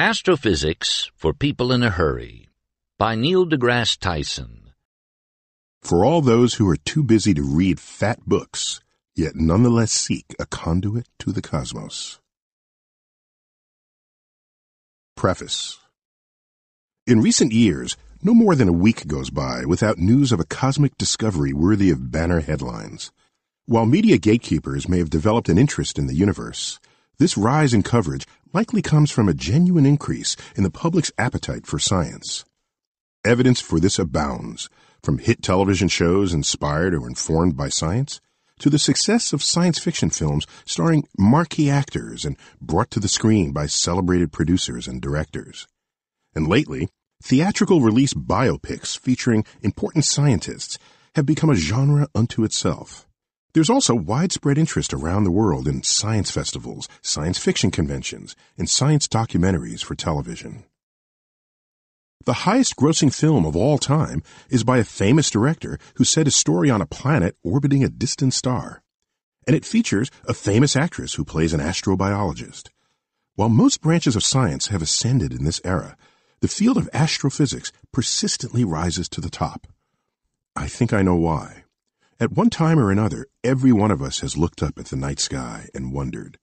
[0.00, 2.46] Astrophysics for People in a Hurry
[3.00, 4.70] by Neil deGrasse Tyson.
[5.82, 8.78] For all those who are too busy to read fat books,
[9.16, 12.20] yet nonetheless seek a conduit to the cosmos.
[15.16, 15.80] Preface
[17.04, 20.96] In recent years, no more than a week goes by without news of a cosmic
[20.96, 23.10] discovery worthy of banner headlines.
[23.66, 26.78] While media gatekeepers may have developed an interest in the universe,
[27.18, 31.78] this rise in coverage likely comes from a genuine increase in the public's appetite for
[31.78, 32.44] science.
[33.24, 34.68] Evidence for this abounds,
[35.02, 38.20] from hit television shows inspired or informed by science
[38.58, 43.52] to the success of science fiction films starring marquee actors and brought to the screen
[43.52, 45.66] by celebrated producers and directors.
[46.34, 46.88] And lately,
[47.22, 50.78] theatrical release biopics featuring important scientists
[51.14, 53.07] have become a genre unto itself.
[53.58, 59.08] There's also widespread interest around the world in science festivals, science fiction conventions, and science
[59.08, 60.62] documentaries for television.
[62.24, 66.36] The highest grossing film of all time is by a famous director who set his
[66.36, 68.80] story on a planet orbiting a distant star.
[69.44, 72.68] And it features a famous actress who plays an astrobiologist.
[73.34, 75.96] While most branches of science have ascended in this era,
[76.42, 79.66] the field of astrophysics persistently rises to the top.
[80.54, 81.64] I think I know why.
[82.20, 85.20] At one time or another, every one of us has looked up at the night
[85.20, 86.36] sky and wondered,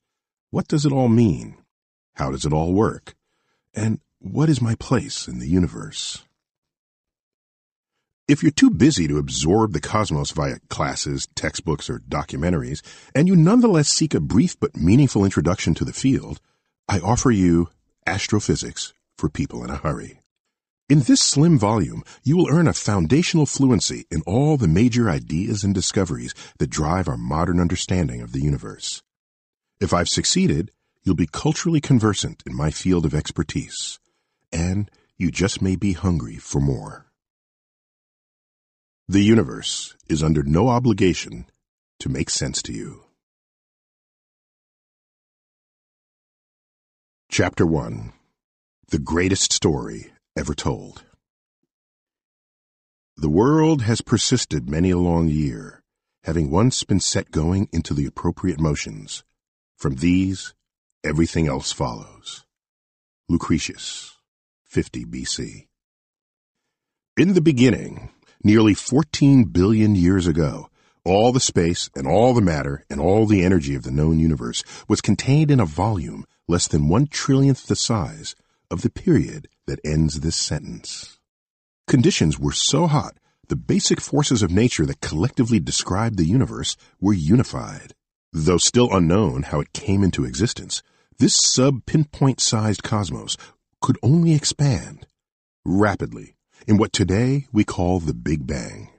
[0.50, 1.58] what does it all mean?
[2.14, 3.14] How does it all work?
[3.74, 6.24] And what is my place in the universe?
[8.26, 12.82] If you're too busy to absorb the cosmos via classes, textbooks, or documentaries,
[13.14, 16.40] and you nonetheless seek a brief but meaningful introduction to the field,
[16.88, 17.68] I offer you
[18.08, 20.22] Astrophysics for People in a Hurry.
[20.88, 25.64] In this slim volume, you will earn a foundational fluency in all the major ideas
[25.64, 29.02] and discoveries that drive our modern understanding of the universe.
[29.82, 30.70] If I've succeeded,
[31.02, 34.00] you'll be culturally conversant in my field of expertise,
[34.52, 37.08] and you just may be hungry for more.
[39.08, 41.48] The universe is under no obligation
[42.00, 43.06] to make sense to you.
[47.28, 48.14] Chapter 1
[48.90, 51.04] The Greatest Story ever told.
[53.18, 55.82] The world has persisted many a long year,
[56.24, 59.24] having once been set going into the appropriate motions.
[59.78, 60.54] From these,
[61.04, 62.46] everything else follows.
[63.30, 64.18] Lucretius,
[64.66, 65.68] 50 BC.
[67.18, 68.10] In the beginning,
[68.44, 70.70] nearly 14 billion years ago,
[71.06, 74.64] all the space and all the matter and all the energy of the known universe
[74.90, 78.36] was contained in a volume less than one trillionth the size
[78.70, 81.20] of the period that ends this sentence.
[81.88, 83.18] Conditions were so hot,
[83.48, 87.94] the basic forces of nature that collectively described the universe were unified.
[88.34, 90.82] Though still unknown how it came into existence,
[91.20, 93.38] this sub-pinpoint sized cosmos
[93.82, 95.06] could only expand
[95.64, 96.36] rapidly
[96.68, 98.90] in what today we call the Big Bang.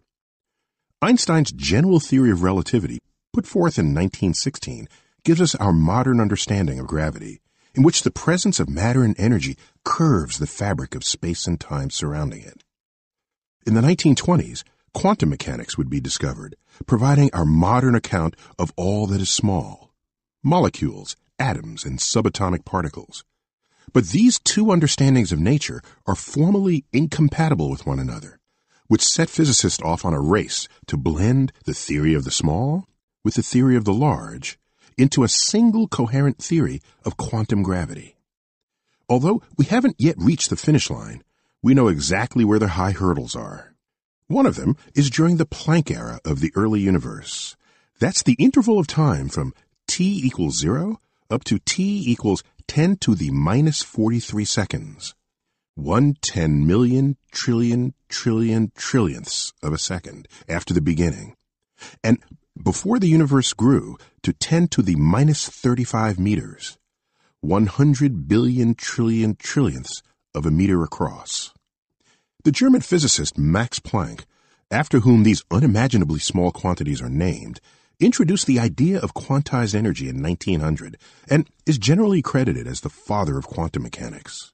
[1.03, 2.99] Einstein's general theory of relativity,
[3.33, 4.89] put forth in 1916,
[5.25, 7.41] gives us our modern understanding of gravity
[7.77, 11.91] in which the presence of matter and energy curves the fabric of space and time
[11.91, 12.65] surrounding it.
[13.67, 14.65] In the 1920s,
[14.95, 16.57] quantum mechanics would be discovered,
[16.87, 19.93] providing our modern account of all that is small
[20.43, 23.25] molecules, atoms, and subatomic particles.
[23.93, 28.39] But these two understandings of nature are formally incompatible with one another,
[28.87, 32.87] which set physicists off on a race to blend the theory of the small
[33.25, 34.57] with the theory of the large
[34.97, 38.17] into a single coherent theory of quantum gravity.
[39.09, 41.23] Although we haven't yet reached the finish line,
[41.63, 43.75] we know exactly where the high hurdles are.
[44.29, 47.57] One of them is during the Planck era of the early universe.
[48.01, 49.55] That's the interval of time from
[49.87, 55.15] t equals 0 up to t equals 10 to the minus 43 seconds.
[55.77, 61.37] One ten million trillion trillion trillionths of a second after the beginning.
[62.03, 62.19] And
[62.63, 66.79] before the universe grew to 10 to the minus 35 meters,
[67.41, 70.03] 100 billion trillion trillionths
[70.35, 71.53] of a meter across.
[72.45, 74.25] The German physicist Max Planck,
[74.71, 77.61] after whom these unimaginably small quantities are named,
[77.99, 80.97] introduced the idea of quantized energy in 1900
[81.29, 84.53] and is generally credited as the father of quantum mechanics.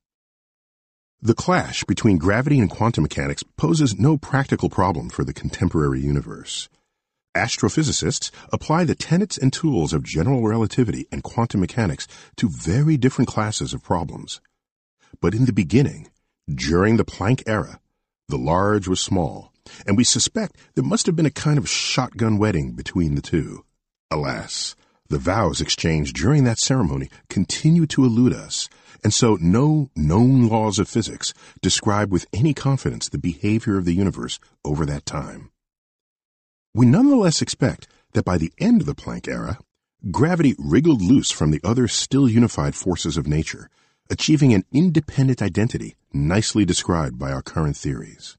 [1.21, 6.69] The clash between gravity and quantum mechanics poses no practical problem for the contemporary universe.
[7.35, 12.07] Astrophysicists apply the tenets and tools of general relativity and quantum mechanics
[12.37, 14.41] to very different classes of problems.
[15.21, 16.11] But in the beginning,
[16.53, 17.81] during the Planck era,
[18.29, 19.53] the large was small,
[19.87, 23.65] and we suspect there must have been a kind of shotgun wedding between the two.
[24.11, 24.77] Alas,
[25.09, 28.69] The vows exchanged during that ceremony continue to elude us,
[29.05, 33.95] and so no known laws of physics describe with any confidence the behavior of the
[33.95, 35.52] universe over that time.
[36.75, 39.59] We nonetheless expect that by the end of the Planck era,
[40.11, 43.69] gravity wriggled loose from the other still unified forces of nature,
[44.09, 48.39] achieving an independent identity nicely described by our current theories.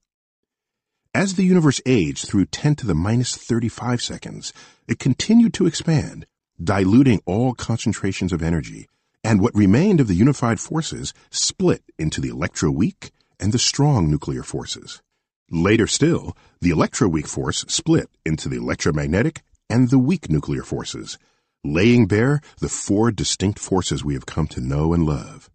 [1.13, 4.51] As the universe aged through 10 to the minus 35 seconds,
[4.87, 6.25] it continued to expand,
[6.61, 8.87] diluting all concentrations of energy,
[9.23, 14.41] and what remained of the unified forces split into the electroweak and the strong nuclear
[14.41, 15.03] forces.
[15.49, 21.17] Later still, the electroweak force split into the electromagnetic and the weak nuclear forces,
[21.63, 25.49] laying bare the four distinct forces we have come to know and love.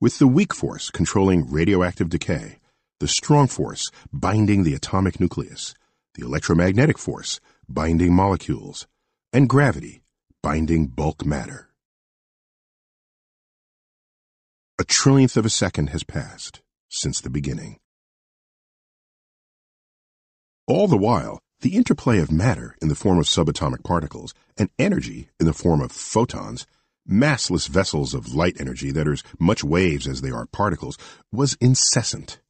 [0.00, 2.58] With the weak force controlling radioactive decay,
[3.00, 5.74] the strong force binding the atomic nucleus,
[6.14, 8.86] the electromagnetic force binding molecules,
[9.32, 10.02] and gravity
[10.42, 11.68] binding bulk matter.
[14.78, 17.78] A trillionth of a second has passed since the beginning.
[20.68, 25.28] All the while, the interplay of matter in the form of subatomic particles and energy
[25.38, 26.66] in the form of photons,
[27.08, 30.98] massless vessels of light energy that are as much waves as they are particles,
[31.30, 32.40] was incessant.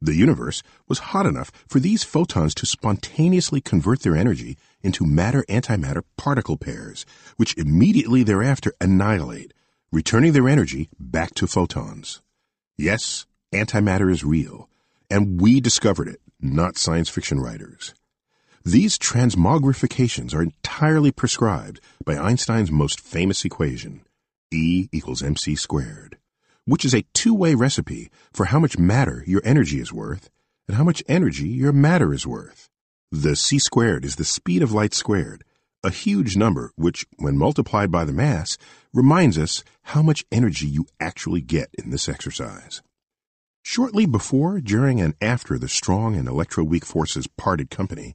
[0.00, 6.04] The universe was hot enough for these photons to spontaneously convert their energy into matter-antimatter
[6.16, 7.04] particle pairs,
[7.36, 9.52] which immediately thereafter annihilate,
[9.92, 12.22] returning their energy back to photons.
[12.78, 14.70] Yes, antimatter is real,
[15.10, 17.94] and we discovered it, not science fiction writers.
[18.64, 24.02] These transmogrifications are entirely prescribed by Einstein's most famous equation,
[24.50, 26.18] E equals mc squared
[26.64, 30.30] which is a two-way recipe for how much matter your energy is worth
[30.68, 32.68] and how much energy your matter is worth.
[33.10, 35.44] The c squared is the speed of light squared,
[35.82, 38.56] a huge number which, when multiplied by the mass,
[38.94, 42.80] reminds us how much energy you actually get in this exercise.
[43.62, 48.14] Shortly before, during, and after the strong and electroweak forces parted company,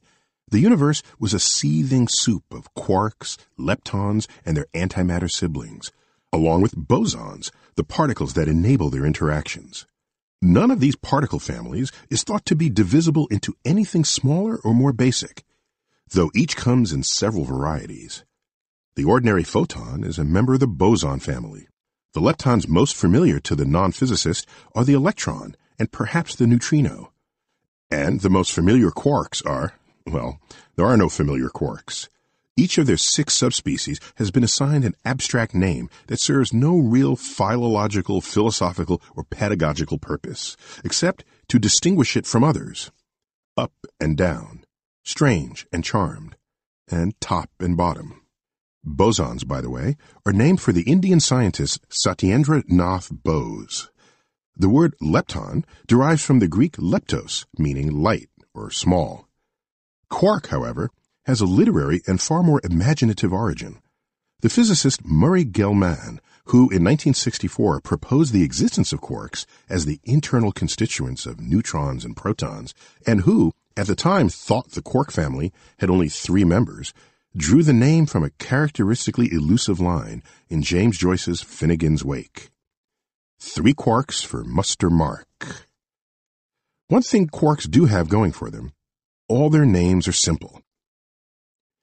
[0.50, 5.90] the universe was a seething soup of quarks, leptons, and their antimatter siblings,
[6.32, 9.86] along with bosons, the particles that enable their interactions.
[10.40, 14.92] None of these particle families is thought to be divisible into anything smaller or more
[14.92, 15.44] basic,
[16.10, 18.24] though each comes in several varieties.
[18.94, 21.68] The ordinary photon is a member of the boson family.
[22.18, 24.44] The leptons most familiar to the non-physicist
[24.74, 27.12] are the electron and perhaps the neutrino.
[27.92, 29.74] And the most familiar quarks are,
[30.04, 30.40] well,
[30.74, 32.08] there are no familiar quarks.
[32.56, 37.14] Each of their six subspecies has been assigned an abstract name that serves no real
[37.14, 42.90] philological, philosophical, or pedagogical purpose, except to distinguish it from others.
[43.56, 44.64] Up and down,
[45.04, 46.34] strange and charmed,
[46.90, 48.22] and top and bottom.
[48.84, 53.90] Bosons, by the way, are named for the Indian scientist Satyendra Nath Bose.
[54.56, 59.28] The word lepton derives from the Greek leptos, meaning light or small.
[60.10, 60.90] Quark, however,
[61.26, 63.80] has a literary and far more imaginative origin.
[64.40, 70.52] The physicist Murray Gell-Mann, who in 1964 proposed the existence of quarks as the internal
[70.52, 72.72] constituents of neutrons and protons,
[73.06, 76.94] and who, at the time, thought the quark family had only three members,
[77.38, 82.50] drew the name from a characteristically elusive line in James Joyce's Finnegan's Wake.
[83.40, 85.66] Three quarks for Muster Mark.
[86.88, 88.72] One thing quarks do have going for them
[89.28, 90.62] all their names are simple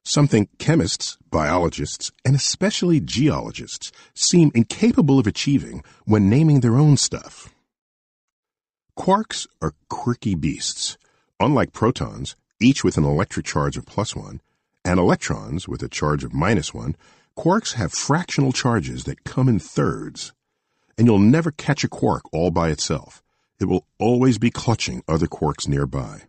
[0.08, 7.50] something chemists, biologists, and especially geologists seem incapable of achieving when naming their own stuff.
[8.98, 10.98] Quarks are quirky beasts.
[11.40, 14.42] Unlike protons, each with an electric charge of plus one,
[14.86, 16.96] and electrons with a charge of minus one,
[17.36, 20.32] quarks have fractional charges that come in thirds.
[20.98, 23.22] And you'll never catch a quark all by itself.
[23.60, 26.22] It will always be clutching other quarks nearby.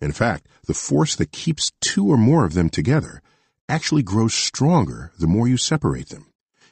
[0.00, 3.20] In fact, the force that keeps two or more of them together
[3.68, 6.26] actually grows stronger the more you separate them,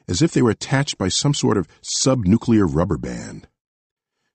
[0.08, 3.47] as if they were attached by some sort of subnuclear rubber band.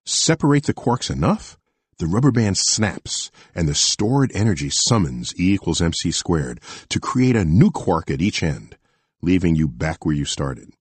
[0.05, 1.57] Separate the quarks enough,
[2.03, 7.38] the rubber band snaps, and the stored energy summons E equals mc squared to create
[7.38, 8.75] a new quark at each end,
[9.22, 10.74] leaving you back where you started.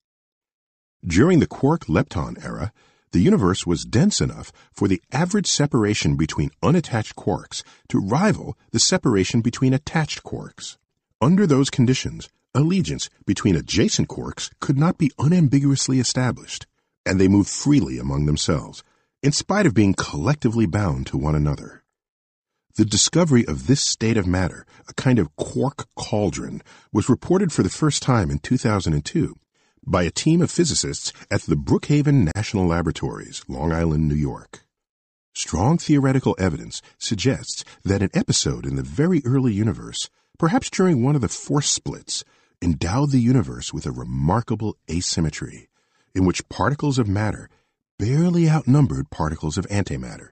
[1.06, 2.72] During the quark-lepton era,
[3.12, 8.80] the universe was dense enough for the average separation between unattached quarks to rival the
[8.80, 10.76] separation between attached quarks.
[11.20, 16.66] Under those conditions, allegiance between adjacent quarks could not be unambiguously established,
[17.06, 18.82] and they moved freely among themselves,
[19.22, 21.84] in spite of being collectively bound to one another.
[22.74, 26.62] The discovery of this state of matter, a kind of quark cauldron,
[26.92, 29.36] was reported for the first time in 2002
[29.86, 34.64] by a team of physicists at the Brookhaven National Laboratories, Long Island, New York.
[35.34, 41.14] Strong theoretical evidence suggests that an episode in the very early universe, perhaps during one
[41.14, 42.24] of the force splits,
[42.60, 45.68] endowed the universe with a remarkable asymmetry
[46.14, 47.48] in which particles of matter
[48.02, 50.30] barely outnumbered particles of antimatter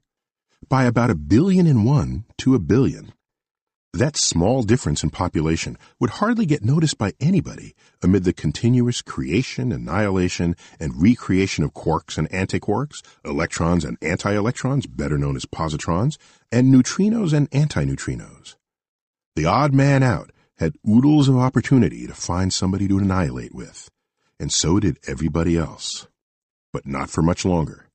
[0.68, 3.12] by about a billion and one to a billion.
[3.92, 9.70] That small difference in population would hardly get noticed by anybody amid the continuous creation,
[9.70, 16.18] annihilation, and recreation of quarks and antiquarks, electrons and anti-electrons, better known as positrons,
[16.50, 18.56] and neutrinos and antineutrinos.
[19.36, 23.92] The odd man out had oodles of opportunity to find somebody to annihilate with,
[24.40, 26.08] and so did everybody else.
[26.72, 27.90] But not for much longer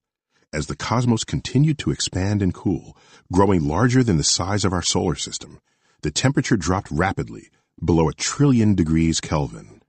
[0.56, 2.98] as the cosmos continued to expand and cool,
[3.32, 5.60] growing larger than the size of our solar system,
[6.02, 7.50] the temperature dropped rapidly
[7.84, 9.82] below a trillion degrees Kelvin.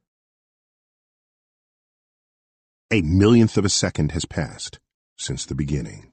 [2.91, 4.81] A millionth of a second has passed
[5.17, 6.11] since the beginning.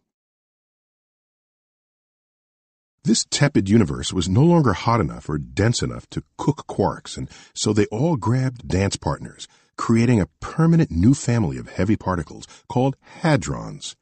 [3.04, 7.28] This tepid universe was no longer hot enough or dense enough to cook quarks, and
[7.56, 12.96] so they all grabbed dance partners, creating a permanent new family of heavy particles called
[13.22, 13.96] hadrons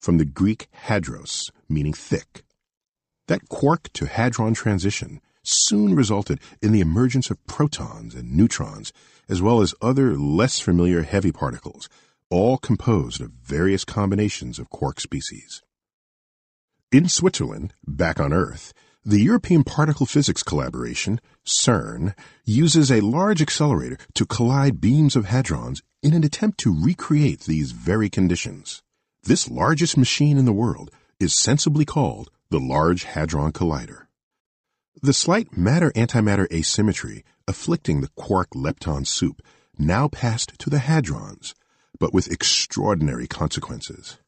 [0.00, 2.42] from the Greek hadros, meaning thick.
[3.28, 8.92] That quark to hadron transition soon resulted in the emergence of protons and neutrons,
[9.28, 11.88] as well as other less familiar heavy particles,
[12.30, 15.62] all composed of various combinations of quark species.
[16.92, 18.72] In Switzerland, back on Earth,
[19.04, 22.14] the European Particle Physics Collaboration, CERN,
[22.44, 27.72] uses a large accelerator to collide beams of hadrons in an attempt to recreate these
[27.72, 28.82] very conditions.
[29.22, 34.06] This largest machine in the world is sensibly called the Large Hadron Collider.
[35.02, 39.40] The slight matter-antimatter asymmetry afflicting the quark-lepton soup
[39.78, 41.54] now passed to the hadrons,
[41.98, 44.18] but with extraordinary consequences.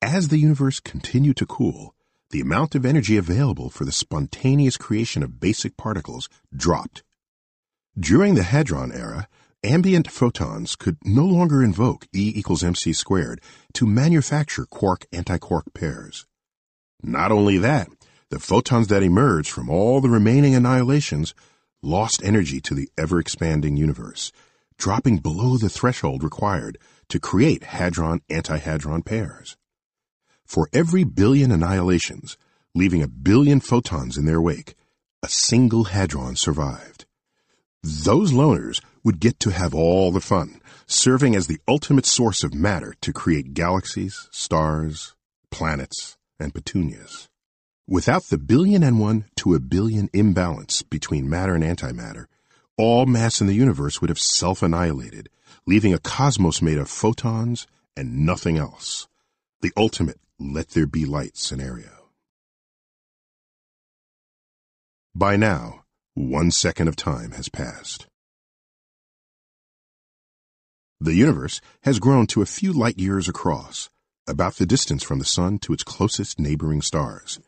[0.00, 1.94] As the universe continued to cool,
[2.30, 7.02] the amount of energy available for the spontaneous creation of basic particles dropped.
[7.98, 9.28] During the hadron era,
[9.64, 13.40] ambient photons could no longer invoke E equals mc squared
[13.72, 16.26] to manufacture quark-antiquark pairs.
[17.02, 17.88] Not only that,
[18.30, 21.34] the photons that emerged from all the remaining annihilations
[21.82, 24.32] lost energy to the ever-expanding universe,
[24.76, 26.76] dropping below the threshold required
[27.08, 29.56] to create hadron-antihadron pairs.
[30.48, 32.38] For every billion annihilations,
[32.74, 34.76] leaving a billion photons in their wake,
[35.22, 37.04] a single hadron survived.
[37.82, 42.54] Those loners would get to have all the fun, serving as the ultimate source of
[42.54, 45.14] matter to create galaxies, stars,
[45.50, 47.28] planets, and petunias.
[47.86, 52.24] Without the billion and one to a billion imbalance between matter and antimatter,
[52.78, 55.28] all mass in the universe would have self-annihilated,
[55.66, 59.08] leaving a cosmos made of photons and nothing else.
[59.60, 62.10] The ultimate let there be light scenario.
[65.14, 68.06] By now, one second of time has passed.
[71.00, 73.88] The universe has grown to a few light years across,
[74.28, 77.40] about the distance from the sun to its closest neighboring stars.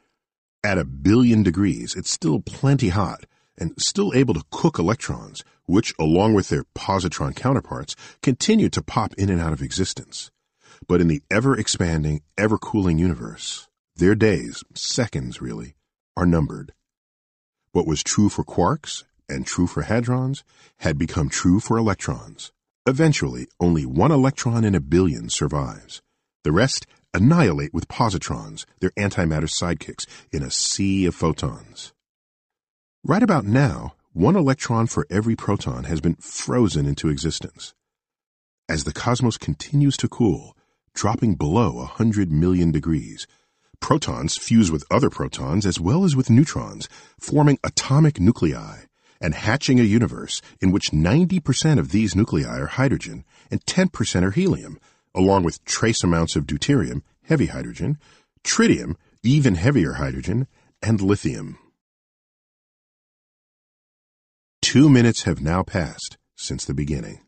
[0.62, 3.24] At a billion degrees, it's still plenty hot
[3.58, 9.14] and still able to cook electrons, which, along with their positron counterparts, continue to pop
[9.14, 10.30] in and out of existence.
[10.90, 15.76] But in the ever expanding, ever cooling universe, their days, seconds really,
[16.16, 16.72] are numbered.
[17.70, 20.42] What was true for quarks and true for hadrons
[20.78, 22.50] had become true for electrons.
[22.86, 26.02] Eventually, only one electron in a billion survives.
[26.42, 31.92] The rest annihilate with positrons, their antimatter sidekicks, in a sea of photons.
[33.04, 37.74] Right about now, one electron for every proton has been frozen into existence.
[38.68, 40.56] As the cosmos continues to cool,
[40.94, 43.26] dropping below a hundred million degrees,
[43.80, 48.82] Protons fuse with other protons as well as with neutrons, forming atomic nuclei
[49.20, 54.30] and hatching a universe in which 90% of these nuclei are hydrogen and 10% are
[54.30, 54.78] helium,
[55.14, 57.98] along with trace amounts of deuterium, heavy hydrogen,
[58.44, 60.46] tritium, even heavier hydrogen,
[60.82, 61.58] and lithium.
[64.62, 67.20] Two minutes have now passed since the beginning.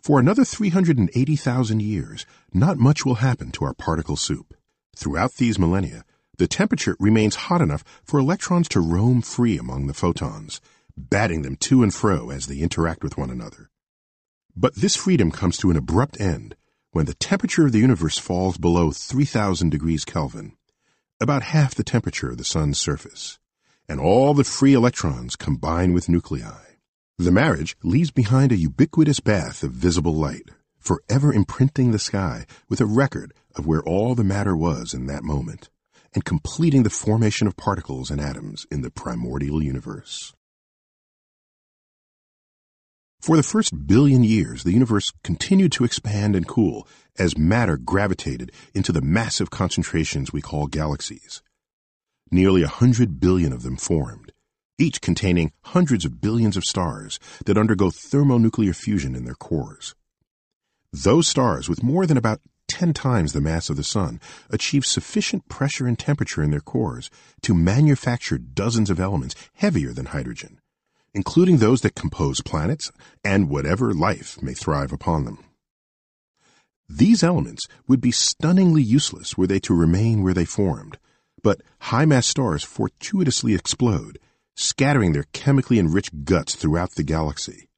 [0.00, 4.54] For another 380,000 years, not much will happen to our particle soup.
[4.96, 6.04] Throughout these millennia,
[6.38, 10.60] the temperature remains hot enough for electrons to roam free among the photons,
[10.96, 13.70] batting them to and fro as they interact with one another.
[14.56, 16.56] But this freedom comes to an abrupt end
[16.92, 20.56] when the temperature of the universe falls below 3000 degrees Kelvin.
[21.20, 23.38] about half the temperature of the sun's surface,
[23.88, 26.67] and all the free electrons combine with nuclei.
[27.20, 32.80] The marriage leaves behind a ubiquitous bath of visible light, forever imprinting the sky with
[32.80, 35.68] a record of where all the matter was in that moment,
[36.14, 40.32] and completing the formation of particles and atoms in the primordial universe.
[43.20, 46.86] For the first billion years, the universe continued to expand and cool
[47.18, 51.42] as matter gravitated into the massive concentrations we call galaxies.
[52.30, 54.27] Nearly a hundred billion of them formed,
[54.78, 59.94] each containing hundreds of billions of stars that undergo thermonuclear fusion in their cores.
[60.92, 64.20] Those stars, with more than about 10 times the mass of the Sun,
[64.50, 67.10] achieve sufficient pressure and temperature in their cores
[67.42, 70.60] to manufacture dozens of elements heavier than hydrogen,
[71.12, 72.92] including those that compose planets
[73.24, 75.44] and whatever life may thrive upon them.
[76.88, 80.98] These elements would be stunningly useless were they to remain where they formed,
[81.42, 84.18] but high mass stars fortuitously explode,
[84.58, 87.68] scattering their chemically enriched guts throughout the galaxy.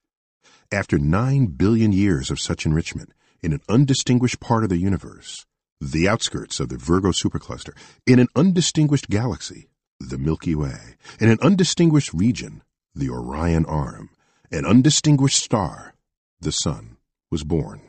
[0.72, 5.44] After nine billion years of such enrichment in an undistinguished part of the universe,
[5.80, 7.74] the outskirts of the Virgo supercluster,
[8.06, 9.68] in an undistinguished galaxy,
[9.98, 12.62] the Milky Way, in an undistinguished region,
[12.94, 14.08] the Orion Arm,
[14.50, 15.94] an undistinguished star,
[16.40, 16.96] the Sun,
[17.30, 17.82] was born.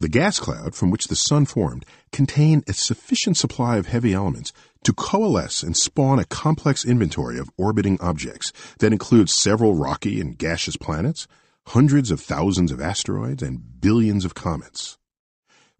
[0.00, 4.52] The gas cloud from which the Sun formed contained a sufficient supply of heavy elements
[4.84, 10.38] to coalesce and spawn a complex inventory of orbiting objects that includes several rocky and
[10.38, 11.26] gaseous planets,
[11.68, 14.98] hundreds of thousands of asteroids, and billions of comets.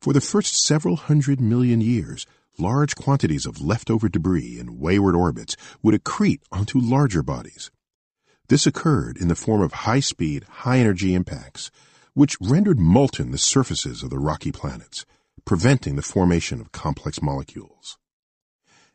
[0.00, 2.26] For the first several hundred million years,
[2.58, 7.70] large quantities of leftover debris in wayward orbits would accrete onto larger bodies.
[8.48, 11.70] This occurred in the form of high speed, high energy impacts
[12.14, 15.06] which rendered molten the surfaces of the rocky planets,
[15.44, 17.96] preventing the formation of complex molecules.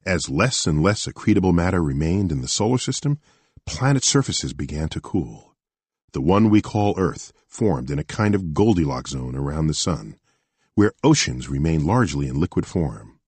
[0.05, 3.19] As less and less accretable matter remained in the solar system,
[3.65, 5.55] planet surfaces began to cool.
[6.11, 10.17] The one we call Earth formed in a kind of Goldilocks zone around the Sun,
[10.75, 13.19] where oceans remain largely in liquid form.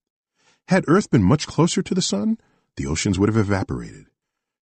[0.67, 2.39] Had Earth been much closer to the Sun,
[2.75, 4.07] the oceans would have evaporated.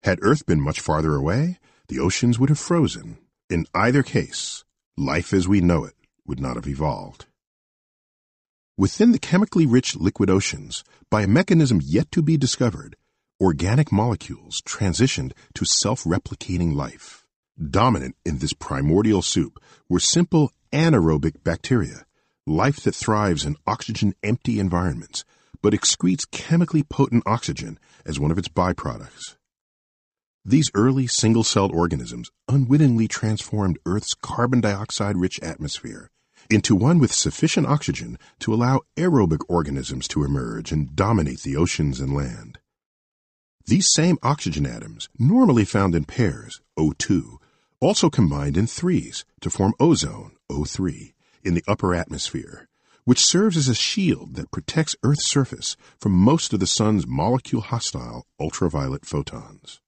[0.02, 3.18] Had Earth been much farther away, the oceans would have frozen.
[3.48, 4.64] In either case,
[4.98, 5.94] life as we know it
[6.26, 7.26] would not have evolved.
[8.82, 12.96] Within the chemically rich liquid oceans, by a mechanism yet to be discovered,
[13.40, 17.24] organic molecules transitioned to self-replicating life.
[17.56, 22.06] Dominant in this primordial soup were simple anaerobic bacteria,
[22.44, 25.24] life that thrives in oxygen-empty environments,
[25.62, 29.36] but excretes chemically potent oxygen as one of its byproducts.
[30.44, 36.10] These early single-celled organisms unwittingly transformed Earth's carbon dioxide-rich atmosphere
[36.52, 42.00] into one with sufficient oxygen to allow aerobic organisms to emerge and dominate the oceans
[42.00, 42.58] and land.
[43.66, 47.38] These same oxygen atoms, normally found in pairs, O2,
[47.80, 51.12] also combined in threes to form ozone, O3,
[51.42, 52.68] in the upper atmosphere,
[53.04, 58.26] which serves as a shield that protects Earth's surface from most of the sun's molecule-hostile
[58.38, 59.80] ultraviolet photons.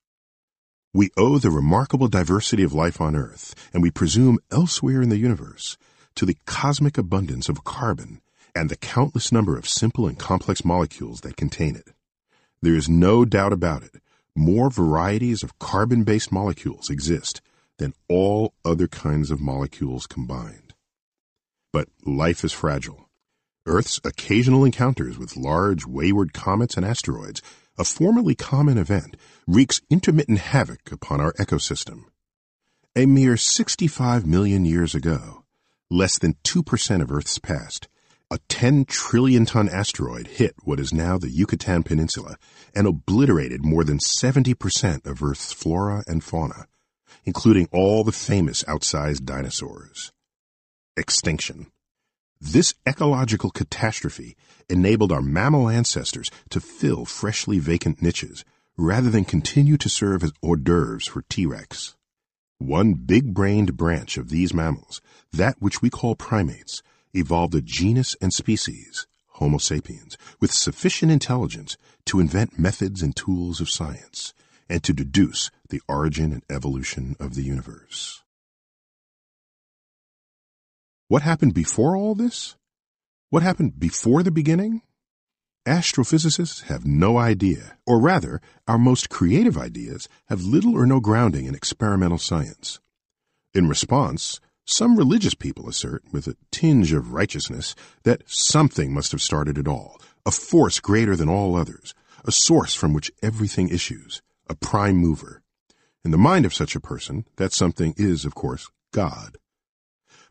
[0.93, 5.19] We owe the remarkable diversity of life on Earth, and we presume elsewhere in the
[5.19, 5.77] universe,
[6.17, 8.21] to the cosmic abundance of carbon
[8.55, 11.89] and the countless number of simple and complex molecules that contain it.
[12.63, 13.97] There is no doubt about it.
[14.37, 17.41] More varieties of carbon-based molecules exist
[17.79, 20.75] than all other kinds of molecules combined.
[21.73, 23.09] But life is fragile.
[23.67, 27.43] Earth's occasional encounters with large, wayward comets and asteroids
[27.77, 32.05] a formerly common event, wreaks intermittent havoc upon our ecosystem.
[32.97, 35.44] A mere 65 million years ago,
[35.95, 37.89] less than 2% of Earth's past,
[38.31, 42.37] a 10 trillion ton asteroid hit what is now the Yucatan Peninsula
[42.75, 46.67] and obliterated more than 70% of Earth's flora and fauna,
[47.25, 50.13] including all the famous outsized dinosaurs.
[50.97, 51.69] Extinction.
[52.41, 54.37] This ecological catastrophe
[54.69, 58.45] enabled our mammal ancestors to fill freshly vacant niches
[58.77, 61.95] rather than continue to serve as hors d'oeuvres for T-Rex.
[62.59, 65.01] One big-brained branch of these mammals,
[65.37, 71.77] that which we call primates, evolved a genus and species, Homo sapiens, with sufficient intelligence
[72.07, 74.33] to invent methods and tools of science
[74.69, 78.23] and to deduce the origin and evolution of the universe.
[81.09, 82.57] What happened before all this?
[83.31, 84.83] What happened before the beginning?
[85.67, 91.47] Astrophysicists have no idea, or rather, our most creative ideas have little or no grounding
[91.47, 92.81] in experimental science.
[93.55, 97.75] In response, some religious people assert, with a tinge of righteousness,
[98.05, 102.75] that something must have started it all, a force greater than all others, a source
[102.75, 105.43] from which everything issues, a prime mover.
[106.05, 109.37] In the mind of such a person, that something is, of course, God.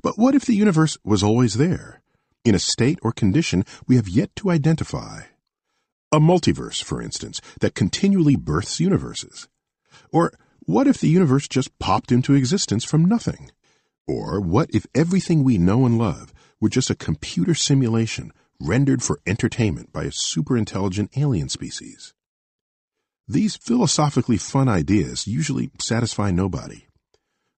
[0.02, 2.02] But what if the universe was always there,
[2.44, 5.22] in a state or condition we have yet to identify?
[6.12, 9.48] A multiverse, for instance, that continually births universes.
[10.12, 13.50] Or what if the universe just popped into existence from nothing?
[14.08, 19.22] Or what if everything we know and love were just a computer simulation rendered for
[19.26, 22.14] entertainment by a superintelligent alien species?
[23.28, 26.88] These philosophically fun ideas usually satisfy nobody.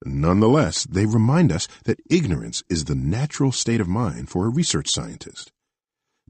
[0.05, 4.89] Nonetheless, they remind us that ignorance is the natural state of mind for a research
[4.89, 5.51] scientist.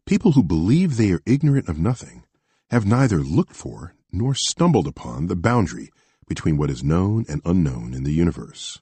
[0.06, 2.23] People who believe they are ignorant of nothing
[2.69, 5.91] have neither looked for nor stumbled upon the boundary
[6.28, 8.80] between what is known and unknown in the universe.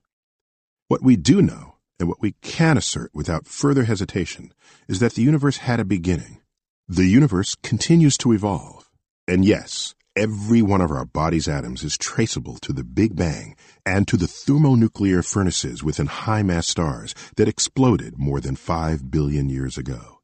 [0.87, 4.53] What we do know, and what we can assert without further hesitation,
[4.87, 6.41] is that the universe had a beginning.
[6.87, 8.89] The universe continues to evolve.
[9.27, 14.07] And yes, every one of our body's atoms is traceable to the Big Bang and
[14.07, 19.77] to the thermonuclear furnaces within high mass stars that exploded more than five billion years
[19.77, 20.19] ago.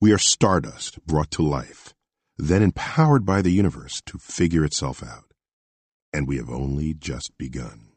[0.00, 1.94] We are stardust brought to life,
[2.36, 5.28] then empowered by the universe to figure itself out
[6.12, 7.87] and we have only just begun.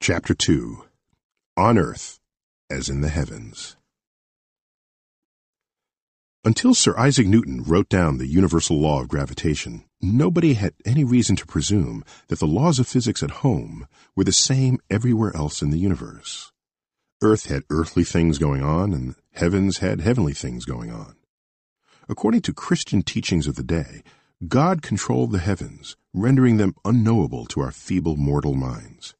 [0.00, 0.84] Chapter 2
[1.56, 2.20] On Earth
[2.70, 3.76] as in the Heavens.
[6.44, 11.34] Until Sir Isaac Newton wrote down the universal law of gravitation, nobody had any reason
[11.36, 15.70] to presume that the laws of physics at home were the same everywhere else in
[15.70, 16.52] the universe.
[17.20, 21.16] Earth had earthly things going on, and heavens had heavenly things going on.
[22.08, 24.04] According to Christian teachings of the day,
[24.46, 29.16] God controlled the heavens, rendering them unknowable to our feeble mortal minds.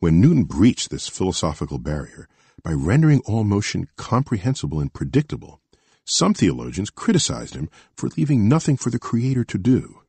[0.00, 2.28] When Newton breached this philosophical barrier
[2.62, 5.60] by rendering all motion comprehensible and predictable,
[6.04, 10.02] some theologians criticized him for leaving nothing for the Creator to do.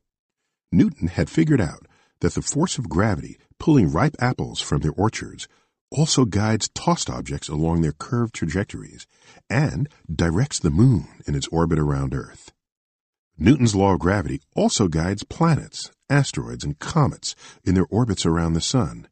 [0.72, 1.88] Newton had figured out
[2.22, 5.48] that the force of gravity pulling ripe apples from their orchards
[5.90, 9.08] also guides tossed objects along their curved trajectories
[9.50, 12.52] and directs the moon in its orbit around Earth.
[13.40, 18.62] Newton's law of gravity also guides planets, asteroids, and comets in their orbits around the
[18.62, 19.08] Sun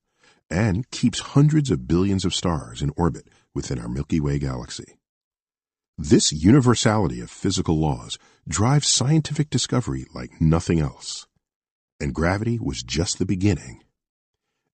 [0.49, 4.97] and keeps hundreds of billions of stars in orbit within our Milky Way galaxy.
[5.97, 11.27] This universality of physical laws drives scientific discovery like nothing else.
[11.99, 13.81] And gravity was just the beginning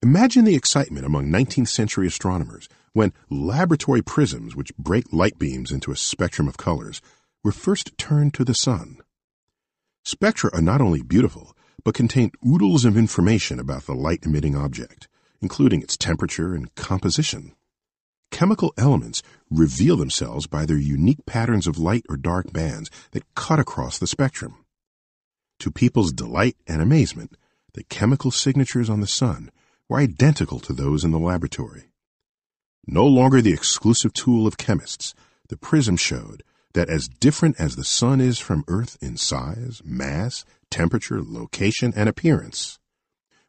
[0.03, 5.93] Imagine the excitement among 19th century astronomers when laboratory prisms, which break light beams into
[5.93, 6.99] a spectrum of colors,
[7.41, 8.97] were first turned to the sun.
[10.03, 11.55] Spectra are not only beautiful,
[11.85, 15.07] but contain oodles of information about the light emitting object,
[15.43, 17.53] including its temperature and composition.
[18.31, 23.59] Chemical elements reveal themselves by their unique patterns of light or dark bands that cut
[23.59, 24.65] across the spectrum.
[25.59, 27.37] To people's delight and amazement,
[27.73, 29.51] the chemical signatures on the sun
[29.87, 31.91] were identical to those in the laboratory.
[32.87, 35.13] No longer the exclusive tool of chemists,
[35.49, 36.41] the prism showed
[36.73, 42.09] that as different as the sun is from Earth in size, mass, temperature, location, and
[42.09, 42.79] appearance,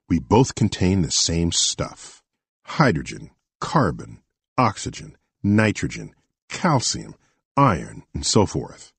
[0.09, 2.23] we both contain the same stuff
[2.65, 4.21] hydrogen, carbon,
[4.57, 6.15] oxygen, nitrogen,
[6.49, 7.15] calcium,
[7.57, 8.93] iron, and so forth.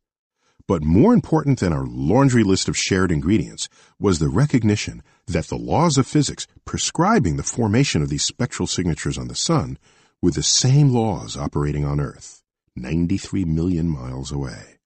[0.68, 5.58] But more important than our laundry list of shared ingredients was the recognition that the
[5.58, 9.78] laws of physics prescribing the formation of these spectral signatures on the Sun
[10.22, 12.42] were the same laws operating on Earth,
[12.76, 14.80] 93 million miles away.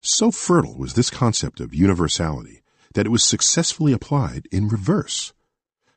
[0.00, 2.61] So fertile was this concept of universality
[2.94, 5.32] that it was successfully applied in reverse.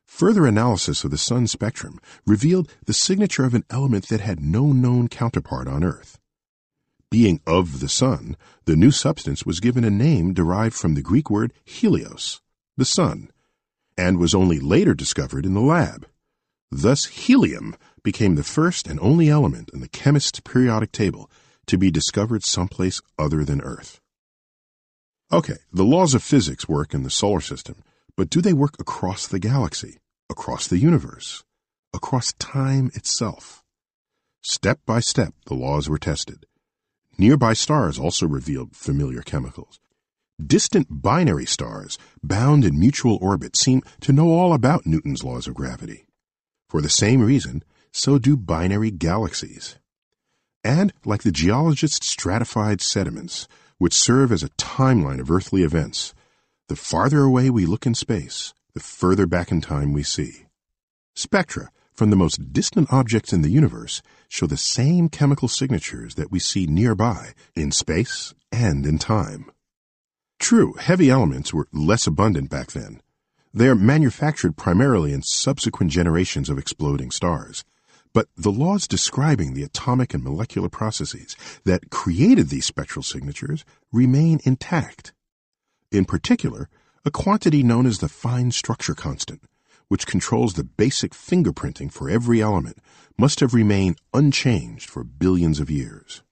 [0.06, 4.72] Further analysis of the Sun's spectrum revealed the signature of an element that had no
[4.72, 6.20] known counterpart on Earth.
[7.12, 11.30] Being of the Sun, the new substance was given a name derived from the Greek
[11.30, 12.42] word helios,
[12.78, 13.32] the sun,
[13.98, 16.08] and was only later discovered in the lab.
[16.72, 21.30] Thus, helium became the first and only element in the chemist's periodic table
[21.68, 24.00] to be discovered someplace other than Earth.
[25.36, 27.84] Okay, the laws of physics work in the solar system,
[28.16, 29.98] but do they work across the galaxy,
[30.30, 31.44] across the universe,
[31.94, 33.62] across time itself?
[34.42, 36.46] Step by step, the laws were tested.
[37.18, 39.82] Nearby stars also revealed familiar chemicals.
[40.42, 45.54] Distant binary stars, bound in mutual orbit, seem to know all about Newton's laws of
[45.54, 46.06] gravity.
[46.70, 49.76] For the same reason, so do binary galaxies.
[50.64, 56.14] And, like the geologist's stratified sediments, which serve as a timeline of earthly events,
[56.68, 60.46] the farther away we look in space, the further back in time we see.
[61.16, 66.32] Spectra, from the most distant objects in the universe show the same chemical signatures that
[66.32, 69.50] we see nearby in space and in time.
[70.40, 73.02] True, heavy elements were less abundant back then.
[73.54, 77.64] They are manufactured primarily in subsequent generations of exploding stars.
[78.16, 84.40] But the laws describing the atomic and molecular processes that created these spectral signatures remain
[84.46, 85.12] intact.
[85.92, 86.70] In particular,
[87.04, 89.44] a quantity known as the fine structure constant,
[89.90, 92.78] which controls the basic fingerprinting for every element,
[93.18, 96.24] must have remained unchanged for billions of years.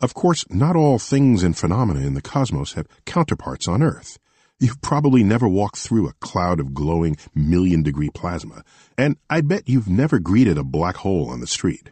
[0.00, 4.18] Of course, not all things and phenomena in the cosmos have counterparts on Earth.
[4.60, 8.64] You've probably never walked through a cloud of glowing million degree plasma,
[8.96, 11.90] and I bet you've never greeted a black hole on the street.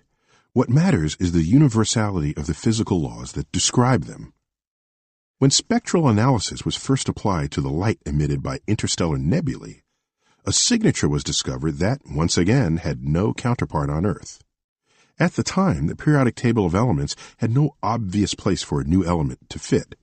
[0.53, 4.33] What matters is the universality of the physical laws that describe them.
[5.39, 9.83] When spectral analysis was first applied to the light emitted by interstellar nebulae,
[10.45, 14.43] a signature was discovered that, once again, had no counterpart on Earth.
[15.21, 19.05] At the time, the periodic table of elements had no obvious place for a new
[19.05, 19.95] element to fit.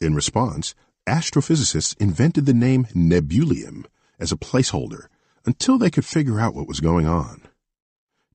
[0.00, 0.74] In response,
[1.10, 3.84] astrophysicists invented the name nebulium
[4.20, 5.06] as a placeholder
[5.44, 7.42] until they could figure out what was going on.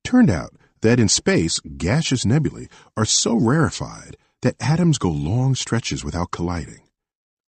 [0.03, 6.03] Turned out that in space, gaseous nebulae are so rarefied that atoms go long stretches
[6.03, 6.81] without colliding.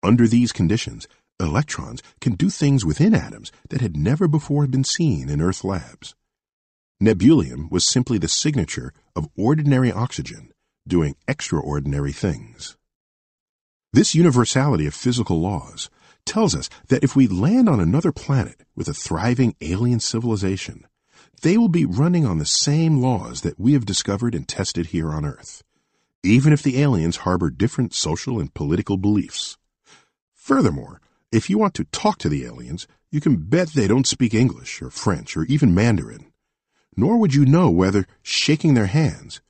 [0.02, 1.06] Under these conditions,
[1.38, 6.14] electrons can do things within atoms that had never before been seen in Earth labs.
[7.02, 10.52] Nebulium was simply the signature of ordinary oxygen
[10.88, 12.76] doing extraordinary things.
[13.92, 15.90] This universality of physical laws
[16.24, 20.86] tells us that if we land on another planet with a thriving alien civilization,
[21.42, 25.10] they will be running on the same laws that we have discovered and tested here
[25.10, 25.64] on Earth,
[26.22, 29.58] even if the aliens harbor different social and political beliefs.
[30.34, 31.00] Furthermore,
[31.32, 34.80] if you want to talk to the aliens, you can bet they don't speak English
[34.80, 36.26] or French or even Mandarin.
[36.96, 39.40] Nor would you know whether shaking their hands,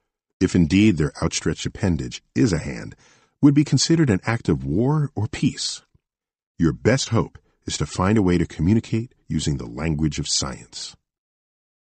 [0.40, 2.96] if indeed their outstretched appendage is a hand,
[3.42, 5.83] would be considered an act of war or peace.
[6.59, 10.96] Your best hope is to find a way to communicate using the language of science.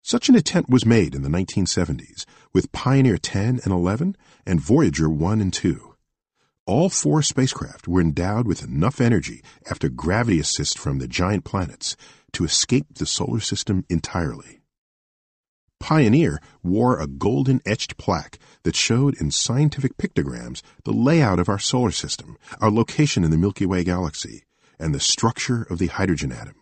[0.01, 5.09] Such an attempt was made in the 1970s with Pioneer 10 and 11 and Voyager
[5.09, 5.91] 1 and 2
[6.71, 11.97] all four spacecraft were endowed with enough energy after gravity assist from the giant planets
[12.31, 14.60] to escape the solar system entirely.
[15.81, 21.59] Pioneer wore a golden etched plaque that showed in scientific pictograms the layout of our
[21.59, 24.43] solar system, our location in the Milky Way galaxy,
[24.79, 26.55] and the structure of the hydrogen atom.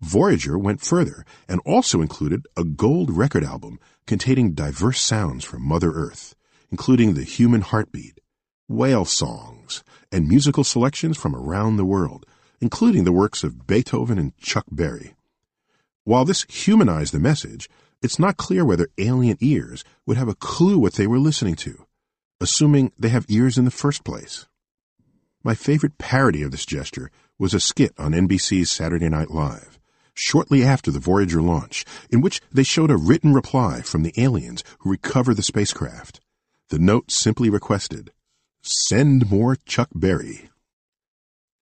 [0.00, 5.92] Voyager went further and also included a gold record album containing diverse sounds from Mother
[5.92, 6.34] Earth,
[6.70, 8.20] including the human heartbeat,
[8.68, 12.26] whale songs, and musical selections from around the world,
[12.60, 15.14] including the works of Beethoven and Chuck Berry.
[16.04, 17.68] While this humanized the message,
[18.02, 21.86] it's not clear whether alien ears would have a clue what they were listening to,
[22.40, 24.46] assuming they have ears in the first place.
[25.42, 29.78] My favorite parody of this gesture was a skit on NBC's Saturday Night Live,
[30.14, 34.62] shortly after the Voyager launch, in which they showed a written reply from the aliens
[34.80, 36.20] who recover the spacecraft.
[36.70, 38.10] The note simply requested,
[38.62, 40.50] Send more Chuck Berry.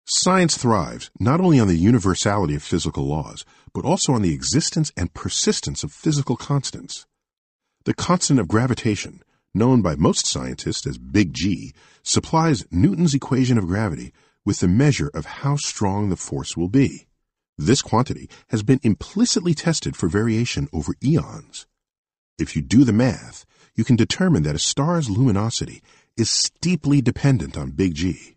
[0.08, 4.92] Science thrives not only on the universality of physical laws, but also on the existence
[4.96, 7.06] and persistence of physical constants.
[7.86, 9.20] The constant of gravitation,
[9.52, 14.12] known by most scientists as Big G, supplies Newton's equation of gravity
[14.44, 17.08] with the measure of how strong the force will be.
[17.58, 21.66] This quantity has been implicitly tested for variation over eons.
[22.38, 25.82] If you do the math, you can determine that a star's luminosity
[26.16, 28.36] is steeply dependent on Big G.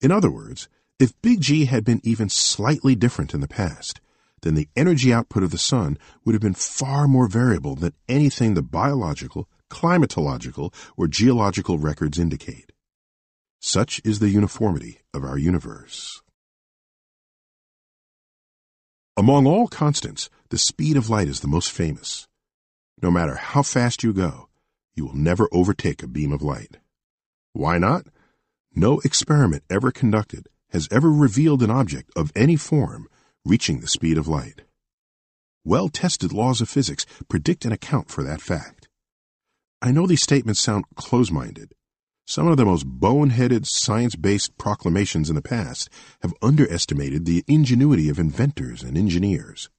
[0.00, 4.00] In other words, if Big G had been even slightly different in the past,
[4.42, 8.54] then the energy output of the sun would have been far more variable than anything
[8.54, 12.72] the biological, climatological, or geological records indicate.
[13.60, 16.22] Such is the uniformity of our universe.
[19.16, 22.28] Among all constants, the speed of light is the most famous.
[23.02, 24.48] No matter how fast you go,
[24.94, 26.78] you will never overtake a beam of light.
[27.52, 28.06] Why not?
[28.74, 33.08] No experiment ever conducted has ever revealed an object of any form
[33.46, 34.60] reaching the speed of light.
[35.64, 38.86] Well tested laws of physics predict and account for that fact.
[39.80, 41.72] I know these statements sound close minded.
[42.26, 45.88] Some of the most boneheaded science based proclamations in the past
[46.20, 49.70] have underestimated the ingenuity of inventors and engineers.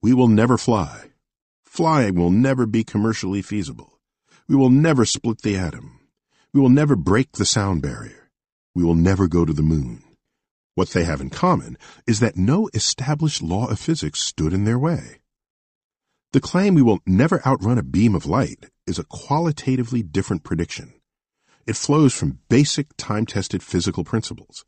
[0.00, 1.10] We will never fly.
[1.64, 3.98] Flying will never be commercially feasible.
[4.46, 5.98] We will never split the atom.
[6.52, 8.30] We will never break the sound barrier.
[8.76, 10.03] We will never go to the moon.
[10.74, 14.78] What they have in common is that no established law of physics stood in their
[14.78, 15.20] way.
[16.32, 20.94] The claim we will never outrun a beam of light is a qualitatively different prediction.
[21.64, 24.64] It flows from basic time-tested physical principles.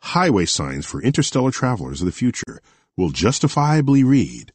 [0.00, 2.60] Highway signs for interstellar travelers of the future
[2.96, 4.52] will justifiably read,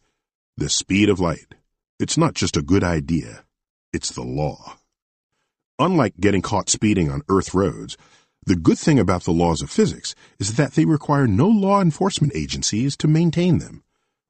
[0.57, 1.55] the speed of light.
[1.99, 3.45] It's not just a good idea,
[3.91, 4.77] it's the law.
[5.79, 7.97] Unlike getting caught speeding on Earth roads,
[8.45, 12.33] the good thing about the laws of physics is that they require no law enforcement
[12.35, 13.83] agencies to maintain them.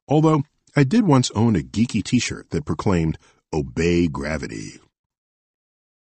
[0.07, 0.43] Although
[0.75, 3.17] I did once own a geeky t-shirt that proclaimed,
[3.53, 4.79] Obey Gravity.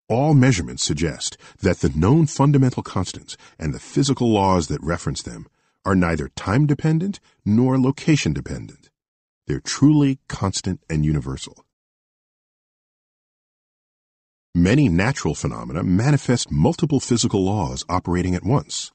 [0.08, 5.48] All measurements suggest that the known fundamental constants and the physical laws that reference them
[5.86, 8.90] are neither time-dependent nor location-dependent.
[9.46, 11.66] They're truly constant and universal.
[14.56, 18.92] Many natural phenomena manifest multiple physical laws operating at once.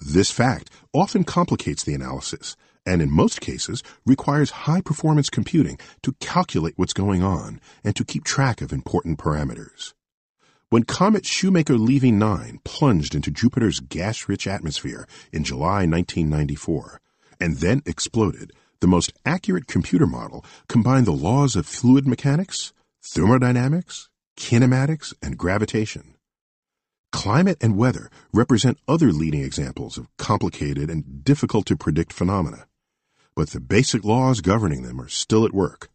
[0.00, 6.16] This fact often complicates the analysis and in most cases requires high performance computing to
[6.18, 9.94] calculate what's going on and to keep track of important parameters.
[10.70, 17.00] When comet Shoemaker-Levy 9 plunged into Jupiter's gas-rich atmosphere in July 1994
[17.38, 18.50] and then exploded,
[18.80, 22.72] the most accurate computer model combined the laws of fluid mechanics,
[23.14, 24.09] thermodynamics,
[24.40, 26.14] kinematics, and gravitation.
[27.12, 32.66] Climate and weather represent other leading examples of complicated and difficult to predict phenomena
[33.40, 35.88] but the basic laws governing them are still at work.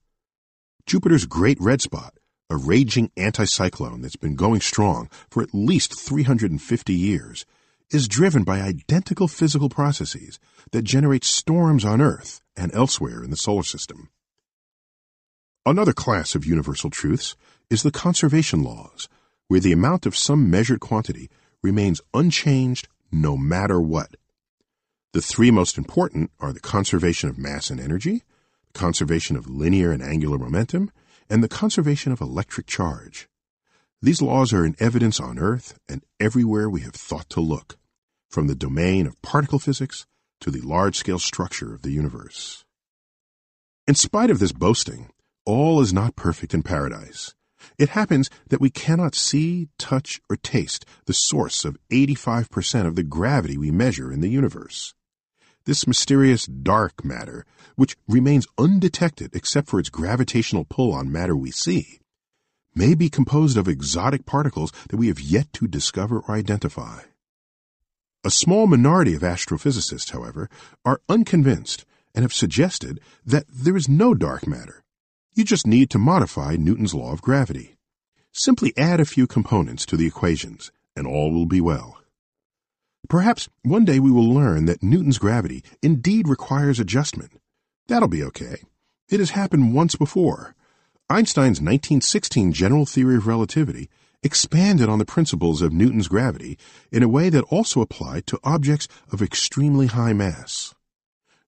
[0.87, 2.11] Jupiter's Great Red Spot,
[2.49, 7.45] a raging anticyclone that's been going strong for at least 350 years,
[7.91, 10.39] is driven by identical physical processes
[10.71, 14.09] that generate storms on Earth and elsewhere in the solar system.
[15.67, 17.35] Another class of universal truths
[17.69, 19.07] is the conservation laws,
[19.47, 21.29] where the amount of some measured quantity
[21.61, 24.15] remains unchanged no matter what.
[25.13, 28.23] The three most important are the conservation of mass and energy,
[28.71, 30.91] the conservation of linear and angular momentum,
[31.29, 33.27] and the conservation of electric charge.
[34.01, 37.77] These laws are in evidence on Earth and everywhere we have thought to look,
[38.29, 40.05] from the domain of particle physics
[40.41, 42.65] to the large-scale structure of the universe.
[43.87, 45.11] In spite of this boasting,
[45.45, 47.33] all is not perfect in paradise.
[47.77, 53.03] It happens that we cannot see, touch, or taste the source of 85% of the
[53.03, 54.93] gravity we measure in the universe.
[55.65, 61.51] This mysterious dark matter, which remains undetected except for its gravitational pull on matter we
[61.51, 61.99] see,
[62.75, 67.01] may be composed of exotic particles that we have yet to discover or identify.
[68.23, 70.49] A small minority of astrophysicists, however,
[70.83, 74.84] are unconvinced and have suggested that there is no dark matter.
[75.37, 77.75] You just need to modify Newton's law of gravity.
[78.31, 81.97] Simply add a few components to the equations, and all will be well.
[83.09, 87.33] Perhaps one day we will learn that Newton's gravity indeed requires adjustment.
[87.89, 88.63] That'll be okay.
[89.09, 90.55] It has happened once before.
[91.09, 93.89] Einstein's 1916 general theory of relativity
[94.23, 96.57] expanded on the principles of Newton's gravity
[96.93, 100.73] in a way that also applied to objects of extremely high mass.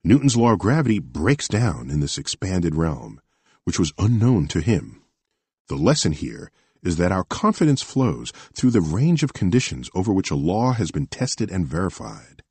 [0.04, 3.22] Newton's law of gravity breaks down in this expanded realm,
[3.68, 5.02] which was unknown to him.
[5.68, 6.52] The lesson here
[6.84, 10.90] is that our confidence flows through the range of conditions over which a law has
[10.90, 12.44] been tested and verified.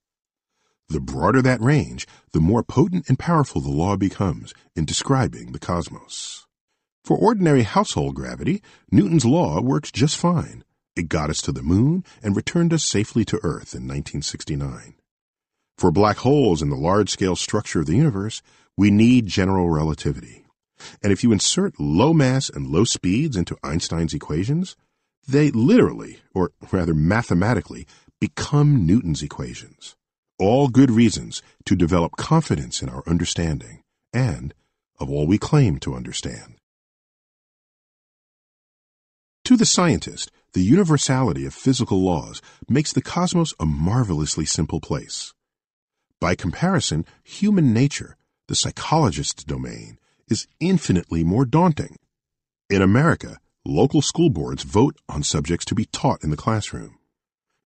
[0.91, 5.59] The broader that range, the more potent and powerful the law becomes in describing the
[5.59, 6.47] cosmos.
[7.03, 10.65] For ordinary household gravity, Newton's law works just fine.
[10.97, 14.97] It got us to the moon and returned us safely to Earth in 1969.
[15.79, 18.43] For black holes in the large-scale structure of the universe,
[18.77, 20.43] we need general relativity.
[21.03, 24.77] And if you insert low mass and low speeds into Einstein's equations,
[25.27, 27.87] they literally, or rather mathematically,
[28.21, 29.97] become Newton's equations.
[30.39, 34.55] All good reasons to develop confidence in our understanding and
[34.99, 36.57] of all we claim to understand.
[39.45, 45.33] To the scientist, the universality of physical laws makes the cosmos a marvelously simple place.
[46.21, 48.17] By comparison, human nature,
[48.49, 51.97] the psychologist's domain, is infinitely more daunting.
[52.69, 56.99] In America, local school boards vote on subjects to be taught in the classroom.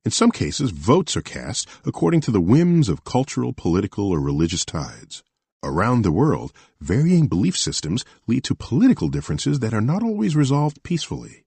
[0.04, 4.64] In some cases, votes are cast according to the whims of cultural, political, or religious
[4.64, 5.22] tides.
[5.62, 10.82] Around the world, varying belief systems lead to political differences that are not always resolved
[10.82, 11.44] peacefully.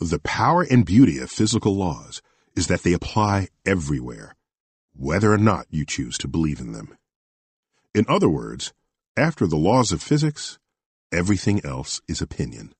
[0.00, 2.20] The power and beauty of physical laws
[2.56, 4.34] is that they apply everywhere,
[4.94, 6.98] whether or not you choose to believe in them.
[7.94, 8.72] In other words,
[9.16, 10.58] after the laws of physics,
[11.12, 12.74] everything else is opinion.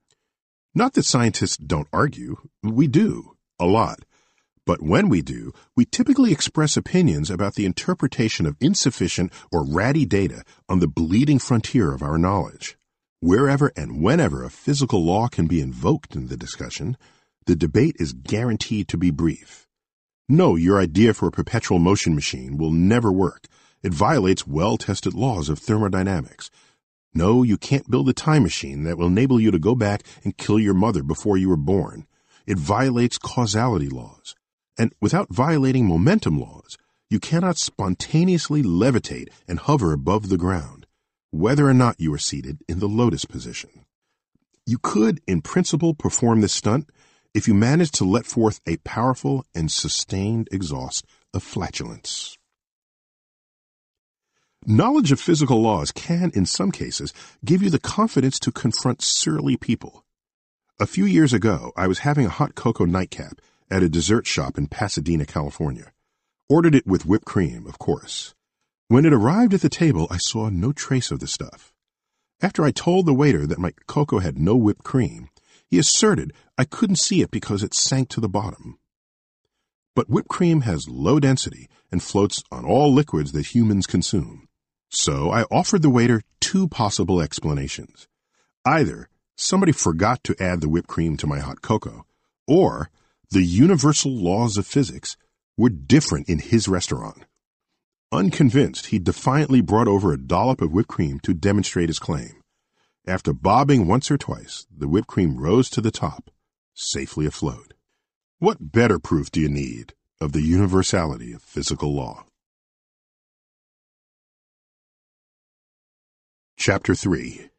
[0.75, 4.01] Not that scientists don't argue, we do, a lot.
[4.67, 10.05] But when we do, we typically express opinions about the interpretation of insufficient or ratty
[10.05, 12.77] data on the bleeding frontier of our knowledge.
[13.21, 16.97] Wherever and whenever a physical law can be invoked in the discussion,
[17.47, 19.67] the debate is guaranteed to be brief.
[20.29, 23.47] No, your idea for a perpetual motion machine will never work.
[23.87, 26.51] It violates well-tested laws of thermodynamics.
[27.15, 30.37] No, you can't build a time machine that will enable you to go back and
[30.37, 32.09] kill your mother before you were born.
[32.49, 34.35] It violates causality laws.
[34.77, 36.77] And without violating momentum laws,
[37.11, 40.89] you cannot spontaneously levitate and hover above the ground,
[41.31, 43.85] whether or not you are seated in the lotus position.
[44.67, 46.91] You could, in principle, perform this stunt
[47.35, 52.36] if you managed to let forth a powerful and sustained exhaust of flatulence.
[54.69, 57.13] Knowledge of physical laws can, in some cases,
[57.45, 60.05] give you the confidence to confront surly people.
[60.81, 63.41] A few years ago, I was having a hot cocoa nightcap
[63.71, 65.93] at a dessert shop in Pasadena, California.
[66.49, 68.35] Ordered it with whipped cream, of course.
[68.89, 71.73] When it arrived at the table, I saw no trace of the stuff.
[72.43, 75.29] After I told the waiter that my cocoa had no whipped cream,
[75.69, 78.81] he asserted I couldn't see it because it sank to the bottom.
[79.95, 84.46] But whipped cream has low density and floats on all liquids that humans consume.
[84.99, 88.09] So I offered the waiter two possible explanations.
[88.65, 92.07] Either somebody forgot to add the whipped cream to my hot cocoa,
[92.49, 92.89] or
[93.31, 95.19] the universal laws of physics
[95.55, 97.27] were different in his restaurant.
[98.11, 102.41] Unconvinced, he defiantly brought over a dollop of whipped cream to demonstrate his claim.
[103.07, 106.31] After bobbing once or twice, the whipped cream rose to the top,
[106.73, 107.75] safely afloat.
[108.39, 109.93] What better proof do you need
[110.23, 112.26] of the universality of physical law?
[116.59, 117.51] Chapter 3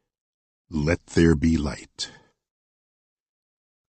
[0.70, 2.10] Let There Be Light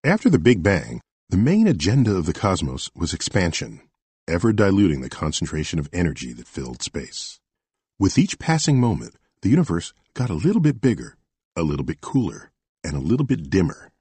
[0.03, 3.81] After the Big Bang, the main agenda of the cosmos was expansion,
[4.27, 7.39] ever diluting the concentration of energy that filled space.
[7.97, 11.17] With each passing moment, the universe got a little bit bigger,
[11.55, 12.51] a little bit cooler,
[12.83, 13.91] and a little bit dimmer.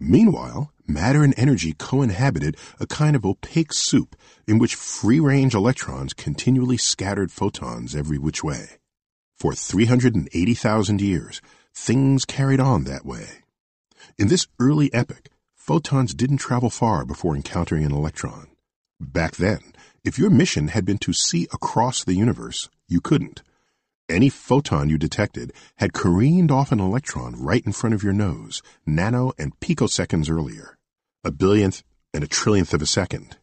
[0.00, 4.16] Meanwhile, matter and energy co-inhabited a kind of opaque soup
[4.48, 8.78] in which free-range electrons continually scattered photons every which way.
[9.40, 11.40] For 380,000 years,
[11.72, 13.38] things carried on that way.
[14.18, 18.48] In this early epoch, photons didn't travel far before encountering an electron.
[19.00, 19.60] Back then,
[20.04, 23.40] if your mission had been to see across the universe, you couldn't.
[24.10, 28.60] Any photon you detected had careened off an electron right in front of your nose,
[28.84, 30.76] nano and picoseconds earlier,
[31.24, 31.82] a billionth
[32.12, 33.38] and a trillionth of a second.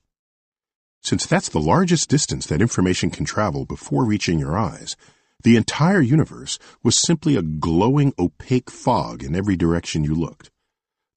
[1.02, 4.96] Since that's the largest distance that information can travel before reaching your eyes,
[5.44, 10.50] the entire universe was simply a glowing opaque fog in every direction you looked.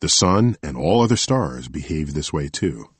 [0.00, 2.90] The sun and all other stars behave this way too.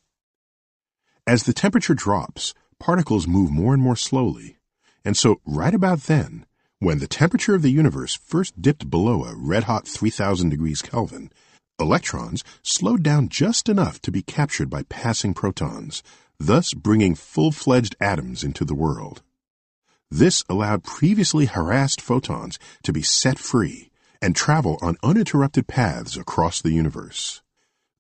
[1.26, 4.58] As the temperature drops, particles move more and more slowly,
[5.04, 6.46] and so right about then,
[6.78, 11.30] when the temperature of the universe first dipped below a red-hot 3000 degrees Kelvin,
[11.78, 16.02] electrons slowed down just enough to be captured by passing protons,
[16.38, 19.22] thus bringing full-fledged atoms into the world.
[20.10, 23.90] This allowed previously harassed photons to be set free
[24.20, 27.42] and travel on uninterrupted paths across the universe.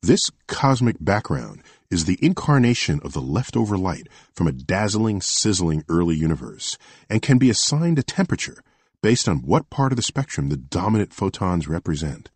[0.02, 6.16] This cosmic background is the incarnation of the leftover light from a dazzling, sizzling early
[6.16, 6.76] universe
[7.08, 8.62] and can be assigned a temperature
[9.02, 12.30] based on what part of the spectrum the dominant photons represent.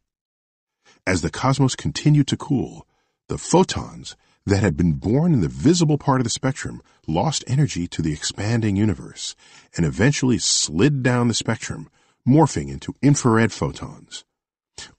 [1.06, 2.86] As the cosmos continued to cool,
[3.28, 4.14] the photons
[4.46, 8.12] that had been born in the visible part of the spectrum lost energy to the
[8.12, 9.34] expanding universe
[9.76, 11.88] and eventually slid down the spectrum,
[12.28, 14.24] morphing into infrared photons.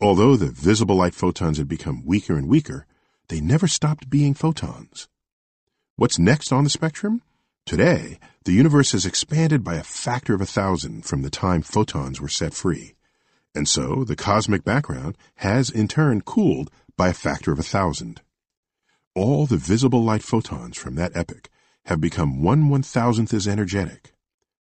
[0.01, 2.85] Although the visible light photons had become weaker and weaker,
[3.27, 5.07] they never stopped being photons.
[5.95, 7.21] What's next on the spectrum?
[7.65, 12.21] Today, the universe has expanded by a factor of a thousand from the time photons
[12.21, 12.93] were set free.
[13.55, 18.21] And so the cosmic background has in turn cooled by a factor of a thousand.
[19.15, 21.49] All the visible light photons from that epoch
[21.85, 24.13] have become one one thousandth as energetic.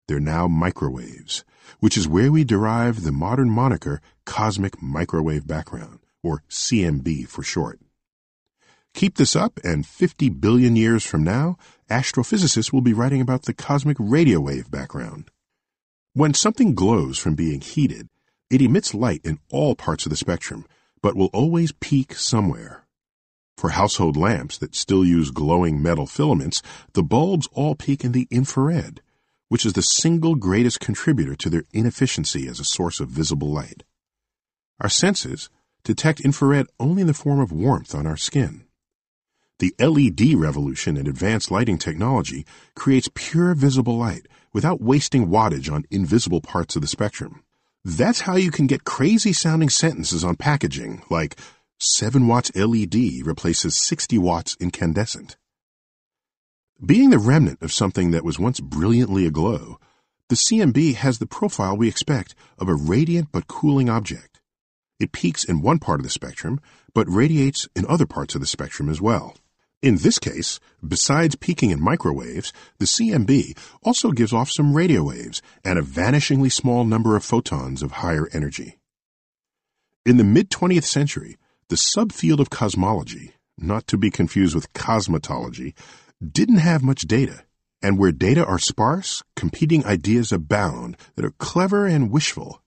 [0.06, 1.42] They're now microwaves,
[1.80, 7.80] which is where we derive the modern moniker cosmic microwave background, or CMB for short.
[8.92, 11.56] Keep this up, and 50 billion years from now,
[11.88, 15.30] astrophysicists will be writing about the cosmic radio wave background.
[16.12, 18.10] When something glows from being heated,
[18.50, 20.66] it emits light in all parts of the spectrum,
[21.00, 22.82] but will always peak somewhere.
[23.62, 26.62] For household lamps that still use glowing metal filaments,
[26.94, 29.00] the bulbs all peak in the infrared,
[29.50, 33.84] which is the single greatest contributor to their inefficiency as a source of visible light.
[34.80, 35.48] Our senses
[35.84, 38.64] detect infrared only in the form of warmth on our skin.
[39.60, 42.44] The LED revolution in advanced lighting technology
[42.74, 47.44] creates pure visible light without wasting wattage on invisible parts of the spectrum.
[47.84, 51.36] That's how you can get crazy sounding sentences on packaging, like
[51.84, 55.36] 7 watts LED replaces 60 watts incandescent.
[56.84, 59.80] Being the remnant of something that was once brilliantly aglow,
[60.28, 64.40] the CMB has the profile we expect of a radiant but cooling object.
[65.00, 66.60] It peaks in one part of the spectrum,
[66.94, 69.34] but radiates in other parts of the spectrum as well.
[69.82, 75.42] In this case, besides peaking in microwaves, the CMB also gives off some radio waves
[75.64, 78.78] and a vanishingly small number of photons of higher energy.
[80.06, 81.38] In the mid 20th century,
[81.72, 85.72] the subfield of cosmology, not to be confused with cosmetology,
[86.20, 87.44] didn't have much data.
[87.80, 92.60] And where data are sparse, competing ideas abound that are clever and wishful.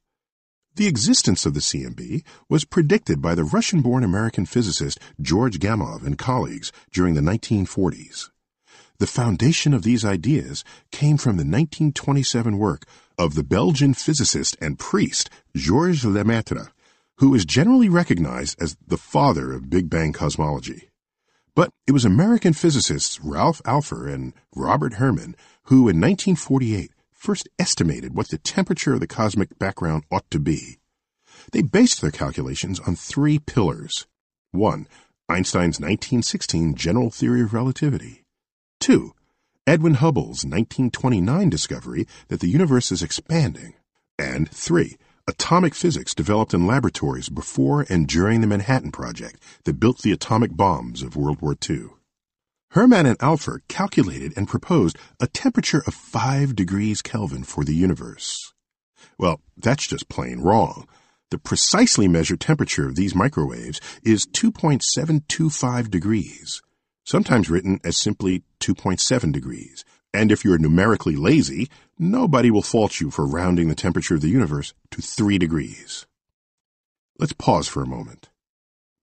[0.74, 6.04] The existence of the CMB was predicted by the Russian born American physicist George Gamow
[6.04, 8.32] and colleagues during the 1940s.
[8.98, 12.86] The foundation of these ideas came from the 1927 work
[13.20, 16.72] of the Belgian physicist and priest Georges Lemaitre,
[17.18, 20.90] who is generally recognized as the father of Big Bang cosmology.
[21.56, 25.36] But it was American physicists Ralph Alpher and Robert Herman
[25.66, 30.78] who in 1948 first estimated what the temperature of the cosmic background ought to be.
[31.52, 34.06] They based their calculations on three pillars.
[34.52, 34.88] 1.
[35.28, 38.24] Einstein's 1916 general theory of relativity.
[38.80, 39.14] 2.
[39.66, 43.74] Edwin Hubble's 1929 discovery that the universe is expanding.
[44.20, 44.98] And 3.
[45.28, 50.56] Atomic physics developed in laboratories before and during the Manhattan Project that built the atomic
[50.56, 51.88] bombs of World War II.
[52.72, 58.54] Herman and Alpher calculated and proposed a temperature of 5 degrees Kelvin for the universe.
[59.18, 60.88] Well, that's just plain wrong.
[61.32, 66.62] The precisely measured temperature of these microwaves is 2.725 degrees,
[67.04, 69.84] sometimes written as simply 2.7 degrees.
[70.16, 74.30] And if you're numerically lazy, nobody will fault you for rounding the temperature of the
[74.30, 76.06] universe to 3 degrees.
[77.20, 78.30] Let's pause for a moment.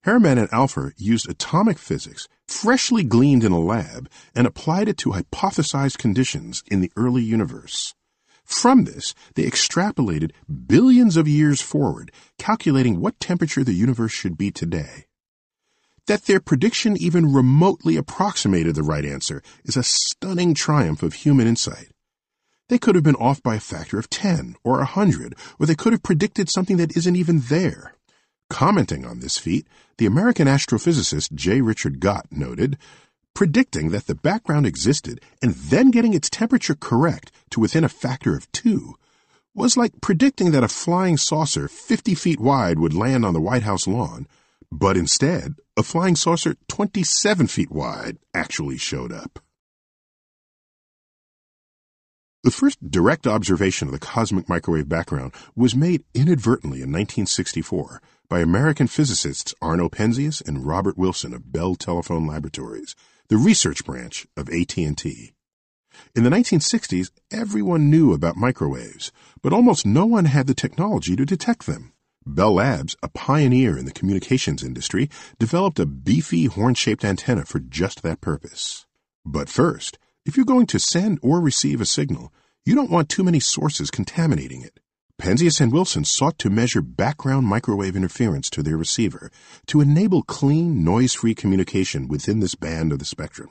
[0.04, 5.10] Herman and Alpher used atomic physics, freshly gleaned in a lab, and applied it to
[5.10, 7.94] hypothesized conditions in the early universe.
[8.42, 10.32] From this, they extrapolated
[10.66, 15.08] billions of years forward, calculating what temperature the universe should be today.
[16.08, 21.46] That their prediction even remotely approximated the right answer is a stunning triumph of human
[21.46, 21.92] insight.
[22.68, 25.74] They could have been off by a factor of 10 or a 100, or they
[25.74, 27.94] could have predicted something that isn't even there.
[28.50, 29.66] Commenting on this feat,
[29.98, 31.60] the American astrophysicist J.
[31.60, 32.78] Richard Gott noted,
[33.34, 38.36] predicting that the background existed and then getting its temperature correct to within a factor
[38.36, 38.94] of two
[39.54, 43.62] was like predicting that a flying saucer 50 feet wide would land on the White
[43.62, 44.26] House lawn,
[44.70, 49.38] but instead, a flying saucer 27 feet wide actually showed up.
[52.44, 58.40] The first direct observation of the cosmic microwave background was made inadvertently in 1964 by
[58.40, 62.96] American physicists Arno Penzias and Robert Wilson of Bell Telephone Laboratories,
[63.28, 65.32] the research branch of AT&T.
[66.16, 71.24] In the 1960s, everyone knew about microwaves, but almost no one had the technology to
[71.24, 71.92] detect them.
[72.26, 75.08] Bell Labs, a pioneer in the communications industry,
[75.38, 78.86] developed a beefy horn-shaped antenna for just that purpose.
[79.24, 82.32] But first, if you're going to send or receive a signal,
[82.64, 84.78] you don't want too many sources contaminating it.
[85.20, 89.30] Penzias and Wilson sought to measure background microwave interference to their receiver
[89.66, 93.50] to enable clean, noise-free communication within this band of the spectrum.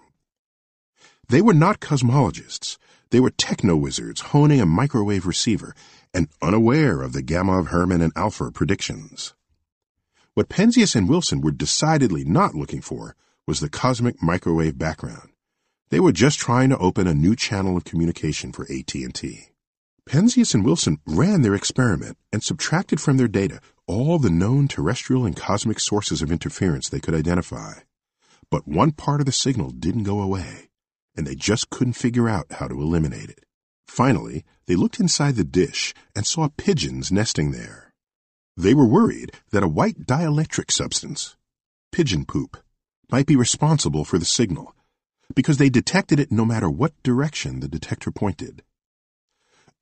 [1.30, 2.78] They were not cosmologists.
[3.12, 5.74] They were techno-wizards honing a microwave receiver
[6.14, 9.34] and unaware of the Gamow Herman, and Alpher predictions.
[10.34, 15.30] What Penzias and Wilson were decidedly not looking for was the cosmic microwave background.
[15.90, 19.50] They were just trying to open a new channel of communication for AT&T.
[20.08, 25.26] Penzias and Wilson ran their experiment and subtracted from their data all the known terrestrial
[25.26, 27.74] and cosmic sources of interference they could identify.
[28.50, 30.70] But one part of the signal didn't go away,
[31.16, 33.46] and they just couldn't figure out how to eliminate it.
[33.92, 37.92] Finally, they looked inside the dish and saw pigeons nesting there.
[38.56, 41.36] They were worried that a white dielectric substance,
[41.92, 42.56] pigeon poop,
[43.12, 44.74] might be responsible for the signal,
[45.36, 48.64] because they detected it no matter what direction the detector pointed.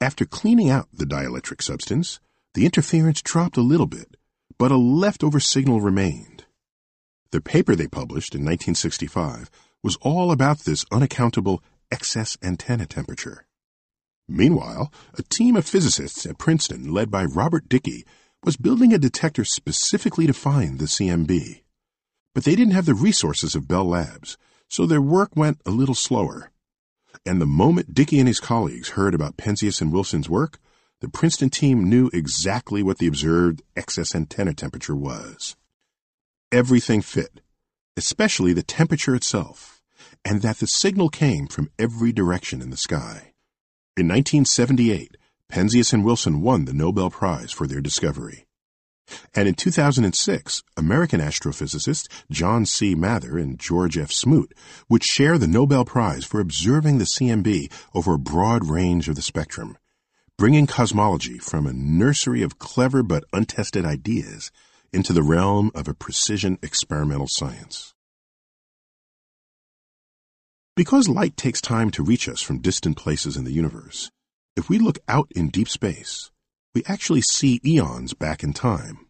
[0.01, 2.19] After cleaning out the dielectric substance,
[2.55, 4.17] the interference dropped a little bit,
[4.57, 6.45] but a leftover signal remained.
[7.29, 9.51] The paper they published in 1965
[9.83, 13.45] was all about this unaccountable excess antenna temperature.
[14.29, 18.05] Meanwhile, a team of physicists at Princeton, led by Robert Dicke
[18.43, 21.61] was building a detector specifically to find the CMB.
[22.35, 25.95] But they didn't have the resources of Bell Labs, so their work went a little
[25.95, 26.51] slower.
[27.25, 30.59] And the moment Dicke and his colleagues heard about Penzias and Wilson's work,
[31.01, 35.55] the Princeton team knew exactly what the observed excess antenna temperature was.
[36.51, 37.41] Everything fit,
[37.97, 39.81] especially the temperature itself,
[40.23, 43.28] and that the signal came from every direction in the sky.
[43.97, 45.17] In 1978,
[45.51, 48.45] Penzias and Wilson won the Nobel Prize for their discovery.
[49.33, 52.95] And in 2006, American astrophysicists John C.
[52.95, 54.11] Mather and George F.
[54.11, 54.53] Smoot
[54.87, 59.21] would share the Nobel Prize for observing the CMB over a broad range of the
[59.21, 59.77] spectrum,
[60.37, 64.51] bringing cosmology from a nursery of clever but untested ideas
[64.93, 67.93] into the realm of a precision experimental science.
[70.79, 74.11] Because light takes time to reach us from distant places in the universe,
[74.55, 76.31] if we look out in deep space,
[76.73, 79.05] we actually see eons back in time.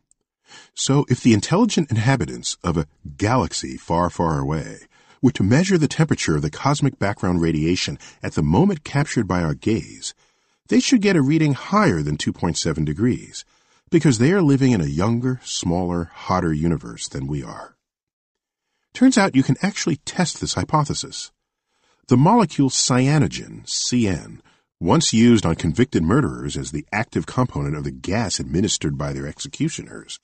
[0.74, 4.80] So if the intelligent inhabitants of a galaxy far, far away
[5.22, 9.44] were to measure the temperature of the cosmic background radiation at the moment captured by
[9.44, 10.16] our gaze,
[10.70, 13.46] they should get a reading higher than 2.7 degrees,
[13.92, 17.76] because they are living in a younger, smaller, hotter universe than we are.
[18.92, 21.32] Turns out you can actually test this hypothesis.
[22.10, 24.40] The molecule cyanogen, CN,
[24.80, 29.28] once used on convicted murderers as the active component of the gas administered by their
[29.28, 30.20] executioners,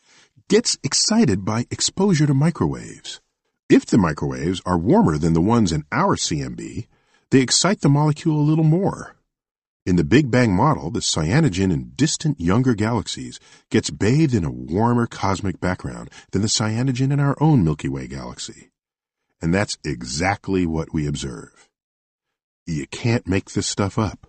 [0.49, 3.21] gets excited by exposure to microwaves.
[3.69, 6.87] If the microwaves are warmer than the ones in our CMB,
[7.29, 9.15] they excite the molecule a little more.
[9.85, 14.49] In the Big Bang model, the cyanogen in distant younger galaxies gets bathed in a
[14.49, 18.71] warmer cosmic background than the cyanogen in our own Milky Way galaxy.
[19.39, 21.64] And that's exactly what we observe.
[22.67, 24.25] You can't make this stuff up.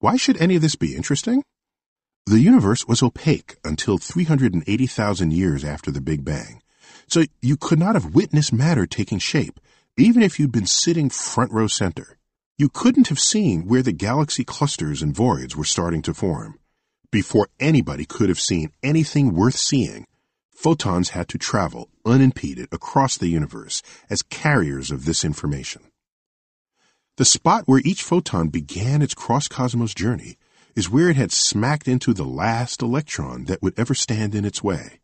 [0.00, 1.42] Why should any of this be interesting?
[2.26, 6.60] The universe was opaque until 380,000 years after the Big Bang,
[7.08, 9.58] so you could not have witnessed matter taking shape,
[9.96, 12.18] even if you'd been sitting front row center.
[12.58, 16.58] You couldn't have seen where the galaxy clusters and voids were starting to form.
[17.10, 20.06] Before anybody could have seen anything worth seeing,
[20.54, 25.89] photons had to travel unimpeded across the universe as carriers of this information.
[27.20, 30.38] The spot where each photon began its cross-cosmos journey
[30.74, 34.62] is where it had smacked into the last electron that would ever stand in its
[34.62, 35.00] way,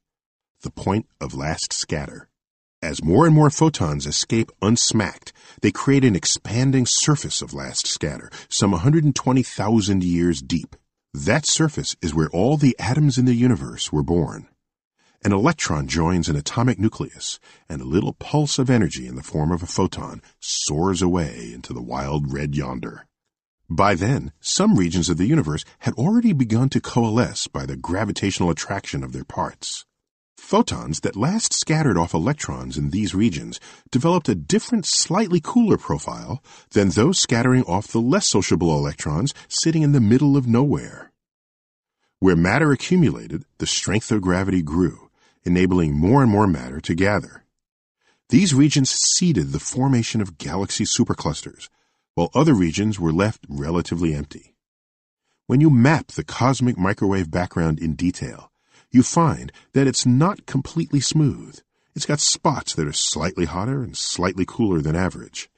[0.62, 2.30] the point of last scatter.
[2.80, 8.30] As more and more photons escape unsmacked, they create an expanding surface of last scatter,
[8.48, 10.74] some 120,000 years deep.
[11.12, 14.48] That surface is where all the atoms in the universe were born.
[15.26, 19.50] An electron joins an atomic nucleus, and a little pulse of energy in the form
[19.50, 23.08] of a photon soars away into the wild red yonder.
[23.68, 28.50] By then, some regions of the universe had already begun to coalesce by the gravitational
[28.50, 29.84] attraction of their parts.
[30.36, 33.58] Photons that last scattered off electrons in these regions
[33.90, 39.82] developed a different, slightly cooler profile than those scattering off the less sociable electrons sitting
[39.82, 41.10] in the middle of nowhere.
[42.20, 45.05] Where matter accumulated, the strength of gravity grew
[45.46, 47.44] enabling more and more matter to gather.
[48.28, 51.68] These regions seeded the formation of galaxy superclusters,
[52.14, 54.54] while other regions were left relatively empty.
[55.46, 58.50] When you map the cosmic microwave background in detail,
[58.90, 61.60] you find that it's not completely smooth.
[61.94, 65.48] It's got spots that are slightly hotter and slightly cooler than average.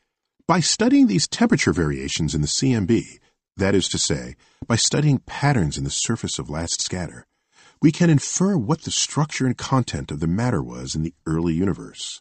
[0.47, 3.19] By studying these temperature variations in the CMB,
[3.57, 4.37] that is to say,
[4.67, 7.27] by studying patterns in the surface of last scatter,
[7.81, 11.55] we can infer what the structure and content of the matter was in the early
[11.55, 12.21] universe.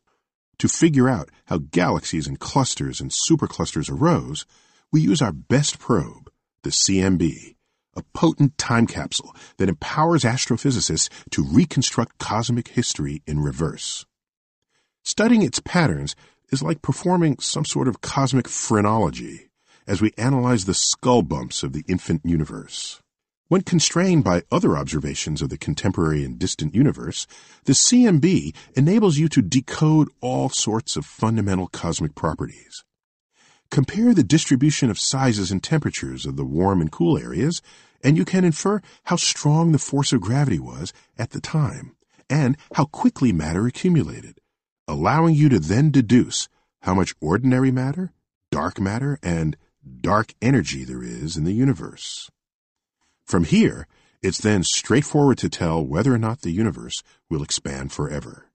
[0.60, 4.45] To figure out how galaxies and clusters and superclusters arose,
[4.91, 6.32] we use our best probe,
[6.64, 7.55] the CMB,
[7.95, 14.05] a potent time capsule that empowers astrophysicists to reconstruct cosmic history in reverse.
[15.03, 16.16] Studying its patterns
[16.51, 19.49] is like performing some sort of cosmic phrenology
[19.88, 23.01] as we analyze the skull bumps of the infant universe.
[23.49, 27.25] When constrained by other observations of the contemporary and distant universe,
[27.63, 32.83] the CMB enables you to decode all sorts of fundamental cosmic properties.
[33.71, 37.61] Compare the distribution of sizes and temperatures of the warm and cool areas,
[38.03, 41.95] and you can infer how strong the force of gravity was at the time,
[42.29, 44.41] and how quickly matter accumulated,
[44.89, 46.49] allowing you to then deduce
[46.81, 48.11] how much ordinary matter,
[48.51, 49.55] dark matter, and
[50.01, 52.29] dark energy there is in the universe.
[53.28, 53.88] From here,
[54.21, 58.45] it's then straightforward to tell whether or not the universe will expand forever.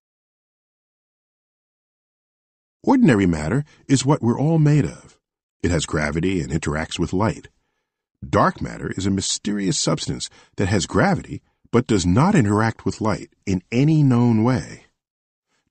[2.83, 5.18] Ordinary matter is what we're all made of.
[5.62, 7.49] It has gravity and interacts with light.
[8.27, 13.31] Dark matter is a mysterious substance that has gravity but does not interact with light
[13.45, 14.87] in any known way.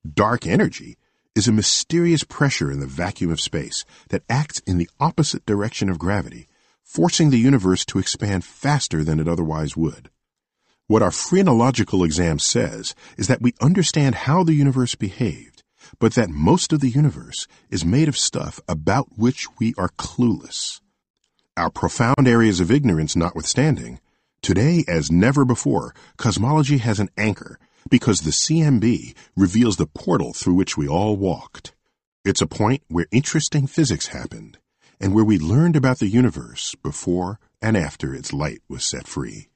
[0.08, 0.98] Dark energy
[1.36, 5.90] is a mysterious pressure in the vacuum of space that acts in the opposite direction
[5.90, 6.48] of gravity
[6.92, 10.10] forcing the universe to expand faster than it otherwise would.
[10.88, 15.64] What our phrenological exam says is that we understand how the universe behaved,
[16.00, 20.82] but that most of the universe is made of stuff about which we are clueless.
[21.56, 24.02] Our profound areas of ignorance notwithstanding,
[24.42, 27.58] today as never before, cosmology has an anchor
[27.90, 31.74] because the CMB reveals the portal through which we all walked.
[32.26, 34.58] It's a point where interesting physics happened
[35.02, 39.50] and where we learned about the universe before and after its light was set free.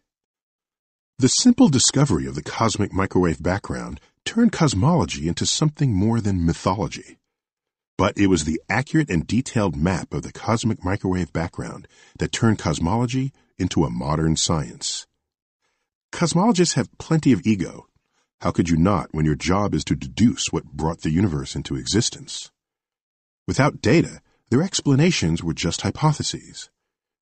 [1.20, 7.20] The simple discovery of the cosmic microwave background turned cosmology into something more than mythology.
[7.98, 11.88] But it was the accurate and detailed map of the cosmic microwave background
[12.18, 15.06] that turned cosmology into a modern science.
[16.12, 17.88] Cosmologists have plenty of ego.
[18.42, 21.76] How could you not when your job is to deduce what brought the universe into
[21.76, 22.52] existence?
[23.48, 24.22] Without data,
[24.56, 26.70] their explanations were just hypotheses.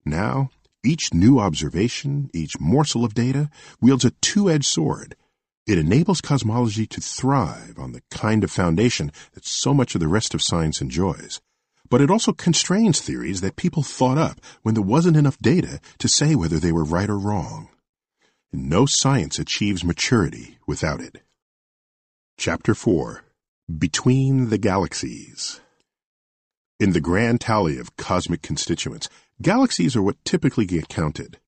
[0.06, 0.52] Now,
[0.86, 3.50] each new observation, each morsel of data,
[3.82, 5.16] wields a two-edged sword.
[5.66, 10.08] It enables cosmology to thrive on the kind of foundation that so much of the
[10.08, 11.42] rest of science enjoys.
[11.90, 16.08] But it also constrains theories that people thought up when there wasn't enough data to
[16.08, 17.68] say whether they were right or wrong.
[18.52, 21.24] No science achieves maturity without it.
[22.38, 23.24] Chapter 4
[23.80, 25.62] Between the Galaxies
[26.84, 29.08] In the grand tally of cosmic constituents,
[29.42, 31.40] Galaxies are what typically get counted.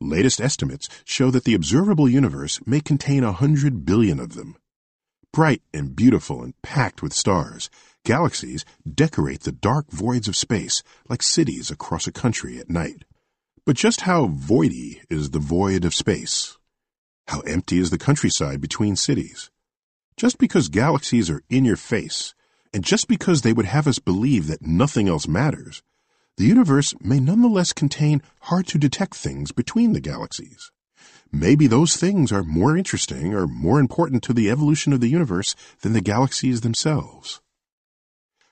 [0.00, 4.56] Latest estimates show that the observable universe may contain a hundred billion of them.
[5.32, 7.70] Bright and beautiful and packed with stars,
[8.04, 13.04] galaxies decorate the dark voids of space like cities across a country at night.
[13.64, 16.58] But just how voidy is the void of space?
[17.28, 19.52] How empty is the countryside between cities?
[20.16, 22.34] Just because galaxies are in your face,
[22.72, 25.82] and just because they would have us believe that nothing else matters,
[26.36, 30.70] the universe may nonetheless contain hard to detect things between the galaxies.
[31.32, 35.54] Maybe those things are more interesting or more important to the evolution of the universe
[35.82, 37.40] than the galaxies themselves.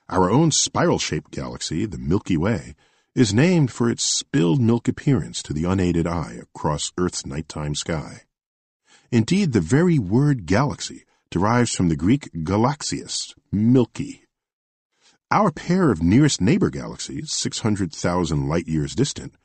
[0.07, 2.75] Our own spiral shaped galaxy, the Milky Way,
[3.15, 8.23] is named for its spilled milk appearance to the unaided eye across Earth's nighttime sky.
[9.11, 14.25] Indeed, the very word galaxy derives from the Greek galaxias, milky,
[15.31, 19.35] our pair of nearest neighbor galaxies, 600,000 light years distant,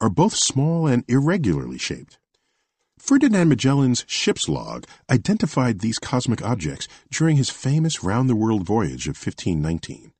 [0.00, 2.20] are both small and irregularly shaped.
[2.96, 9.08] Ferdinand Magellan's ship's log identified these cosmic objects during his famous round the world voyage
[9.08, 10.12] of 1519.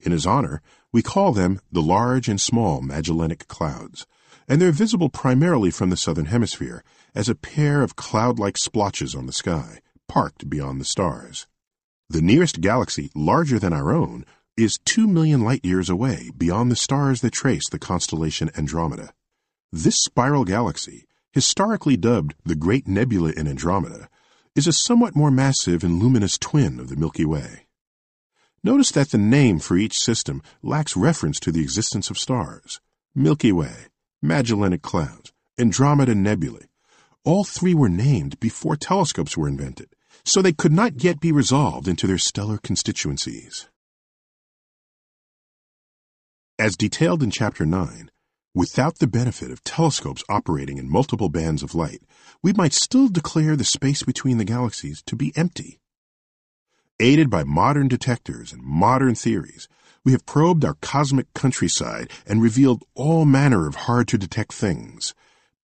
[0.00, 4.04] In his honor, we call them the Large and Small Magellanic Clouds,
[4.48, 6.82] and they're visible primarily from the southern hemisphere
[7.14, 9.78] as a pair of cloud like splotches on the sky,
[10.10, 11.46] parked beyond the stars.
[12.08, 16.74] The nearest galaxy, larger than our own, is 2 million light years away beyond the
[16.76, 19.14] stars that trace the constellation Andromeda.
[19.70, 24.08] This spiral galaxy, historically dubbed the Great Nebula in Andromeda,
[24.56, 27.68] is a somewhat more massive and luminous twin of the Milky Way.
[28.64, 32.80] Notice that the name for each system lacks reference to the existence of stars.
[33.14, 33.86] Milky Way,
[34.20, 36.66] Magellanic Clouds, Andromeda Nebulae.
[37.24, 39.94] All three were named before telescopes were invented,
[40.24, 43.68] so they could not yet be resolved into their stellar constituencies.
[46.58, 48.10] As detailed in Chapter 9,
[48.54, 52.02] without the benefit of telescopes operating in multiple bands of light,
[52.42, 55.78] we might still declare the space between the galaxies to be empty.
[56.98, 59.68] Aided by modern detectors and modern theories,
[60.04, 65.14] we have probed our cosmic countryside and revealed all manner of hard to detect things.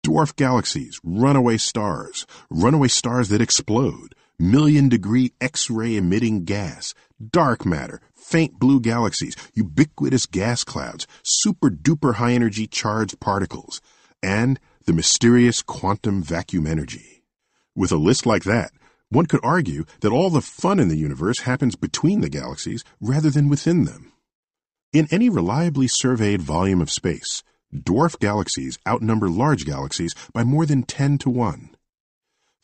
[0.03, 6.93] Dwarf galaxies, runaway stars, runaway stars that explode, million degree X-ray emitting gas,
[7.31, 13.81] dark matter, faint blue galaxies, ubiquitous gas clouds, super duper high energy charged particles,
[14.21, 17.23] and the mysterious quantum vacuum energy.
[17.75, 18.71] With a list like that,
[19.09, 23.29] one could argue that all the fun in the universe happens between the galaxies rather
[23.29, 24.11] than within them.
[24.91, 30.83] In any reliably surveyed volume of space, dwarf galaxies outnumber large galaxies by more than
[30.83, 31.76] 10 to 1.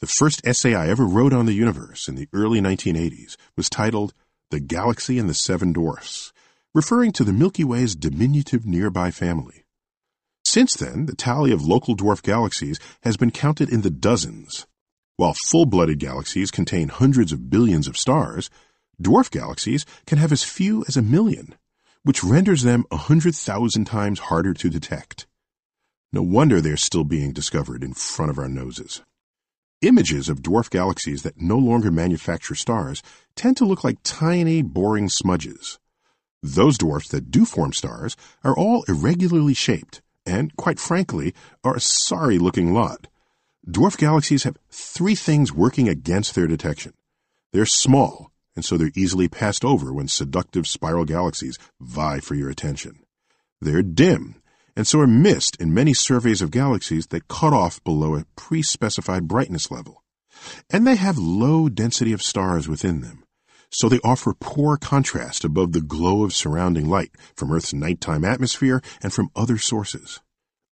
[0.03, 4.13] The first essay I ever wrote on the universe in the early 1980s was titled
[4.51, 6.33] The Galaxy and the Seven Dwarfs,
[6.73, 9.63] referring to the Milky Way's diminutive nearby family.
[10.43, 14.67] Since then, the tally of local dwarf galaxies has been counted in the dozens.
[15.15, 18.49] While full blooded galaxies contain hundreds of billions of stars,
[19.01, 21.55] dwarf galaxies can have as few as a million,
[22.03, 25.27] which renders them a hundred thousand times harder to detect.
[26.11, 29.01] No wonder they're still being discovered in front of our noses.
[29.83, 33.03] Images of dwarf galaxies that no longer manufacture stars
[33.35, 35.77] tend to look like tiny, boring smudges.
[36.41, 41.81] Those dwarfs that do form stars are all irregularly shaped and quite frankly, are a
[41.81, 43.07] sorry looking lot.
[43.67, 46.93] Dwarf galaxies have three things working against their detection.
[47.51, 52.49] They're small, and so they're easily passed over when seductive spiral galaxies vie for your
[52.49, 52.99] attention.
[53.61, 54.35] They're dim,
[54.75, 59.27] and so are missed in many surveys of galaxies that cut off below a pre-specified
[59.27, 60.03] brightness level.
[60.69, 63.23] And they have low density of stars within them,
[63.69, 68.81] so they offer poor contrast above the glow of surrounding light from Earth's nighttime atmosphere
[69.01, 70.21] and from other sources.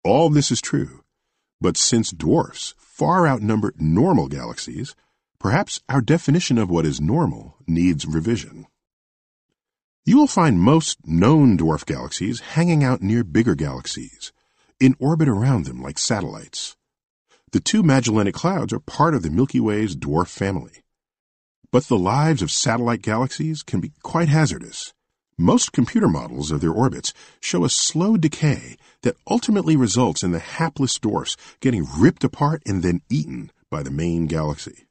[0.04, 1.04] All this is true,
[1.60, 4.95] but since dwarfs far outnumber normal galaxies,
[5.39, 8.68] perhaps our definition of what is normal needs revision.
[10.04, 14.32] You will find most known dwarf galaxies hanging out near bigger galaxies,
[14.80, 16.76] in orbit around them like satellites.
[17.52, 20.84] The two Magellanic Clouds are part of the Milky Way's dwarf family.
[21.72, 24.91] But the lives of satellite galaxies can be quite hazardous.
[25.38, 30.39] Most computer models of their orbits show a slow decay that ultimately results in the
[30.39, 34.88] hapless dwarfs getting ripped apart and then eaten by the main galaxy.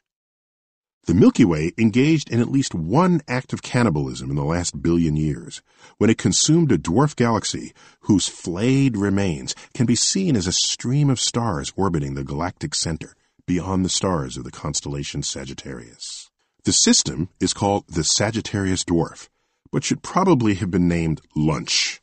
[1.10, 5.16] The Milky Way engaged in at least one act of cannibalism in the last billion
[5.16, 5.60] years,
[5.98, 11.10] when it consumed a dwarf galaxy whose flayed remains can be seen as a stream
[11.10, 16.30] of stars orbiting the galactic center beyond the stars of the constellation Sagittarius.
[16.62, 19.28] The system is called the Sagittarius Dwarf,
[19.72, 22.00] but should probably have been named Lunch.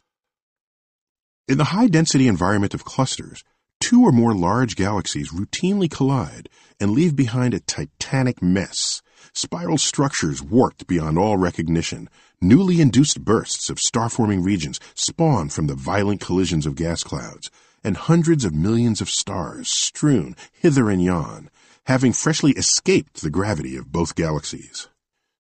[1.48, 3.46] In the high density environment of clusters,
[3.80, 6.50] two or more large galaxies routinely collide
[6.80, 9.02] and leave behind a titanic mess.
[9.34, 12.10] Spiral structures warped beyond all recognition,
[12.42, 17.50] newly induced bursts of star-forming regions spawn from the violent collisions of gas clouds,
[17.84, 21.50] and hundreds of millions of stars strewn hither and yon,
[21.86, 24.88] having freshly escaped the gravity of both galaxies.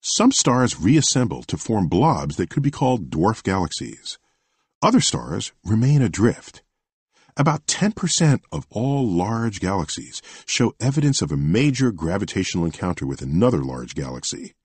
[0.02, 4.18] Some stars reassemble to form blobs that could be called dwarf galaxies.
[4.82, 6.62] Other stars remain adrift,
[7.38, 13.64] about 10% of all large galaxies show evidence of a major gravitational encounter with another
[13.64, 14.56] large galaxy,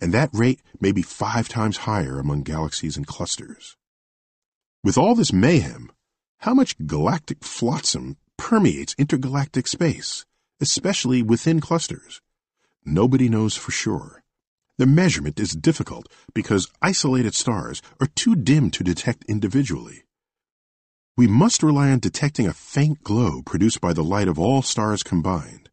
[0.00, 3.76] and that rate may be five times higher among galaxies and clusters.
[4.82, 5.92] With all this mayhem,
[6.38, 10.24] how much galactic flotsam permeates intergalactic space,
[10.60, 12.20] especially within clusters?
[12.84, 14.22] Nobody knows for sure.
[14.76, 20.04] The measurement is difficult because isolated stars are too dim to detect individually
[21.16, 25.02] we must rely on detecting a faint glow produced by the light of all stars
[25.04, 25.70] combined.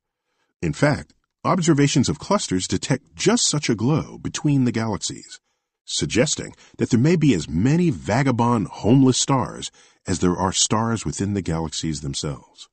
[0.61, 1.13] In fact,
[1.43, 5.39] observations of clusters detect just such a glow between the galaxies,
[5.83, 9.71] suggesting that there may be as many vagabond, homeless stars
[10.05, 12.69] as there are stars within the galaxies themselves.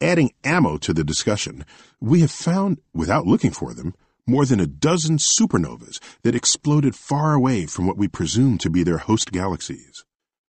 [0.00, 1.66] Adding ammo to the discussion,
[2.00, 3.92] we have found, without looking for them,
[4.26, 8.82] more than a dozen supernovas that exploded far away from what we presume to be
[8.82, 10.04] their host galaxies.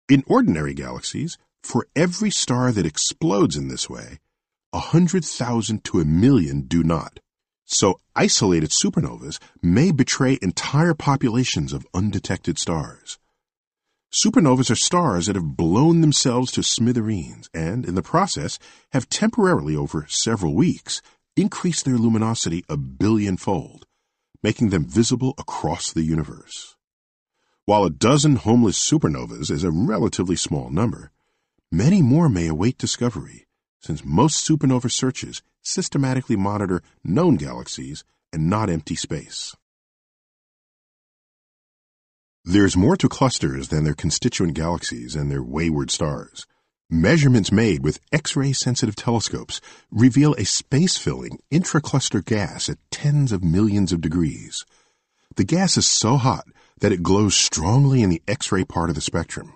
[0.10, 4.18] In ordinary galaxies, for every star that explodes in this way,
[4.74, 7.20] a hundred thousand to a million do not.
[7.66, 13.20] So isolated supernovas may betray entire populations of undetected stars.
[14.12, 18.58] Supernovas are stars that have blown themselves to smithereens and, in the process,
[18.94, 21.04] have temporarily over several weeks
[21.38, 23.86] increased their luminosity a billionfold,
[24.42, 26.76] making them visible across the universe.
[27.70, 31.12] While a dozen homeless supernovas is a relatively small number,
[31.72, 33.46] many more may await discovery,
[33.80, 38.04] since most supernova searches systematically monitor known galaxies
[38.34, 39.56] and not empty space.
[42.44, 46.48] There's more to clusters than their constituent galaxies and their wayward stars.
[46.90, 49.62] Measurements made with X-ray sensitive telescopes
[49.92, 54.66] reveal a space-filling intracluster gas at tens of millions of degrees.
[55.36, 56.48] The gas is so hot
[56.80, 59.54] that it glows strongly in the X-ray part of the spectrum.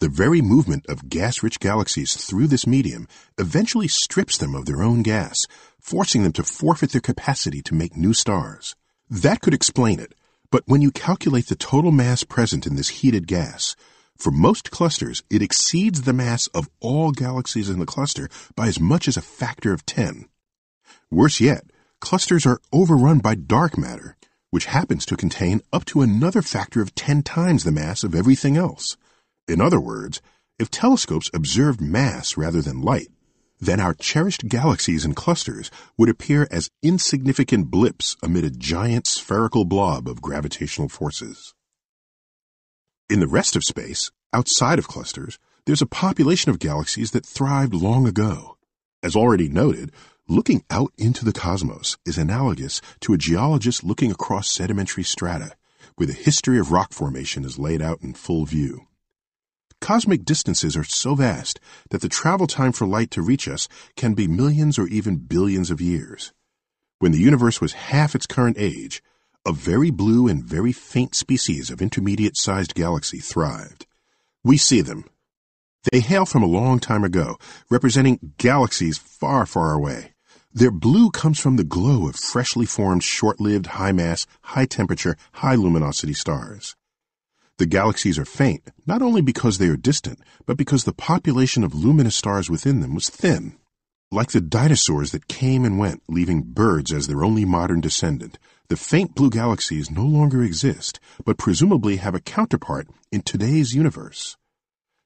[0.00, 3.06] The very movement of gas-rich galaxies through this medium
[3.38, 5.38] eventually strips them of their own gas,
[5.78, 8.74] forcing them to forfeit their capacity to make new stars.
[9.08, 10.14] That could explain it,
[10.50, 13.76] but when you calculate the total mass present in this heated gas,
[14.16, 18.78] for most clusters, it exceeds the mass of all galaxies in the cluster by as
[18.78, 20.26] much as a factor of 10.
[21.10, 21.64] Worse yet,
[22.00, 24.16] clusters are overrun by dark matter,
[24.52, 28.54] which happens to contain up to another factor of 10 times the mass of everything
[28.54, 28.98] else.
[29.48, 30.20] In other words,
[30.58, 33.08] if telescopes observed mass rather than light,
[33.58, 39.64] then our cherished galaxies and clusters would appear as insignificant blips amid a giant spherical
[39.64, 41.54] blob of gravitational forces.
[43.08, 47.72] In the rest of space, outside of clusters, there's a population of galaxies that thrived
[47.72, 48.58] long ago.
[49.02, 49.92] As already noted,
[50.28, 55.56] Looking out into the cosmos is analogous to a geologist looking across sedimentary strata,
[55.96, 58.86] where the history of rock formation is laid out in full view.
[59.80, 61.58] Cosmic distances are so vast
[61.90, 63.66] that the travel time for light to reach us
[63.96, 66.32] can be millions or even billions of years.
[67.00, 69.02] When the universe was half its current age,
[69.44, 73.86] a very blue and very faint species of intermediate sized galaxy thrived.
[74.44, 75.04] We see them.
[75.90, 80.11] They hail from a long time ago, representing galaxies far, far away.
[80.54, 85.16] Their blue comes from the glow of freshly formed, short lived, high mass, high temperature,
[85.32, 86.76] high luminosity stars.
[87.56, 91.74] The galaxies are faint, not only because they are distant, but because the population of
[91.74, 93.56] luminous stars within them was thin.
[94.10, 98.38] Like the dinosaurs that came and went, leaving birds as their only modern descendant,
[98.68, 104.36] the faint blue galaxies no longer exist, but presumably have a counterpart in today's universe.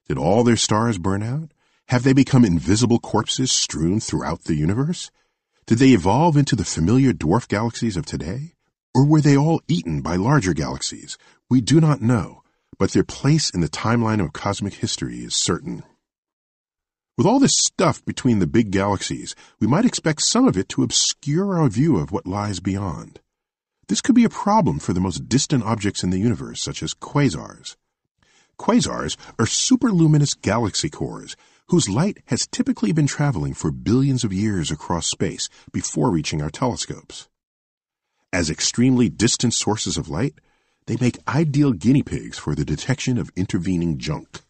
[0.09, 1.51] Did all their stars burn out?
[1.87, 5.09] Have they become invisible corpses strewn throughout the universe?
[5.67, 8.53] Did they evolve into the familiar dwarf galaxies of today?
[8.95, 11.17] Or were they all eaten by larger galaxies?
[11.49, 12.41] We do not know,
[12.79, 15.83] but their place in the timeline of cosmic history is certain.
[17.17, 20.83] With all this stuff between the big galaxies, we might expect some of it to
[20.83, 23.19] obscure our view of what lies beyond.
[23.89, 26.93] This could be a problem for the most distant objects in the universe, such as
[26.93, 27.75] quasars.
[28.57, 31.35] Quasars are superluminous galaxy cores
[31.69, 36.49] whose light has typically been traveling for billions of years across space before reaching our
[36.49, 37.27] telescopes.
[38.31, 40.35] As extremely distant sources of light,
[40.85, 44.41] they make ideal guinea pigs for the detection of intervening junk.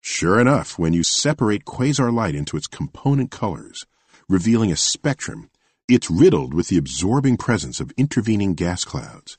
[0.00, 3.84] Sure enough, when you separate quasar light into its component colors,
[4.28, 5.50] revealing a spectrum,
[5.88, 9.36] it's riddled with the absorbing presence of intervening gas clouds.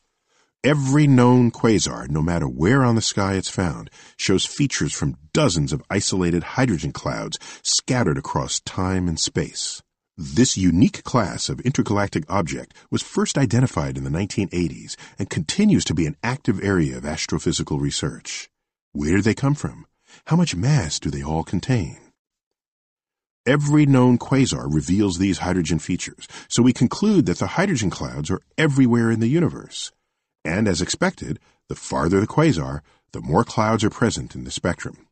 [0.64, 5.74] Every known quasar, no matter where on the sky it's found, shows features from dozens
[5.74, 9.82] of isolated hydrogen clouds scattered across time and space.
[10.16, 15.96] This unique class of intergalactic object was first identified in the 1980s and continues to
[15.96, 18.48] be an active area of astrophysical research.
[18.92, 19.88] Where do they come from?
[20.26, 21.98] How much mass do they all contain?
[23.48, 28.42] Every known quasar reveals these hydrogen features, so we conclude that the hydrogen clouds are
[28.60, 29.92] everywhere in the universe.
[30.44, 31.40] And as expected,
[31.70, 32.82] the farther the quasar,
[33.12, 35.08] the more clouds are present in the spectrum.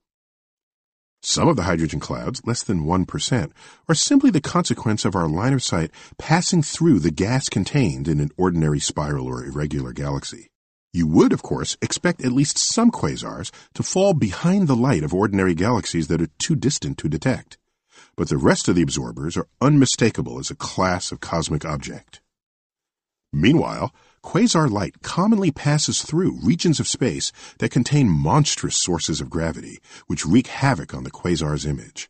[1.21, 3.51] Some of the hydrogen clouds, less than 1%,
[3.89, 8.21] are simply the consequence of our line of sight passing through the gas contained in
[8.21, 10.47] an ordinary spiral or irregular galaxy.
[10.93, 15.13] You would, of course, expect at least some quasars to fall behind the light of
[15.13, 17.57] ordinary galaxies that are too distant to detect.
[18.15, 22.21] But the rest of the absorbers are unmistakable as a class of cosmic object.
[23.32, 29.80] Meanwhile, quasar light commonly passes through regions of space that contain monstrous sources of gravity,
[30.07, 32.09] which wreak havoc on the quasar's image.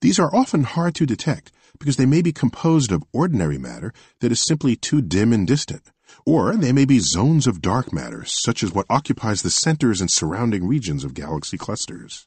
[0.00, 4.32] These are often hard to detect because they may be composed of ordinary matter that
[4.32, 5.90] is simply too dim and distant,
[6.26, 10.10] or they may be zones of dark matter, such as what occupies the centers and
[10.10, 12.26] surrounding regions of galaxy clusters.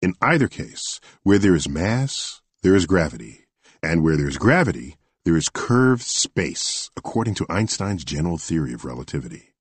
[0.00, 3.46] In either case, where there is mass, there is gravity,
[3.82, 8.84] and where there is gravity, there is curved space, according to Einstein's general theory of
[8.84, 9.54] relativity.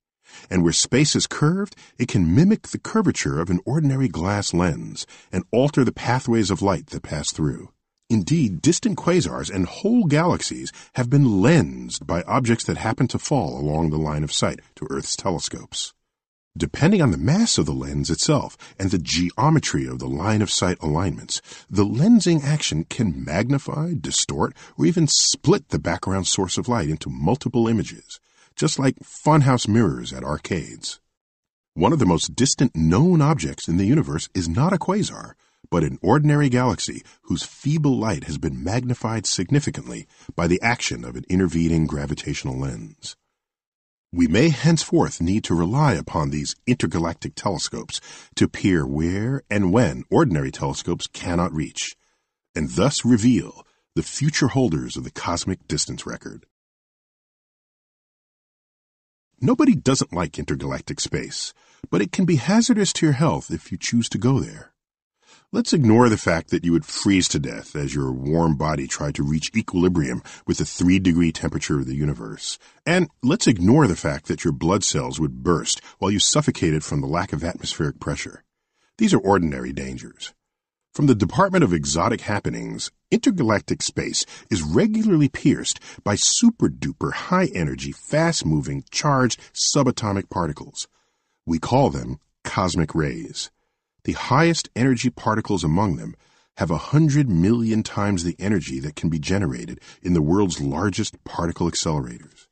[0.50, 5.06] And where space is curved, it can mimic the curvature of an ordinary glass lens
[5.32, 7.70] and alter the pathways of light that pass through.
[8.10, 13.60] Indeed, distant quasars and whole galaxies have been lensed by objects that happen to fall
[13.60, 15.94] along the line of sight to Earth's telescopes.
[16.60, 20.52] Depending on the mass of the lens itself and the geometry of the line of
[20.52, 26.68] sight alignments, the lensing action can magnify, distort, or even split the background source of
[26.68, 28.20] light into multiple images,
[28.58, 31.00] just like funhouse mirrors at arcades.
[31.76, 35.36] One of the most distant known objects in the universe is not a quasar,
[35.72, 41.16] but an ordinary galaxy whose feeble light has been magnified significantly by the action of
[41.16, 43.16] an intervening gravitational lens.
[44.12, 48.02] We may henceforth need to rely upon these intergalactic telescopes
[48.36, 51.96] to peer where and when ordinary telescopes cannot reach,
[52.56, 56.48] and thus reveal the future holders of the cosmic distance record.
[59.40, 61.54] Nobody doesn't like intergalactic space,
[61.92, 64.74] but it can be hazardous to your health if you choose to go there.
[65.52, 69.16] Let's ignore the fact that you would freeze to death as your warm body tried
[69.16, 72.60] to reach equilibrium with the 3 degree temperature of the universe.
[72.86, 77.02] And let's ignore the fact that your blood cells would burst while you suffocated from
[77.02, 78.44] the lack of atmospheric pressure.
[79.00, 80.36] These are ordinary dangers.
[80.94, 87.50] From the Department of Exotic Happenings, intergalactic space is regularly pierced by super duper high
[87.56, 90.88] energy, fast moving, charged subatomic particles.
[91.48, 93.50] We call them cosmic rays.
[94.10, 96.16] The highest energy particles among them
[96.58, 101.24] have a hundred million times the energy that can be generated in the world's largest
[101.26, 102.48] particle accelerators.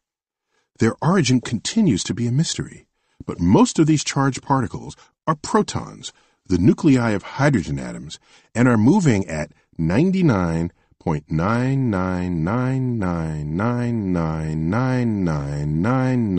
[0.78, 2.86] Their origin continues to be a mystery,
[3.26, 4.96] but most of these charged particles
[5.26, 6.14] are protons,
[6.46, 8.20] the nuclei of hydrogen atoms
[8.54, 15.82] and are moving at 99 Point nine nine nine nine nine nine nine nine nine
[15.82, 16.36] nine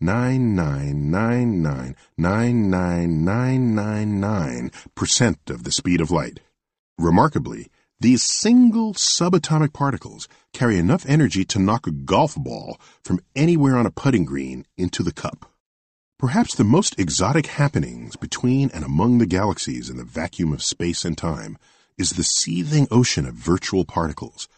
[0.00, 6.40] nine nine nine nine nine nine nine nine nine percent of the speed of light.
[6.96, 13.76] Remarkably, these single subatomic particles carry enough energy to knock a golf ball from anywhere
[13.76, 15.50] on a putting green into the cup.
[16.18, 21.04] Perhaps the most exotic happenings between and among the galaxies in the vacuum of space
[21.04, 21.58] and time
[21.98, 24.48] is the seething ocean of virtual particles,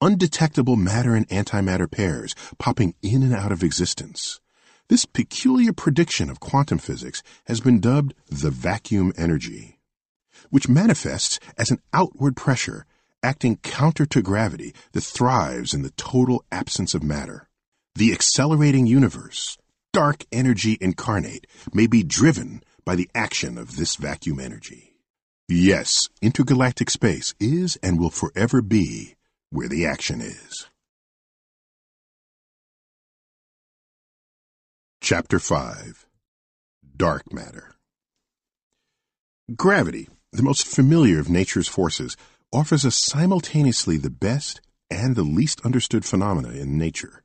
[0.00, 4.40] undetectable matter and antimatter pairs popping in and out of existence.
[4.88, 9.78] This peculiar prediction of quantum physics has been dubbed the vacuum energy,
[10.50, 12.86] which manifests as an outward pressure
[13.22, 17.48] acting counter to gravity that thrives in the total absence of matter.
[17.94, 19.58] The accelerating universe,
[19.92, 24.89] dark energy incarnate, may be driven by the action of this vacuum energy.
[25.52, 29.16] Yes, intergalactic space is and will forever be
[29.50, 30.70] where the action is.
[35.00, 36.06] Chapter 5
[36.96, 37.74] Dark Matter
[39.56, 42.16] Gravity, the most familiar of nature's forces,
[42.52, 47.24] offers us simultaneously the best and the least understood phenomena in nature.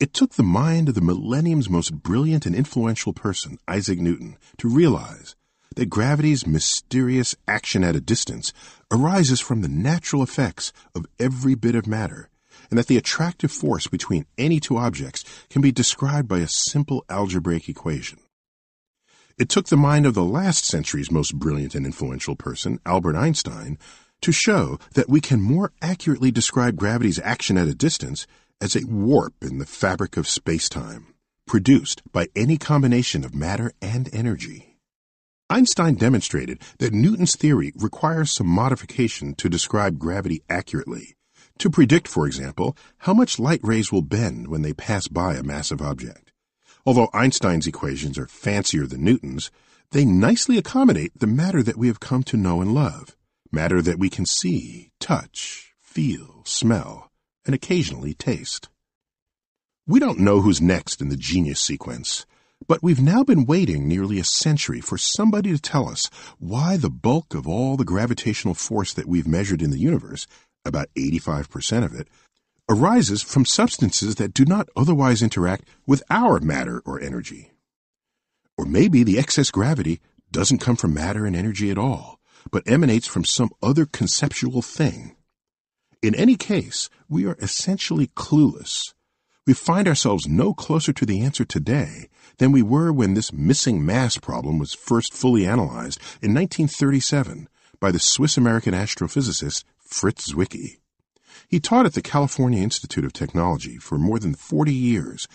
[0.00, 4.66] It took the mind of the millennium's most brilliant and influential person, Isaac Newton, to
[4.70, 5.36] realize
[5.76, 8.52] that gravity's mysterious action at a distance
[8.90, 12.28] arises from the natural effects of every bit of matter,
[12.70, 17.04] and that the attractive force between any two objects can be described by a simple
[17.08, 18.18] algebraic equation.
[19.38, 23.78] It took the mind of the last century's most brilliant and influential person, Albert Einstein,
[24.20, 28.26] to show that we can more accurately describe gravity's action at a distance
[28.60, 31.08] as a warp in the fabric of space-time,
[31.46, 34.71] produced by any combination of matter and energy.
[35.52, 41.14] Einstein demonstrated that Newton's theory requires some modification to describe gravity accurately.
[41.58, 45.42] To predict, for example, how much light rays will bend when they pass by a
[45.42, 46.32] massive object.
[46.86, 49.50] Although Einstein's equations are fancier than Newton's,
[49.90, 53.14] they nicely accommodate the matter that we have come to know and love,
[53.50, 57.12] matter that we can see, touch, feel, smell,
[57.44, 58.70] and occasionally taste.
[59.86, 62.24] We don't know who's next in the genius sequence,
[62.66, 66.08] but we've now been waiting nearly a century for somebody to tell us
[66.38, 70.26] why the bulk of all the gravitational force that we've measured in the universe,
[70.64, 72.08] about 85% of it,
[72.68, 77.52] arises from substances that do not otherwise interact with our matter or energy.
[78.56, 80.00] Or maybe the excess gravity
[80.30, 85.16] doesn't come from matter and energy at all, but emanates from some other conceptual thing.
[86.02, 88.94] In any case, we are essentially clueless.
[89.46, 92.08] We find ourselves no closer to the answer today
[92.42, 97.92] than we were when this missing mass problem was first fully analyzed in 1937 by
[97.92, 100.80] the Swiss American astrophysicist Fritz Zwicky.
[101.46, 105.28] He taught at the California Institute of Technology for more than 40 years,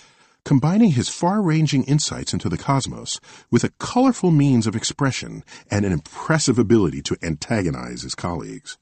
[0.43, 5.85] combining his far ranging insights into the cosmos with a colorful means of expression and
[5.85, 8.77] an impressive ability to antagonize his colleagues.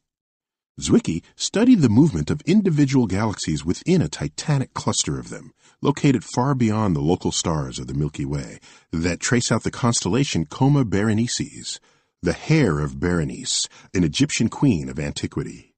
[0.78, 6.54] Zwicky studied the movement of individual galaxies within a titanic cluster of them, located far
[6.54, 8.60] beyond the local stars of the Milky Way,
[8.92, 11.80] that trace out the constellation Coma Berenices,
[12.22, 15.74] the hair of Berenice, an Egyptian queen of antiquity.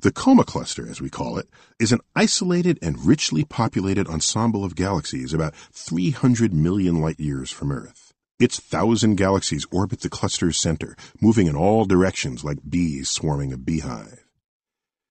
[0.00, 4.74] The Coma cluster, as we call it, is an isolated and richly populated ensemble of
[4.74, 8.14] galaxies about 300 million light years from Earth.
[8.40, 13.58] Its thousand galaxies orbit the cluster's center, moving in all directions like bees swarming a
[13.58, 14.24] beehive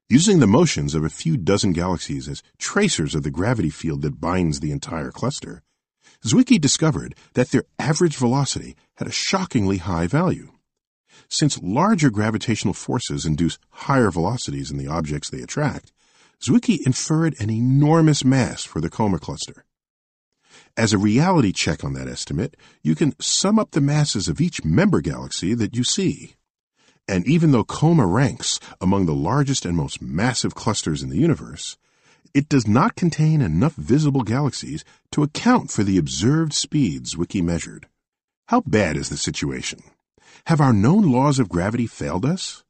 [0.09, 4.21] using the motions of a few dozen galaxies as tracers of the gravity field that
[4.21, 5.63] binds the entire cluster,
[6.25, 10.51] Zwicky discovered that their average velocity had a shockingly high value.
[11.29, 15.91] Since larger gravitational forces induce higher velocities in the objects they attract,
[16.41, 19.65] Zwicky inferred an enormous mass for the Coma cluster.
[20.77, 24.63] As a reality check on that estimate, you can sum up the masses of each
[24.63, 26.35] member galaxy that you see.
[27.07, 31.77] And even though Coma ranks among the largest and most massive clusters in the universe,
[32.33, 37.87] it does not contain enough visible galaxies to account for the observed speeds Zwicky measured.
[38.47, 39.79] How bad is the situation?
[40.47, 42.63] Have our known laws of gravity failed us?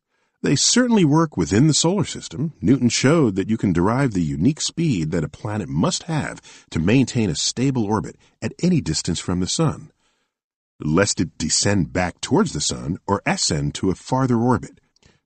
[0.44, 2.54] They certainly work within the solar system.
[2.62, 6.80] Newton showed that you can derive the unique speed that a planet must have to
[6.80, 9.92] maintain a stable orbit at any distance from the Sun
[10.80, 14.80] lest it descend back towards the Sun or ascend to a farther orbit.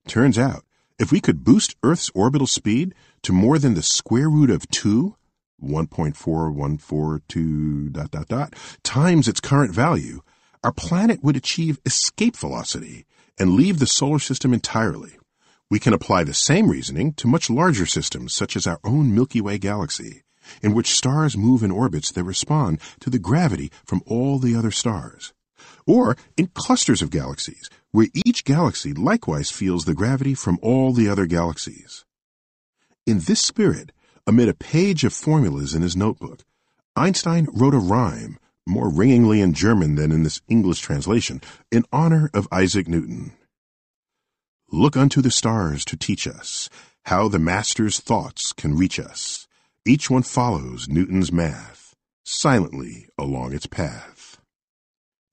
[0.07, 0.63] Turns out,
[0.97, 5.15] if we could boost Earth's orbital speed to more than the square root of 2,
[5.63, 8.53] 1.4142 dot dot dot,
[8.83, 10.21] times its current value,
[10.63, 13.05] our planet would achieve escape velocity
[13.39, 15.17] and leave the solar system entirely.
[15.69, 19.41] We can apply the same reasoning to much larger systems such as our own Milky
[19.41, 20.23] Way galaxy,
[20.61, 24.71] in which stars move in orbits that respond to the gravity from all the other
[24.71, 25.33] stars.
[25.91, 31.09] Or in clusters of galaxies, where each galaxy likewise feels the gravity from all the
[31.09, 32.05] other galaxies.
[33.05, 33.91] In this spirit,
[34.25, 36.45] amid a page of formulas in his notebook,
[36.95, 41.41] Einstein wrote a rhyme, more ringingly in German than in this English translation,
[41.73, 43.33] in honor of Isaac Newton.
[44.71, 46.69] Look unto the stars to teach us
[47.03, 49.45] how the master's thoughts can reach us.
[49.85, 54.20] Each one follows Newton's math, silently along its path.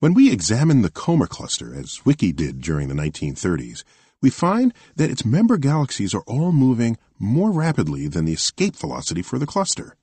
[0.01, 3.83] When we examine the Coma cluster, as Zwicky did during the 1930s,
[4.21, 9.21] we find that its member galaxies are all moving more rapidly than the escape velocity
[9.21, 9.97] for the cluster.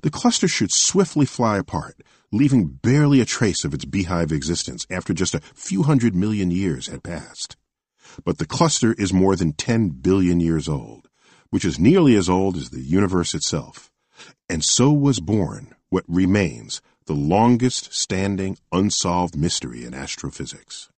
[0.00, 2.00] The cluster should swiftly fly apart,
[2.32, 6.86] leaving barely a trace of its beehive existence after just a few hundred million years
[6.86, 7.58] had passed.
[8.24, 11.10] But the cluster is more than 10 billion years old,
[11.50, 13.90] which is nearly as old as the universe itself.
[14.48, 16.80] And so was born what remains
[17.10, 20.90] the longest standing unsolved mystery in astrophysics.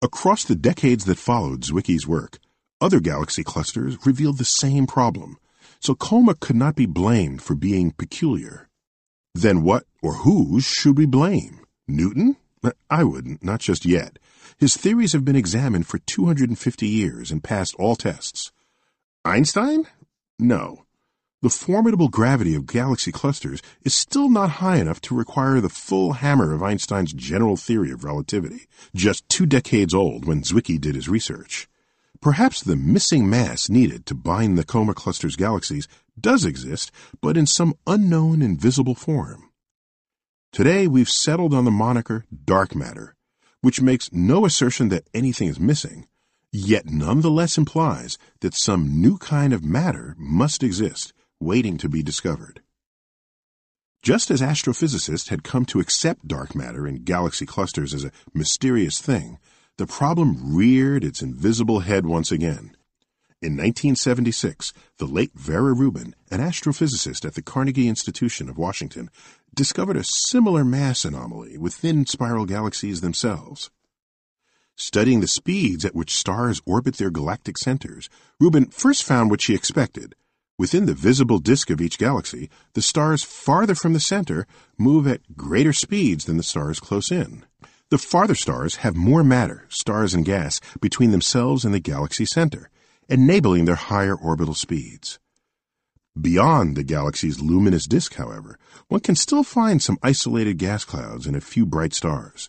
[0.00, 2.38] Across the decades that followed Zwicky's work,
[2.80, 5.36] other galaxy clusters revealed the same problem,
[5.80, 8.68] so Coma could not be blamed for being peculiar.
[9.34, 11.66] Then what or who should we blame?
[11.88, 12.36] Newton?
[12.88, 14.20] I wouldn't, not just yet.
[14.58, 18.52] His theories have been examined for 250 years and passed all tests.
[19.24, 19.88] Einstein?
[20.38, 20.83] No.
[21.44, 26.14] The formidable gravity of galaxy clusters is still not high enough to require the full
[26.14, 28.66] hammer of Einstein's general theory of relativity,
[28.96, 31.68] just two decades old when Zwicky did his research.
[32.22, 35.86] Perhaps the missing mass needed to bind the Coma cluster's galaxies
[36.18, 36.90] does exist,
[37.20, 39.50] but in some unknown invisible form.
[40.50, 43.16] Today we've settled on the moniker dark matter,
[43.60, 46.06] which makes no assertion that anything is missing,
[46.50, 52.62] yet nonetheless implies that some new kind of matter must exist, waiting to be discovered.
[54.02, 59.00] Just as astrophysicists had come to accept dark matter in galaxy clusters as a mysterious
[59.00, 59.38] thing,
[59.78, 62.76] the problem reared its invisible head once again.
[63.40, 69.10] In 1976, the late Vera Rubin, an astrophysicist at the Carnegie Institution of Washington,
[69.54, 73.70] discovered a similar mass anomaly within spiral galaxies themselves.
[74.76, 78.08] Studying the speeds at which stars orbit their galactic centers,
[78.40, 80.14] Rubin first found what she expected.
[80.56, 84.46] Within the visible disk of each galaxy, the stars farther from the center
[84.78, 87.44] move at greater speeds than the stars close in.
[87.90, 92.70] The farther stars have more matter, stars and gas, between themselves and the galaxy center,
[93.08, 95.18] enabling their higher orbital speeds.
[96.20, 98.56] Beyond the galaxy's luminous disk, however,
[98.86, 102.48] one can still find some isolated gas clouds and a few bright stars.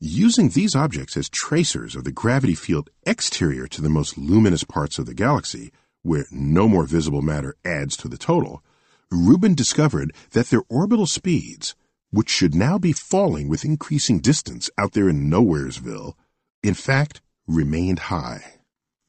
[0.00, 4.98] Using these objects as tracers of the gravity field exterior to the most luminous parts
[4.98, 5.72] of the galaxy,
[6.06, 8.62] where no more visible matter adds to the total,
[9.10, 11.74] Rubin discovered that their orbital speeds,
[12.10, 16.14] which should now be falling with increasing distance out there in Nowheresville,
[16.62, 18.60] in fact, remained high.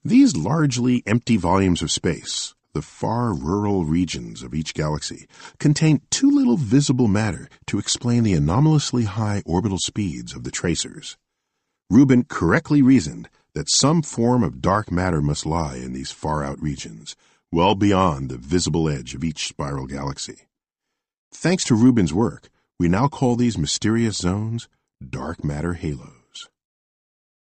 [0.04, 5.28] These largely empty volumes of space, the far rural regions of each galaxy,
[5.60, 11.18] contain too little visible matter to explain the anomalously high orbital speeds of the tracers.
[11.90, 16.62] Rubin correctly reasoned that some form of dark matter must lie in these far out
[16.62, 17.16] regions,
[17.52, 20.44] well beyond the visible edge of each spiral galaxy.
[21.34, 24.68] Thanks to Rubin's work, we now call these mysterious zones
[25.04, 26.50] dark matter halos.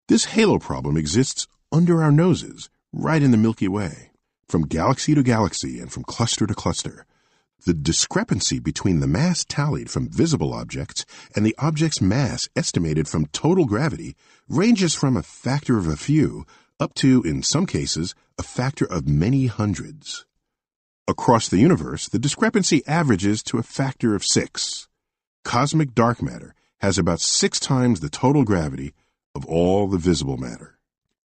[0.07, 4.13] This halo problem exists under our noses, right in the Milky Way.
[4.47, 7.07] From galaxy to galaxy and from cluster to cluster,
[7.65, 11.05] the discrepancy between the mass tallied from visible objects
[11.35, 14.17] and the object's mass estimated from total gravity
[14.49, 16.47] ranges from a factor of a few
[16.79, 20.27] up to, in some cases, a factor of many hundreds.
[21.07, 24.89] Across the universe, the discrepancy averages to a factor of six
[25.45, 28.95] cosmic dark matter has about six times the total gravity
[29.35, 30.79] of all the visible matter.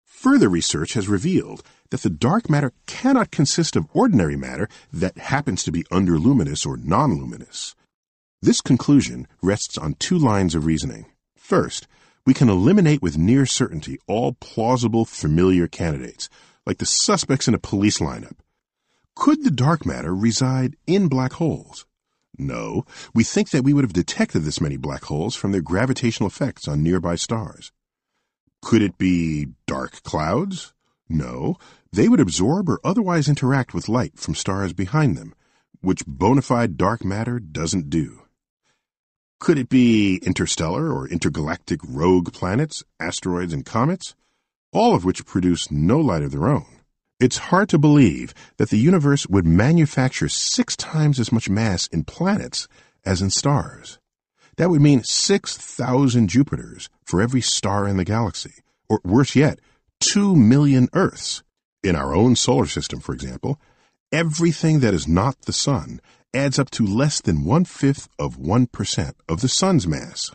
[0.03, 5.63] Further research has revealed that the dark matter cannot consist of ordinary matter that happens
[5.63, 7.75] to be underluminous or nonluminous.
[8.41, 11.05] This conclusion rests on two lines of reasoning.
[11.35, 11.87] First,
[12.25, 16.29] we can eliminate with near certainty all plausible familiar candidates,
[16.65, 18.37] like the suspects in a police lineup.
[19.15, 21.85] Could the dark matter reside in black holes?
[22.37, 26.27] No, we think that we would have detected this many black holes from their gravitational
[26.27, 27.71] effects on nearby stars.
[28.61, 30.73] Could it be dark clouds?
[31.07, 31.57] No,
[31.91, 35.33] they would absorb or otherwise interact with light from stars behind them,
[35.81, 38.21] which bona fide dark matter doesn't do.
[39.39, 44.15] Could it be interstellar or intergalactic rogue planets, asteroids, and comets?
[44.71, 46.65] All of which produce no light of their own.
[47.19, 52.03] It's hard to believe that the universe would manufacture six times as much mass in
[52.03, 52.67] planets
[53.05, 53.99] as in stars.
[54.57, 58.55] That would mean 6,000 Jupiters for every star in the galaxy,
[58.89, 59.59] or worse yet,
[60.01, 61.43] 2 million Earths.
[61.83, 63.59] In our own solar system, for example,
[64.11, 66.01] everything that is not the Sun
[66.33, 70.31] adds up to less than one fifth of 1% of the Sun's mass.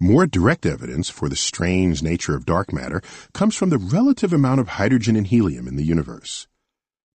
[0.00, 3.00] More direct evidence for the strange nature of dark matter
[3.32, 6.46] comes from the relative amount of hydrogen and helium in the universe.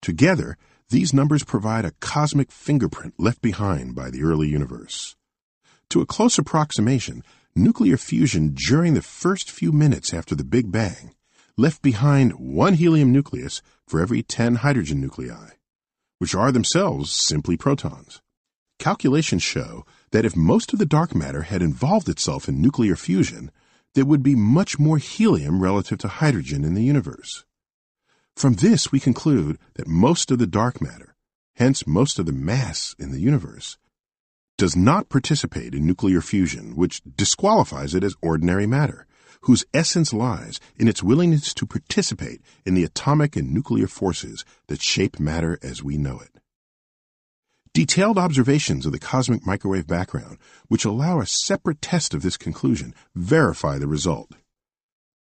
[0.01, 0.57] Together,
[0.89, 5.15] these numbers provide a cosmic fingerprint left behind by the early universe.
[5.91, 7.23] To a close approximation,
[7.55, 11.13] nuclear fusion during the first few minutes after the Big Bang
[11.59, 15.49] left behind one helium nucleus for every 10 hydrogen nuclei,
[16.17, 18.21] which are themselves simply protons.
[18.79, 23.51] Calculations show that if most of the dark matter had involved itself in nuclear fusion,
[23.93, 27.43] there would be much more helium relative to hydrogen in the universe.
[28.37, 31.13] From this, we conclude that most of the dark matter,
[31.55, 33.77] hence most of the mass in the universe,
[34.57, 39.05] does not participate in nuclear fusion, which disqualifies it as ordinary matter,
[39.41, 44.81] whose essence lies in its willingness to participate in the atomic and nuclear forces that
[44.81, 46.39] shape matter as we know it.
[47.73, 50.37] Detailed observations of the cosmic microwave background,
[50.67, 54.31] which allow a separate test of this conclusion, verify the result.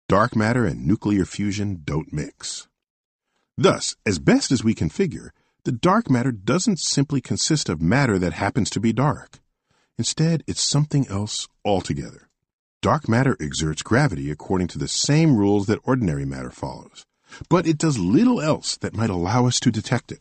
[0.08, 2.66] Dark matter and nuclear fusion don't mix.
[3.58, 5.32] Thus, as best as we can figure,
[5.64, 9.40] the dark matter doesn't simply consist of matter that happens to be dark.
[9.98, 12.27] Instead, it's something else altogether.
[12.80, 17.04] Dark matter exerts gravity according to the same rules that ordinary matter follows,
[17.48, 20.20] but it does little else that might allow us to detect it.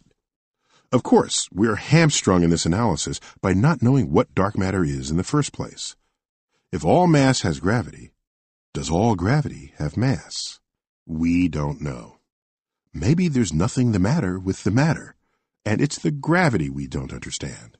[0.91, 5.11] Of course, we are hamstrung in this analysis by not knowing what dark matter is
[5.11, 5.95] in the first place.
[6.71, 8.11] If all mass has gravity,
[8.73, 10.59] does all gravity have mass?
[11.05, 12.17] We don't know.
[12.93, 15.15] Maybe there's nothing the matter with the matter
[15.67, 17.76] and it's the gravity we don't understand.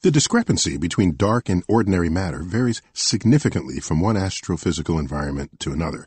[0.00, 6.06] The discrepancy between dark and ordinary matter varies significantly from one astrophysical environment to another,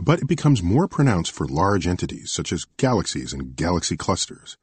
[0.00, 4.56] but it becomes more pronounced for large entities such as galaxies and galaxy clusters.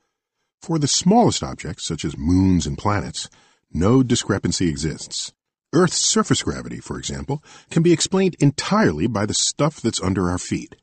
[0.61, 3.29] For the smallest objects, such as moons and planets,
[3.71, 5.31] no discrepancy exists.
[5.71, 10.39] Earth's surface gravity, for example, can be explained entirely by the stuff that's under our
[10.39, 10.75] feet.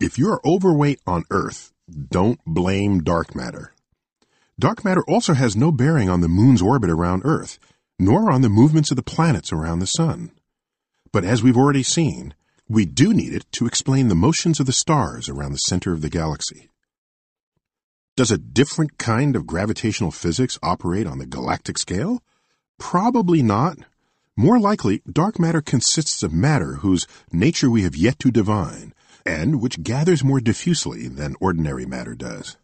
[0.00, 3.72] If you're overweight on Earth, don't blame dark matter.
[4.58, 7.58] Dark matter also has no bearing on the moon's orbit around Earth,
[7.98, 10.30] nor on the movements of the planets around the sun.
[11.12, 12.34] But as we've already seen,
[12.66, 16.00] we do need it to explain the motions of the stars around the center of
[16.00, 16.70] the galaxy.
[18.16, 22.22] Does a different kind of gravitational physics operate on the galactic scale?
[22.78, 23.76] Probably not.
[24.38, 28.94] More likely, dark matter consists of matter whose nature we have yet to divine,
[29.26, 32.56] and which gathers more diffusely than ordinary matter does.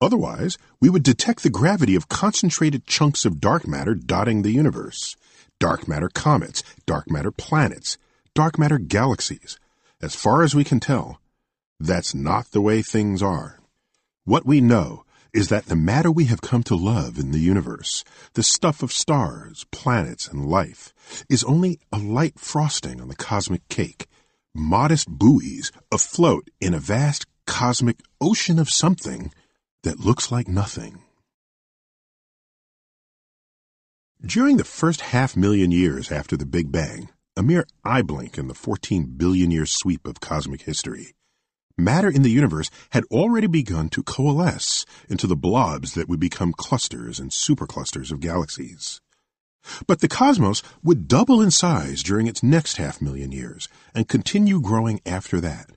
[0.00, 5.16] Otherwise, we would detect the gravity of concentrated chunks of dark matter dotting the universe.
[5.58, 7.98] Dark matter comets, dark matter planets,
[8.34, 9.58] dark matter galaxies.
[10.00, 11.20] As far as we can tell,
[11.80, 13.58] that's not the way things are.
[14.24, 18.04] What we know is that the matter we have come to love in the universe,
[18.34, 20.94] the stuff of stars, planets, and life,
[21.28, 24.06] is only a light frosting on the cosmic cake,
[24.54, 29.32] modest buoys afloat in a vast cosmic ocean of something
[29.88, 31.00] that looks like nothing.
[34.20, 38.48] During the first half million years after the Big Bang, a mere eye blink in
[38.48, 41.14] the 14 billion year sweep of cosmic history,
[41.78, 46.52] matter in the universe had already begun to coalesce into the blobs that would become
[46.52, 49.00] clusters and superclusters of galaxies.
[49.86, 54.60] But the cosmos would double in size during its next half million years and continue
[54.60, 55.70] growing after that.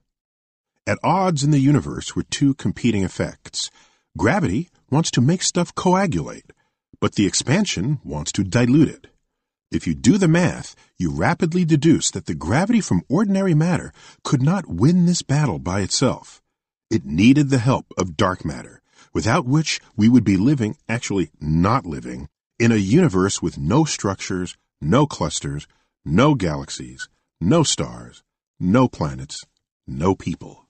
[0.86, 3.72] At odds in the universe were two competing effects.
[4.18, 6.52] Gravity wants to make stuff coagulate,
[7.00, 9.08] but the expansion wants to dilute it.
[9.72, 13.94] If you do the math, you rapidly deduce that the gravity from ordinary matter
[14.26, 16.42] could not win this battle by itself.
[16.90, 18.82] It needed the help of dark matter,
[19.14, 22.28] without which we would be living, actually not living,
[22.60, 25.68] in a universe with no structures, no clusters,
[26.04, 27.08] no galaxies,
[27.40, 28.24] no stars,
[28.60, 29.46] no planets,
[29.88, 30.68] no people.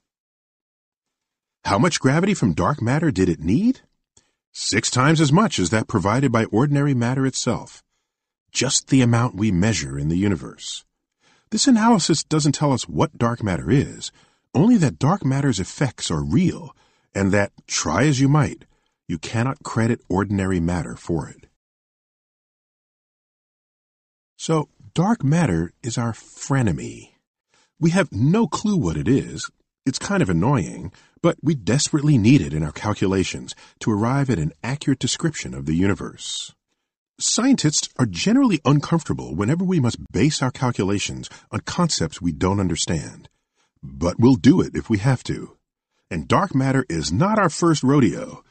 [1.63, 3.81] How much gravity from dark matter did it need?
[4.51, 7.83] Six times as much as that provided by ordinary matter itself.
[8.51, 10.83] Just the amount we measure in the universe.
[11.51, 14.11] This analysis doesn't tell us what dark matter is,
[14.53, 16.75] only that dark matter's effects are real,
[17.13, 18.65] and that, try as you might,
[19.07, 21.47] you cannot credit ordinary matter for it.
[24.35, 27.11] So, dark matter is our frenemy.
[27.79, 29.49] We have no clue what it is.
[29.85, 34.39] It's kind of annoying, but we desperately need it in our calculations to arrive at
[34.39, 36.53] an accurate description of the universe.
[37.19, 43.29] Scientists are generally uncomfortable whenever we must base our calculations on concepts we don't understand.
[43.83, 45.57] But we'll do it if we have to.
[46.09, 48.43] And dark matter is not our first rodeo.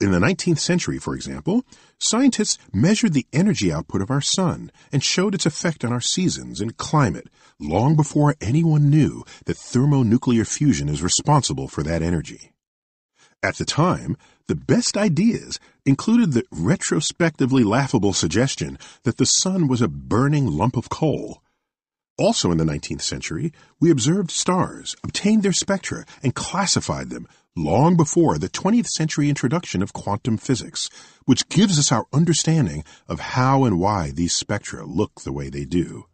[0.00, 1.64] In the 19th century, for example,
[1.98, 6.60] scientists measured the energy output of our sun and showed its effect on our seasons
[6.60, 7.28] and climate
[7.58, 12.52] long before anyone knew that thermonuclear fusion is responsible for that energy.
[13.42, 14.16] At the time,
[14.48, 20.76] the best ideas included the retrospectively laughable suggestion that the sun was a burning lump
[20.76, 21.42] of coal.
[22.18, 27.96] Also in the 19th century, we observed stars, obtained their spectra, and classified them long
[27.96, 30.90] before the 20th century introduction of quantum physics,
[31.24, 35.64] which gives us our understanding of how and why these spectra look the way they
[35.64, 36.04] do.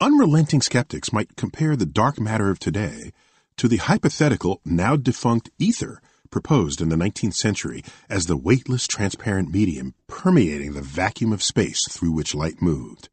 [0.00, 3.12] Unrelenting skeptics might compare the dark matter of today
[3.58, 9.52] to the hypothetical, now defunct ether proposed in the 19th century as the weightless transparent
[9.52, 13.08] medium permeating the vacuum of space through which light moved.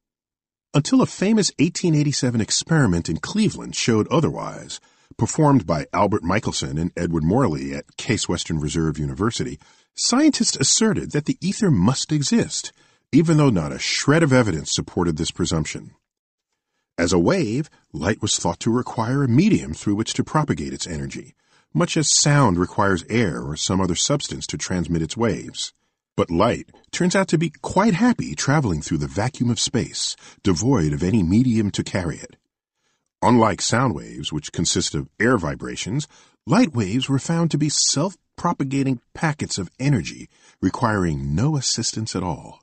[0.74, 4.80] Until a famous 1887 experiment in Cleveland showed otherwise,
[5.18, 9.60] performed by Albert Michelson and Edward Morley at Case Western Reserve University,
[9.96, 12.72] scientists asserted that the ether must exist,
[13.12, 15.92] even though not a shred of evidence supported this presumption.
[16.98, 20.88] As a wave, light was thought to require a medium through which to propagate its
[20.88, 21.36] energy,
[21.74, 25.74] much as sound requires air or some other substance to transmit its waves.
[26.16, 30.94] But light turns out to be quite happy traveling through the vacuum of space, devoid
[30.94, 32.38] of any medium to carry it.
[33.28, 36.08] Unlike sound waves, which consist of air vibrations,
[36.46, 40.30] light waves were found to be self propagating packets of energy
[40.62, 42.60] requiring no assistance at all.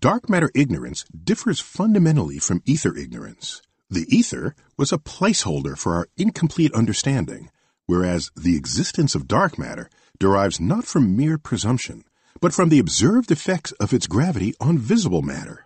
[0.00, 3.60] Dark matter ignorance differs fundamentally from ether ignorance.
[3.90, 7.50] The ether was a placeholder for our incomplete understanding,
[7.86, 9.90] whereas the existence of dark matter
[10.20, 12.04] derives not from mere presumption,
[12.40, 15.64] but from the observed effects of its gravity on visible matter.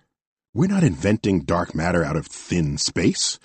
[0.55, 3.39] We're not inventing dark matter out of thin space.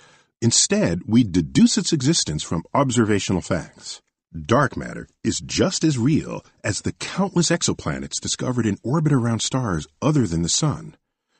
[0.46, 4.00] Instead, we deduce its existence from observational facts.
[4.32, 9.88] Dark matter is just as real as the countless exoplanets discovered in orbit around stars
[10.00, 10.96] other than the Sun,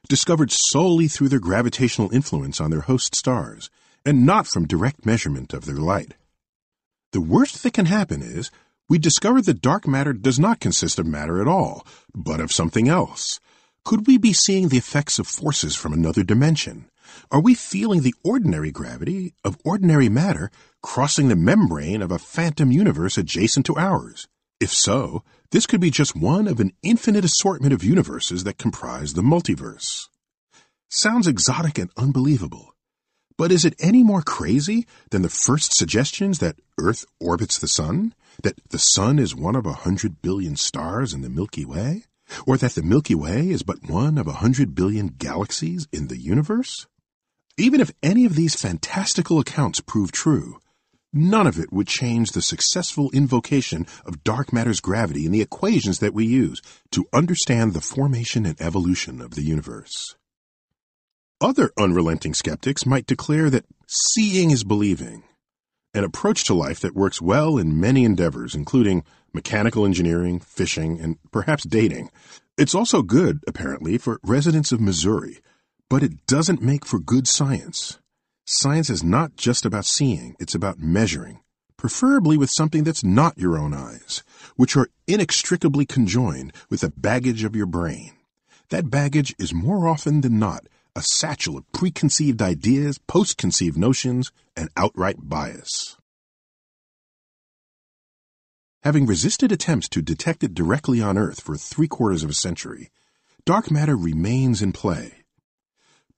[0.09, 3.71] discovered solely through their gravitational influence on their host stars,
[4.05, 6.15] and not from direct measurement of their light.
[7.13, 8.51] The worst that can happen is
[8.89, 12.89] we discover that dark matter does not consist of matter at all, but of something
[12.89, 13.39] else.
[13.85, 16.91] Could we be seeing the effects of forces from another dimension?
[17.31, 20.51] Are we feeling the ordinary gravity of ordinary matter
[20.83, 24.29] crossing the membrane of a phantom universe adjacent to ours?
[24.61, 29.15] If so, this could be just one of an infinite assortment of universes that comprise
[29.15, 30.09] the multiverse.
[30.89, 32.75] Sounds exotic and unbelievable.
[33.37, 38.15] But is it any more crazy than the first suggestions that Earth orbits the Sun?
[38.43, 42.05] That the Sun is one of a hundred billion stars in the Milky Way?
[42.47, 46.19] Or that the Milky Way is but one of a hundred billion galaxies in the
[46.19, 46.87] universe?
[47.59, 50.61] Even if any of these fantastical accounts prove true,
[51.11, 56.01] none of it would change the successful invocation of dark matter's gravity in the equations
[56.01, 56.61] that we use
[56.91, 60.17] to understand the formation and evolution of the universe.
[61.41, 65.23] Other unrelenting skeptics might declare that seeing is believing,
[65.95, 69.03] an approach to life that works well in many endeavors, including
[69.33, 72.11] mechanical engineering, fishing, and perhaps dating.
[72.59, 75.41] It's also good, apparently, for residents of Missouri
[75.89, 77.99] but it doesn't make for good science.
[78.45, 81.41] Science is not just about seeing, it's about measuring,
[81.77, 84.23] preferably with something that's not your own eyes,
[84.57, 88.13] which are inextricably conjoined with the baggage of your brain.
[88.71, 94.71] That baggage is more often than not a satchel of preconceived ideas, postconceived notions, and
[94.77, 95.97] outright bias.
[98.83, 102.91] Having resisted attempts to detect it directly on Earth for three quarters of a century,
[103.45, 105.26] dark matter remains in play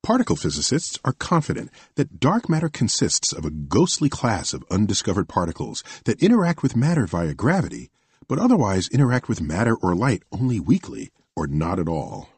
[0.03, 5.83] Particle physicists are confident that dark matter consists of a ghostly class of undiscovered particles
[6.05, 7.91] that interact with matter via gravity,
[8.29, 12.29] but otherwise interact with matter or light only weakly or not at all.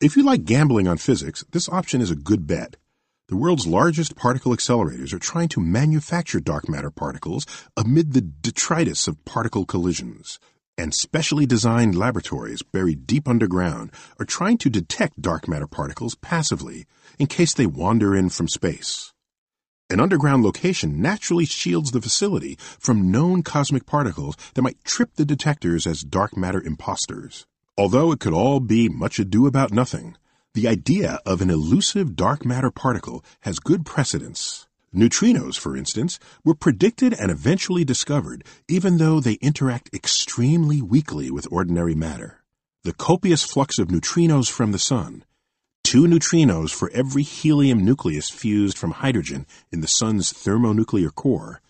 [0.00, 2.76] If you like gambling on physics, this option is a good bet.
[3.28, 7.46] The world's largest particle accelerators are trying to manufacture dark matter particles
[7.76, 10.38] amid the detritus of particle collisions
[10.76, 16.86] and specially designed laboratories buried deep underground are trying to detect dark matter particles passively
[17.18, 19.12] in case they wander in from space.
[19.90, 25.24] An underground location naturally shields the facility from known cosmic particles that might trip the
[25.24, 27.46] detectors as dark matter imposters.
[27.76, 30.16] Although it could all be much ado about nothing,
[30.54, 34.68] The idea of an elusive dark matter particle has good precedence.
[34.94, 41.50] Neutrinos, for instance, were predicted and eventually discovered, even though they interact extremely weakly with
[41.50, 42.40] ordinary matter.
[42.84, 45.24] The copious flux of neutrinos from the Sun,
[45.82, 51.60] two neutrinos for every helium nucleus fused from hydrogen in the Sun's thermonuclear core,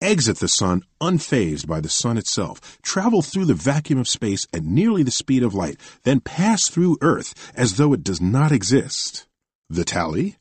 [0.00, 4.64] exit the Sun unfazed by the Sun itself, travel through the vacuum of space at
[4.64, 9.26] nearly the speed of light, then pass through Earth as though it does not exist.
[9.68, 10.36] The tally?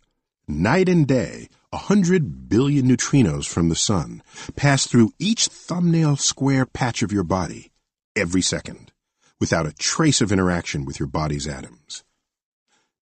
[0.47, 4.23] Night and day, a hundred billion neutrinos from the Sun
[4.55, 7.71] pass through each thumbnail square patch of your body
[8.15, 8.91] every second,
[9.39, 12.03] without a trace of interaction with your body's atoms.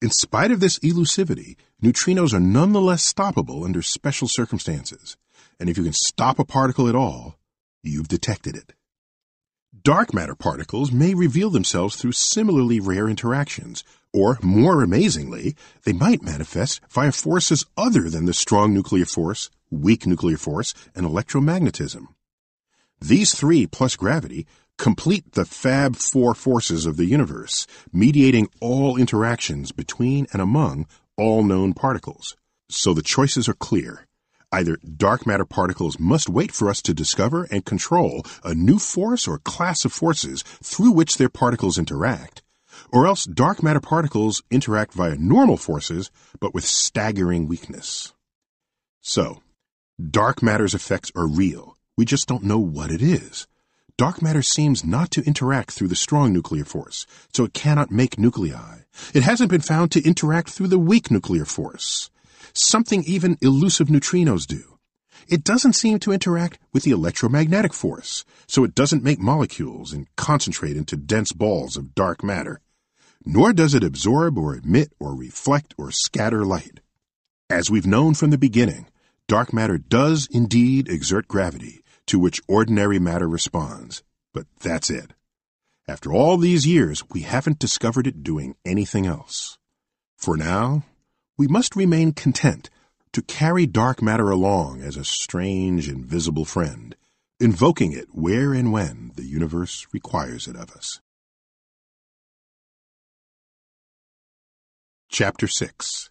[0.02, 5.18] In spite of this elusivity, neutrinos are nonetheless stoppable under special circumstances
[5.60, 7.38] and if you can stop a particle at all,
[7.84, 8.74] you've detected it.
[9.86, 13.84] Dark matter particles may reveal themselves through similarly rare interactions,
[14.14, 20.08] or, more amazingly, they might manifest via forces other than the strong nuclear force, weak
[20.08, 22.08] nuclear force, and electromagnetism.
[23.02, 24.48] These three, plus gravity,
[24.78, 30.88] complete the Fab Four forces of the universe, mediating all interactions between and among
[31.18, 32.38] all known particles.
[32.70, 34.08] So the choices are clear.
[34.54, 39.28] Either dark matter particles must wait for us to discover and control a new force
[39.28, 42.44] or class of forces through which their particles interact,
[42.92, 48.14] or else dark matter particles interact via normal forces but with staggering weakness.
[49.02, 49.42] So,
[50.00, 51.76] dark matter's effects are real.
[51.98, 53.48] We just don't know what it is.
[53.98, 58.20] Dark matter seems not to interact through the strong nuclear force, so it cannot make
[58.20, 58.82] nuclei.
[59.16, 62.12] It hasn't been found to interact through the weak nuclear force
[62.54, 64.78] something even elusive neutrinos do.
[65.28, 70.08] It doesn't seem to interact with the electromagnetic force, so it doesn't make molecules and
[70.16, 72.60] concentrate into dense balls of dark matter.
[73.26, 76.82] Nor does it absorb or emit or reflect or scatter light.
[77.50, 78.88] As we've known from the beginning,
[79.28, 84.04] dark matter does indeed exert gravity, to which ordinary matter responds.
[84.34, 85.14] But that's it.
[85.88, 89.58] After all these years, we haven't discovered it doing anything else.
[90.18, 90.84] For now,
[91.44, 92.70] we must remain content
[93.12, 96.96] to carry dark matter along as a strange, invisible friend,
[97.38, 101.02] invoking it where and when the universe requires it of us.
[105.10, 106.10] Chapter 6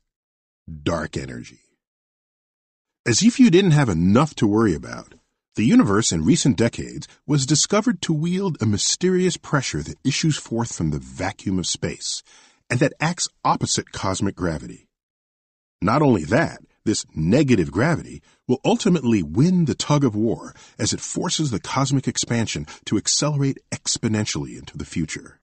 [0.82, 1.60] Dark Energy
[3.06, 5.14] As if you didn't have enough to worry about,
[5.54, 10.76] the universe in recent decades was discovered to wield a mysterious pressure that issues forth
[10.76, 12.22] from the vacuum of space
[12.68, 14.88] and that acts opposite cosmic gravity.
[15.82, 21.00] Not only that, this negative gravity will ultimately win the tug of war as it
[21.00, 25.40] forces the cosmic expansion to accelerate exponentially into the future.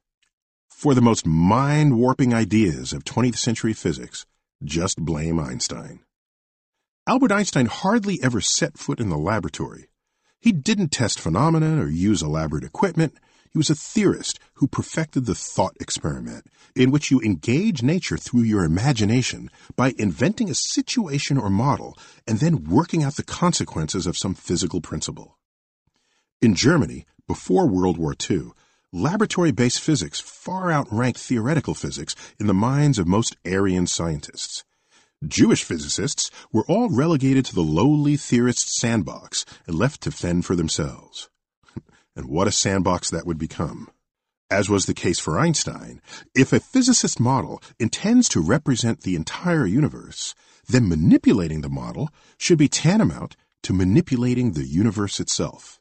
[0.70, 4.26] For the most mind warping ideas of 20th century physics,
[4.64, 6.00] just blame Einstein.
[7.06, 9.90] Albert Einstein hardly ever set foot in the laboratory.
[10.40, 13.18] He didn't test phenomena or use elaborate equipment.
[13.52, 16.46] He was a theorist who perfected the thought experiment,
[16.76, 21.98] in which you engage nature through your imagination by inventing a situation or model
[22.28, 25.40] and then working out the consequences of some physical principle.
[26.42, 28.52] In Germany, before World War II,
[28.94, 34.64] laboratory based physics far outranked theoretical physics in the minds of most Aryan scientists.
[35.28, 40.56] Jewish physicists were all relegated to the lowly theorist's sandbox and left to fend for
[40.56, 41.30] themselves
[42.20, 43.90] and what a sandbox that would become.
[44.52, 46.02] As was the case for Einstein,
[46.36, 50.36] if a physicist model intends to represent the entire universe,
[50.68, 55.80] then manipulating the model should be tantamount to manipulating the universe itself.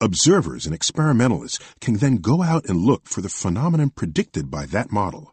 [0.00, 4.90] Observers and experimentalists can then go out and look for the phenomenon predicted by that
[4.90, 5.32] model.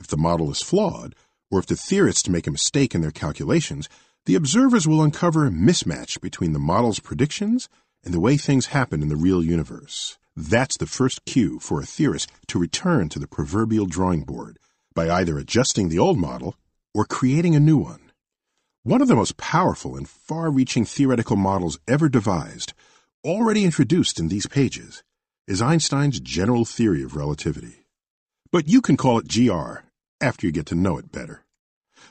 [0.00, 1.14] If the model is flawed,
[1.50, 3.90] or if the theorists make a mistake in their calculations,
[4.24, 7.68] the observers will uncover a mismatch between the model's predictions
[8.08, 10.16] and the way things happen in the real universe.
[10.34, 14.58] That's the first cue for a theorist to return to the proverbial drawing board
[14.94, 16.56] by either adjusting the old model
[16.94, 18.10] or creating a new one.
[18.82, 22.72] One of the most powerful and far reaching theoretical models ever devised,
[23.26, 25.02] already introduced in these pages,
[25.46, 27.84] is Einstein's general theory of relativity.
[28.50, 29.80] But you can call it GR
[30.18, 31.44] after you get to know it better.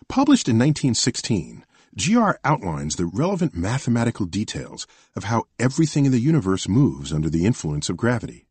[0.08, 1.66] Published in 1916,
[1.98, 7.44] GR outlines the relevant mathematical details of how everything in the universe moves under the
[7.44, 8.46] influence of gravity.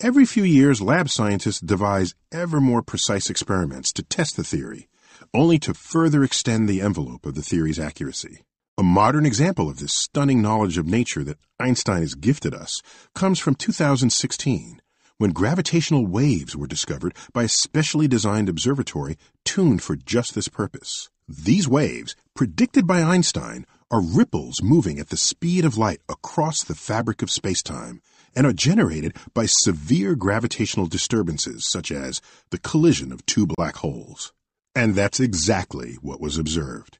[0.00, 4.88] Every few years, lab scientists devise ever more precise experiments to test the theory,
[5.32, 8.42] only to further extend the envelope of the theory's accuracy.
[8.76, 12.82] A modern example of this stunning knowledge of nature that Einstein has gifted us
[13.14, 14.82] comes from 2016,
[15.18, 21.08] when gravitational waves were discovered by a specially designed observatory tuned for just this purpose.
[21.30, 26.74] These waves, predicted by Einstein, are ripples moving at the speed of light across the
[26.74, 28.00] fabric of spacetime
[28.34, 34.32] and are generated by severe gravitational disturbances such as the collision of two black holes.
[34.74, 36.98] And that's exactly what was observed.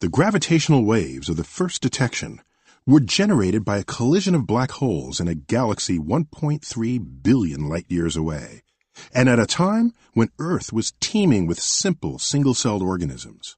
[0.00, 2.42] The gravitational waves of the first detection
[2.86, 8.14] were generated by a collision of black holes in a galaxy 1.3 billion light years
[8.14, 8.62] away,
[9.14, 13.56] and at a time when Earth was teeming with simple single celled organisms.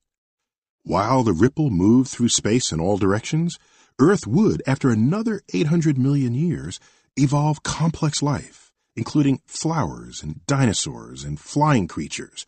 [0.85, 3.57] While the ripple moved through space in all directions,
[4.01, 6.81] Earth would, after another 800 million years,
[7.17, 12.47] evolve complex life, including flowers and dinosaurs and flying creatures,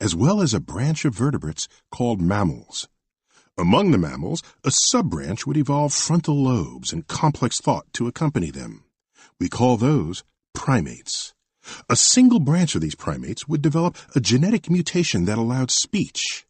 [0.00, 2.88] as well as a branch of vertebrates called mammals.
[3.56, 8.84] Among the mammals, a subbranch would evolve frontal lobes and complex thought to accompany them.
[9.38, 11.34] We call those primates.
[11.88, 16.45] A single branch of these primates would develop a genetic mutation that allowed speech,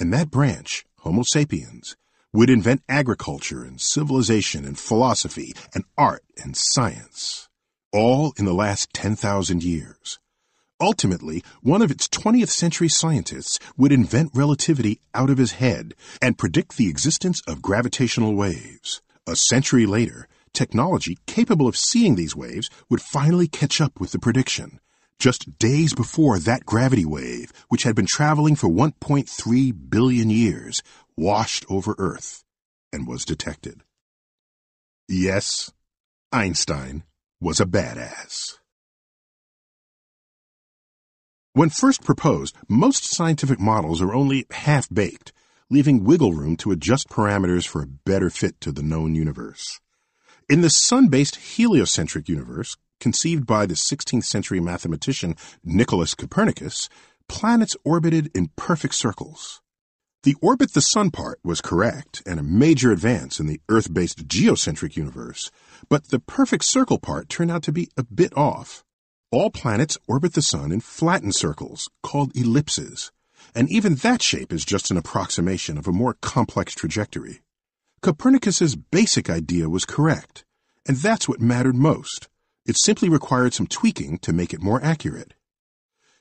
[0.00, 1.96] and that branch, Homo sapiens,
[2.32, 7.48] would invent agriculture and civilization and philosophy and art and science,
[7.92, 10.18] all in the last 10,000 years.
[10.80, 16.38] Ultimately, one of its 20th century scientists would invent relativity out of his head and
[16.38, 19.02] predict the existence of gravitational waves.
[19.26, 24.18] A century later, technology capable of seeing these waves would finally catch up with the
[24.18, 24.80] prediction.
[25.20, 30.82] Just days before that gravity wave, which had been traveling for 1.3 billion years,
[31.14, 32.42] washed over Earth
[32.90, 33.82] and was detected.
[35.08, 35.70] Yes,
[36.32, 37.02] Einstein
[37.38, 38.56] was a badass.
[41.52, 45.34] When first proposed, most scientific models are only half baked,
[45.68, 49.80] leaving wiggle room to adjust parameters for a better fit to the known universe.
[50.48, 56.88] In the sun based heliocentric universe, conceived by the 16th century mathematician Nicholas Copernicus,
[57.28, 59.60] planets orbited in perfect circles.
[60.22, 64.26] The orbit the sun part was correct and a major advance in the Earth based
[64.26, 65.50] geocentric universe,
[65.88, 68.84] but the perfect circle part turned out to be a bit off.
[69.32, 73.12] All planets orbit the Sun in flattened circles, called ellipses,
[73.54, 77.40] and even that shape is just an approximation of a more complex trajectory.
[78.02, 80.44] Copernicus's basic idea was correct,
[80.86, 82.28] and that's what mattered most.
[82.66, 85.34] It simply required some tweaking to make it more accurate.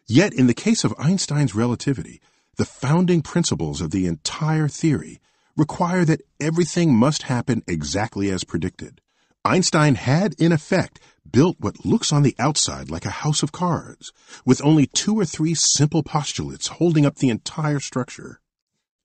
[0.07, 2.21] Yet, in the case of Einstein's relativity,
[2.57, 5.19] the founding principles of the entire theory
[5.55, 9.01] require that everything must happen exactly as predicted.
[9.45, 10.99] Einstein had, in effect,
[11.29, 14.11] built what looks on the outside like a house of cards,
[14.45, 18.41] with only two or three simple postulates holding up the entire structure.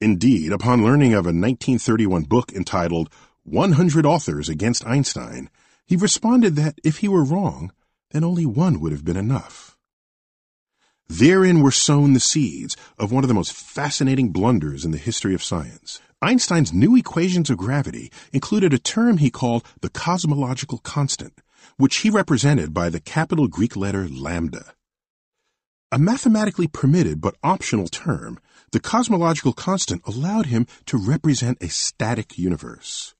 [0.00, 3.10] Indeed, upon learning of a 1931 book entitled
[3.44, 5.48] 100 Authors Against Einstein,
[5.86, 7.72] he responded that if he were wrong,
[8.10, 9.76] then only one would have been enough.
[11.08, 15.34] Therein were sown the seeds of one of the most fascinating blunders in the history
[15.34, 16.00] of science.
[16.22, 21.40] Einstein's new equations of gravity included a term he called the cosmological constant,
[21.76, 24.72] which he represented by the capital Greek letter lambda.
[25.92, 28.40] A mathematically permitted but optional term,
[28.72, 33.13] the cosmological constant allowed him to represent a static universe.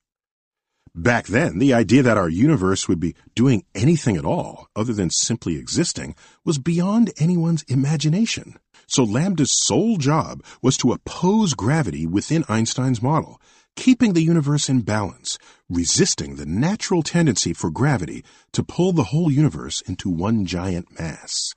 [0.95, 5.11] Back then, the idea that our universe would be doing anything at all other than
[5.11, 6.15] simply existing
[6.45, 8.59] was beyond anyone's imagination.
[8.87, 13.41] So Lambda's sole job was to oppose gravity within Einstein's model
[13.77, 15.39] keeping the universe in balance,
[15.69, 21.55] resisting the natural tendency for gravity to pull the whole universe into one giant mass.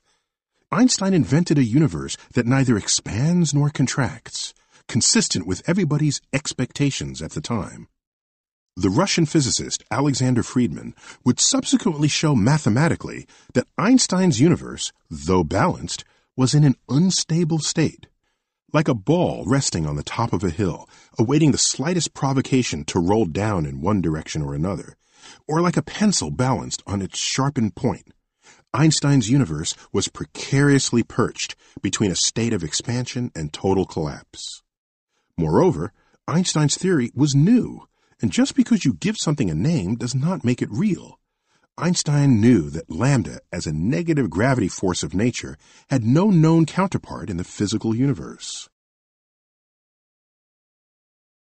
[0.70, 4.52] Einstein invented a universe that neither expands nor contracts,
[4.86, 7.88] consistent with everybody's expectations at the time.
[8.80, 10.94] The Russian physicist Alexander Friedmann
[11.24, 16.04] would subsequently show mathematically that Einstein's universe, though balanced,
[16.36, 18.06] was in an unstable state
[18.72, 20.88] like a ball resting on the top of a hill,
[21.18, 24.94] awaiting the slightest provocation to roll down in one direction or another,
[25.48, 28.12] or like a pencil balanced on its sharpened point.
[28.72, 34.62] Einstein's universe was precariously perched between a state of expansion and total collapse.
[35.36, 35.92] Moreover,
[36.28, 37.87] Einstein's theory was new,
[38.20, 41.18] and just because you give something a name does not make it real.
[41.76, 45.56] Einstein knew that lambda, as a negative gravity force of nature,
[45.90, 48.68] had no known counterpart in the physical universe.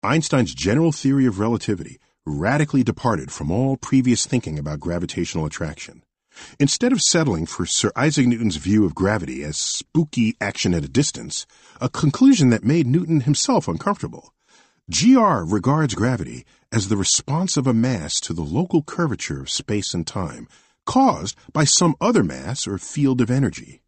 [0.04, 6.04] Einstein's general theory of relativity radically departed from all previous thinking about gravitational attraction.
[6.60, 10.90] Instead of settling for Sir Isaac Newton's view of gravity as spooky action at a
[10.90, 11.48] distance,
[11.82, 14.34] a conclusion that made Newton himself uncomfortable,
[14.90, 19.94] GR regards gravity as the response of a mass to the local curvature of space
[19.94, 20.48] and time,
[20.86, 23.82] caused by some other mass or field of energy.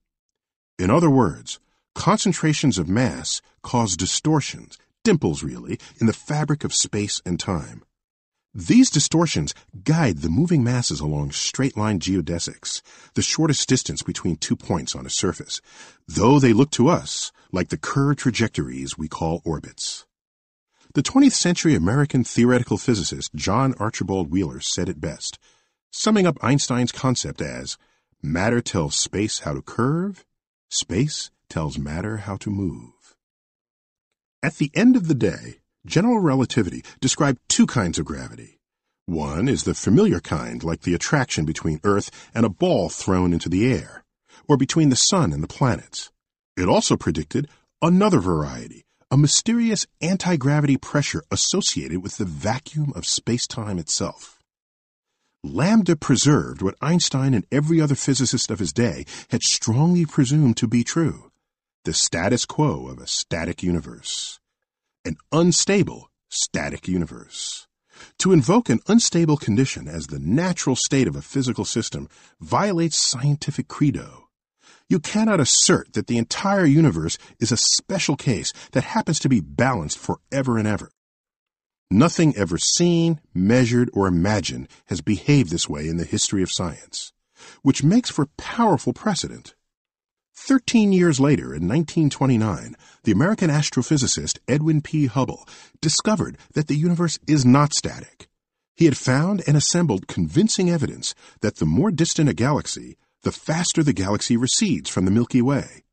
[0.77, 1.59] In other words,
[1.95, 7.83] concentrations of mass cause distortions, dimples really, in the fabric of space and time.
[8.53, 9.53] These distortions
[9.83, 12.81] guide the moving masses along straight-line geodesics,
[13.13, 15.61] the shortest distance between two points on a surface,
[16.07, 20.05] though they look to us like the curved trajectories we call orbits.
[20.95, 25.37] The 20th century American theoretical physicist John Archibald Wheeler said it best,
[25.91, 27.77] summing up Einstein's concept as
[28.23, 30.25] matter tells space how to curve,
[30.67, 33.15] space tells matter how to move.
[34.41, 38.59] At the end of the day, general relativity described two kinds of gravity.
[39.05, 43.47] One is the familiar kind, like the attraction between Earth and a ball thrown into
[43.47, 44.03] the air,
[44.47, 46.09] or between the Sun and the planets.
[46.57, 47.47] It also predicted
[47.79, 54.37] another variety, a mysterious anti-gravity pressure associated with the vacuum of space-time itself.
[55.43, 60.67] Lambda preserved what Einstein and every other physicist of his day had strongly presumed to
[60.67, 61.31] be true,
[61.85, 64.39] the status quo of a static universe.
[65.03, 67.67] An unstable static universe.
[68.19, 72.09] To invoke an unstable condition as the natural state of a physical system
[72.39, 74.28] violates scientific credo
[74.89, 79.39] you cannot assert that the entire universe is a special case that happens to be
[79.39, 80.91] balanced forever and ever.
[81.91, 87.13] Nothing ever seen, measured, or imagined has behaved this way in the history of science,
[87.61, 89.55] which makes for powerful precedent.
[90.35, 95.05] Thirteen years later, in 1929, the American astrophysicist Edwin P.
[95.07, 95.47] Hubble
[95.81, 98.27] discovered that the universe is not static.
[98.75, 103.83] He had found and assembled convincing evidence that the more distant a galaxy, the faster
[103.83, 105.83] the galaxy recedes from the Milky Way.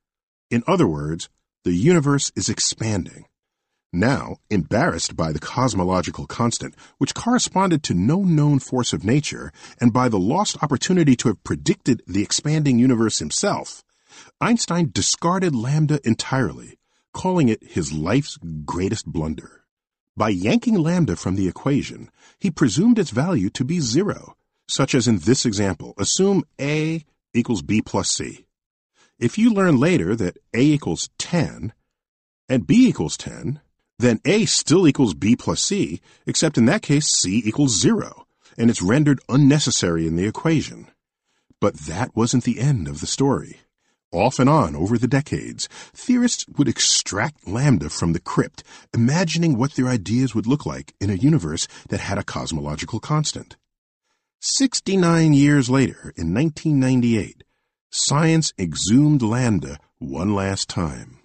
[0.50, 1.28] In other words,
[1.64, 3.24] the universe is expanding.
[3.92, 9.92] Now, embarrassed by the cosmological constant, which corresponded to no known force of nature, and
[9.92, 13.82] by the lost opportunity to have predicted the expanding universe himself,
[14.40, 16.78] Einstein discarded lambda entirely,
[17.12, 19.64] calling it his life's greatest blunder.
[20.16, 24.36] By yanking lambda from the equation, he presumed its value to be zero,
[24.68, 25.94] such as in this example.
[25.98, 27.04] Assume A
[27.36, 28.46] equals b plus c.
[29.18, 31.72] If you learn later that a equals 10
[32.48, 33.60] and b equals 10,
[33.98, 38.26] then a still equals b plus c, except in that case c equals 0,
[38.58, 40.88] and it's rendered unnecessary in the equation.
[41.60, 43.60] But that wasn't the end of the story.
[44.12, 48.62] Off and on over the decades, theorists would extract lambda from the crypt,
[48.94, 53.56] imagining what their ideas would look like in a universe that had a cosmological constant.
[54.40, 57.42] 69 years later, in 1998,
[57.90, 61.18] science exhumed lambda one last time.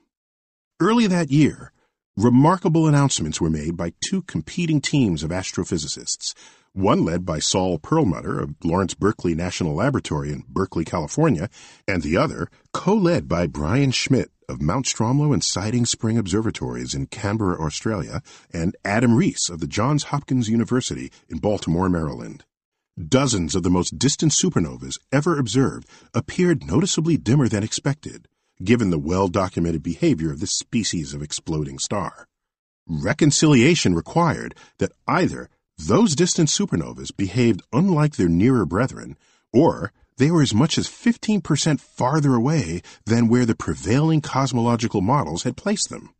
[0.79, 1.73] Early that year,
[2.15, 6.33] remarkable announcements were made by two competing teams of astrophysicists,
[6.73, 11.49] one led by Saul Perlmutter of Lawrence Berkeley National Laboratory in Berkeley, California,
[11.85, 17.07] and the other co-led by Brian Schmidt of Mount Stromlo and Siding Spring Observatories in
[17.07, 18.21] Canberra, Australia,
[18.53, 22.45] and Adam Riess of the Johns Hopkins University in Baltimore, Maryland.
[23.07, 28.28] Dozens of the most distant supernovas ever observed appeared noticeably dimmer than expected,
[28.64, 32.28] given the well-documented behavior of this species of exploding star.
[32.88, 39.18] Reconciliation required that either those distant supernovas behaved unlike their nearer brethren,
[39.53, 45.44] or they were as much as 15% farther away than where the prevailing cosmological models
[45.44, 46.14] had placed them.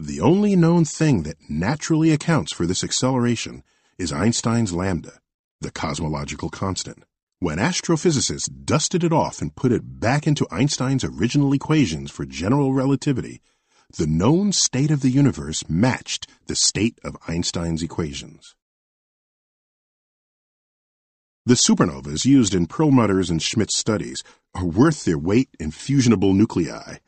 [0.00, 3.62] The only known thing that naturally accounts for this acceleration
[3.98, 5.20] is Einstein's lambda,
[5.64, 7.04] the cosmological constant.
[7.40, 12.74] When astrophysicists dusted it off and put it back into Einstein's original equations for general
[12.74, 13.40] relativity,
[13.96, 18.54] the known state of the universe matched the state of Einstein's equations.
[21.46, 24.22] The supernovas used in Perlmutter's and Schmidt's studies
[24.54, 26.98] are worth their weight in fusionable nuclei.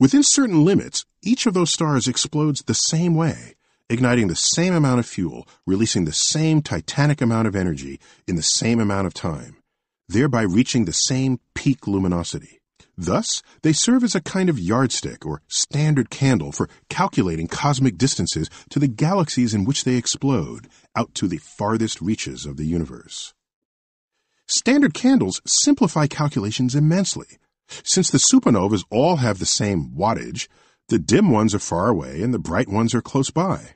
[0.00, 3.55] Within certain limits, each of those stars explodes the same way,
[3.88, 8.42] igniting the same amount of fuel, releasing the same titanic amount of energy in the
[8.42, 9.56] same amount of time,
[10.08, 12.60] thereby reaching the same peak luminosity.
[12.98, 18.48] Thus, they serve as a kind of yardstick or standard candle for calculating cosmic distances
[18.70, 23.34] to the galaxies in which they explode, out to the farthest reaches of the universe.
[24.46, 27.26] Standard candles simplify calculations immensely.
[27.82, 30.48] Since the supernovas all have the same wattage,
[30.88, 33.74] the dim ones are far away and the bright ones are close by.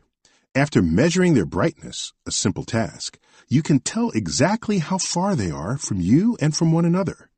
[0.57, 5.79] After measuring their brightness, a simple task, you can tell exactly how far they are
[5.79, 7.31] from you and from one another.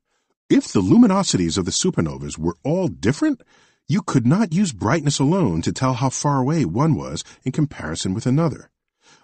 [0.49, 3.41] If the luminosities of the supernovas were all different,
[3.87, 8.15] you could not use brightness alone to tell how far away one was in comparison
[8.15, 8.71] with another.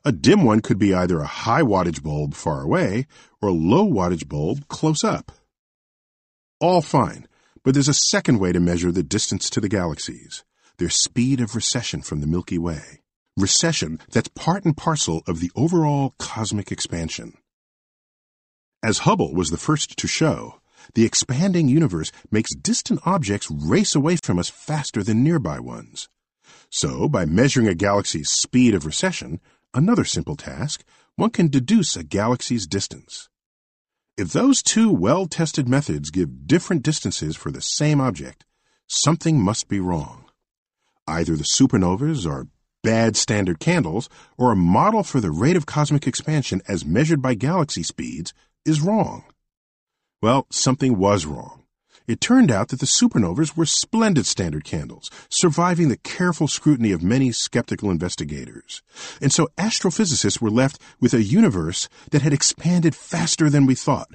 [0.05, 3.07] A dim one could be either a high wattage bulb far away
[3.41, 5.31] or a low wattage bulb close up.
[6.61, 7.27] All fine,
[7.63, 10.43] but there's a second way to measure the distance to the galaxies
[10.77, 12.98] their speed of recession from the Milky Way.
[13.39, 17.37] Recession that's part and parcel of the overall cosmic expansion.
[18.83, 20.59] As Hubble was the first to show,
[20.93, 26.09] the expanding universe makes distant objects race away from us faster than nearby ones.
[26.69, 29.39] So, by measuring a galaxy's speed of recession,
[29.73, 30.83] another simple task,
[31.15, 33.29] one can deduce a galaxy's distance.
[34.17, 38.43] If those two well-tested methods give different distances for the same object,
[38.87, 40.25] something must be wrong.
[41.07, 42.47] Either the supernovas are
[42.83, 47.33] bad standard candles, or a model for the rate of cosmic expansion as measured by
[47.33, 48.33] galaxy speeds
[48.65, 49.23] is wrong.
[50.21, 51.63] Well, something was wrong.
[52.09, 57.03] It turned out that the supernovas were splendid standard candles, surviving the careful scrutiny of
[57.03, 58.81] many skeptical investigators.
[59.21, 64.09] And so astrophysicists were left with a universe that had expanded faster than we thought,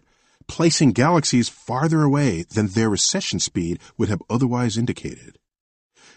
[0.49, 5.39] placing galaxies farther away than their recession speed would have otherwise indicated.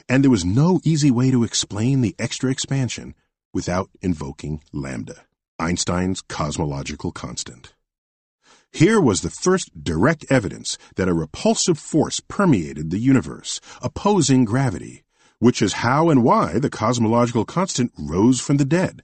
[0.09, 3.13] And there was no easy way to explain the extra expansion
[3.53, 5.25] without invoking lambda,
[5.59, 7.73] Einstein's cosmological constant.
[8.71, 15.03] Here was the first direct evidence that a repulsive force permeated the universe, opposing gravity,
[15.39, 19.03] which is how and why the cosmological constant rose from the dead.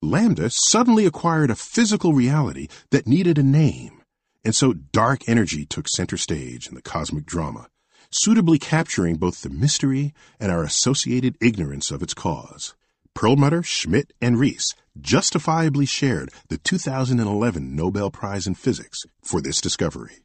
[0.00, 4.02] Lambda suddenly acquired a physical reality that needed a name,
[4.44, 7.68] and so dark energy took center stage in the cosmic drama,
[8.10, 12.74] suitably capturing both the mystery and our associated ignorance of its cause.
[13.14, 20.18] Perlmutter, Schmidt, and Riess justifiably shared the 2011 Nobel Prize in Physics for this discovery.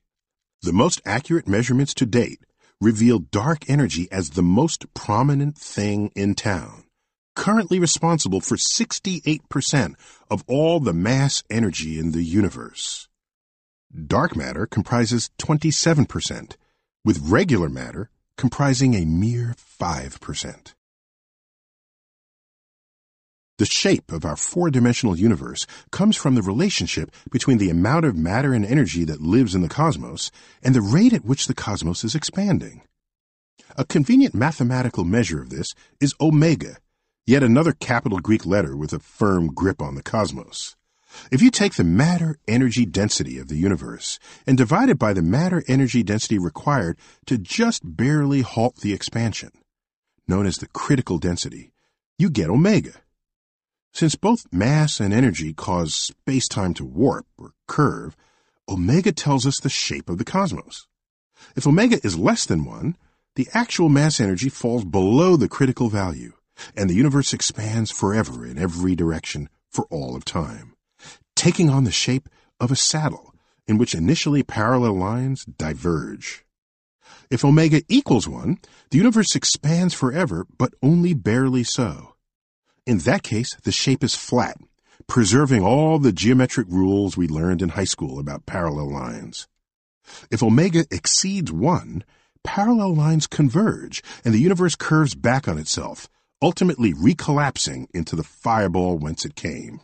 [0.61, 2.39] The most accurate measurements to date
[2.79, 6.83] reveal dark energy as the most prominent thing in town,
[7.35, 9.95] currently responsible for 68%
[10.29, 13.07] of all the mass energy in the universe.
[14.07, 16.55] Dark matter comprises 27%,
[17.05, 20.73] with regular matter comprising a mere 5%.
[23.59, 28.17] The shape of our four dimensional universe comes from the relationship between the amount of
[28.17, 30.31] matter and energy that lives in the cosmos
[30.63, 32.81] and the rate at which the cosmos is expanding.
[33.77, 36.77] A convenient mathematical measure of this is omega,
[37.27, 40.75] yet another capital Greek letter with a firm grip on the cosmos.
[41.31, 45.21] If you take the matter energy density of the universe and divide it by the
[45.21, 49.51] matter energy density required to just barely halt the expansion,
[50.27, 51.71] known as the critical density,
[52.17, 52.93] you get omega.
[53.93, 58.15] Since both mass and energy cause space-time to warp or curve,
[58.67, 60.87] omega tells us the shape of the cosmos.
[61.55, 62.97] If omega is less than 1,
[63.35, 66.33] the actual mass energy falls below the critical value,
[66.75, 70.72] and the universe expands forever in every direction for all of time,
[71.35, 73.33] taking on the shape of a saddle
[73.67, 76.43] in which initially parallel lines diverge.
[77.29, 78.59] If omega equals 1,
[78.91, 82.15] the universe expands forever, but only barely so.
[82.85, 84.57] In that case, the shape is flat,
[85.07, 89.47] preserving all the geometric rules we learned in high school about parallel lines.
[90.29, 92.03] If omega exceeds 1,
[92.43, 96.09] parallel lines converge and the universe curves back on itself,
[96.41, 99.79] ultimately recollapsing into the fireball whence it came.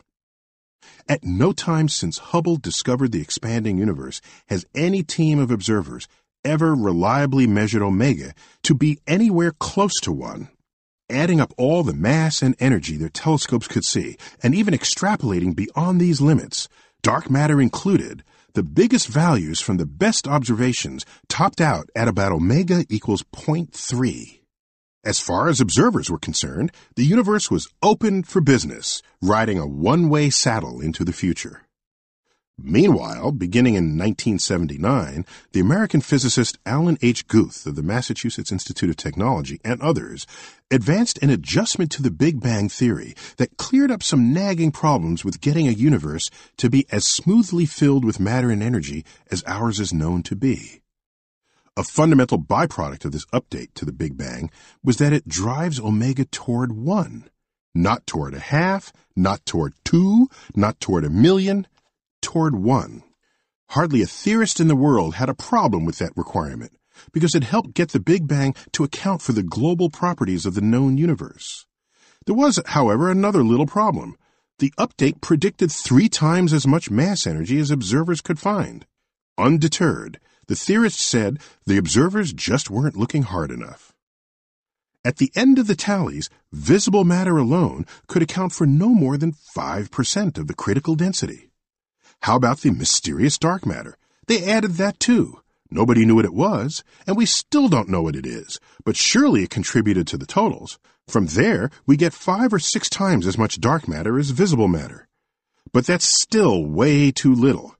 [1.07, 6.07] At no time since Hubble discovered the expanding universe has any team of observers
[6.45, 8.34] ever reliably measured omega
[8.64, 10.49] to be anywhere close to 1
[11.10, 15.99] adding up all the mass and energy their telescopes could see, and even extrapolating beyond
[15.99, 16.69] these limits,
[17.01, 18.23] dark matter included,
[18.53, 24.38] the biggest values from the best observations topped out at about omega equals 0.3.
[25.05, 30.30] As far as observers were concerned, the universe was open for business, riding a one-way
[30.30, 31.61] saddle into the future.
[32.61, 37.26] Meanwhile, beginning in 1979, the American physicist Alan H.
[37.27, 40.27] Guth of the Massachusetts Institute of Technology and others
[40.69, 45.39] advanced an adjustment to the Big Bang theory that cleared up some nagging problems with
[45.39, 49.93] getting a universe to be as smoothly filled with matter and energy as ours is
[49.93, 50.81] known to be.
[51.80, 54.51] A fundamental byproduct of this update to the Big Bang
[54.84, 57.30] was that it drives omega toward one,
[57.73, 61.65] not toward a half, not toward two, not toward a million,
[62.22, 63.03] toward one.
[63.69, 66.73] Hardly a theorist in the world had a problem with that requirement
[67.14, 70.61] because it helped get the Big Bang to account for the global properties of the
[70.61, 71.65] known universe.
[72.26, 74.18] There was, however, another little problem.
[74.57, 78.85] The update predicted three times as much mass energy as observers could find.
[79.38, 80.19] Undeterred,
[80.49, 83.93] the theorists said the observers just weren't looking hard enough.
[85.05, 89.35] At the end of the tallies, visible matter alone could account for no more than
[89.55, 91.51] 5% of the critical density.
[92.23, 93.95] How about the mysterious dark matter?
[94.26, 95.39] They added that too.
[95.69, 99.43] Nobody knew what it was, and we still don't know what it is, but surely
[99.43, 100.80] it contributed to the totals.
[101.07, 105.07] From there, we get five or six times as much dark matter as visible matter.
[105.71, 107.76] But that's still way too little.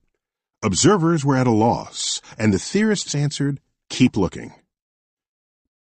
[0.62, 4.54] Observers were at a loss, and the theorists answered, keep looking.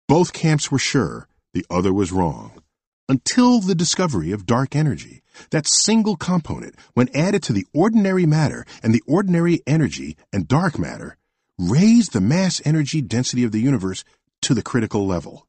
[0.08, 2.62] Both camps were sure the other was wrong.
[3.06, 8.64] Until the discovery of dark energy, that single component, when added to the ordinary matter
[8.82, 11.18] and the ordinary energy and dark matter,
[11.58, 14.04] raised the mass energy density of the universe
[14.40, 15.46] to the critical level,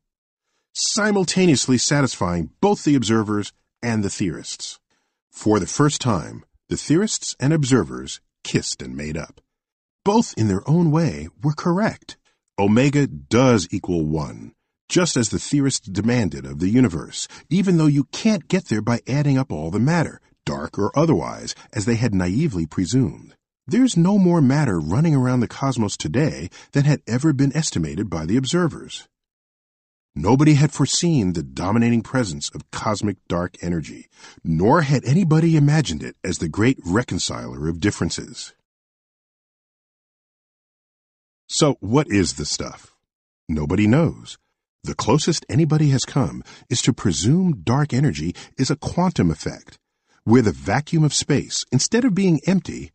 [0.74, 4.80] simultaneously satisfying both the observers and the theorists.
[5.32, 9.42] For the first time, the theorists and observers kissed and made up.
[10.06, 12.18] Both in their own way were correct.
[12.60, 14.54] Omega does equal 1,
[14.90, 19.00] just as the theorists demanded of the universe, even though you can't get there by
[19.08, 23.36] adding up all the matter, dark or otherwise, as they had naively presumed.
[23.66, 28.26] There's no more matter running around the cosmos today than had ever been estimated by
[28.26, 29.08] the observers.
[30.16, 34.10] Nobody had foreseen the dominating presence of cosmic dark energy,
[34.44, 38.54] nor had anybody imagined it as the great reconciler of differences.
[41.50, 42.94] So, what is the stuff?
[43.50, 44.38] Nobody knows.
[44.84, 49.80] The closest anybody has come is to presume dark energy is a quantum effect,
[50.26, 52.92] where the vacuum of space, instead of being empty,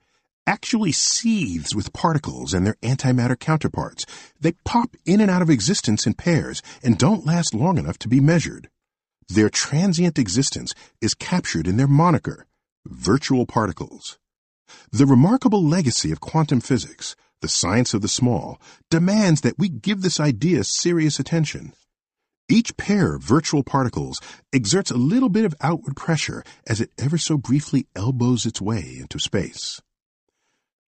[0.49, 4.07] actually seethes with particles and their antimatter counterparts.
[4.41, 8.09] They pop in and out of existence in pairs and don't last long enough to
[8.09, 8.71] be measured.
[9.29, 10.73] Their transient existence
[11.03, 12.47] is captured in their moniker,
[12.87, 14.19] virtual particles.
[14.91, 18.59] The remarkable legacy of quantum physics, the science of the small,
[18.89, 21.75] demands that we give this idea serious attention.
[22.49, 24.19] Each pair of virtual particles
[24.55, 28.97] exerts a little bit of outward pressure as it ever so briefly elbows its way
[28.99, 29.83] into space.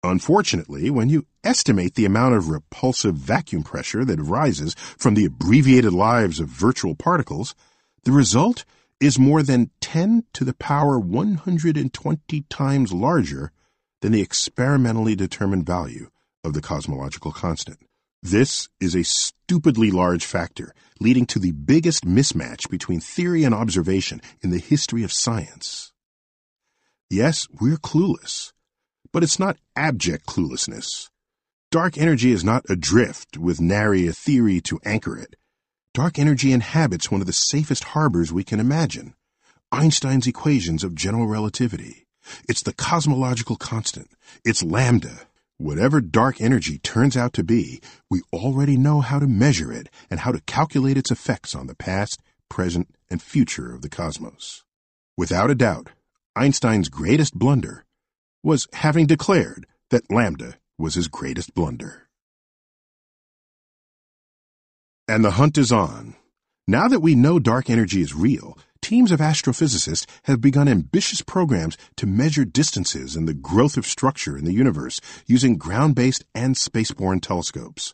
[0.03, 5.93] Unfortunately, when you estimate the amount of repulsive vacuum pressure that arises from the abbreviated
[5.93, 7.53] lives of virtual particles,
[8.03, 8.65] the result
[8.99, 13.51] is more than 10 to the power 120 times larger
[14.01, 16.09] than the experimentally determined value
[16.43, 17.77] of the cosmological constant.
[18.23, 24.21] This is a stupidly large factor, leading to the biggest mismatch between theory and observation
[24.41, 25.91] in the history of science.
[27.09, 28.53] Yes, we're clueless,
[29.13, 31.09] but it's not abject cluelessness.
[31.71, 35.35] Dark energy is not adrift with nary a theory to anchor it.
[35.93, 39.13] Dark energy inhabits one of the safest harbors we can imagine
[39.73, 42.05] Einstein's equations of general relativity.
[42.49, 44.11] It's the cosmological constant.
[44.43, 45.21] It's lambda.
[45.57, 50.19] Whatever dark energy turns out to be, we already know how to measure it and
[50.19, 54.63] how to calculate its effects on the past, present, and future of the cosmos.
[55.17, 55.91] Without a doubt,
[56.35, 57.85] Einstein's greatest blunder
[58.43, 62.07] was having declared that lambda was his greatest blunder.
[65.07, 66.15] And the hunt is on.
[66.67, 71.77] Now that we know dark energy is real, teams of astrophysicists have begun ambitious programs
[71.97, 76.55] to measure distances and the growth of structure in the universe using ground based and
[76.55, 77.93] spaceborne telescopes.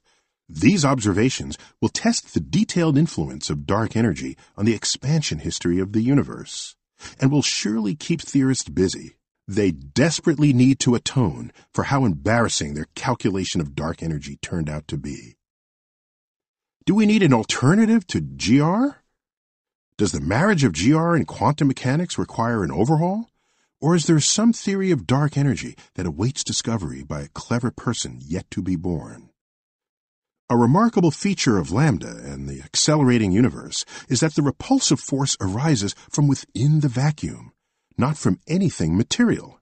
[0.49, 5.91] These observations will test the detailed influence of dark energy on the expansion history of
[5.91, 6.78] the universe,
[7.19, 9.16] and will surely keep theorists busy.
[9.48, 14.88] They desperately need to atone for how embarrassing their calculation of dark energy turned out
[14.90, 15.38] to be.
[16.86, 18.98] Do we need an alternative to GR?
[19.98, 23.30] Does the marriage of GR and quantum mechanics require an overhaul?
[23.80, 28.19] Or is there some theory of dark energy that awaits discovery by a clever person
[28.22, 29.30] yet to be born?
[30.49, 35.94] A remarkable feature of lambda and the accelerating universe is that the repulsive force arises
[36.10, 37.52] from within the vacuum,
[37.98, 39.60] not from anything material.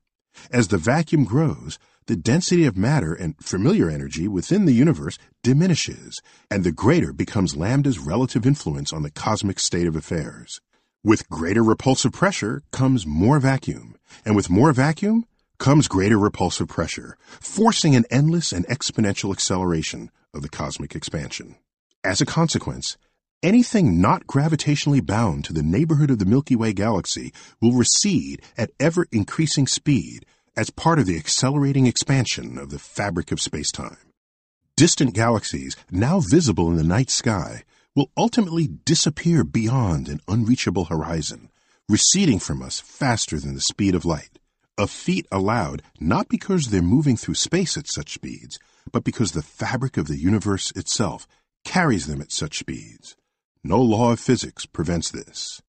[0.51, 6.21] As the vacuum grows, the density of matter and familiar energy within the universe diminishes,
[6.51, 10.61] and the greater becomes lambda's relative influence on the cosmic state of affairs.
[11.03, 13.95] With greater repulsive pressure comes more vacuum,
[14.25, 15.25] and with more vacuum
[15.57, 21.55] comes greater repulsive pressure, forcing an endless and exponential acceleration of the cosmic expansion.
[22.03, 22.97] As a consequence,
[23.45, 27.31] anything not gravitationally bound to the neighborhood of the Milky Way galaxy
[27.61, 30.25] will recede at ever increasing speed
[30.57, 33.99] as part of the accelerating expansion of the fabric of spacetime.
[34.75, 37.63] Distant galaxies, now visible in the night sky,
[37.95, 41.51] will ultimately disappear beyond an unreachable horizon,
[41.87, 44.39] receding from us faster than the speed of light.
[44.75, 48.57] A feat allowed not because they're moving through space at such speeds,
[48.91, 51.27] but because the fabric of the universe itself
[51.63, 53.15] carries them at such speeds.
[53.67, 55.59] No law of physics prevents this.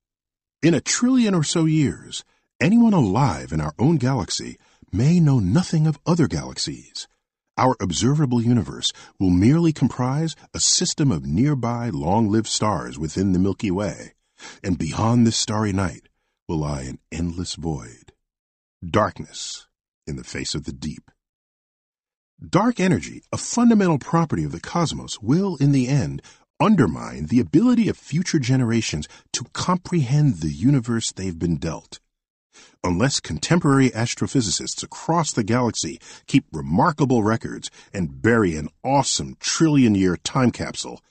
[0.63, 2.25] In a trillion or so years,
[2.61, 4.59] anyone alive in our own galaxy
[4.93, 7.09] may know nothing of other galaxies.
[7.57, 13.71] Our observable universe will merely comprise a system of nearby long-lived stars within the Milky
[13.71, 14.13] Way,
[14.63, 16.11] and beyond this starry night
[16.47, 18.13] will lie an endless void.
[18.87, 19.69] Darkness
[20.07, 21.11] in the face of the deep.
[22.47, 26.21] Dark energy, a fundamental property of the cosmos, will, in the end,
[26.61, 32.01] undermine the ability of future generations to comprehend the universe they've been dealt.
[32.83, 40.17] Unless contemporary astrophysicists across the galaxy keep remarkable records and bury an awesome trillion year
[40.17, 41.03] time capsule,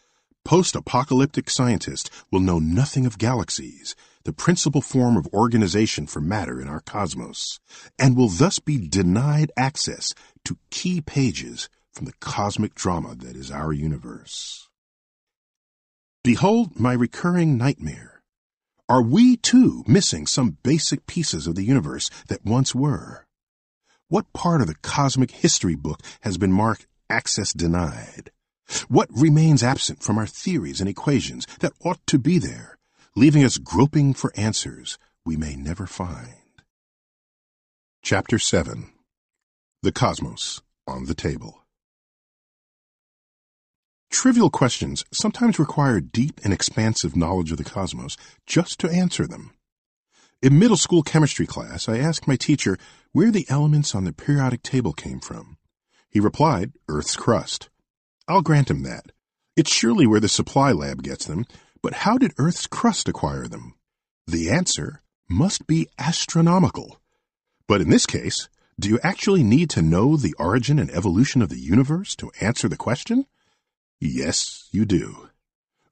[0.44, 6.62] post apocalyptic scientists will know nothing of galaxies, the principal form of organization for matter
[6.62, 7.60] in our cosmos,
[8.00, 10.14] and will thus be denied access
[10.44, 14.70] to key pages from the cosmic drama that is our universe.
[16.26, 18.20] Behold my recurring nightmare.
[18.90, 23.28] Are we too missing some basic pieces of the universe that once were?
[24.08, 28.32] What part of the cosmic history book has been marked access denied?
[28.88, 32.80] What remains absent from our theories and equations that ought to be there,
[33.16, 34.98] leaving us groping for answers
[35.28, 36.64] we may never find?
[38.02, 38.92] Chapter 7
[39.84, 41.65] The Cosmos on the Table
[44.16, 48.16] Trivial questions sometimes require deep and expansive knowledge of the cosmos
[48.48, 49.52] just to answer them.
[50.42, 52.78] In middle school chemistry class, I asked my teacher
[53.12, 55.58] where the elements on the periodic table came from.
[56.10, 57.70] He replied, Earth's crust.
[58.26, 59.12] I'll grant him that.
[59.58, 61.46] It's surely where the supply lab gets them,
[61.84, 63.74] but how did Earth's crust acquire them?
[64.26, 67.02] The answer must be astronomical.
[67.68, 68.48] But in this case,
[68.80, 72.70] do you actually need to know the origin and evolution of the universe to answer
[72.70, 73.26] the question?
[74.06, 75.30] Yes, you do.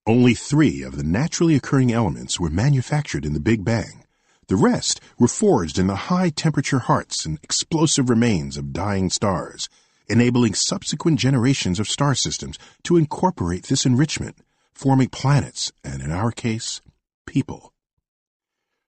[0.05, 4.03] Only three of the naturally occurring elements were manufactured in the Big Bang.
[4.47, 9.67] The rest were forged in the high temperature hearts and explosive remains of dying stars,
[10.07, 14.37] enabling subsequent generations of star systems to incorporate this enrichment,
[14.73, 16.81] forming planets, and in our case,
[17.25, 17.73] people.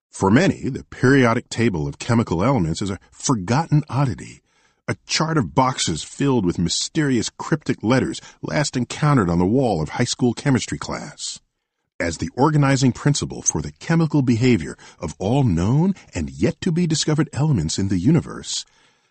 [0.10, 4.42] For many, the periodic table of chemical elements is a forgotten oddity
[4.88, 9.90] a chart of boxes filled with mysterious cryptic letters last encountered on the wall of
[9.90, 11.40] high school chemistry class.
[12.00, 16.86] As the organizing principle for the chemical behavior of all known and yet to be
[16.86, 18.64] discovered elements in the universe,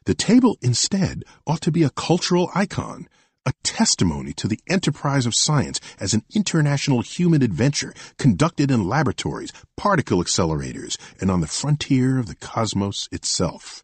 [0.05, 3.09] the table instead ought to be a cultural icon,
[3.45, 9.53] a testimony to the enterprise of science as an international human adventure conducted in laboratories,
[9.77, 13.84] particle accelerators, and on the frontier of the cosmos itself.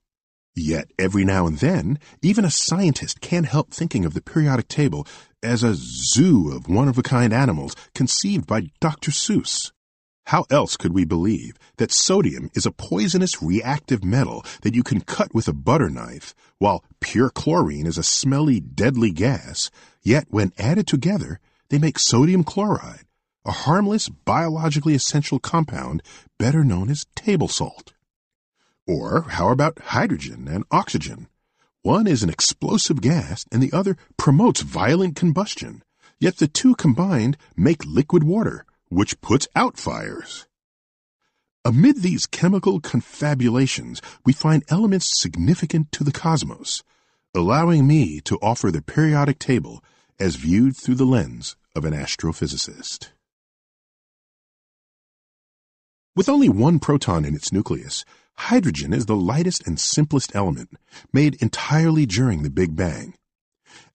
[0.62, 5.06] Yet, every now and then, even a scientist can't help thinking of the periodic table
[5.42, 9.10] as a zoo of one of a kind animals conceived by Dr.
[9.10, 9.72] Seuss.
[10.26, 15.00] How else could we believe that sodium is a poisonous reactive metal that you can
[15.00, 19.70] cut with a butter knife, while pure chlorine is a smelly, deadly gas,
[20.02, 23.06] yet when added together, they make sodium chloride,
[23.46, 26.02] a harmless, biologically essential compound
[26.38, 27.94] better known as table salt?
[28.86, 31.28] Or how about hydrogen and oxygen?
[31.82, 35.82] One is an explosive gas and the other promotes violent combustion.
[36.18, 40.46] Yet the two combined make liquid water, which puts out fires.
[41.64, 46.82] Amid these chemical confabulations, we find elements significant to the cosmos,
[47.34, 49.82] allowing me to offer the periodic table
[50.18, 53.10] as viewed through the lens of an astrophysicist.
[56.16, 58.04] With only one proton in its nucleus,
[58.44, 60.70] Hydrogen is the lightest and simplest element,
[61.12, 63.14] made entirely during the Big Bang.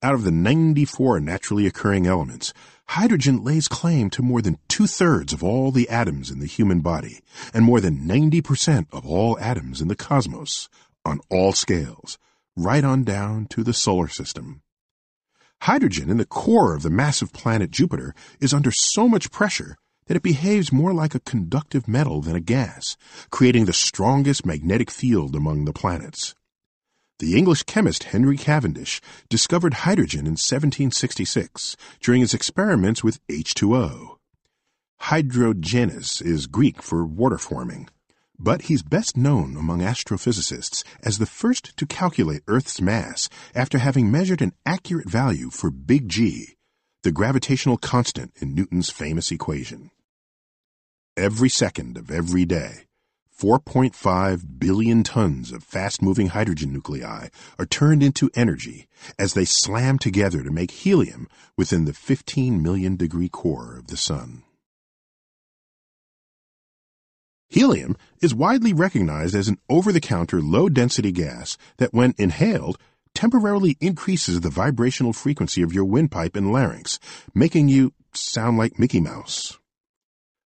[0.04, 2.54] Out of the 94 naturally occurring elements,
[2.90, 6.82] hydrogen lays claim to more than two thirds of all the atoms in the human
[6.82, 7.22] body,
[7.54, 10.70] and more than 90% of all atoms in the cosmos,
[11.04, 12.20] on all scales,
[12.56, 14.62] right on down to the solar system.
[15.64, 19.76] Hydrogen in the core of the massive planet Jupiter is under so much pressure
[20.08, 22.98] that it behaves more like a conductive metal than a gas,
[23.32, 26.36] creating the strongest magnetic field among the planets.
[27.20, 34.18] The English chemist Henry Cavendish discovered hydrogen in 1766 during his experiments with H2O.
[35.04, 37.88] Hydrogenesis is Greek for water forming,
[38.38, 44.12] but he's best known among astrophysicists as the first to calculate Earth's mass after having
[44.12, 46.55] measured an accurate value for big G,
[47.06, 49.92] the gravitational constant in Newton's famous equation
[51.16, 52.86] every second of every day.
[53.40, 57.28] 4.5 billion tons of fast moving hydrogen nuclei
[57.60, 58.88] are turned into energy
[59.20, 63.98] as they slam together to make helium within the 15 million degree core of the
[63.98, 64.42] Sun.
[67.50, 72.80] Helium is widely recognized as an over-the-counter low-density gas that when inhaled
[73.16, 77.00] temporarily increases the vibrational frequency of your windpipe and larynx,
[77.34, 79.58] making you sound like Mickey Mouse.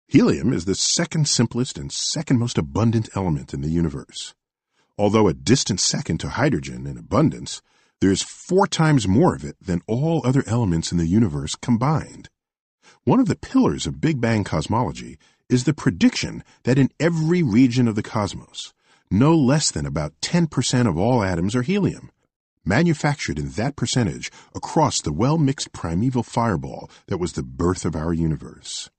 [0.07, 4.33] Helium is the second simplest and second most abundant element in the universe.
[4.97, 7.61] Although a distant second to hydrogen in abundance,
[7.99, 12.29] there's four times more of it than all other elements in the universe combined.
[13.05, 15.17] One of the pillars of Big Bang cosmology
[15.49, 18.73] is the prediction that in every region of the cosmos,
[19.09, 22.11] no less than about 10% of all atoms are helium,
[22.65, 28.13] manufactured in that percentage across the well-mixed primeval fireball that was the birth of our
[28.13, 28.89] universe.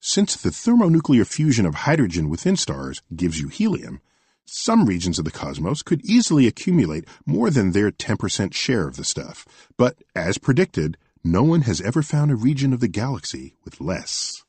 [0.00, 4.00] Since the thermonuclear fusion of hydrogen within stars gives you helium,
[4.44, 9.04] some regions of the cosmos could easily accumulate more than their 10% share of the
[9.04, 9.46] stuff,
[9.76, 14.42] but as predicted, no one has ever found a region of the galaxy with less.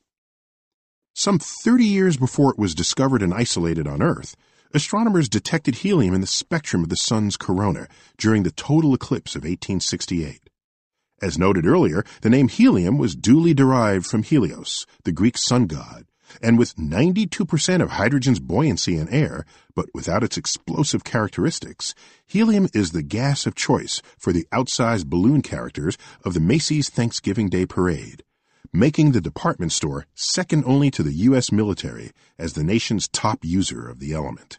[1.14, 4.34] Some 30 years before it was discovered and isolated on Earth,
[4.74, 7.86] astronomers detected helium in the spectrum of the Sun's corona
[8.18, 10.50] during the total eclipse of 1868.
[11.22, 16.06] As noted earlier, the name helium was duly derived from Helios, the Greek sun god,
[16.42, 19.46] and with 92% of hydrogen's buoyancy in air,
[19.76, 21.94] but without its explosive characteristics,
[22.26, 27.48] helium is the gas of choice for the outsized balloon characters of the Macy's Thanksgiving
[27.48, 28.24] Day Parade
[28.76, 31.52] making the department store second only to the U.S.
[31.52, 32.10] military
[32.40, 34.58] as the nation's top user of the element.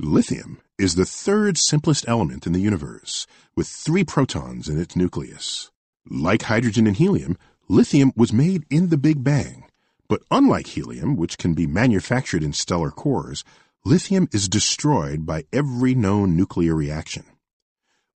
[0.00, 3.26] Lithium is the third simplest element in the universe,
[3.56, 5.72] with three protons in its nucleus.
[6.08, 7.36] Like hydrogen and helium,
[7.68, 9.64] lithium was made in the Big Bang,
[10.08, 13.42] but unlike helium, which can be manufactured in stellar cores,
[13.84, 17.24] lithium is destroyed by every known nuclear reaction.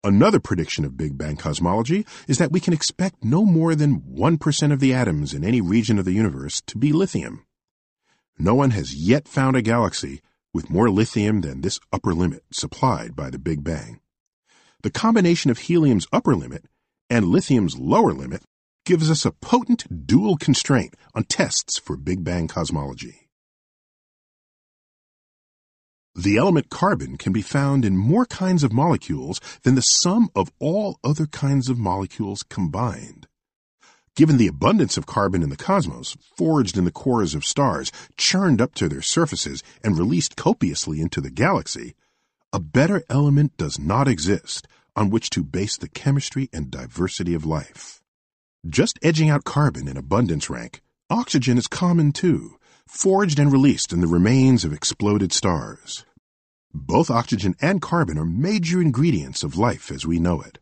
[0.03, 4.73] Another prediction of Big Bang cosmology is that we can expect no more than 1%
[4.73, 7.45] of the atoms in any region of the universe to be lithium.
[8.37, 10.19] No one has yet found a galaxy
[10.53, 13.99] with more lithium than this upper limit supplied by the Big Bang.
[14.81, 16.65] The combination of helium's upper limit
[17.09, 18.43] and lithium's lower limit
[18.85, 23.29] gives us a potent dual constraint on tests for Big Bang cosmology.
[26.15, 30.51] The element carbon can be found in more kinds of molecules than the sum of
[30.59, 33.27] all other kinds of molecules combined.
[34.19, 38.59] Given the abundance of carbon in the cosmos, forged in the cores of stars, churned
[38.59, 41.95] up to their surfaces, and released copiously into the galaxy,
[42.51, 47.45] a better element does not exist on which to base the chemistry and diversity of
[47.45, 48.01] life.
[48.67, 52.57] Just edging out carbon in abundance rank, oxygen is common too,
[52.89, 56.03] forged and released in the remains of exploded stars.
[56.73, 60.59] Both oxygen and carbon are major ingredients of life as we know it.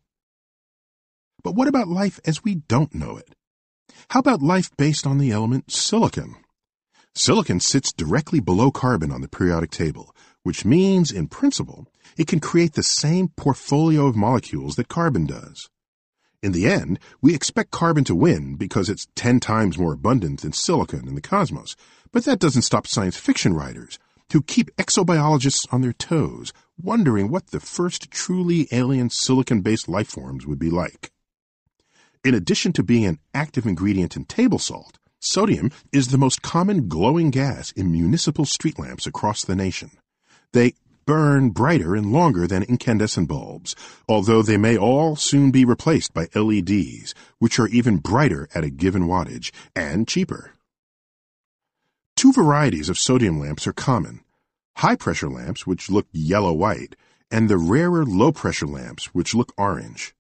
[1.42, 3.34] But what about life as we don't know it?
[4.10, 6.36] How about life based on the element silicon?
[7.14, 11.88] Silicon sits directly below carbon on the periodic table, which means, in principle,
[12.18, 15.70] it can create the same portfolio of molecules that carbon does.
[16.44, 20.54] In the end, we expect carbon to win because it's 10 times more abundant than
[20.54, 21.76] silicon in the cosmos,
[22.12, 23.98] but that doesn't stop science fiction writers
[24.30, 30.46] to keep exobiologists on their toes, wondering what the first truly alien silicon-based life forms
[30.46, 31.12] would be like.
[32.28, 36.90] In addition to being an active ingredient in table salt, sodium is the most common
[36.90, 39.92] glowing gas in municipal street lamps across the nation.
[40.52, 40.74] They
[41.06, 43.78] burn brighter and longer than incandescent bulbs,
[44.10, 48.70] although they may all soon be replaced by LEDs, which are even brighter at a
[48.70, 50.52] given wattage and cheaper.
[52.18, 54.20] Two varieties of sodium lamps are common.
[54.76, 56.98] High pressure lamps, which look yellow-white,
[57.32, 60.14] and the rarer low pressure lamps, which look orange.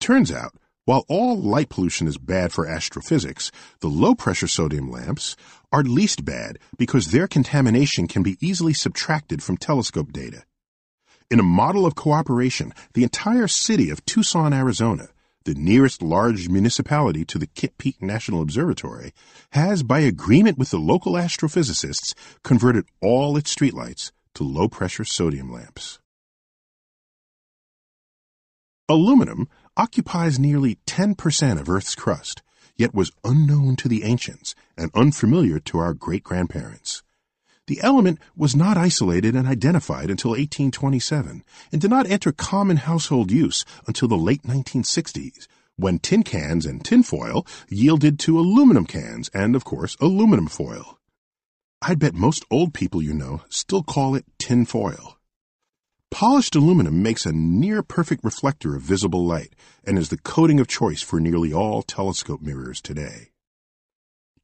[0.00, 3.50] Turns out, while all light pollution is bad for astrophysics,
[3.80, 5.36] the low pressure sodium lamps
[5.72, 10.44] are least bad because their contamination can be easily subtracted from telescope data.
[11.30, 15.08] In a model of cooperation, the entire city of Tucson, Arizona,
[15.44, 19.12] the nearest large municipality to the Kitt Peak National Observatory,
[19.50, 25.52] has, by agreement with the local astrophysicists, converted all its streetlights to low pressure sodium
[25.52, 25.98] lamps.
[28.88, 32.42] Aluminum occupies nearly 10% of Earth's crust,
[32.76, 37.02] yet was unknown to the ancients and unfamiliar to our great grandparents.
[37.66, 41.42] The element was not isolated and identified until 1827
[41.72, 45.46] and did not enter common household use until the late 1960s,
[45.76, 50.98] when tin cans and tinfoil yielded to aluminum cans and, of course, aluminum foil.
[51.80, 55.13] I'd bet most old people you know still call it tin foil.
[56.14, 59.52] Polished aluminum makes a near perfect reflector of visible light
[59.84, 63.32] and is the coating of choice for nearly all telescope mirrors today.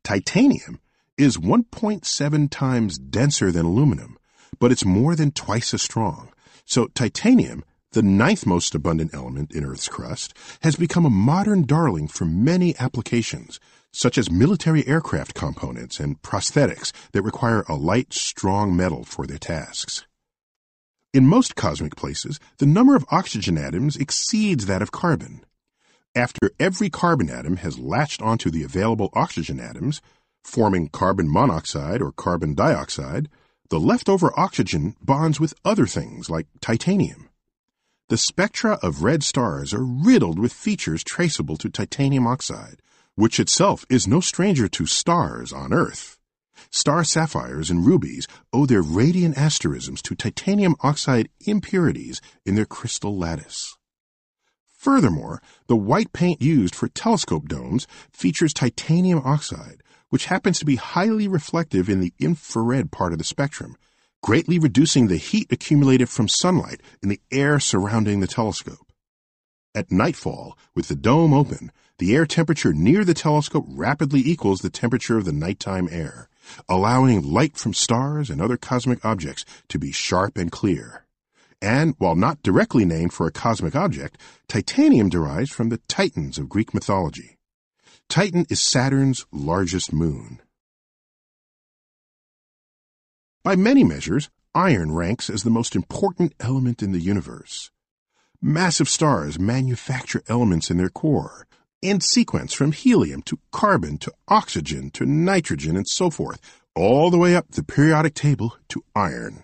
[0.02, 0.80] Titanium
[1.16, 4.18] is 1.7 times denser than aluminum,
[4.58, 6.30] but it's more than twice as strong.
[6.64, 12.08] So titanium, the ninth most abundant element in Earth's crust, has become a modern darling
[12.08, 13.60] for many applications,
[13.92, 19.38] such as military aircraft components and prosthetics that require a light, strong metal for their
[19.38, 20.04] tasks.
[21.12, 25.44] In most cosmic places, the number of oxygen atoms exceeds that of carbon.
[26.14, 30.00] After every carbon atom has latched onto the available oxygen atoms,
[30.44, 33.28] forming carbon monoxide or carbon dioxide,
[33.70, 37.28] the leftover oxygen bonds with other things like titanium.
[38.08, 42.82] The spectra of red stars are riddled with features traceable to titanium oxide,
[43.16, 46.19] which itself is no stranger to stars on Earth.
[46.70, 53.16] Star sapphires and rubies owe their radiant asterisms to titanium oxide impurities in their crystal
[53.16, 53.76] lattice.
[54.80, 60.76] Furthermore, the white paint used for telescope domes features titanium oxide, which happens to be
[60.76, 63.76] highly reflective in the infrared part of the spectrum,
[64.22, 68.90] greatly reducing the heat accumulated from sunlight in the air surrounding the telescope.
[69.74, 74.70] At nightfall, with the dome open, the air temperature near the telescope rapidly equals the
[74.70, 76.29] temperature of the nighttime air,
[76.68, 81.04] allowing light from stars and other cosmic objects to be sharp and clear.
[81.62, 84.18] And while not directly named for a cosmic object,
[84.48, 87.36] titanium derives from the Titans of Greek mythology.
[88.08, 90.40] Titan is Saturn's largest moon.
[93.42, 97.70] By many measures, iron ranks as the most important element in the universe.
[98.42, 101.46] Massive stars manufacture elements in their core,
[101.82, 106.40] in sequence from helium to carbon to oxygen to nitrogen and so forth,
[106.74, 109.42] all the way up the periodic table to iron.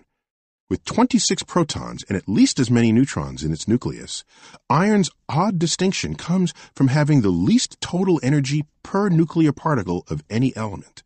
[0.69, 4.25] With 26 protons and at least as many neutrons in its nucleus,
[4.69, 10.55] iron's odd distinction comes from having the least total energy per nuclear particle of any
[10.57, 11.03] element.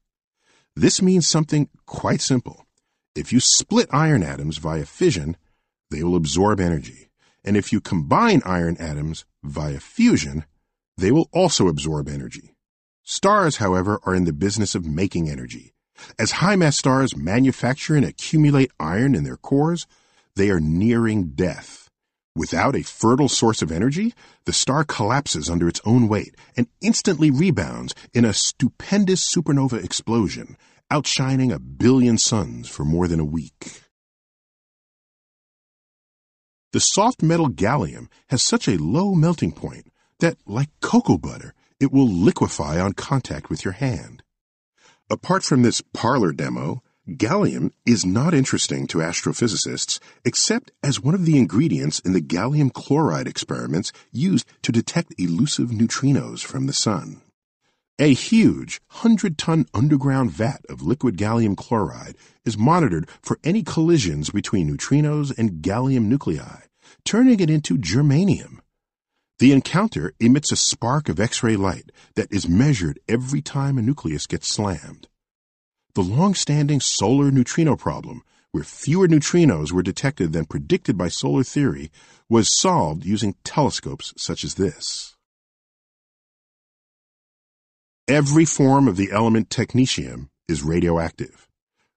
[0.76, 2.66] This means something quite simple.
[3.14, 5.38] If you split iron atoms via fission,
[5.92, 7.10] they will absorb energy.
[7.44, 10.46] And if you combine iron atoms via fusion,
[10.98, 12.56] they will also absorb energy.
[13.04, 15.74] Stars, however, are in the business of making energy.
[16.18, 19.88] As high mass stars manufacture and accumulate iron in their cores,
[20.36, 21.90] they are nearing death.
[22.36, 24.14] Without a fertile source of energy,
[24.46, 30.56] the star collapses under its own weight and instantly rebounds in a stupendous supernova explosion,
[30.90, 33.82] outshining a billion suns for more than a week.
[36.72, 39.91] The soft metal gallium has such a low melting point
[40.22, 44.24] that, like cocoa butter, it will liquefy on contact with your hand.
[45.10, 51.26] Apart from this parlor demo, gallium is not interesting to astrophysicists except as one of
[51.26, 57.22] the ingredients in the gallium chloride experiments used to detect elusive neutrinos from the sun.
[58.00, 62.16] A huge 100 ton underground vat of liquid gallium chloride
[62.46, 66.62] is monitored for any collisions between neutrinos and gallium nuclei,
[67.04, 68.61] turning it into germanium,
[69.42, 74.28] the encounter emits a spark of X-ray light that is measured every time a nucleus
[74.28, 75.08] gets slammed.
[75.96, 81.90] The long-standing solar neutrino problem, where fewer neutrinos were detected than predicted by solar theory,
[82.30, 85.16] was solved using telescopes such as this.
[88.08, 91.48] Every form of the element technetium is radioactive.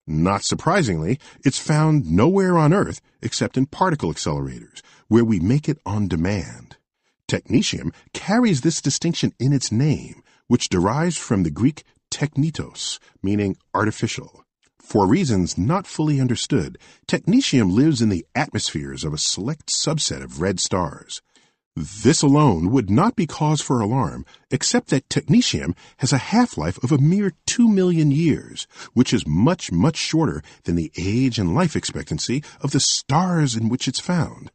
[0.06, 5.76] Not surprisingly, it's found nowhere on Earth except in particle accelerators, where we make it
[5.84, 6.78] on demand.
[7.28, 14.44] Technetium carries this distinction in its name, which derives from the Greek technetos meaning artificial.
[14.78, 16.78] For reasons not fully understood,
[17.08, 21.22] technetium lives in the atmospheres of a select subset of red stars.
[21.74, 26.92] This alone would not be cause for alarm, except that technetium has a half-life of
[26.92, 31.74] a mere two million years, which is much, much shorter than the age and life
[31.74, 34.52] expectancy of the stars in which it's found.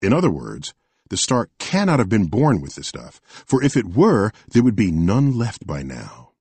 [0.00, 0.74] In other words,
[1.14, 4.74] the star cannot have been born with this stuff, for if it were, there would
[4.74, 6.32] be none left by now.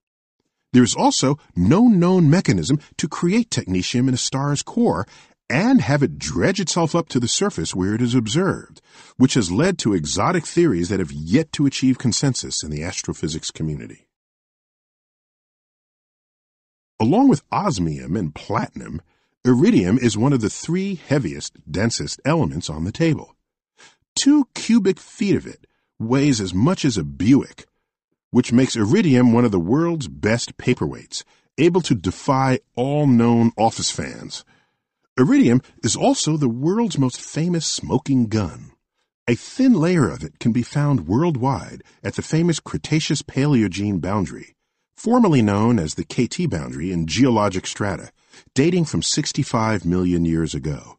[0.72, 5.06] There is also no known mechanism to create technetium in a star's core
[5.48, 8.82] and have it dredge itself up to the surface where it is observed,
[9.18, 13.52] which has led to exotic theories that have yet to achieve consensus in the astrophysics
[13.52, 14.08] community.
[17.00, 19.04] Along with osmium and platinum,
[19.46, 23.36] iridium is one of the three heaviest, densest elements on the table.
[24.16, 25.66] Two cubic feet of it
[26.00, 27.66] weighs as much as a Buick,
[28.32, 31.24] which makes iridium one of the world's best paperweights,
[31.58, 34.44] able to defy all known office fans.
[35.18, 38.72] Iridium is also the world's most famous smoking gun.
[39.28, 44.56] A thin layer of it can be found worldwide at the famous Cretaceous Paleogene boundary,
[44.96, 48.12] formerly known as the KT boundary in geologic strata,
[48.54, 50.98] dating from 65 million years ago.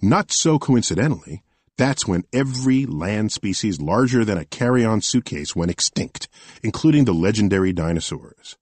[0.00, 1.42] Not so coincidentally,
[1.80, 6.28] that's when every land species larger than a carry-on suitcase went extinct,
[6.62, 8.58] including the legendary dinosaurs.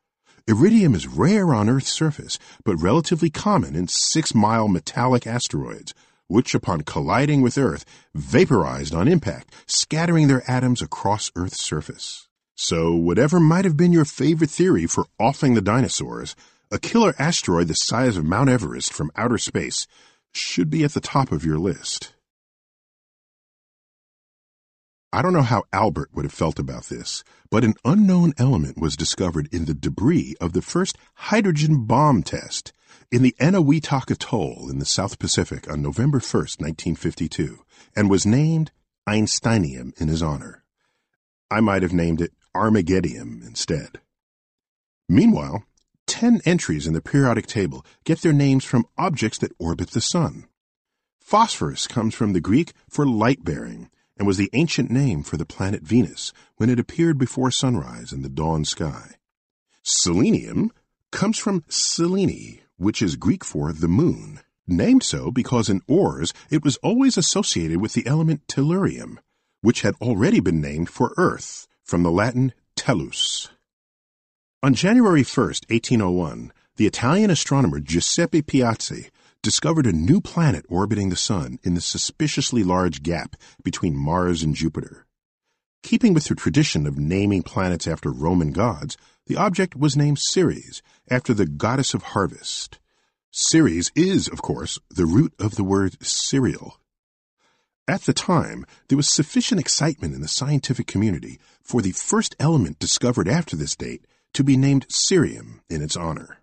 [0.46, 5.94] Iridium is rare on Earth's surface, but relatively common in six-mile metallic asteroids,
[6.28, 7.84] which upon colliding with Earth
[8.14, 12.28] vaporized on impact, scattering their atoms across Earth's surface.
[12.54, 16.36] So whatever might have been your favorite theory for offing the dinosaurs,
[16.70, 19.88] a killer asteroid the size of Mount Everest from outer space
[20.32, 22.12] should be at the top of your list.
[25.10, 28.94] I don't know how Albert would have felt about this, but an unknown element was
[28.94, 32.74] discovered in the debris of the first hydrogen bomb test
[33.10, 36.22] in the Eniwetok Atoll in the South Pacific on November 1,
[36.58, 37.64] 1952,
[37.96, 38.70] and was named
[39.08, 40.62] Einsteinium in his honor.
[41.50, 44.00] I might have named it Armageddonium instead.
[45.08, 45.64] Meanwhile,
[46.06, 50.46] ten entries in the periodic table get their names from objects that orbit the sun.
[51.18, 53.88] Phosphorus comes from the Greek for light bearing
[54.18, 58.22] and was the ancient name for the planet Venus when it appeared before sunrise in
[58.22, 59.14] the dawn sky.
[59.82, 60.72] Selenium
[61.12, 66.64] comes from Selene, which is Greek for the moon, named so because in ores it
[66.64, 69.18] was always associated with the element tellurium,
[69.62, 73.48] which had already been named for Earth from the Latin tellus.
[74.62, 79.10] On January 1, 1801, the Italian astronomer Giuseppe Piazzi
[79.42, 84.54] discovered a new planet orbiting the Sun in the suspiciously large gap between Mars and
[84.54, 85.06] Jupiter.
[85.82, 88.96] Keeping with the tradition of naming planets after Roman gods,
[89.26, 92.78] the object was named Ceres, after the goddess of harvest.
[93.30, 96.80] Ceres is, of course, the root of the word cereal.
[97.86, 102.78] At the time, there was sufficient excitement in the scientific community for the first element
[102.78, 106.38] discovered after this date to be named Cerium in its honor.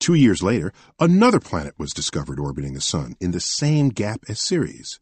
[0.00, 4.40] Two years later, another planet was discovered orbiting the Sun in the same gap as
[4.40, 5.00] Ceres.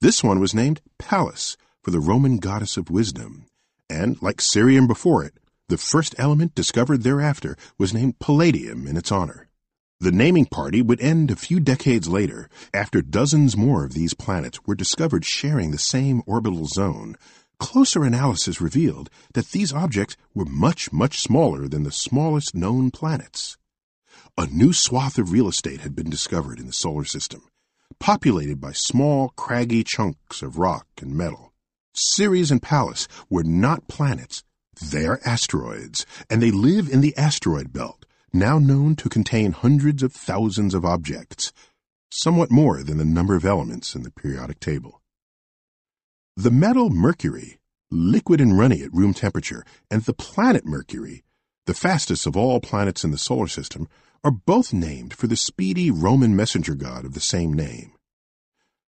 [0.00, 3.46] This one was named Pallas for the Roman goddess of wisdom,
[3.88, 5.34] and, like Cerium before it,
[5.68, 9.48] the first element discovered thereafter was named Palladium in its honor.
[10.00, 14.58] The naming party would end a few decades later, after dozens more of these planets
[14.66, 17.16] were discovered sharing the same orbital zone.
[17.60, 23.56] Closer analysis revealed that these objects were much, much smaller than the smallest known planets.
[24.38, 27.42] A new swath of real estate had been discovered in the solar system,
[28.00, 31.52] populated by small, craggy chunks of rock and metal.
[31.94, 34.42] Ceres and Pallas were not planets,
[34.80, 40.14] they're asteroids, and they live in the asteroid belt, now known to contain hundreds of
[40.14, 41.52] thousands of objects,
[42.10, 45.02] somewhat more than the number of elements in the periodic table.
[46.36, 47.58] The metal Mercury,
[47.90, 51.22] liquid and runny at room temperature, and the planet Mercury,
[51.66, 53.88] the fastest of all planets in the solar system,
[54.24, 57.92] are both named for the speedy Roman messenger god of the same name.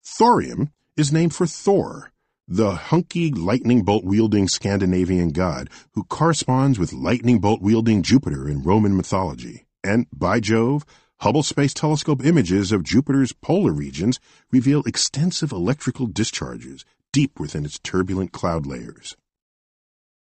[0.04, 2.12] Thorium is named for Thor,
[2.46, 8.62] the hunky lightning bolt wielding Scandinavian god who corresponds with lightning bolt wielding Jupiter in
[8.62, 9.66] Roman mythology.
[9.82, 10.84] And by Jove,
[11.20, 14.20] Hubble Space Telescope images of Jupiter's polar regions
[14.52, 19.16] reveal extensive electrical discharges deep within its turbulent cloud layers.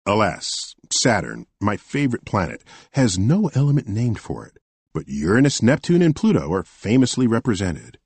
[0.06, 2.62] Alas, Saturn, my favorite planet,
[2.92, 4.58] has no element named for it,
[4.94, 7.98] but Uranus, Neptune, and Pluto are famously represented.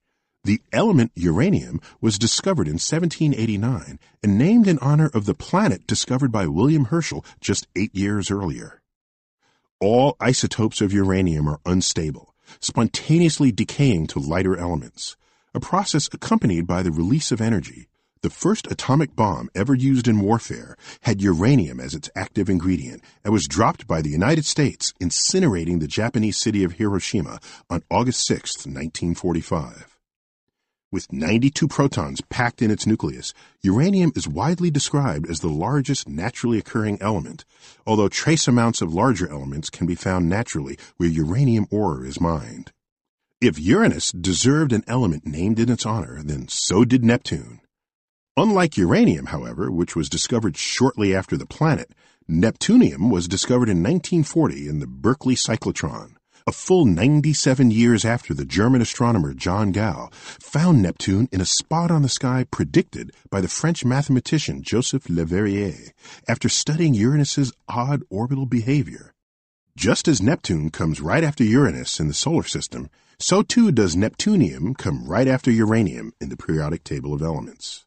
[0.45, 6.33] The element uranium was discovered in 1789 and named in honor of the planet discovered
[6.33, 8.81] by William Herschel just eight years earlier.
[9.79, 15.17] All isotopes of uranium are unstable, spontaneously decaying to lighter elements,
[15.55, 17.88] a process accompanied by the release of energy.
[18.21, 23.33] The first atomic bomb ever used in warfare had uranium as its active ingredient and
[23.33, 27.39] was dropped by the United States, incinerating the Japanese city of Hiroshima
[27.71, 29.97] on August 6, 1945.
[30.91, 33.33] With 92 protons packed in its nucleus,
[33.63, 37.45] uranium is widely described as the largest naturally occurring element,
[37.87, 42.73] although trace amounts of larger elements can be found naturally where uranium ore is mined.
[43.41, 47.61] If Uranus deserved an element named in its honor, then so did Neptune.
[48.41, 51.91] Unlike uranium, however, which was discovered shortly after the planet,
[52.31, 56.15] Neptunium was discovered in 1940 in the Berkeley cyclotron.
[56.47, 61.91] A full 97 years after the German astronomer Johann Galle found Neptune in a spot
[61.91, 65.91] on the sky predicted by the French mathematician Joseph Leverrier
[66.29, 69.15] after studying Uranus's odd orbital behavior.
[69.77, 72.89] Just as Neptune comes right after Uranus in the solar system,
[73.19, 77.85] so too does Neptunium come right after uranium in the periodic table of elements.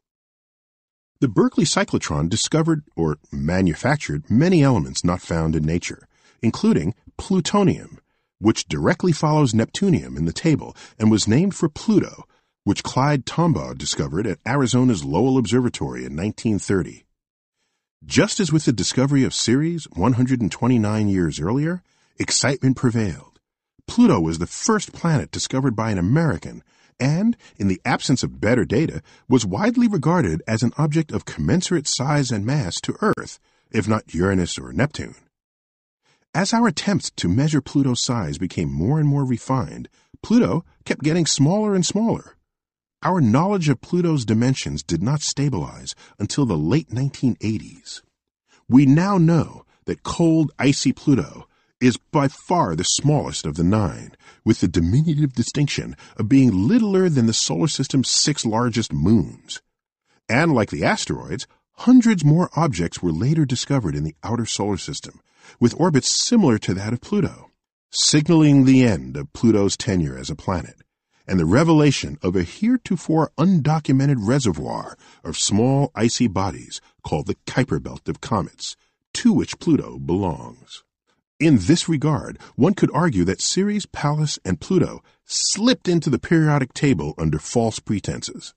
[1.22, 6.08] The Berkeley cyclotron discovered or manufactured many elements not found in nature,
[6.42, 8.00] including plutonium,
[8.40, 12.24] which directly follows neptunium in the table and was named for Pluto,
[12.64, 17.06] which Clyde Tombaugh discovered at Arizona's Lowell Observatory in 1930.
[18.04, 21.84] Just as with the discovery of Ceres 129 years earlier,
[22.18, 23.40] excitement prevailed.
[23.86, 26.64] Pluto was the first planet discovered by an American
[27.00, 31.88] and, in the absence of better data, was widely regarded as an object of commensurate
[31.88, 33.40] size and mass to Earth,
[33.72, 35.16] if not Uranus or Neptune.
[36.34, 39.90] As our attempts to measure Pluto's size became more and more refined,
[40.24, 42.36] Pluto kept getting smaller and smaller.
[43.04, 48.02] Our knowledge of Pluto's dimensions did not stabilize until the late 1980s.
[48.70, 51.48] We now know that cold, icy Pluto
[51.82, 54.12] is by far the smallest of the nine,
[54.46, 59.62] with the diminutive distinction of being littler than the solar system's six largest moons.
[60.30, 65.20] And like the asteroids, hundreds more objects were later discovered in the outer solar system,
[65.60, 67.50] with orbits similar to that of Pluto,
[67.92, 70.76] signaling the end of Pluto's tenure as a planet
[71.28, 77.82] and the revelation of a heretofore undocumented reservoir of small icy bodies called the Kuiper
[77.82, 78.76] Belt of comets,
[79.14, 80.84] to which Pluto belongs.
[81.42, 86.72] In this regard, one could argue that Ceres, Pallas, and Pluto slipped into the periodic
[86.72, 88.54] table under false pretenses.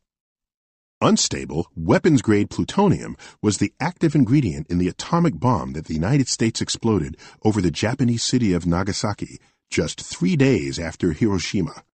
[1.00, 6.28] Unstable, weapons grade plutonium was the active ingredient in the atomic bomb that the United
[6.28, 9.40] States exploded over the Japanese city of Nagasaki
[9.70, 11.84] just three days after Hiroshima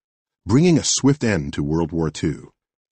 [0.45, 2.47] bringing a swift end to World War II.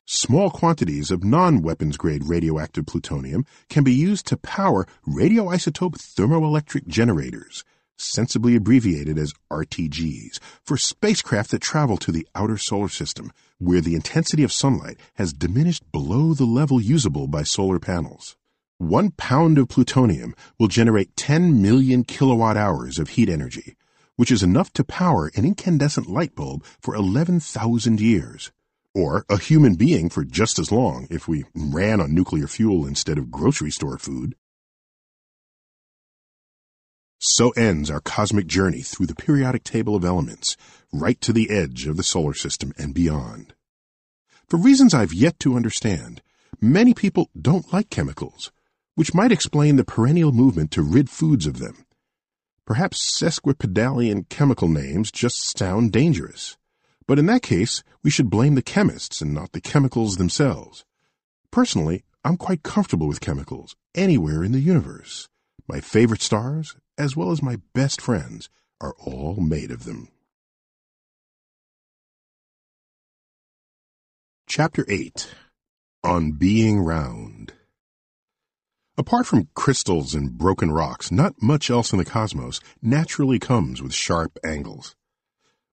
[0.05, 7.65] Small quantities of non-weapons grade radioactive plutonium can be used to power radioisotope thermoelectric generators,
[7.99, 13.95] sensibly abbreviated as RTGs, for spacecraft that travel to the outer solar system, where the
[13.95, 18.37] intensity of sunlight has diminished below the level usable by solar panels.
[18.77, 23.75] One pound of plutonium will generate 10 million kilowatt hours of heat energy,
[24.15, 28.51] which is enough to power an incandescent light bulb for 11,000 years,
[28.95, 33.17] or a human being for just as long if we ran on nuclear fuel instead
[33.17, 34.35] of grocery store food.
[37.19, 40.57] So ends our cosmic journey through the periodic table of elements,
[40.91, 43.53] right to the edge of the solar system and beyond.
[44.47, 46.21] For reasons I've yet to understand,
[46.59, 48.51] many people don't like chemicals,
[48.95, 51.85] which might explain the perennial movement to rid foods of them
[52.69, 56.55] Perhaps sesquipedalian chemical names just sound dangerous.
[57.07, 60.85] But in that case, we should blame the chemists and not the chemicals themselves.
[61.49, 65.29] Personally, I'm quite comfortable with chemicals anywhere in the universe.
[65.67, 68.49] My favorite stars, as well as my best friends,
[68.81, 70.09] are all made of them.
[74.47, 75.29] Chapter 8
[76.03, 77.53] On Being Round
[78.97, 83.93] Apart from crystals and broken rocks, not much else in the cosmos naturally comes with
[83.93, 84.95] sharp angles.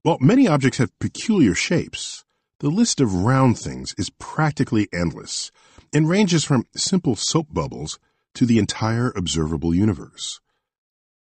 [0.02, 2.24] While many objects have peculiar shapes,
[2.60, 5.50] the list of round things is practically endless
[5.92, 7.98] and ranges from simple soap bubbles
[8.34, 10.40] to the entire observable universe.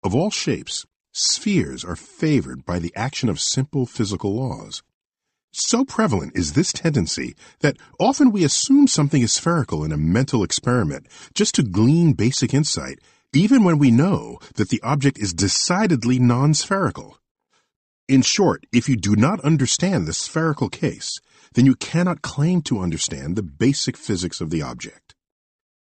[0.05, 4.82] Of all shapes, spheres are favored by the action of simple physical laws.
[5.51, 10.43] So prevalent is this tendency that often we assume something is spherical in a mental
[10.43, 12.98] experiment just to glean basic insight,
[13.32, 17.16] even when we know that the object is decidedly non-spherical.
[18.06, 21.18] In short, if you do not understand the spherical case,
[21.55, 25.14] then you cannot claim to understand the basic physics of the object.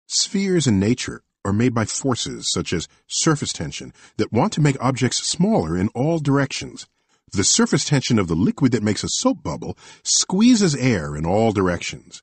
[0.07, 4.77] Spheres in nature are made by forces such as surface tension that want to make
[4.79, 6.87] objects smaller in all directions
[7.33, 11.51] the surface tension of the liquid that makes a soap bubble squeezes air in all
[11.51, 12.21] directions.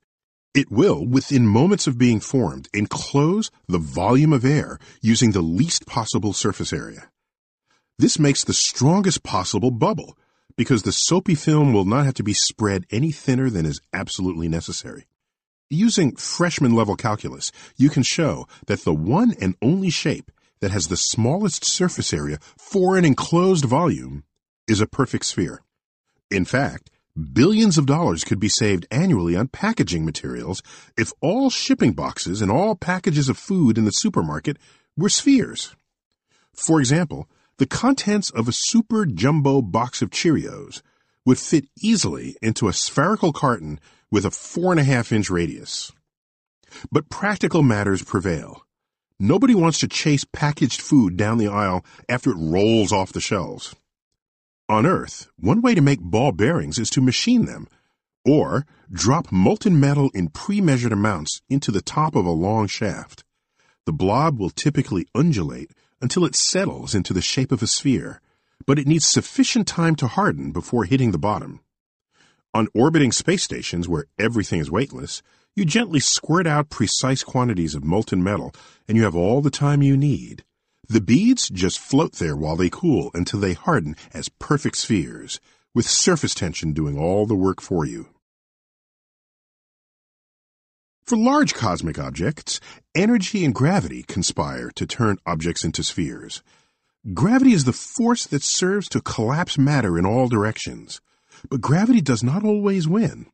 [0.55, 5.85] It will, within moments of being formed, enclose the volume of air using the least
[5.85, 7.11] possible surface area.
[7.99, 10.17] This makes the strongest possible bubble
[10.57, 14.49] because the soapy film will not have to be spread any thinner than is absolutely
[14.49, 15.07] necessary.
[15.73, 20.89] Using freshman level calculus, you can show that the one and only shape that has
[20.89, 24.25] the smallest surface area for an enclosed volume
[24.67, 25.63] is a perfect sphere.
[26.29, 26.91] In fact,
[27.33, 30.61] billions of dollars could be saved annually on packaging materials
[30.99, 34.57] if all shipping boxes and all packages of food in the supermarket
[34.97, 35.77] were spheres.
[36.53, 37.29] For example,
[37.59, 40.83] the contents of a super jumbo box of Cheerios
[41.25, 43.79] would fit easily into a spherical carton
[44.11, 45.93] with a four and a half inch radius.
[46.91, 48.63] But practical matters prevail.
[49.19, 53.75] Nobody wants to chase packaged food down the aisle after it rolls off the shelves.
[54.69, 57.67] On Earth, one way to make ball bearings is to machine them,
[58.25, 63.25] or drop molten metal in pre-measured amounts into the top of a long shaft.
[63.85, 68.21] The blob will typically undulate until it settles into the shape of a sphere,
[68.67, 71.61] but it needs sufficient time to harden before hitting the bottom.
[72.53, 75.23] On orbiting space stations where everything is weightless,
[75.55, 78.53] you gently squirt out precise quantities of molten metal
[78.89, 80.45] and you have all the time you need.
[80.89, 85.39] The beads just float there while they cool until they harden as perfect spheres,
[85.73, 88.09] with surface tension doing all the work for you.
[91.05, 92.59] For large cosmic objects,
[92.97, 96.43] energy and gravity conspire to turn objects into spheres.
[97.15, 101.01] Gravity is the force that serves to collapse matter in all directions.
[101.49, 103.27] But gravity does not always win.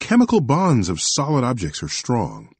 [0.00, 2.50] Chemical bonds of solid objects are strong.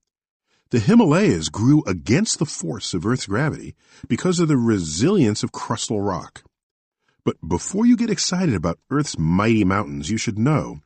[0.70, 3.74] The Himalayas grew against the force of Earth's gravity
[4.08, 6.42] because of the resilience of crustal rock.
[7.24, 10.80] But before you get excited about Earth's mighty mountains, you should know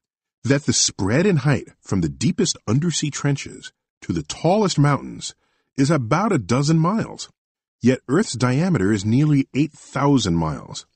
[0.45, 3.73] that the spread in height from the deepest undersea trenches
[4.03, 5.35] to the tallest mountains
[5.77, 7.31] is about a dozen miles.
[7.83, 10.87] Yet Earth's diameter is nearly 8,000 miles.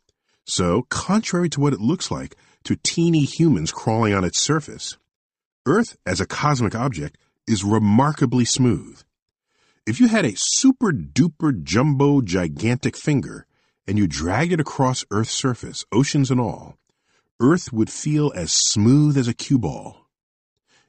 [0.47, 4.97] So, contrary to what it looks like to teeny humans crawling on its surface,
[5.66, 9.03] Earth as a cosmic object is remarkably smooth.
[9.86, 13.47] If you had a super duper jumbo gigantic finger
[13.86, 16.78] and you dragged it across Earth's surface, oceans and all,
[17.41, 20.07] Earth would feel as smooth as a cue ball.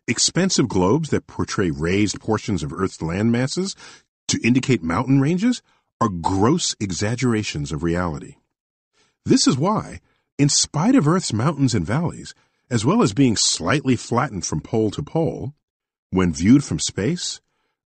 [0.08, 3.76] Expensive globes that portray raised portions of Earth's land masses
[4.28, 5.62] to indicate mountain ranges
[6.00, 8.36] are gross exaggerations of reality.
[9.26, 10.00] This is why,
[10.38, 12.34] in spite of Earth's mountains and valleys,
[12.70, 15.54] as well as being slightly flattened from pole to pole,
[16.10, 17.42] when viewed from space,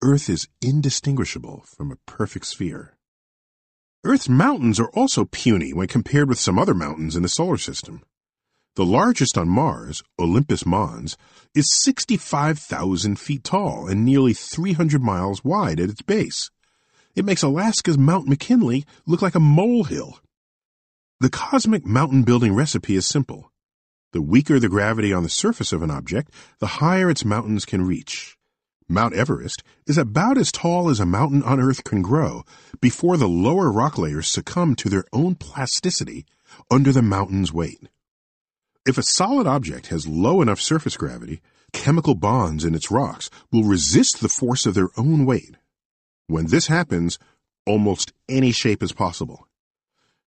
[0.04, 2.98] Earth is indistinguishable from a perfect sphere.
[4.04, 8.04] Earth's mountains are also puny when compared with some other mountains in the solar system.
[8.76, 11.18] The largest on Mars, Olympus Mons,
[11.56, 16.52] is 65,000 feet tall and nearly 300 miles wide at its base.
[17.16, 20.20] It makes Alaska's Mount McKinley look like a molehill.
[21.22, 23.50] The cosmic mountain building recipe is simple.
[24.12, 26.30] The weaker the gravity on the surface of an object,
[26.60, 28.38] the higher its mountains can reach.
[28.90, 32.44] Mount Everest is about as tall as a mountain on Earth can grow
[32.82, 36.26] before the lower rock layers succumb to their own plasticity
[36.70, 37.88] under the mountain's weight.
[38.86, 43.64] If a solid object has low enough surface gravity, chemical bonds in its rocks will
[43.64, 45.56] resist the force of their own weight.
[46.28, 47.18] When this happens,
[47.66, 49.45] almost any shape is possible.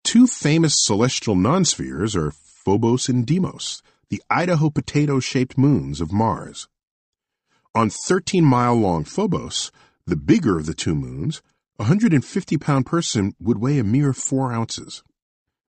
[0.03, 6.67] Two famous celestial non-spheres are Phobos and Deimos, the Idaho potato-shaped moons of Mars.
[7.75, 9.71] On 13-mile-long Phobos,
[10.05, 11.41] the bigger of the two moons,
[11.79, 15.03] a 150-pound person would weigh a mere 4 ounces.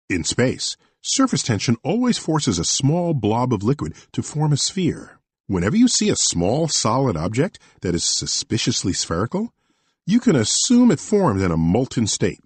[0.09, 0.75] In space,
[1.07, 5.19] Surface tension always forces a small blob of liquid to form a sphere.
[5.45, 9.53] Whenever you see a small solid object that is suspiciously spherical,
[10.07, 12.39] you can assume it formed in a molten state.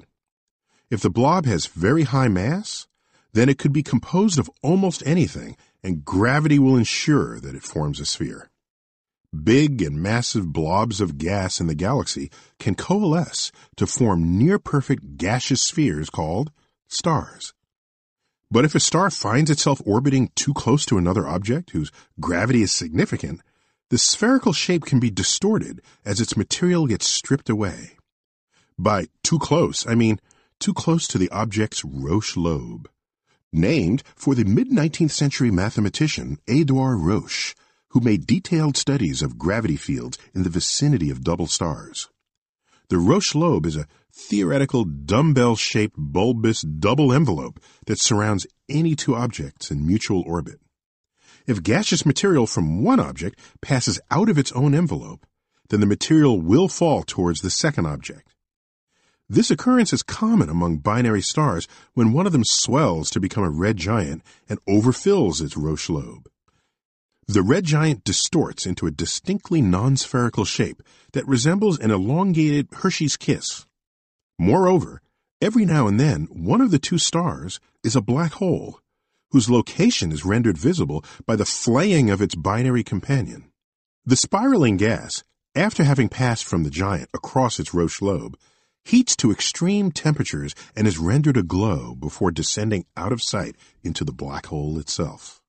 [0.90, 2.88] If the blob has very high mass,
[3.34, 8.00] then it could be composed of almost anything, and gravity will ensure that it forms
[8.00, 8.50] a sphere.
[9.44, 15.18] Big and massive blobs of gas in the galaxy can coalesce to form near perfect
[15.18, 16.52] gaseous spheres called
[16.88, 17.54] stars.
[18.50, 22.72] But if a star finds itself orbiting too close to another object whose gravity is
[22.72, 23.42] significant,
[23.92, 27.98] the spherical shape can be distorted as its material gets stripped away.
[28.80, 30.20] By too close, I mean
[30.60, 32.90] too close to the object's Roche lobe.
[33.52, 37.56] Named for the mid-19th century mathematician Edouard Roche,
[37.90, 42.10] who made detailed studies of gravity fields in the vicinity of double stars.
[42.90, 49.72] The Roche lobe is a theoretical dumbbell-shaped bulbous double envelope that surrounds any two objects
[49.72, 50.60] in mutual orbit.
[51.48, 55.26] If gaseous material from one object passes out of its own envelope,
[55.70, 58.29] then the material will fall towards the second object.
[59.32, 63.50] This occurrence is common among binary stars when one of them swells to become a
[63.50, 66.28] red giant and overfills its Roche lobe.
[67.28, 70.82] The red giant distorts into a distinctly non-spherical shape
[71.14, 73.68] that resembles an elongated Hershey's kiss.
[74.40, 75.00] Moreover,
[75.40, 78.80] every now and then one of the two stars is a black hole,
[79.30, 83.52] whose location is rendered visible by the flaying of its binary companion.
[84.08, 88.36] The spiraling gas, after having passed from the giant across its Roche lobe,
[88.86, 94.04] heats to extreme temperatures and is rendered a glow before descending out of sight into
[94.04, 95.42] the black hole itself.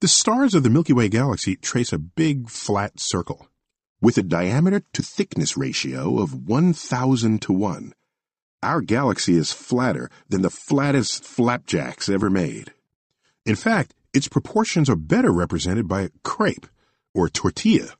[0.00, 3.48] The stars of the Milky Way galaxy trace a big flat circle
[4.00, 7.94] with a diameter to thickness ratio of 1000 to 1.
[8.62, 12.72] Our galaxy is flatter than the flattest flapjacks ever made.
[13.44, 16.66] In fact, its proportions are better represented by a crepe
[17.14, 17.94] or tortilla.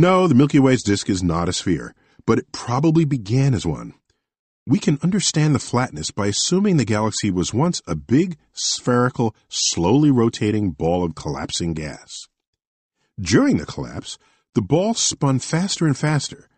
[0.00, 1.92] No, the Milky Way's disk is not a sphere,
[2.24, 3.94] but it probably began as one.
[4.64, 10.12] We can understand the flatness by assuming the galaxy was once a big, spherical, slowly
[10.12, 12.28] rotating ball of collapsing gas.
[13.20, 14.18] During the collapse,
[14.54, 16.48] the ball spun faster and faster,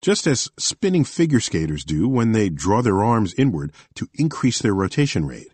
[0.00, 4.74] just as spinning figure skaters do when they draw their arms inward to increase their
[4.74, 5.52] rotation rate.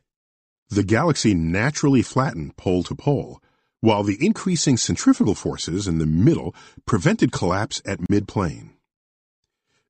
[0.69, 3.43] The galaxy naturally flattened pole to pole,
[3.83, 6.55] while the increasing centrifugal forces in the middle
[6.87, 8.71] prevented collapse at midplane.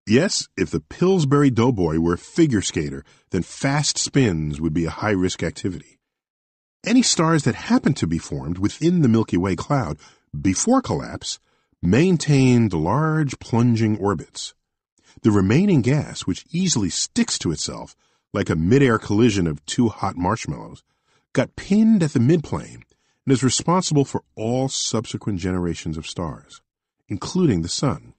[0.06, 4.90] Yes, if the Pillsbury Doughboy were a figure skater, then fast spins would be a
[4.90, 5.98] high risk activity.
[6.84, 9.98] Any stars that happen to be formed within the Milky Way cloud
[10.40, 11.38] before collapse
[11.82, 14.54] maintained large plunging orbits.
[15.20, 17.94] The remaining gas, which easily sticks to itself
[18.32, 20.82] like a midair collision of two hot marshmallows,
[21.34, 22.84] got pinned at the midplane
[23.26, 26.60] and is responsible for all subsequent generations of stars,
[27.08, 28.14] including the Sun.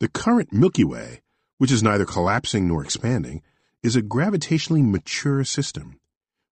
[0.00, 1.22] The current Milky Way,
[1.58, 3.42] which is neither collapsing nor expanding,
[3.82, 5.98] is a gravitationally mature system,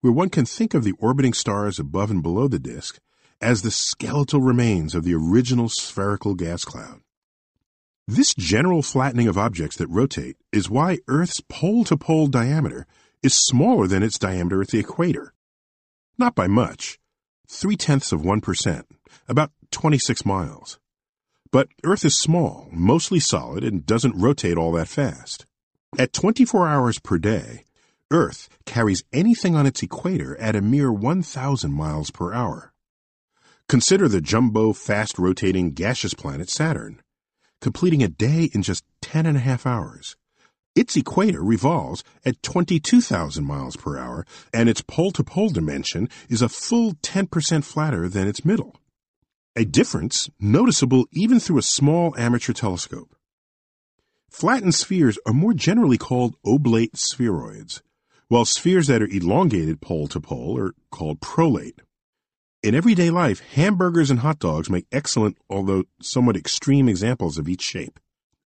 [0.00, 2.98] where one can think of the orbiting stars above and below the disk
[3.40, 7.00] as the skeletal remains of the original spherical gas cloud.
[8.06, 12.86] This general flattening of objects that rotate is why Earth's pole to pole diameter
[13.22, 15.34] is smaller than its diameter at the equator.
[16.16, 16.98] Not by much,
[17.48, 18.84] three tenths of 1%,
[19.28, 20.78] about 26 miles.
[21.50, 25.46] But Earth is small, mostly solid, and doesn't rotate all that fast.
[25.98, 27.64] At 24 hours per day,
[28.10, 32.72] Earth carries anything on its equator at a mere 1,000 miles per hour.
[33.68, 37.02] Consider the jumbo, fast rotating gaseous planet Saturn,
[37.60, 40.16] completing a day in just 10 and a half hours.
[40.74, 46.42] Its equator revolves at 22,000 miles per hour, and its pole to pole dimension is
[46.42, 48.76] a full 10% flatter than its middle
[49.58, 53.16] a difference noticeable even through a small amateur telescope.
[54.30, 57.82] Flattened spheres are more generally called oblate spheroids,
[58.28, 61.80] while spheres that are elongated pole to pole are called prolate.
[62.62, 67.62] In everyday life, hamburgers and hot dogs make excellent, although somewhat extreme examples of each
[67.62, 67.98] shape.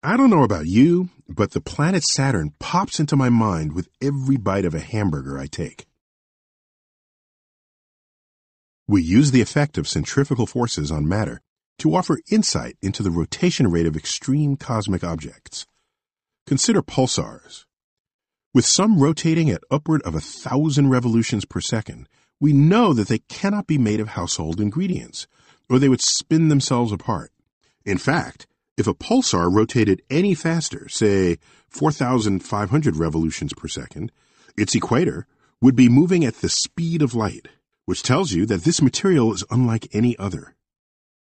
[0.02, 4.38] I don't know about you, but the planet Saturn pops into my mind with every
[4.38, 5.88] bite of a hamburger I take.
[8.88, 11.42] We use the effect of centrifugal forces on matter
[11.80, 15.66] to offer insight into the rotation rate of extreme cosmic objects.
[16.48, 17.66] Consider pulsars.
[18.54, 22.08] With some rotating at upward of a thousand revolutions per second,
[22.40, 25.28] we know that they cannot be made of household ingredients,
[25.70, 27.32] or they would spin themselves apart.
[27.86, 28.48] In fact,
[28.80, 34.12] if a pulsar rotated any faster, say 4,500 revolutions per second,
[34.58, 35.28] its equator
[35.62, 37.48] would be moving at the speed of light
[37.90, 40.54] which tells you that this material is unlike any other.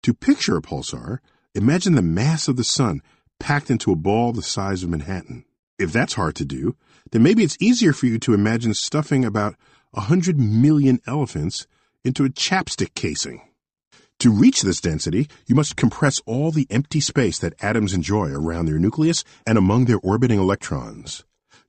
[0.03, 1.19] To picture a pulsar,
[1.55, 3.01] imagine the mass of the sun
[3.39, 5.45] packed into a ball the size of Manhattan.
[5.79, 6.75] If that's hard to do,
[7.13, 9.55] then maybe it's easier for you to imagine stuffing about
[9.93, 11.67] a hundred million elephants
[12.03, 13.41] into a chapstick casing.
[14.21, 18.67] To reach this density, you must compress all the empty space that atoms enjoy around
[18.67, 21.23] their nucleus and among their orbiting electrons.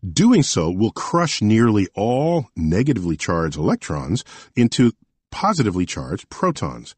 [0.07, 4.23] Doing so will crush nearly all negatively charged electrons
[4.55, 4.93] into
[5.31, 6.95] positively charged protons,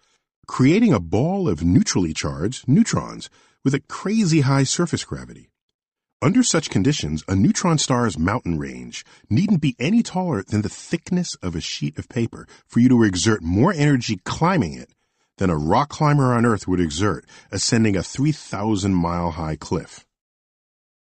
[0.49, 3.31] creating a ball of neutrally charged neutrons
[3.63, 5.51] with a crazy high surface gravity.
[6.21, 11.37] Under such conditions, a neutron star's mountain range needn't be any taller than the thickness
[11.37, 14.91] of a sheet of paper for you to exert more energy climbing it
[15.39, 20.07] than a rock climber on Earth would exert ascending a 3,000 mile high cliff.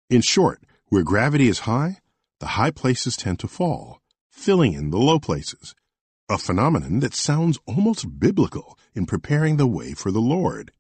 [0.10, 1.98] In short, where gravity is high,
[2.40, 5.76] the high places tend to fall, filling in the low places,
[6.30, 10.72] a phenomenon that sounds almost biblical in preparing the way for the Lord.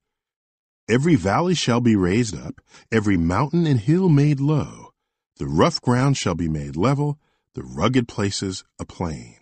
[0.89, 2.61] Every valley shall be raised up,
[2.91, 4.93] every mountain and hill made low.
[5.37, 7.19] The rough ground shall be made level,
[7.53, 9.35] the rugged places a plain.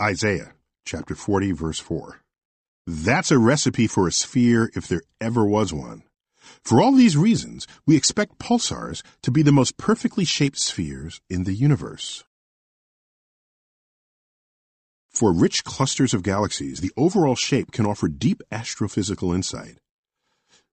[0.00, 0.52] Isaiah
[0.84, 2.20] chapter 40 verse 4.
[2.86, 6.04] That's a recipe for a sphere if there ever was one.
[6.62, 11.44] For all these reasons, we expect pulsars to be the most perfectly shaped spheres in
[11.44, 12.22] the universe.
[15.10, 19.78] For rich clusters of galaxies, the overall shape can offer deep astrophysical insight.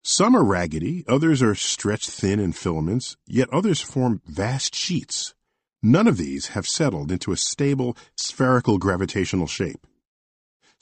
[0.03, 5.33] Some are raggedy, others are stretched thin in filaments, yet others form vast sheets.
[5.83, 9.87] None of these have settled into a stable spherical gravitational shape.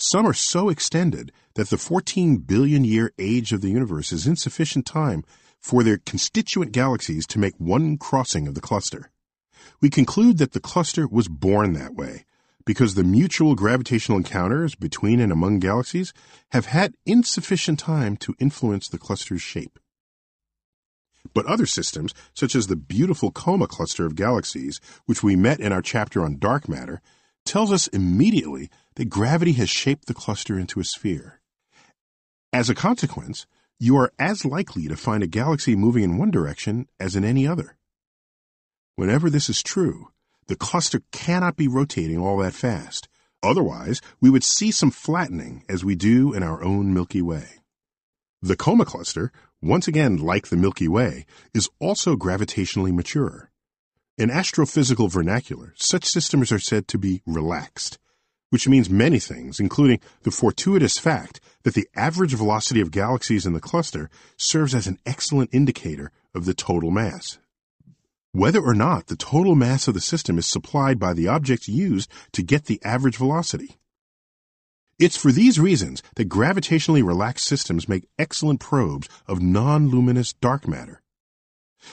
[0.03, 4.87] Some are so extended that the 14 billion year age of the universe is insufficient
[4.87, 5.25] time
[5.61, 9.11] for their constituent galaxies to make one crossing of the cluster.
[9.83, 12.25] We conclude that the cluster was born that way
[12.65, 16.15] because the mutual gravitational encounters between and among galaxies
[16.53, 19.79] have had insufficient time to influence the cluster's shape.
[21.35, 25.73] But other systems, such as the beautiful Coma cluster of galaxies, which we met in
[25.73, 27.03] our chapter on dark matter,
[27.45, 31.41] tells us immediately that gravity has shaped the cluster into a sphere.
[32.53, 33.47] As a consequence,
[33.79, 37.47] you are as likely to find a galaxy moving in one direction as in any
[37.47, 37.77] other.
[38.97, 40.09] Whenever this is true,
[40.49, 43.09] the cluster cannot be rotating all that fast.
[43.43, 47.47] Otherwise, we would see some flattening as we do in our own Milky Way.
[48.43, 53.50] The Coma cluster, once again like the Milky Way, is also gravitationally mature.
[54.19, 57.99] In astrophysical vernacular, such systems are said to be relaxed,
[58.51, 63.53] which means many things, including the fortuitous fact that the average velocity of galaxies in
[63.53, 67.39] the cluster serves as an excellent indicator of the total mass.
[68.33, 72.11] Whether or not the total mass of the system is supplied by the objects used
[72.33, 73.77] to get the average velocity.
[74.99, 81.01] It's for these reasons that gravitationally relaxed systems make excellent probes of non-luminous dark matter.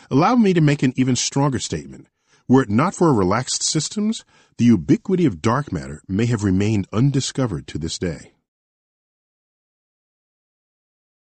[0.10, 2.08] Allow me to make an even stronger statement.
[2.48, 4.24] Were it not for relaxed systems,
[4.58, 8.34] the ubiquity of dark matter may have remained undiscovered to this day.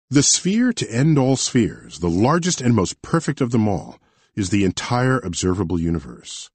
[0.08, 3.98] The sphere to end all spheres, the largest and most perfect of them all,
[4.36, 6.50] is the entire observable universe.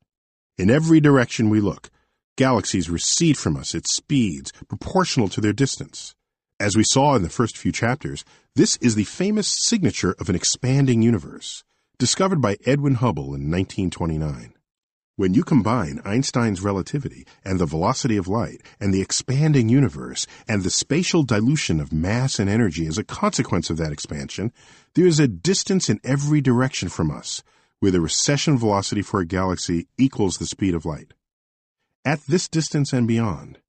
[0.57, 1.89] In every direction we look,
[2.37, 6.15] Galaxies recede from us at speeds proportional to their distance.
[6.59, 8.23] As we saw in the first few chapters,
[8.55, 11.63] this is the famous signature of an expanding universe,
[12.01, 14.55] discovered by Edwin Hubble in 1929.
[15.17, 20.63] When you combine Einstein's relativity and the velocity of light and the expanding universe and
[20.63, 24.51] the spatial dilution of mass and energy as a consequence of that expansion,
[24.95, 27.43] there is a distance in every direction from us
[27.81, 31.13] where the recession velocity for a galaxy equals the speed of light.
[32.03, 33.59] At this distance and beyond,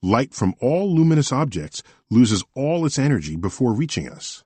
[0.00, 4.44] light from all luminous objects loses all its energy before reaching us.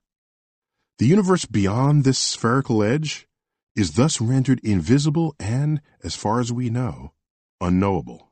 [0.98, 3.26] The universe beyond this spherical edge
[3.76, 7.12] is thus rendered invisible and, as far as we know,
[7.60, 8.30] unknowable.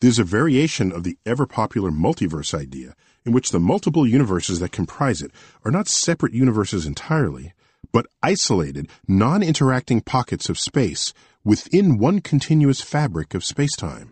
[0.00, 4.72] There's a variation of the ever popular multiverse idea in which the multiple universes that
[4.72, 5.30] comprise it
[5.64, 7.52] are not separate universes entirely,
[7.92, 11.12] but isolated, non interacting pockets of space
[11.44, 14.10] within one continuous fabric of spacetime.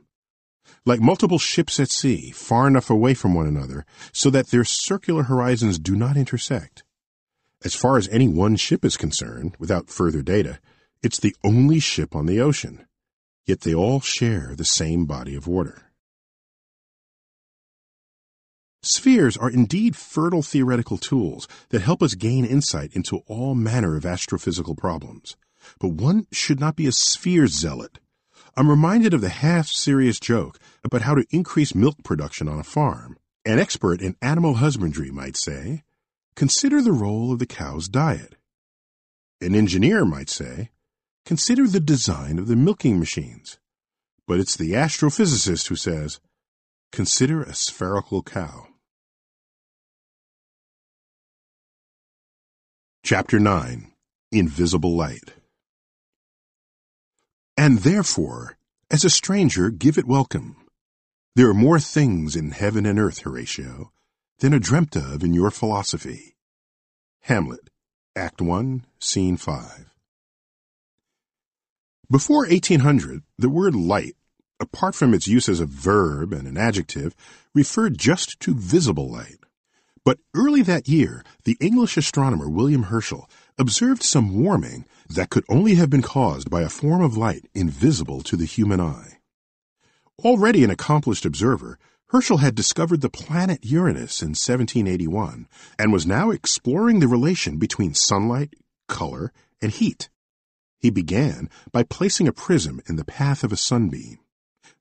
[0.86, 5.24] Like multiple ships at sea, far enough away from one another so that their circular
[5.24, 6.84] horizons do not intersect.
[7.62, 10.58] As far as any one ship is concerned, without further data,
[11.02, 12.86] it's the only ship on the ocean.
[13.44, 15.90] Yet they all share the same body of water.
[18.82, 24.04] Spheres are indeed fertile theoretical tools that help us gain insight into all manner of
[24.04, 25.36] astrophysical problems.
[25.78, 27.98] But one should not be a sphere zealot.
[28.56, 32.64] I'm reminded of the half serious joke about how to increase milk production on a
[32.64, 33.18] farm.
[33.44, 35.82] An expert in animal husbandry might say,
[36.40, 38.36] Consider the role of the cow's diet.
[39.42, 40.70] An engineer might say,
[41.26, 43.58] Consider the design of the milking machines.
[44.26, 46.18] But it's the astrophysicist who says,
[46.92, 48.68] Consider a spherical cow.
[53.04, 53.92] Chapter 9
[54.32, 55.34] Invisible Light
[57.58, 58.56] And therefore,
[58.90, 60.56] as a stranger, give it welcome.
[61.36, 63.92] There are more things in heaven and earth, Horatio,
[64.40, 66.34] than are dreamt of in your philosophy.
[67.22, 67.70] Hamlet,
[68.16, 69.86] Act 1, Scene 5.
[72.10, 74.16] Before 1800, the word light,
[74.58, 77.14] apart from its use as a verb and an adjective,
[77.54, 79.36] referred just to visible light.
[80.04, 83.28] But early that year, the English astronomer William Herschel
[83.58, 88.22] observed some warming that could only have been caused by a form of light invisible
[88.22, 89.18] to the human eye.
[90.24, 91.78] Already an accomplished observer,
[92.12, 95.46] Herschel had discovered the planet Uranus in 1781
[95.78, 98.54] and was now exploring the relation between sunlight,
[98.88, 99.32] color,
[99.62, 100.08] and heat.
[100.80, 104.18] He began by placing a prism in the path of a sunbeam.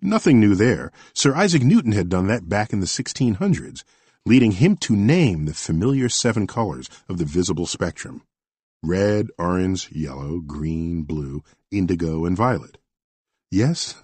[0.01, 0.91] Nothing new there.
[1.13, 3.83] Sir Isaac Newton had done that back in the 1600s,
[4.25, 8.23] leading him to name the familiar seven colors of the visible spectrum
[8.81, 12.79] red, orange, yellow, green, blue, indigo, and violet.
[13.51, 14.01] Yes,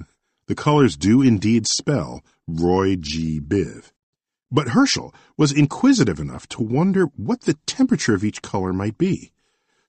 [0.48, 3.40] the colors do indeed spell Roy G.
[3.40, 3.92] Biv.
[4.52, 9.32] But Herschel was inquisitive enough to wonder what the temperature of each color might be.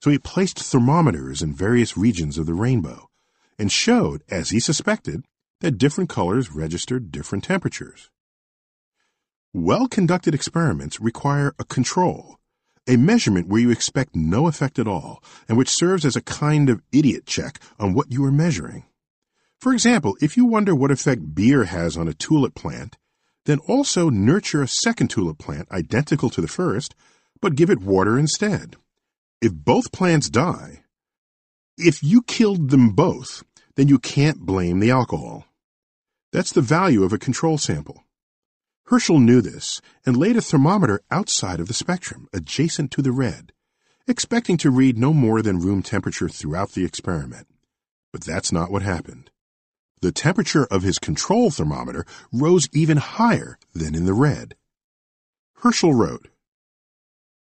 [0.01, 3.11] So he placed thermometers in various regions of the rainbow
[3.59, 5.25] and showed, as he suspected,
[5.61, 8.11] that different colors registered different temperatures.
[9.53, 12.39] Well conducted experiments require a control,
[12.87, 16.69] a measurement where you expect no effect at all, and which serves as a kind
[16.69, 18.85] of idiot check on what you are measuring.
[19.61, 22.97] For example, if you wonder what effect beer has on a tulip plant,
[23.47, 26.95] then also nurture a second tulip plant identical to the first,
[27.41, 28.77] but give it water instead.
[29.41, 30.83] If both plants die,
[31.79, 33.45] if you killed them both,
[33.77, 35.45] then you can't blame the alcohol.
[36.33, 38.03] That's the value of a control sample.
[38.87, 43.53] Herschel knew this and laid a thermometer outside of the spectrum, adjacent to the red,
[44.07, 47.49] expecting to read no more than room temperature throughout the experiment.
[48.13, 49.31] But that's not what happened.
[50.01, 54.55] The temperature of his control thermometer rose even higher than in the red.
[55.57, 56.29] Herschel wrote,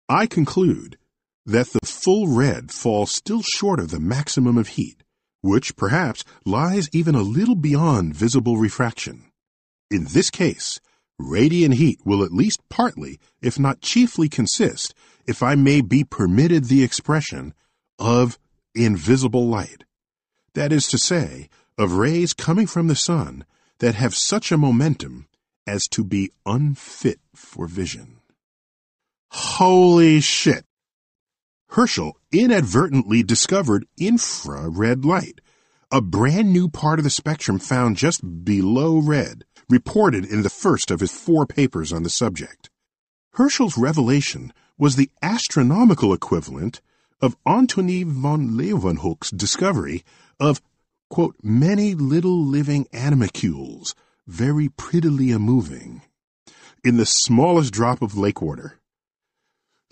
[0.10, 0.98] I conclude
[1.46, 5.04] that the full red falls still short of the maximum of heat,
[5.42, 9.32] which perhaps lies even a little beyond visible refraction.
[9.90, 10.80] In this case,
[11.18, 14.94] radiant heat will at least partly, if not chiefly consist,
[15.26, 17.54] if I may be permitted the expression,
[17.98, 18.38] of
[18.76, 19.84] invisible light.
[20.54, 23.46] That is to say, of rays coming from the sun
[23.80, 25.28] that have such a momentum
[25.66, 28.20] as to be unfit for vision.
[29.30, 30.66] Holy shit!
[31.70, 35.40] Herschel inadvertently discovered infrared light,
[35.90, 40.92] a brand new part of the spectrum found just below red, reported in the first
[40.92, 42.70] of his four papers on the subject.
[43.36, 46.82] Herschel's revelation was the astronomical equivalent
[47.22, 50.04] of Antony van Leeuwenhoek's discovery
[50.40, 50.62] of,
[51.12, 53.94] quote, many little living animalcules,
[54.26, 56.02] very prettily moving,
[56.84, 58.80] in the smallest drop of lake water.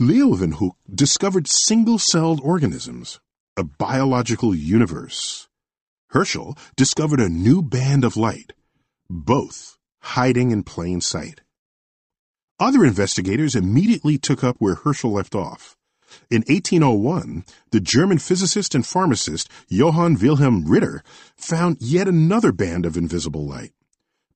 [0.01, 3.19] Leeuwenhoek discovered single-celled organisms,
[3.57, 5.49] a biological universe.
[6.11, 8.53] Herschel discovered a new band of light,
[9.09, 11.41] both hiding in plain sight.
[12.61, 15.75] Other investigators immediately took up where Herschel left off.
[16.29, 21.03] In 1801, the German physicist and pharmacist Johann Wilhelm Ritter
[21.35, 23.73] found yet another band of invisible light.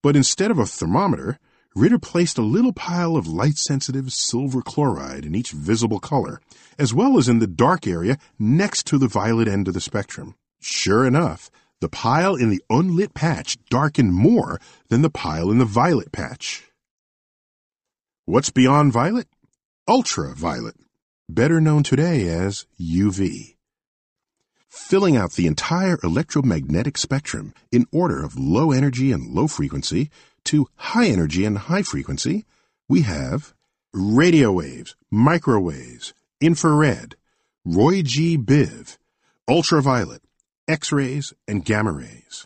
[0.01, 1.39] But instead of a thermometer,
[1.75, 6.39] Ritter placed a little pile of light-sensitive silver chloride in each visible color,
[6.77, 10.35] as well as in the dark area next to the violet end of the spectrum.
[10.59, 11.49] Sure enough,
[11.81, 16.63] the pile in the unlit patch darkened more than the pile in the violet patch.
[18.25, 19.27] What's beyond violet?
[19.87, 20.75] Ultraviolet,
[21.29, 23.55] better known today as UV.
[24.67, 30.09] Filling out the entire electromagnetic spectrum in order of low energy and low frequency,
[30.45, 32.45] to high energy and high frequency,
[32.89, 33.53] we have
[33.93, 37.15] radio waves, microwaves, infrared,
[37.63, 38.37] Roy G.
[38.37, 38.97] Biv,
[39.47, 40.21] ultraviolet,
[40.67, 42.45] X-rays, and gamma rays.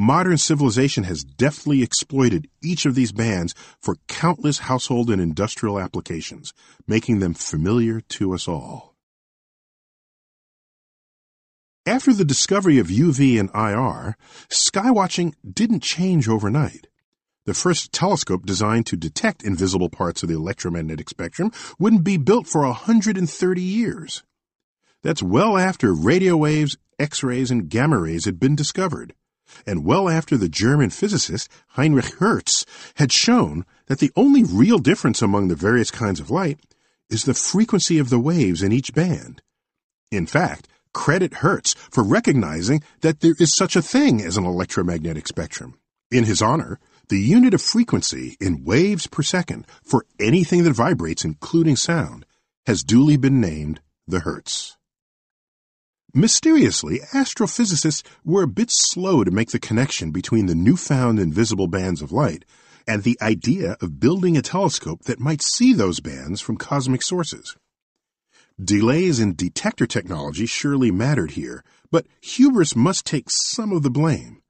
[0.00, 6.54] Modern civilization has deftly exploited each of these bands for countless household and industrial applications,
[6.86, 8.94] making them familiar to us all.
[11.84, 14.16] After the discovery of UV and IR,
[14.48, 16.86] skywatching didn't change overnight.
[17.44, 22.46] The first telescope designed to detect invisible parts of the electromagnetic spectrum wouldn't be built
[22.46, 24.22] for 130 years.
[25.02, 29.12] That's well after radio waves, X-rays, and gamma rays had been discovered,
[29.66, 32.64] and well after the German physicist Heinrich Hertz
[32.96, 36.58] had shown that the only real difference among the various kinds of light
[37.10, 39.42] is the frequency of the waves in each band.
[40.10, 45.28] In fact, credit Hertz for recognizing that there is such a thing as an electromagnetic
[45.28, 45.78] spectrum.
[46.10, 46.78] In his honor,
[47.08, 52.24] the unit of frequency in waves per second for anything that vibrates, including sound,
[52.66, 54.77] has duly been named the Hertz.
[56.14, 62.00] Mysteriously, astrophysicists were a bit slow to make the connection between the newfound invisible bands
[62.00, 62.46] of light
[62.86, 67.56] and the idea of building a telescope that might see those bands from cosmic sources.
[68.62, 74.42] Delays in detector technology surely mattered here, but hubris must take some of the blame.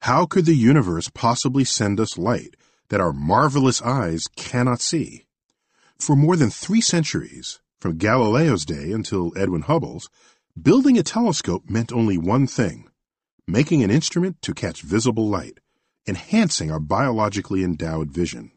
[0.00, 2.56] How could the universe possibly send us light
[2.88, 5.26] that our marvelous eyes cannot see?
[5.98, 10.08] For more than three centuries, from Galileo's day until Edwin Hubble's,
[10.60, 12.88] building a telescope meant only one thing
[13.46, 15.60] making an instrument to catch visible light,
[16.06, 18.50] enhancing our biologically endowed vision.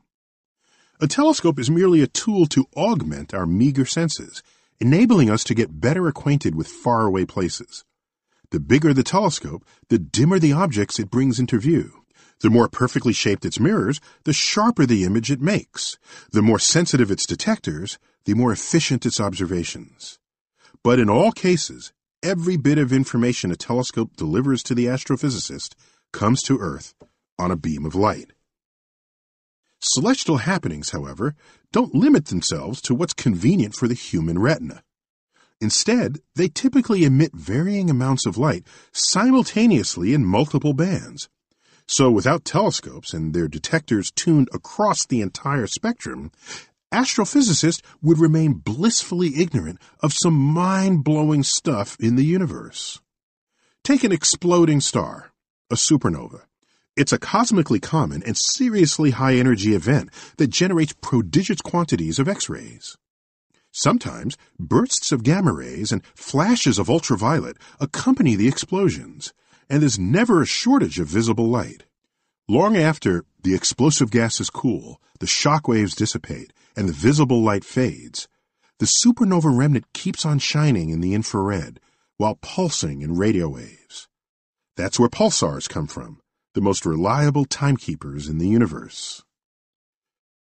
[1.02, 4.42] A telescope is merely a tool to augment our meager senses,
[4.80, 7.84] enabling us to get better acquainted with faraway places.
[8.52, 12.04] The bigger the telescope, the dimmer the objects it brings into view.
[12.40, 15.98] The more perfectly shaped its mirrors, the sharper the image it makes.
[16.32, 20.20] The more sensitive its detectors, the more efficient its observations.
[20.88, 21.92] But in all cases,
[22.24, 25.76] every bit of information a telescope delivers to the astrophysicist
[26.14, 26.94] comes to Earth
[27.38, 28.32] on a beam of light.
[29.82, 31.36] Celestial happenings, however,
[31.74, 34.82] don't limit themselves to what's convenient for the human retina.
[35.60, 41.28] Instead, they typically emit varying amounts of light simultaneously in multiple bands.
[41.86, 46.32] So without telescopes and their detectors tuned across the entire spectrum,
[46.94, 53.00] astrophysicists would remain blissfully ignorant of some mind blowing stuff in the universe.
[53.84, 55.32] Take an exploding star,
[55.70, 56.42] a supernova.
[56.96, 62.50] It's a cosmically common and seriously high energy event that generates prodigious quantities of X
[62.50, 62.98] rays.
[63.72, 69.34] Sometimes bursts of gamma rays and flashes of ultraviolet accompany the explosions,
[69.70, 71.84] and there's never a shortage of visible light.
[72.48, 78.28] Long after the explosive gases cool, the shock waves dissipate, and the visible light fades,
[78.78, 81.80] the supernova remnant keeps on shining in the infrared
[82.18, 84.08] while pulsing in radio waves.
[84.76, 86.22] That's where pulsars come from,
[86.54, 89.24] the most reliable timekeepers in the universe.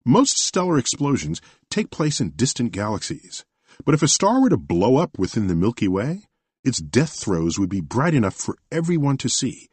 [0.06, 1.42] Most stellar explosions
[1.72, 3.46] take place in distant galaxies,
[3.86, 6.24] but if a star were to blow up within the Milky Way,
[6.66, 9.70] its death throes would be bright enough for everyone to see,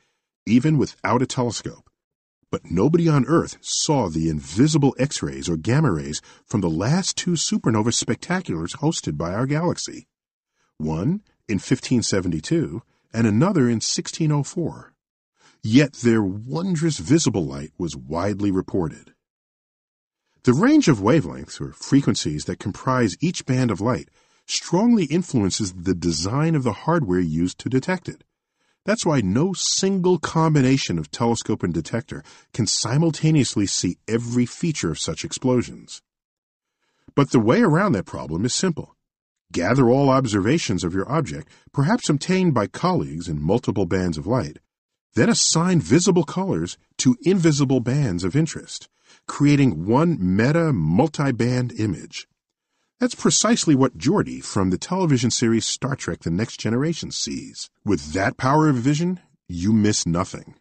[0.47, 1.91] even without a telescope.
[2.53, 7.17] But nobody on Earth saw the invisible X rays or gamma rays from the last
[7.17, 10.07] two supernova spectaculars hosted by our galaxy
[10.77, 12.83] one in 1572
[13.15, 14.93] and another in 1604.
[15.63, 19.15] Yet their wondrous visible light was widely reported.
[20.43, 24.11] The range of wavelengths or frequencies that comprise each band of light
[24.47, 28.25] strongly influences the design of the hardware used to detect it.
[28.85, 34.99] That's why no single combination of telescope and detector can simultaneously see every feature of
[34.99, 36.03] such explosions.
[37.15, 38.97] But the way around that problem is simple.
[39.53, 44.59] Gather all observations of your object, perhaps obtained by colleagues in multiple bands of light,
[45.15, 48.89] then assign visible colors to invisible bands of interest,
[49.29, 52.27] creating one meta multi-band image.
[53.03, 57.69] That's precisely what Geordi from the television series Star Trek The Next Generation sees.
[57.85, 60.55] With that power of vision, you miss nothing.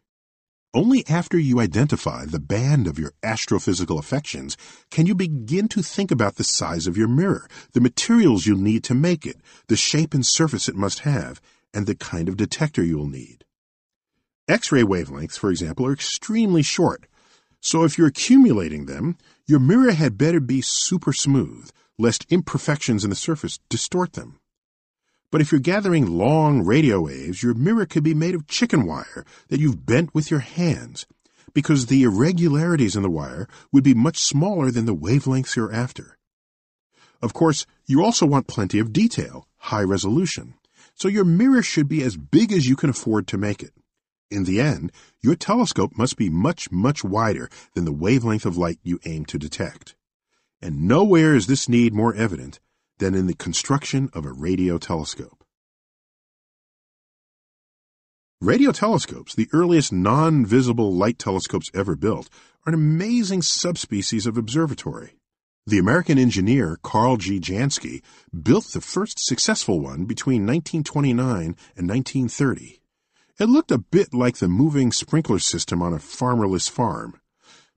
[0.74, 4.58] Only after you identify the band of your astrophysical affections
[4.90, 8.84] can you begin to think about the size of your mirror, the materials you'll need
[8.86, 9.38] to make it,
[9.68, 11.40] the shape and surface it must have,
[11.76, 13.46] and the kind of detector you'll need.
[14.48, 17.06] X-ray wavelengths, for example, are extremely short,
[17.60, 23.10] so if you're accumulating them, your mirror had better be super smooth, lest imperfections in
[23.10, 24.40] the surface distort them.
[25.32, 29.26] But if you're gathering long radio waves, your mirror could be made of chicken wire
[29.48, 31.06] that you've bent with your hands,
[31.54, 36.18] because the irregularities in the wire would be much smaller than the wavelengths you're after.
[37.22, 40.56] Of course, you also want plenty of detail, high resolution,
[40.96, 43.74] so your mirror should be as big as you can afford to make it.
[44.30, 48.80] In the end, your telescope must be much, much wider than the wavelength of light
[48.84, 49.96] you aim to detect
[50.62, 52.60] and nowhere is this need more evident
[53.00, 55.44] than in the construction of a radio telescope.
[58.42, 62.28] Radio telescopes, the earliest non-visible light telescopes ever built,
[62.66, 65.16] are an amazing subspecies of observatory.
[65.68, 67.40] The American engineer Karl G.
[67.40, 68.02] Jansky
[68.34, 72.82] built the first successful one between 1929 and 1930.
[73.40, 77.21] It looked a bit like the moving sprinkler system on a farmerless farm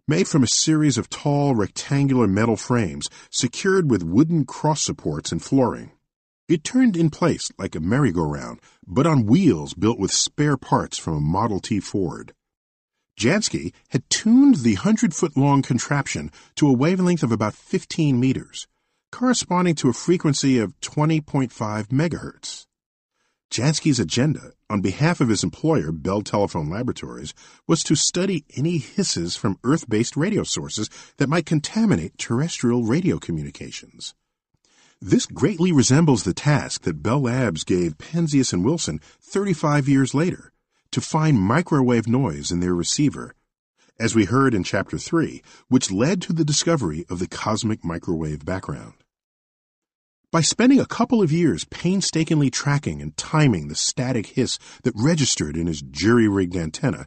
[0.06, 5.42] made from a series of tall rectangular metal frames secured with wooden cross supports and
[5.42, 5.92] flooring.
[6.46, 11.14] It turned in place like a merry-go-round, but on wheels built with spare parts from
[11.14, 12.34] a Model T Ford.
[13.18, 18.66] Jansky had tuned the 100-foot-long contraption to a wavelength of about 15 meters,
[19.10, 21.50] corresponding to a frequency of 20.5
[21.86, 22.66] megahertz.
[23.50, 27.34] Jansky's agenda, on behalf of his employer, Bell Telephone Laboratories,
[27.68, 33.18] was to study any hisses from Earth based radio sources that might contaminate terrestrial radio
[33.18, 34.14] communications.
[35.00, 40.52] This greatly resembles the task that Bell Labs gave Penzias and Wilson 35 years later
[40.90, 43.34] to find microwave noise in their receiver,
[44.00, 48.44] as we heard in Chapter 3, which led to the discovery of the cosmic microwave
[48.44, 49.03] background.
[50.34, 55.56] By spending a couple of years painstakingly tracking and timing the static hiss that registered
[55.56, 57.06] in his jury-rigged antenna,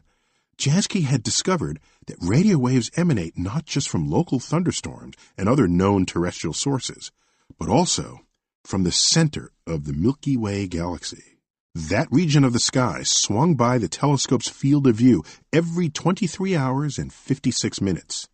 [0.56, 6.06] Jansky had discovered that radio waves emanate not just from local thunderstorms and other known
[6.06, 7.12] terrestrial sources,
[7.58, 8.20] but also
[8.64, 11.38] from the center of the Milky Way galaxy.
[11.74, 16.96] That region of the sky swung by the telescope's field of view every 23 hours
[16.96, 18.26] and 56 minutes,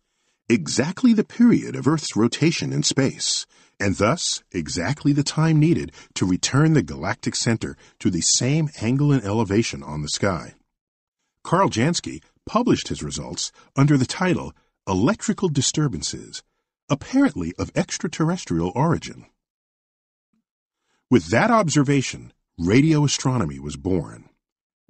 [0.47, 3.45] exactly the period of Earth's rotation in space,
[3.79, 9.11] and thus exactly the time needed to return the galactic center to the same angle
[9.11, 10.53] and elevation on the sky.
[11.43, 14.53] Karl Jansky published his results under the title
[14.87, 16.43] Electrical Disturbances,
[16.89, 19.25] apparently of extraterrestrial origin.
[21.09, 24.29] With that observation, radio astronomy was born.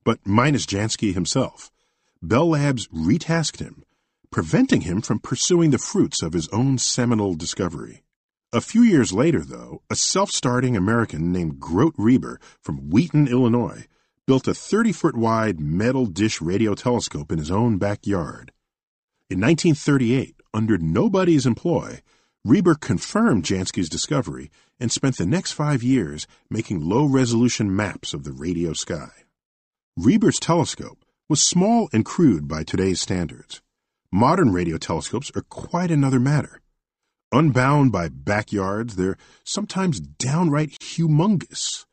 [0.03, 1.71] But minus Jansky himself,
[2.21, 3.85] Bell Labs retasked him
[4.35, 8.03] preventing him from pursuing the fruits of his own seminal discovery.
[8.55, 13.85] A few years later, though, a self starting American named Grote Reber from Wheaton, Illinois,
[14.25, 18.53] built a 30 foot wide metal dish radio telescope in his own backyard.
[19.29, 21.99] In 1938, under nobody's employ,
[22.45, 28.23] Reber confirmed Jansky's discovery and spent the next five years making low resolution maps of
[28.23, 29.11] the radio sky.
[29.97, 33.61] Reber's telescope was small and crude by today's standards.
[34.13, 36.61] Modern radio telescopes are quite another matter.
[37.35, 41.85] Unbound by backyards, they're sometimes downright humongous.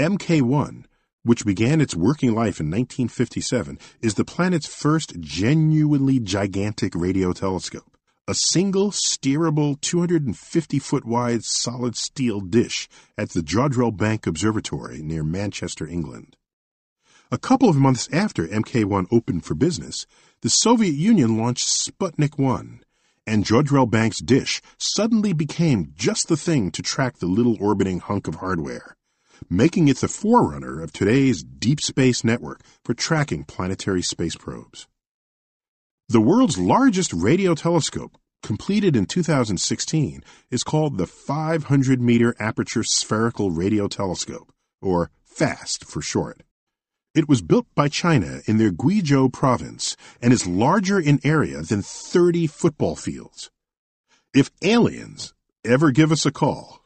[0.00, 0.86] MK1,
[1.22, 7.98] which began its working life in 1957, is the planet's first genuinely gigantic radio telescope.
[8.26, 15.22] A single steerable 250 foot wide solid steel dish at the Jodrell Bank Observatory near
[15.22, 16.34] Manchester, England.
[17.30, 20.06] A couple of months after MK 1 opened for business,
[20.40, 22.80] the Soviet Union launched Sputnik 1,
[23.28, 28.26] and Jodrell Bank's dish suddenly became just the thing to track the little orbiting hunk
[28.26, 28.96] of hardware,
[29.50, 34.86] making it the forerunner of today's deep space network for tracking planetary space probes.
[36.08, 43.50] The world's largest radio telescope, completed in 2016, is called the 500 meter aperture spherical
[43.50, 44.50] radio telescope,
[44.80, 46.42] or FAST for short.
[47.14, 51.82] It was built by China in their Guizhou province and is larger in area than
[51.82, 53.50] 30 football fields.
[54.34, 56.84] If aliens ever give us a call,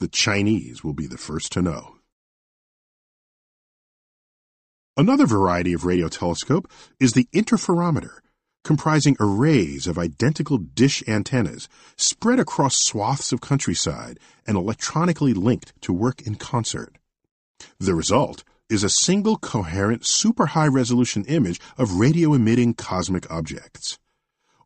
[0.00, 1.96] the Chinese will be the first to know.
[4.96, 8.18] Another variety of radio telescope is the interferometer,
[8.64, 15.92] comprising arrays of identical dish antennas spread across swaths of countryside and electronically linked to
[15.92, 16.96] work in concert.
[17.78, 23.98] The result is a single coherent super high resolution image of radio emitting cosmic objects.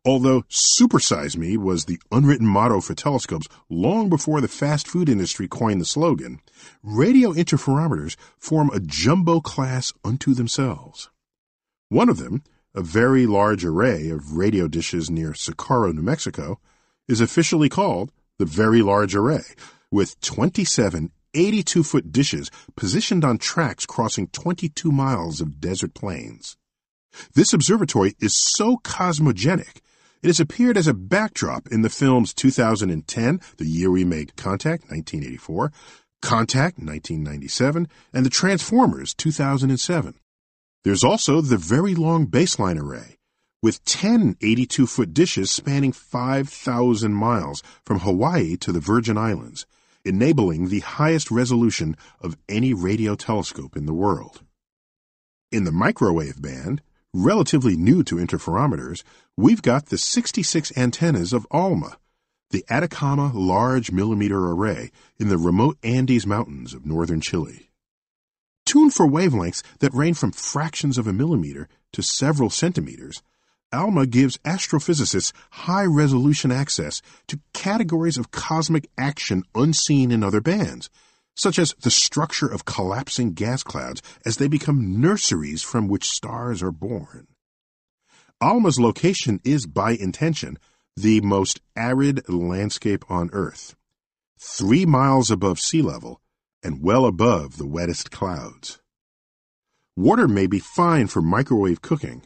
[0.05, 5.49] Although Supersize Me was the unwritten motto for telescopes long before the fast food industry
[5.49, 6.39] coined the slogan,
[6.81, 11.09] radio interferometers form a jumbo class unto themselves.
[11.89, 16.61] One of them, a very large array of radio dishes near Socorro, New Mexico,
[17.09, 19.43] is officially called the Very Large Array,
[19.91, 26.57] with 27 82 foot dishes positioned on tracks crossing 22 miles of desert plains.
[27.33, 29.81] This observatory is so cosmogenic,
[30.23, 34.83] it has appeared as a backdrop in the films 2010, The Year We Made Contact,
[34.89, 35.71] 1984,
[36.23, 40.15] Contact, 1997, and The Transformers, 2007.
[40.83, 43.17] There's also the Very Long Baseline Array,
[43.61, 49.67] with 10 82 foot dishes spanning 5,000 miles from Hawaii to the Virgin Islands,
[50.07, 54.41] enabling the highest resolution of any radio telescope in the world.
[55.51, 56.81] In the microwave band,
[57.13, 59.03] relatively new to interferometers,
[59.35, 61.97] we've got the 66 antennas of ALMA,
[62.51, 67.69] the Atacama Large Millimeter Array in the remote Andes Mountains of northern Chile.
[68.65, 73.21] Tuned for wavelengths that range from fractions of a millimeter to several centimeters,
[73.73, 80.89] ALMA gives astrophysicists high resolution access to categories of cosmic action unseen in other bands,
[81.35, 86.63] such as the structure of collapsing gas clouds as they become nurseries from which stars
[86.63, 87.27] are born.
[88.39, 90.57] ALMA's location is, by intention,
[90.95, 93.75] the most arid landscape on Earth.
[94.39, 96.21] Three miles above sea level,
[96.63, 98.79] and well above the wettest clouds.
[99.95, 102.23] Water may be fine for microwave cooking,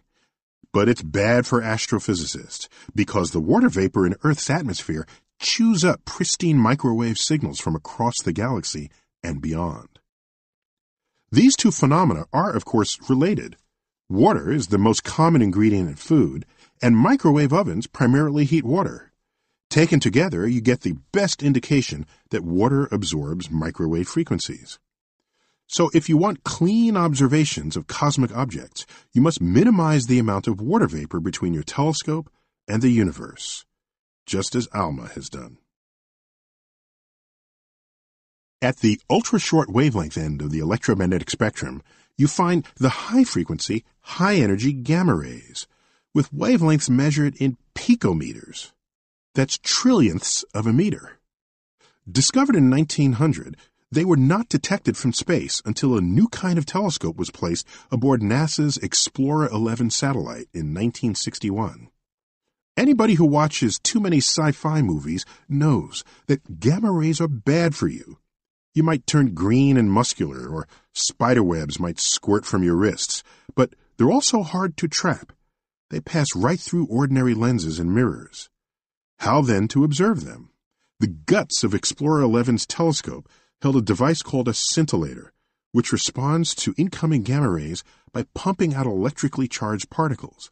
[0.74, 5.06] but it's bad for astrophysicists because the water vapor in Earth's atmosphere
[5.40, 8.90] chews up pristine microwave signals from across the galaxy
[9.24, 10.00] and beyond.
[11.32, 13.56] These two phenomena are, of course, related.
[14.10, 16.46] Water is the most common ingredient in food,
[16.82, 19.12] and microwave ovens primarily heat water.
[19.70, 24.80] Taken together, you get the best indication that water absorbs microwave frequencies.
[25.72, 30.60] So if you want clean observations of cosmic objects, you must minimize the amount of
[30.60, 32.30] water vapor between your telescope
[32.68, 33.66] and the universe,
[34.26, 35.60] just as ALMA has done.
[38.62, 41.82] At the ultra-short wavelength end of the electromagnetic spectrum,
[42.18, 45.68] you find the high-frequency, high-energy gamma rays,
[46.14, 48.74] with wavelengths measured in picometers.
[49.36, 51.18] That's trillionths of a meter.
[52.12, 53.56] Discovered in 1900,
[53.92, 58.22] they were not detected from space until a new kind of telescope was placed aboard
[58.22, 61.90] NASA's Explorer 11 satellite in 1961.
[62.78, 67.90] Anybody who watches too many sci fi movies knows that gamma rays are bad for
[67.90, 68.18] you.
[68.74, 73.76] You might turn green and muscular, or spider webs might squirt from your wrists, but
[73.98, 75.34] they're also hard to trap
[75.90, 78.50] They pass right through ordinary lenses and mirrors.
[79.20, 80.52] How then to observe them?
[81.02, 83.28] The guts of Explorer 11's telescope
[83.62, 85.30] held a device called a scintillator,
[85.72, 90.52] which responds to incoming gamma rays by pumping out electrically charged particles.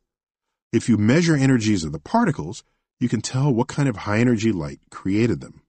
[0.71, 2.63] If you measure energies of the particles,
[2.99, 5.61] you can tell what kind of high energy light created them.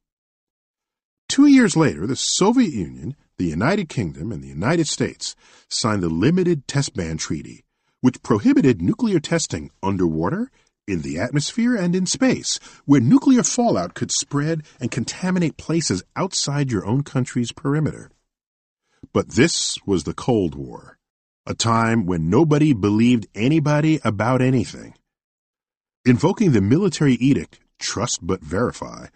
[1.28, 5.36] Two years later, the Soviet Union, the United Kingdom, and the United States
[5.68, 7.64] signed the Limited Test Ban Treaty,
[8.00, 10.50] which prohibited nuclear testing underwater,
[10.90, 16.70] in the atmosphere, and in space, where nuclear fallout could spread and contaminate places outside
[16.70, 18.10] your own country's perimeter.
[19.12, 20.98] But this was the Cold War,
[21.46, 24.94] a time when nobody believed anybody about anything.
[26.04, 29.06] Invoking the military edict, Trust But Verify,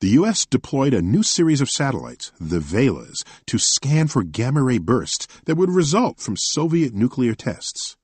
[0.00, 0.46] the U.S.
[0.46, 5.54] deployed a new series of satellites, the Velas, to scan for gamma ray bursts that
[5.54, 7.96] would result from Soviet nuclear tests.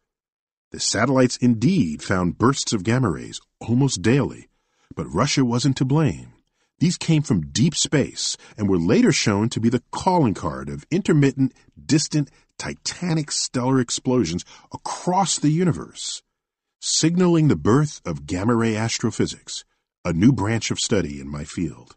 [0.70, 4.48] The satellites indeed found bursts of gamma rays almost daily,
[4.94, 6.34] but Russia wasn't to blame.
[6.78, 10.84] These came from deep space and were later shown to be the calling card of
[10.90, 16.22] intermittent, distant, titanic stellar explosions across the universe,
[16.80, 19.64] signaling the birth of gamma ray astrophysics,
[20.04, 21.96] a new branch of study in my field.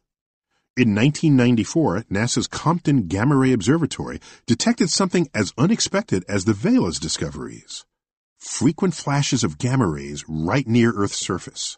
[0.78, 7.84] In 1994, NASA's Compton Gamma Ray Observatory detected something as unexpected as the Velas discoveries
[8.42, 11.78] frequent flashes of gamma rays right near Earth's surface.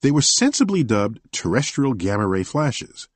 [0.00, 3.08] They were sensibly dubbed terrestrial gamma ray flashes.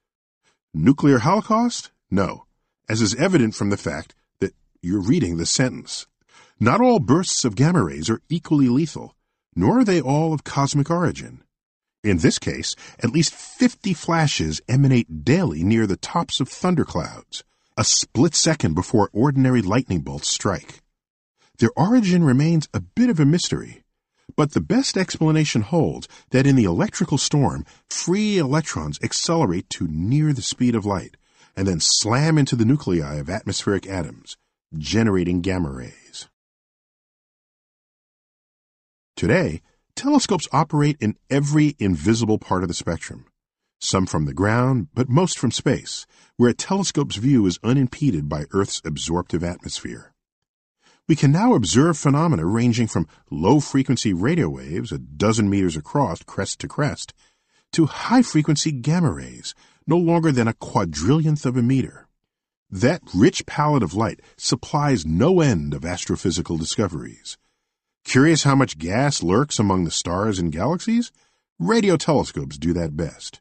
[0.74, 1.90] Nuclear holocaust?
[2.10, 2.44] No,
[2.88, 6.06] as is evident from the fact that you're reading the sentence.
[6.60, 9.14] Not all bursts of gamma rays are equally lethal,
[9.55, 11.42] nor are they all of cosmic origin.
[12.05, 17.42] In this case, at least 50 flashes emanate daily near the tops of thunderclouds,
[17.76, 20.82] a split second before ordinary lightning bolts strike.
[21.59, 23.83] Their origin remains a bit of a mystery,
[24.36, 30.33] but the best explanation holds that in the electrical storm, free electrons accelerate to near
[30.33, 31.17] the speed of light
[31.57, 34.36] and then slam into the nuclei of atmospheric atoms,
[34.76, 36.28] generating gamma rays.
[39.17, 39.62] Today,
[39.97, 43.25] Telescopes operate in every invisible part of the spectrum,
[43.81, 48.44] some from the ground, but most from space, where a telescope's view is unimpeded by
[48.51, 50.12] Earth's absorptive atmosphere.
[51.09, 56.20] We can now observe phenomena ranging from low frequency radio waves a dozen meters across,
[56.25, 57.15] crest to crest,
[57.75, 59.55] to high frequency gamma rays,
[59.86, 62.09] no longer than a quadrillionth of a meter.
[62.68, 67.39] That rich palette of light supplies no end of astrophysical discoveries.
[68.05, 71.12] Curious how much gas lurks among the stars and galaxies?
[71.60, 73.41] Radio telescopes do that best.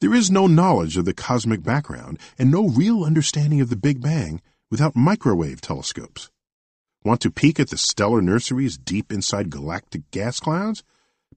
[0.00, 4.00] There is no knowledge of the cosmic background and no real understanding of the Big
[4.00, 6.30] Bang without microwave telescopes.
[7.04, 10.82] Want to peek at the stellar nurseries deep inside galactic gas clouds?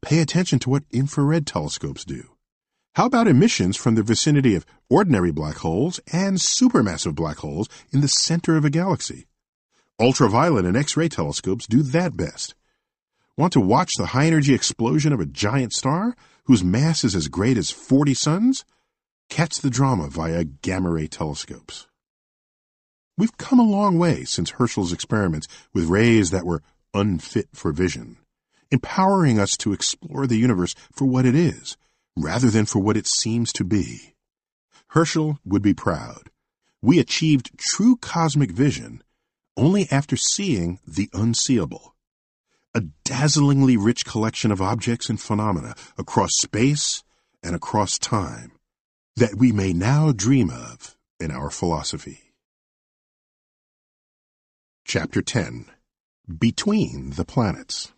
[0.01, 2.23] Pay attention to what infrared telescopes do.
[2.95, 7.99] How about emissions from the vicinity of ordinary black holes and supermassive black holes in
[7.99, 9.27] the center of a galaxy?
[9.99, 12.55] Ultraviolet and X-ray telescopes do that best.
[13.35, 16.15] Want to watch the high energy explosion of a giant star
[16.45, 18.63] whose mass is as great as 40 suns?
[19.29, 21.86] Catch the drama via gamma ray telescopes.
[23.17, 26.61] We've come a long way since Herschel's experiments with rays that were
[26.93, 28.17] unfit for vision,
[28.69, 31.77] empowering us to explore the universe for what it is,
[32.15, 34.13] rather than for what it seems to be.
[34.89, 36.29] Herschel would be proud.
[36.83, 39.03] We achieved true cosmic vision
[39.57, 41.95] only after seeing the unseeable.
[42.75, 47.03] A dazzlingly rich collection of objects and phenomena across space
[47.41, 48.51] and across time
[49.15, 52.26] that we may now dream of in our philosophy.
[54.89, 55.65] Chapter 10
[56.39, 57.91] Between the Planets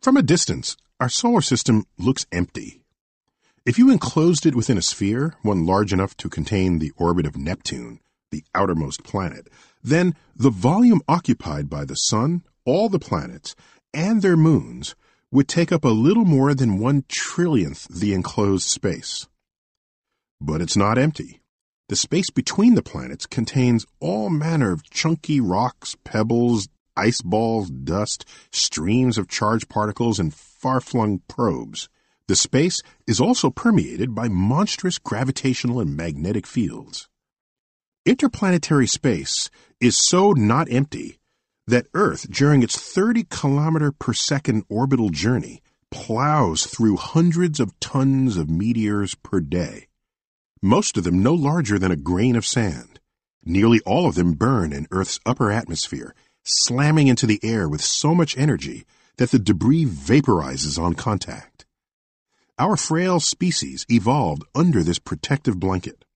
[0.00, 2.80] From a distance, our solar system looks empty.
[3.66, 7.36] If you enclosed it within a sphere, one large enough to contain the orbit of
[7.36, 8.00] Neptune,
[8.30, 9.48] the outermost planet,
[9.82, 13.54] then the volume occupied by the Sun, all the planets,
[13.92, 14.94] and their moons
[15.30, 19.28] would take up a little more than one trillionth the enclosed space.
[20.40, 21.42] But it's not empty.
[21.90, 28.24] The space between the planets contains all manner of chunky rocks, pebbles, ice balls, dust,
[28.50, 31.90] streams of charged particles, and far flung probes.
[32.26, 37.06] The space is also permeated by monstrous gravitational and magnetic fields.
[38.06, 41.18] Interplanetary space is so not empty
[41.66, 48.38] that Earth, during its 30 kilometer per second orbital journey, plows through hundreds of tons
[48.38, 49.88] of meteors per day.
[50.64, 52.98] Most of them no larger than a grain of sand.
[53.44, 58.14] Nearly all of them burn in Earth's upper atmosphere, slamming into the air with so
[58.14, 58.86] much energy
[59.18, 61.66] that the debris vaporizes on contact.
[62.58, 66.06] Our frail species evolved under this protective blanket.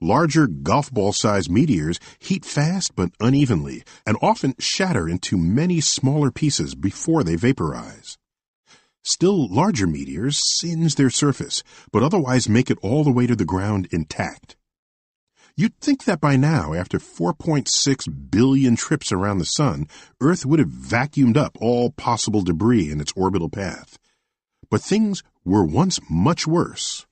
[0.00, 6.30] Larger golf ball sized meteors heat fast but unevenly and often shatter into many smaller
[6.30, 8.16] pieces before they vaporize.
[9.10, 13.46] Still larger meteors singe their surface, but otherwise make it all the way to the
[13.46, 14.54] ground intact.
[15.56, 19.88] You'd think that by now, after 4.6 billion trips around the Sun,
[20.20, 23.98] Earth would have vacuumed up all possible debris in its orbital path.
[24.68, 27.06] But things were once much worse.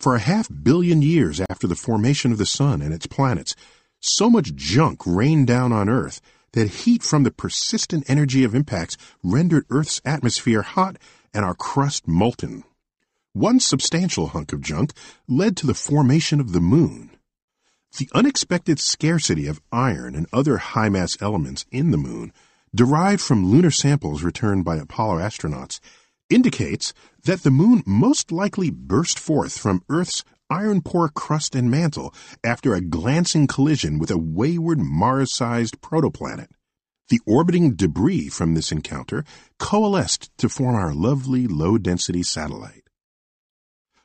[0.00, 3.54] For a half billion years after the formation of the Sun and its planets,
[4.00, 6.20] so much junk rained down on Earth
[6.54, 10.96] that heat from the persistent energy of impacts rendered Earth's atmosphere hot
[11.32, 12.64] and our crust molten.
[13.32, 14.92] One substantial hunk of junk
[15.28, 17.10] led to the formation of the Moon.
[17.96, 22.32] The unexpected scarcity of iron and other high mass elements in the moon,
[22.74, 25.80] derived from lunar samples returned by Apollo astronauts,
[26.28, 26.94] indicates
[27.24, 32.74] that the moon most likely burst forth from Earth's iron poor crust and mantle after
[32.74, 36.48] a glancing collision with a wayward Mars sized protoplanet.
[37.10, 39.24] The orbiting debris from this encounter
[39.58, 42.88] coalesced to form our lovely low density satellite.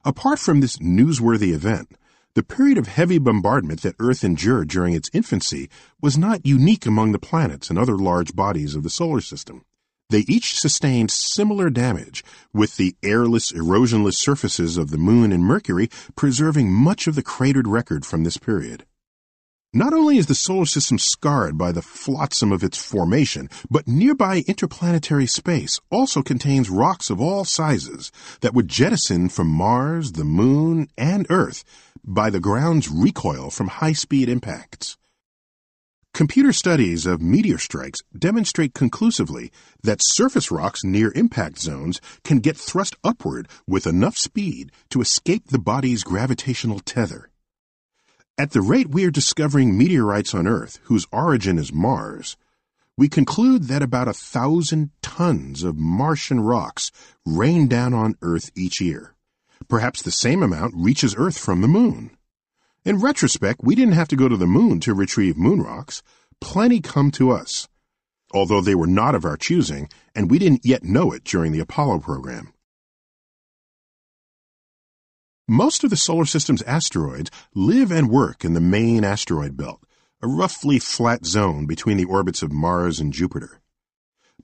[0.04, 1.96] Apart from this newsworthy event,
[2.34, 5.70] the period of heavy bombardment that Earth endured during its infancy
[6.02, 9.64] was not unique among the planets and other large bodies of the solar system.
[10.10, 15.90] They each sustained similar damage, with the airless, erosionless surfaces of the Moon and Mercury
[16.16, 18.84] preserving much of the cratered record from this period.
[19.78, 24.46] Not only is the solar system scarred by the flotsam of its formation, but nearby
[24.48, 30.88] interplanetary space also contains rocks of all sizes that would jettison from Mars, the Moon,
[30.98, 31.66] and Earth
[32.06, 34.96] by the ground's recoil from high speed impacts.
[36.14, 39.52] Computer studies of meteor strikes demonstrate conclusively
[39.84, 45.48] that surface rocks near impact zones can get thrust upward with enough speed to escape
[45.48, 47.30] the body's gravitational tether.
[48.38, 52.36] At the rate we are discovering meteorites on Earth whose origin is Mars,
[52.98, 56.92] we conclude that about a thousand tons of Martian rocks
[57.26, 59.16] rain down on Earth each year.
[59.70, 62.12] Perhaps the same amount reaches Earth from the Moon.
[62.84, 66.04] In retrospect, we didn't have to go to the Moon to retrieve moon rocks.
[66.42, 67.70] Plenty come to us,
[68.34, 71.62] although they were not of our choosing, and we didn't yet know it during the
[71.62, 72.52] Apollo program.
[75.48, 79.80] Most of the solar system's asteroids live and work in the main asteroid belt,
[80.20, 83.62] a roughly flat zone between the orbits of Mars and Jupiter.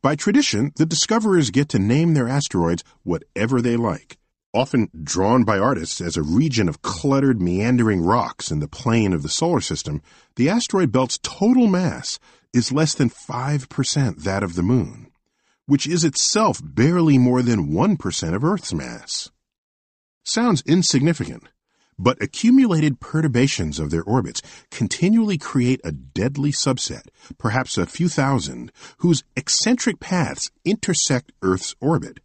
[0.04, 4.20] By tradition, the discoverers get to name their asteroids whatever they like,
[4.54, 9.24] often drawn by artists as a region of cluttered, meandering rocks in the plane of
[9.24, 10.04] the solar system.
[10.36, 12.20] The asteroid belt's total mass
[12.54, 15.12] is less than 5% that of the Moon,
[15.66, 19.32] which is itself barely more than 1% of Earth's mass
[20.32, 21.44] sounds insignificant,
[22.00, 28.72] but accumulated perturbations of their orbits continually create a deadly subset, perhaps a few thousand,
[28.98, 32.20] whose eccentric paths intersect Earth's orbit.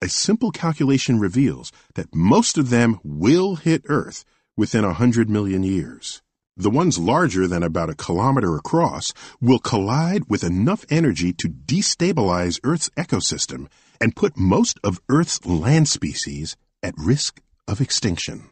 [0.00, 4.24] A simple calculation reveals that most of them will hit Earth
[4.56, 6.22] within a hundred million years.
[6.56, 12.60] The ones larger than about a kilometer across will collide with enough energy to destabilize
[12.62, 13.68] Earth's ecosystem
[14.00, 18.50] and put most of Earth's land species at risk of extinction.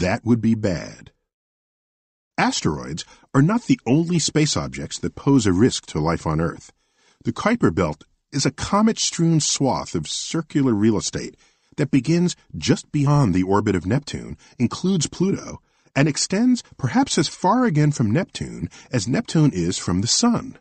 [0.00, 1.12] That would be bad.
[2.36, 6.72] Asteroids are not the only space objects that pose a risk to life on Earth.
[7.22, 11.36] The Kuiper Belt is a comet strewn swath of circular real estate
[11.76, 15.60] that begins just beyond the orbit of Neptune, includes Pluto,
[15.94, 20.58] and extends perhaps as far again from Neptune as Neptune is from the Sun.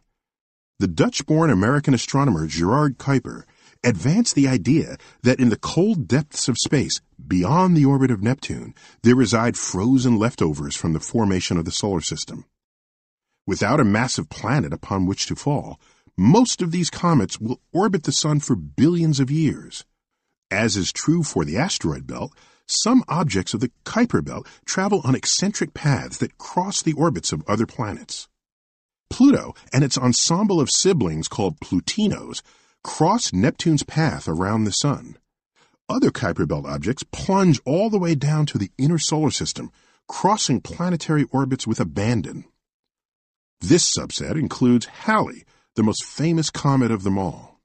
[0.79, 3.43] The Dutch born American astronomer Gerard Kuiper
[3.83, 8.73] advance the idea that in the cold depths of space, beyond the orbit of Neptune,
[9.03, 12.45] there reside frozen leftovers from the formation of the solar system.
[13.47, 15.79] Without a massive planet upon which to fall,
[16.17, 19.85] most of these comets will orbit the Sun for billions of years.
[20.51, 22.33] As is true for the asteroid belt,
[22.67, 27.43] some objects of the Kuiper belt travel on eccentric paths that cross the orbits of
[27.47, 28.27] other planets.
[29.09, 32.41] Pluto and its ensemble of siblings called Plutinos
[32.83, 35.17] cross Neptune's path around the Sun.
[35.89, 39.71] Other Kuiper Belt objects plunge all the way down to the inner solar system,
[40.07, 42.45] crossing planetary orbits with abandon.
[43.59, 47.59] This subset includes Halley, the most famous comet of them all.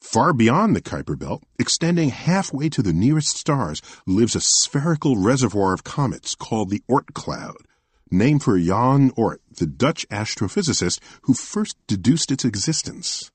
[0.00, 5.72] Far beyond the Kuiper Belt, extending halfway to the nearest stars, lives a spherical reservoir
[5.72, 7.56] of comets called the Oort cloud,
[8.10, 13.30] named for Jan Oort, the Dutch astrophysicist who first deduced its existence.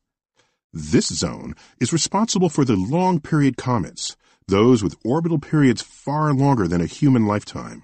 [0.72, 4.16] This zone is responsible for the long period comets,
[4.48, 7.82] those with orbital periods far longer than a human lifetime.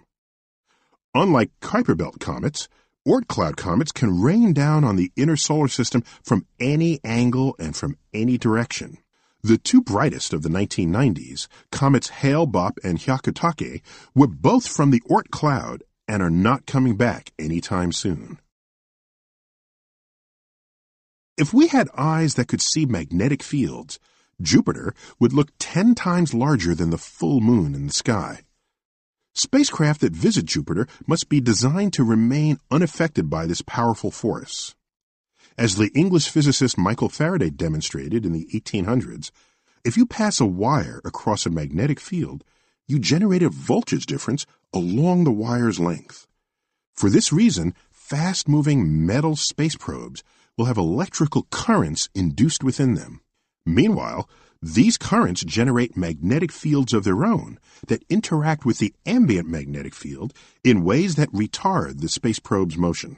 [1.15, 2.69] Unlike Kuiper Belt comets,
[3.07, 7.75] Oort cloud comets can rain down on the inner solar system from any angle and
[7.75, 8.99] from any direction.
[9.41, 13.81] The two brightest of the 1990s, comets Hale-Bopp and Hyakutake,
[14.13, 18.37] were both from the Oort cloud and are not coming back anytime soon.
[21.37, 23.99] If we had eyes that could see magnetic fields,
[24.41, 28.43] Jupiter would look 10 times larger than the full moon in the sky.
[29.33, 34.75] Spacecraft that visit Jupiter must be designed to remain unaffected by this powerful force.
[35.57, 39.31] As the English physicist Michael Faraday demonstrated in the 1800s,
[39.83, 42.45] if you pass a wire across a magnetic field,
[42.87, 46.27] you generate a voltage difference along the wire's length.
[46.93, 50.23] For this reason, fast moving metal space probes
[50.57, 53.21] will have electrical currents induced within them.
[53.65, 54.29] Meanwhile,
[54.61, 60.33] these currents generate magnetic fields of their own that interact with the ambient magnetic field
[60.63, 63.17] in ways that retard the space probe's motion.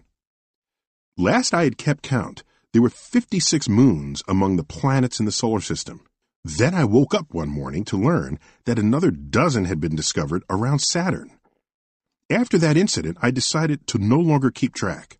[1.17, 2.43] Last I had kept count,
[2.74, 6.06] there were 56 moons among the planets in the solar system.
[6.43, 10.80] Then I woke up one morning to learn that another dozen had been discovered around
[10.80, 11.32] Saturn.
[12.30, 15.17] After that incident, I decided to no longer keep track.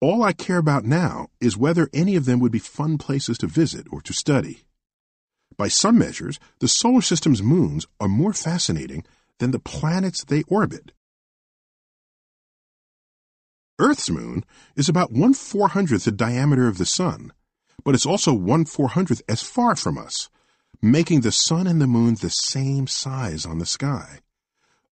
[0.00, 3.48] All I care about now is whether any of them would be fun places to
[3.48, 4.62] visit or to study.
[5.56, 9.04] By some measures, the solar system's moons are more fascinating
[9.40, 10.92] than the planets they orbit.
[13.80, 14.44] Earth's moon
[14.76, 17.32] is about one four hundredth the diameter of the sun,
[17.84, 20.28] but it's also one four hundredth as far from us,
[20.80, 24.20] making the sun and the moon the same size on the sky.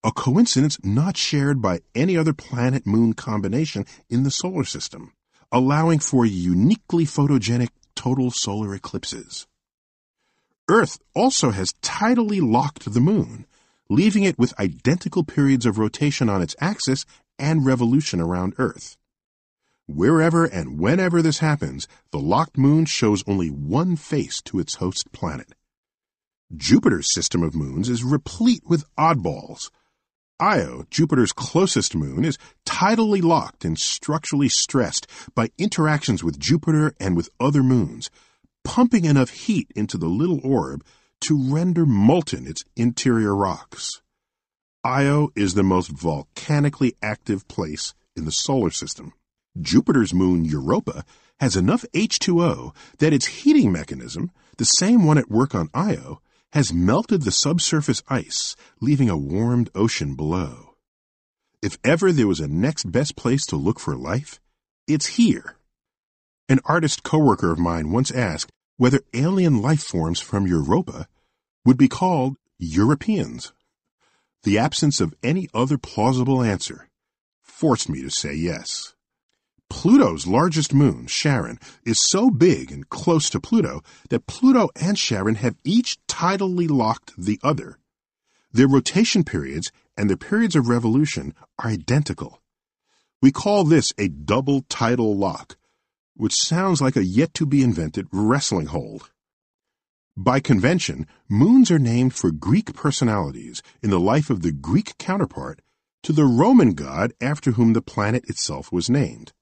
[0.07, 5.11] A coincidence not shared by any other planet moon combination in the solar system,
[5.51, 9.47] allowing for uniquely photogenic total solar eclipses.
[10.69, 13.47] Earth also has tidally locked the moon,
[13.89, 17.05] leaving it with identical periods of rotation on its axis
[17.37, 18.95] and revolution around Earth.
[19.87, 25.11] Wherever and whenever this happens, the locked moon shows only one face to its host
[25.11, 25.53] planet.
[26.55, 29.69] Jupiter's system of moons is replete with oddballs.
[30.39, 37.15] Io, Jupiter's closest moon, is tidally locked and structurally stressed by interactions with Jupiter and
[37.15, 38.11] with other moons,
[38.63, 40.85] pumping enough heat into the little orb
[41.21, 44.01] to render molten its interior rocks.
[44.83, 49.13] Io is the most volcanically active place in the solar system.
[49.59, 51.03] Jupiter's moon Europa
[51.39, 56.21] has enough H2O that its heating mechanism, the same one at work on Io,
[56.53, 60.75] has melted the subsurface ice, leaving a warmed ocean below.
[61.61, 64.39] If ever there was a next best place to look for life,
[64.87, 65.57] it's here.
[66.47, 71.07] An artist coworker of mine once asked whether alien life forms from Europa
[71.65, 73.51] would be called Europeans.
[74.43, 76.87] The absence of any other plausible answer
[77.41, 78.95] forced me to say yes.
[79.69, 85.35] Pluto's largest moon, Charon, is so big and close to Pluto that Pluto and Charon
[85.35, 87.77] have each tidally locked the other.
[88.51, 92.41] Their rotation periods and their periods of revolution are identical.
[93.21, 95.57] We call this a double tidal lock,
[96.15, 99.11] which sounds like a yet to be invented wrestling hold.
[100.15, 105.61] By convention, moons are named for Greek personalities in the life of the Greek counterpart
[106.03, 109.33] to the Roman god after whom the planet itself was named.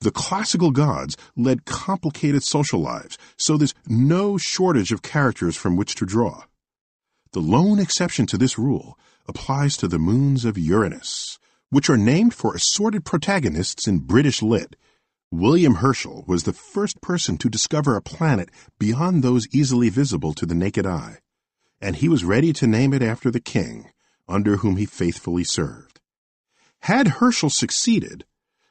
[0.00, 5.96] The classical gods led complicated social lives, so there's no shortage of characters from which
[5.96, 6.44] to draw.
[7.32, 11.38] The lone exception to this rule applies to the moons of Uranus,
[11.70, 14.76] which are named for assorted protagonists in British lit,
[15.30, 20.46] William Herschel was the first person to discover a planet beyond those easily visible to
[20.46, 21.18] the naked eye,
[21.82, 23.90] and he was ready to name it after the king,
[24.26, 26.00] under whom he faithfully served.
[26.80, 28.24] Had Herschel succeeded,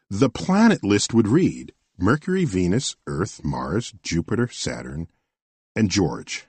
[0.10, 5.08] the planet list would read Mercury, Venus, Earth, Mars, Jupiter, Saturn,
[5.76, 6.48] and George.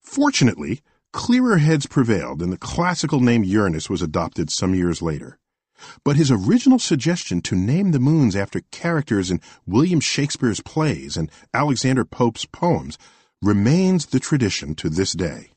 [0.00, 0.80] Fortunately,
[1.12, 5.38] clearer heads prevailed and the classical name Uranus was adopted some years later.
[6.04, 11.30] But his original suggestion to name the moons after characters in William Shakespeare's plays and
[11.52, 12.98] Alexander Pope's poems
[13.42, 15.50] remains the tradition to this day.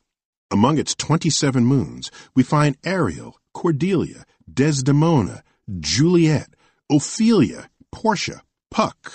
[0.49, 5.43] Among its 27 moons, we find Ariel, Cordelia, Desdemona,
[5.79, 6.49] Juliet,
[6.89, 8.41] Ophelia, Portia,
[8.71, 9.11] Puck,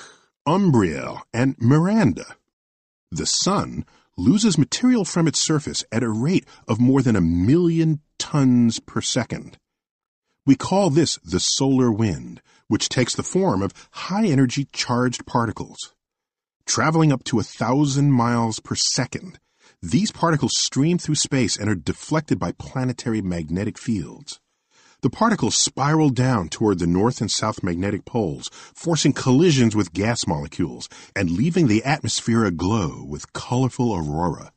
[0.46, 2.36] Umbriel, and Miranda.
[3.10, 3.86] The sun
[4.16, 9.00] loses material from its surface at a rate of more than a million tons per
[9.00, 9.56] second.
[10.44, 15.94] We call this the solar wind, which takes the form of high energy charged particles.
[16.66, 19.38] traveling up to a thousand miles per second.
[19.82, 24.40] These particles stream through space and are deflected by planetary magnetic fields.
[25.02, 30.28] The particles spiral down toward the north and south magnetic poles, forcing collisions with gas
[30.28, 34.52] molecules and leaving the atmosphere aglow with colorful aurora.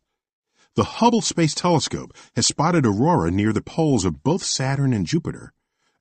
[0.75, 5.51] The Hubble Space Telescope has spotted aurora near the poles of both Saturn and Jupiter,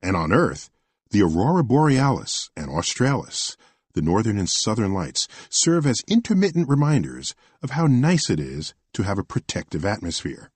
[0.03, 0.69] and on Earth,
[1.11, 3.57] the aurora borealis and australis,
[3.95, 9.05] the northern and southern lights, serve as intermittent reminders of how nice it is to
[9.05, 10.51] have a protective atmosphere.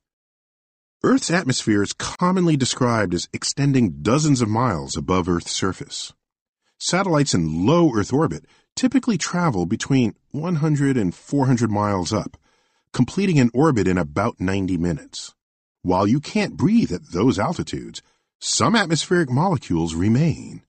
[1.04, 6.12] Earth's atmosphere is commonly described as extending dozens of miles above Earth's surface.
[6.76, 8.44] Satellites in low Earth orbit
[8.74, 12.36] typically travel between 100 and 400 miles up,
[12.92, 15.36] completing an orbit in about 90 minutes.
[15.82, 18.02] While you can't breathe at those altitudes,
[18.40, 20.62] some atmospheric molecules remain,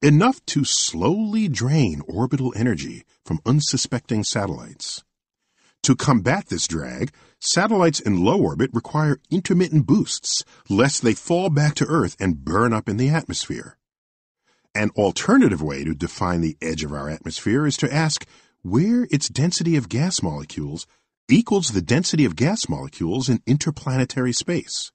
[0.00, 5.04] enough to slowly drain orbital energy from unsuspecting satellites.
[5.82, 11.74] To combat this drag, satellites in low orbit require intermittent boosts, lest they fall back
[11.76, 13.76] to Earth and burn up in the atmosphere.
[14.74, 18.26] An alternative way to define the edge of our atmosphere is to ask
[18.62, 20.86] where its density of gas molecules
[21.28, 24.92] equals the density of gas molecules in interplanetary space.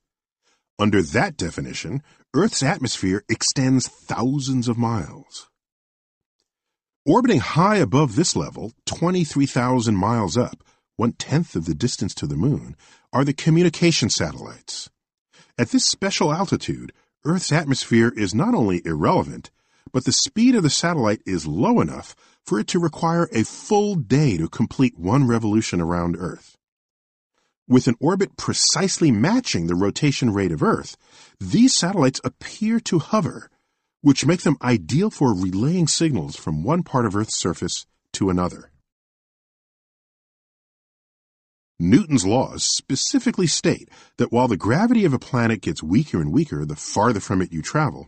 [0.79, 2.01] Under that definition,
[2.33, 5.49] Earth's atmosphere extends thousands of miles.
[7.05, 10.63] Orbiting high above this level, 23,000 miles up,
[10.95, 12.75] one tenth of the distance to the moon,
[13.11, 14.89] are the communication satellites.
[15.57, 16.93] At this special altitude,
[17.25, 19.51] Earth's atmosphere is not only irrelevant,
[19.91, 23.95] but the speed of the satellite is low enough for it to require a full
[23.95, 26.57] day to complete one revolution around Earth.
[27.67, 30.97] With an orbit precisely matching the rotation rate of Earth,
[31.39, 33.49] these satellites appear to hover,
[34.01, 38.72] which make them ideal for relaying signals from one part of Earth's surface to another.
[41.83, 46.63] Newton's laws specifically state that while the gravity of a planet gets weaker and weaker
[46.63, 48.07] the farther from it you travel,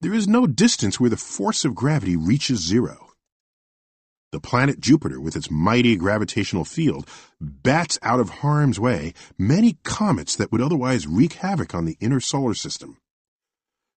[0.00, 3.08] there is no distance where the force of gravity reaches zero.
[4.32, 7.06] The planet Jupiter, with its mighty gravitational field,
[7.38, 12.20] bats out of harm's way many comets that would otherwise wreak havoc on the inner
[12.20, 12.96] solar system.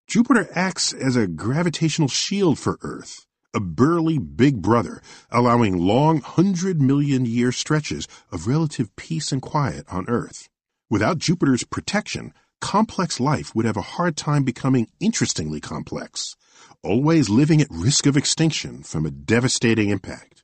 [0.09, 5.01] Jupiter acts as a gravitational shield for Earth, a burly big brother,
[5.31, 10.49] allowing long hundred million year stretches of relative peace and quiet on Earth.
[10.89, 16.35] Without Jupiter's protection, complex life would have a hard time becoming interestingly complex
[16.83, 20.43] always living at risk of extinction from a devastating impact.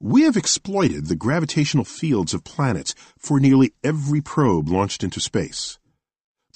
[0.00, 5.78] We have exploited the gravitational fields of planets for nearly every probe launched into space.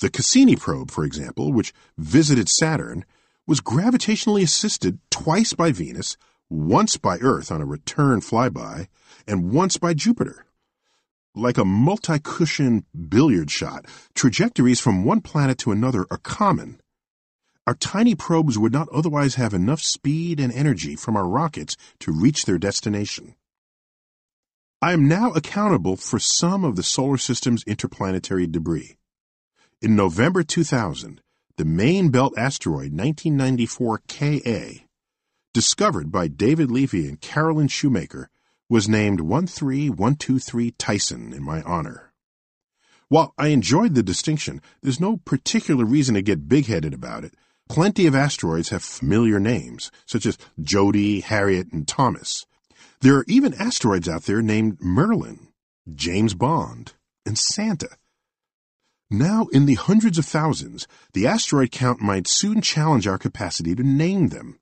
[0.01, 3.05] The Cassini probe, for example, which visited Saturn,
[3.47, 6.17] was gravitationally assisted twice by Venus,
[6.49, 8.89] once by Earth on a return flyby,
[9.27, 10.47] and once by Jupiter.
[11.35, 16.81] Like a multi cushion billiard shot, trajectories from one planet to another are common,
[17.65, 22.11] our tiny probes would not otherwise have enough speed and energy from our rockets to
[22.11, 23.37] reach their destination.
[24.81, 28.97] I am now accountable for some of the solar system's interplanetary debris.
[29.81, 31.22] In November 2000,
[31.57, 34.85] the main belt asteroid 1994 Ka,
[35.53, 38.29] discovered by David Levy and Carolyn Shoemaker,
[38.69, 42.13] was named 13123 Tyson in my honor.
[43.09, 47.35] While I enjoyed the distinction, there's no particular reason to get big headed about it
[47.73, 52.45] Plenty of asteroids have familiar names, such as Jody, Harriet, and Thomas.
[53.01, 55.49] There are even asteroids out there named Merlin,
[55.95, 56.93] James Bond,
[57.25, 57.89] and Santa.
[59.13, 63.83] Now, in the hundreds of thousands, the asteroid count might soon challenge our capacity to
[63.83, 64.59] name them.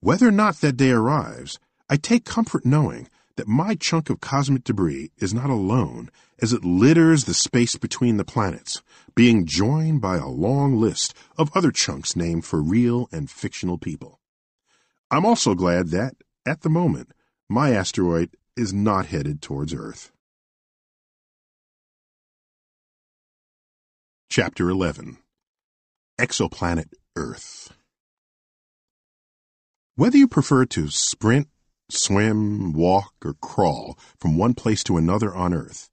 [0.00, 4.64] Whether or not that day arrives, I take comfort knowing that my chunk of cosmic
[4.64, 6.10] debris is not alone
[6.42, 8.82] as it litters the space between the planets,
[9.14, 14.20] being joined by a long list of other chunks named for real and fictional people.
[15.10, 17.12] I'm also glad that, at the moment,
[17.48, 20.12] my asteroid is not headed towards Earth.
[24.30, 25.18] Chapter 11
[26.18, 27.72] Exoplanet Earth
[29.94, 31.48] Whether you prefer to sprint
[31.88, 35.88] swim, walk, or crawl from one place to another on Earth,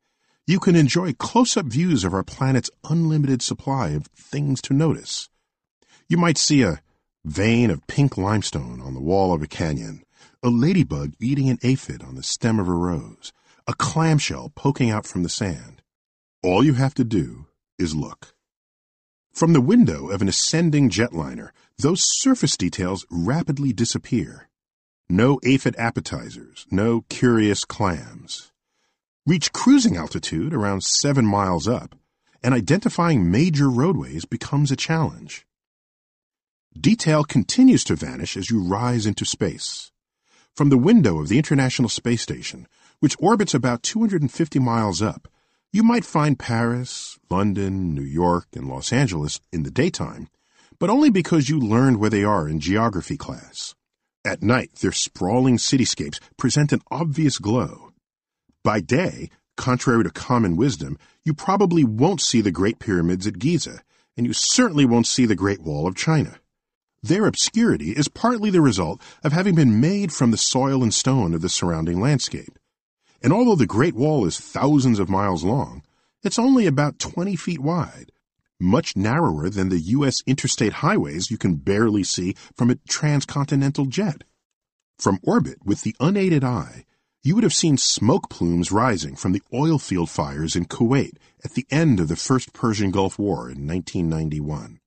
[0.48, 5.30] you can enjoy close up views of our planet's unlimited supply of things to notice.
[6.10, 6.82] You might see a
[7.24, 10.04] vein of pink limestone on the wall of a canyon,
[10.42, 13.32] a ladybug eating an aphid on the stem of a rose,
[13.68, 15.84] a clamshell poking out from the sand.
[16.42, 17.46] All you have to do
[17.82, 18.34] is look.
[19.34, 24.48] From the window of an ascending jetliner, those surface details rapidly disappear.
[25.10, 28.52] No aphid appetizers, no curious clams.
[29.26, 31.96] Reach cruising altitude around seven miles up,
[32.44, 35.46] and identifying major roadways becomes a challenge.
[36.80, 39.92] Detail continues to vanish as you rise into space.
[40.56, 42.68] From the window of the International Space Station,
[43.00, 45.28] which orbits about 250 miles up,
[45.74, 50.28] you might find Paris, London, New York, and Los Angeles in the daytime,
[50.80, 53.74] but only because you learned where they are in geography class.
[54.26, 57.92] At night, their sprawling cityscapes present an obvious glow.
[58.64, 63.82] By day, contrary to common wisdom, you probably won't see the Great Pyramids at Giza,
[64.18, 66.40] and you certainly won't see the Great Wall of China.
[67.02, 71.34] Their obscurity is partly the result of having been made from the soil and stone
[71.34, 72.60] of the surrounding landscape.
[73.22, 75.84] And although the Great Wall is thousands of miles long,
[76.24, 78.12] it's only about 20 feet wide,
[78.60, 80.18] much narrower than the U.S.
[80.26, 84.24] interstate highways you can barely see from a transcontinental jet.
[84.98, 86.86] From orbit, with the unaided eye,
[87.24, 91.52] you would have seen smoke plumes rising from the oil field fires in Kuwait at
[91.52, 94.80] the end of the First Persian Gulf War in 1991,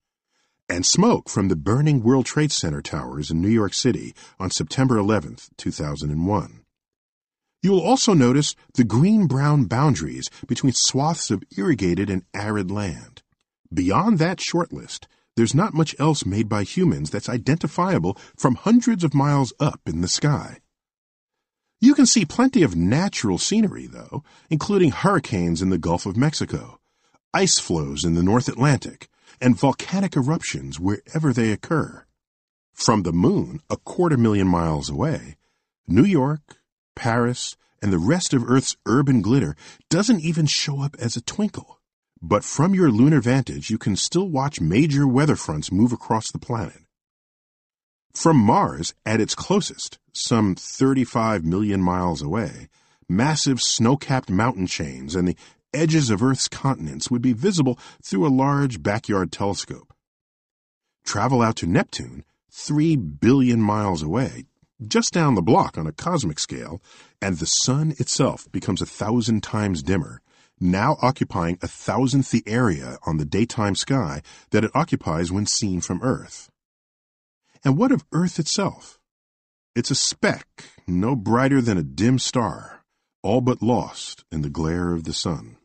[0.69, 4.99] and smoke from the burning World Trade Center towers in New York City on September
[4.99, 6.64] 11, 2001.
[7.65, 13.23] You will also notice the green-brown boundaries between swaths of irrigated and arid land.
[13.73, 19.03] Beyond that short list, there's not much else made by humans that's identifiable from hundreds
[19.03, 20.59] of miles up in the sky.
[21.81, 26.81] You can see plenty of natural scenery, though, including hurricanes in the Gulf of Mexico,
[27.33, 29.09] ice floes in the North Atlantic,
[29.41, 32.05] and volcanic eruptions wherever they occur.
[32.75, 35.39] From the moon, a quarter million miles away,
[35.89, 36.59] New York,
[36.95, 39.57] Paris, and the rest of Earth's urban glitter
[39.91, 41.81] doesn't even show up as a twinkle.
[42.23, 46.39] But from your lunar vantage, you can still watch major weather fronts move across the
[46.39, 46.81] planet.
[48.15, 52.69] From Mars, at its closest, some 35 million miles away,
[53.09, 55.37] massive snow-capped mountain chains and the
[55.75, 59.93] edges of Earth's continents would be visible through a large backyard telescope.
[61.05, 64.45] Travel out to Neptune, 3 billion miles away,
[64.87, 66.83] just down the block on a cosmic scale,
[67.21, 70.21] and the sun itself becomes a thousand times dimmer,
[70.61, 75.81] now occupying a thousandth the area on the daytime sky that it occupies when seen
[75.81, 76.51] from Earth.
[77.65, 78.99] And what of Earth itself?
[79.75, 80.47] It's a speck,
[80.87, 82.85] no brighter than a dim star,
[83.23, 85.57] all but lost in the glare of the sun.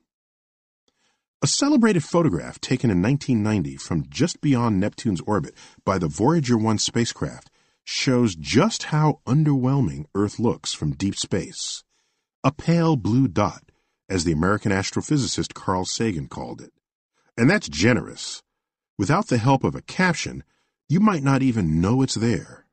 [1.42, 5.54] A celebrated photograph taken in 1990 from just beyond Neptune's orbit
[5.86, 7.50] by the Voyager 1 spacecraft
[7.84, 11.84] shows just how underwhelming Earth looks from deep space.
[12.44, 13.64] A pale blue dot,
[14.08, 16.72] as the American astrophysicist Carl Sagan called it.
[17.38, 18.42] And that's generous.
[18.98, 20.44] Without the help of a caption,
[20.88, 22.66] you might not even know it's there.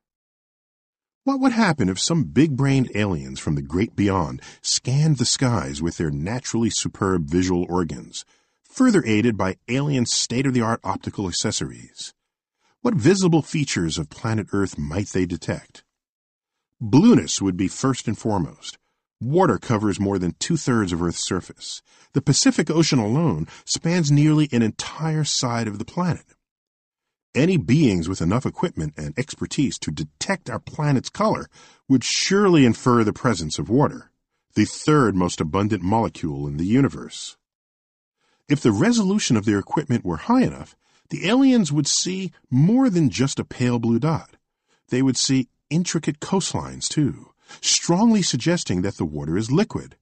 [1.25, 5.97] What would happen if some big-brained aliens from the great beyond scanned the skies with
[5.97, 8.25] their naturally superb visual organs,
[8.63, 12.15] further aided by alien state-of-the-art optical accessories?
[12.87, 15.83] What visible features of planet Earth might they detect?
[16.81, 18.79] Blueness would be first and foremost.
[19.21, 21.83] Water covers more than two-thirds of Earth's surface.
[22.13, 26.37] The Pacific Ocean alone spans nearly an entire side of the planet.
[27.35, 31.49] Any beings with enough equipment and expertise to detect our planet's color
[31.89, 34.13] would surely infer the presence of water,
[34.55, 37.37] the third most abundant molecule in the universe.
[38.49, 40.77] If the resolution of their equipment were high enough,
[41.11, 44.37] the aliens would see more than just a pale blue dot.
[44.89, 49.97] They would see intricate coastlines, too, strongly suggesting that the water is liquid.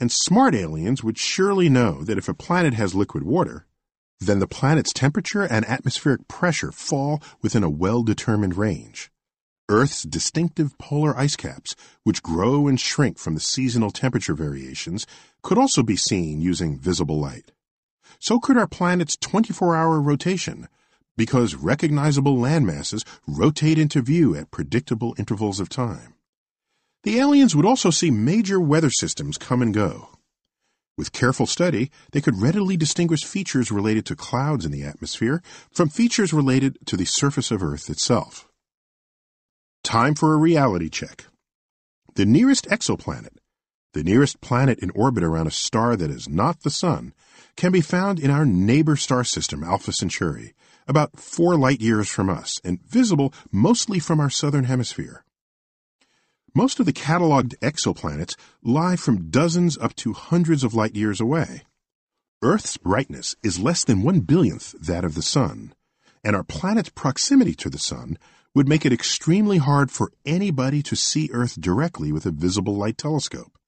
[0.00, 3.66] And smart aliens would surely know that if a planet has liquid water,
[4.20, 9.10] then the planet's temperature and atmospheric pressure fall within a well-determined range.
[9.68, 15.06] Earth's distinctive polar ice caps, which grow and shrink from the seasonal temperature variations,
[15.42, 17.52] could also be seen using visible light
[18.24, 20.66] so could our planet's 24-hour rotation,
[21.14, 26.14] because recognizable landmasses rotate into view at predictable intervals of time.
[27.02, 30.08] The aliens would also see major weather systems come and go.
[30.96, 35.90] With careful study, they could readily distinguish features related to clouds in the atmosphere from
[35.90, 38.48] features related to the surface of Earth itself.
[39.82, 41.26] Time for a reality check.
[42.14, 43.36] The nearest exoplanet,
[43.92, 47.12] the nearest planet in orbit around a star that is not the Sun,
[47.56, 50.54] can be found in our neighbor star system, Alpha Centauri,
[50.86, 55.24] about four light years from us and visible mostly from our southern hemisphere.
[56.54, 61.62] Most of the cataloged exoplanets lie from dozens up to hundreds of light years away.
[62.42, 65.74] Earth's brightness is less than one billionth that of the Sun,
[66.22, 68.18] and our planet's proximity to the Sun
[68.54, 72.98] would make it extremely hard for anybody to see Earth directly with a visible light
[72.98, 73.58] telescope.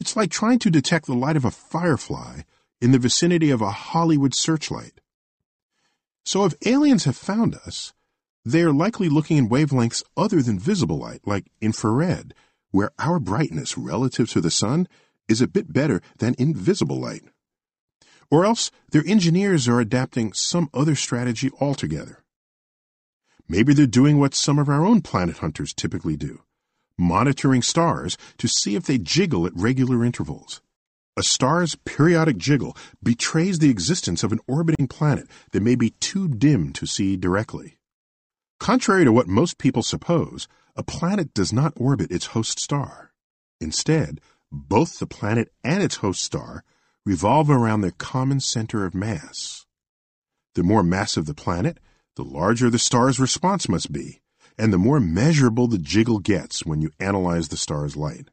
[0.00, 2.42] It's like trying to detect the light of a firefly
[2.84, 5.00] in the vicinity of a Hollywood searchlight.
[6.22, 7.94] So if aliens have found us,
[8.44, 12.34] they are likely looking in wavelengths other than visible light, like infrared,
[12.72, 14.86] where our brightness relative to the sun
[15.28, 17.22] is a bit better than invisible light.
[18.30, 22.22] Or else their engineers are adapting some other strategy altogether.
[23.48, 26.42] Maybe they're doing what some of our own planet hunters typically do
[26.98, 30.60] monitoring stars to see if they jiggle at regular intervals.
[31.16, 36.26] A star's periodic jiggle betrays the existence of an orbiting planet that may be too
[36.26, 37.78] dim to see directly.
[38.58, 43.12] Contrary to what most people suppose, a planet does not orbit its host star.
[43.60, 44.20] Instead,
[44.50, 46.64] both the planet and its host star
[47.06, 49.66] revolve around their common center of mass.
[50.56, 51.78] The more massive the planet,
[52.16, 54.20] the larger the star's response must be,
[54.58, 58.30] and the more measurable the jiggle gets when you analyze the star's light.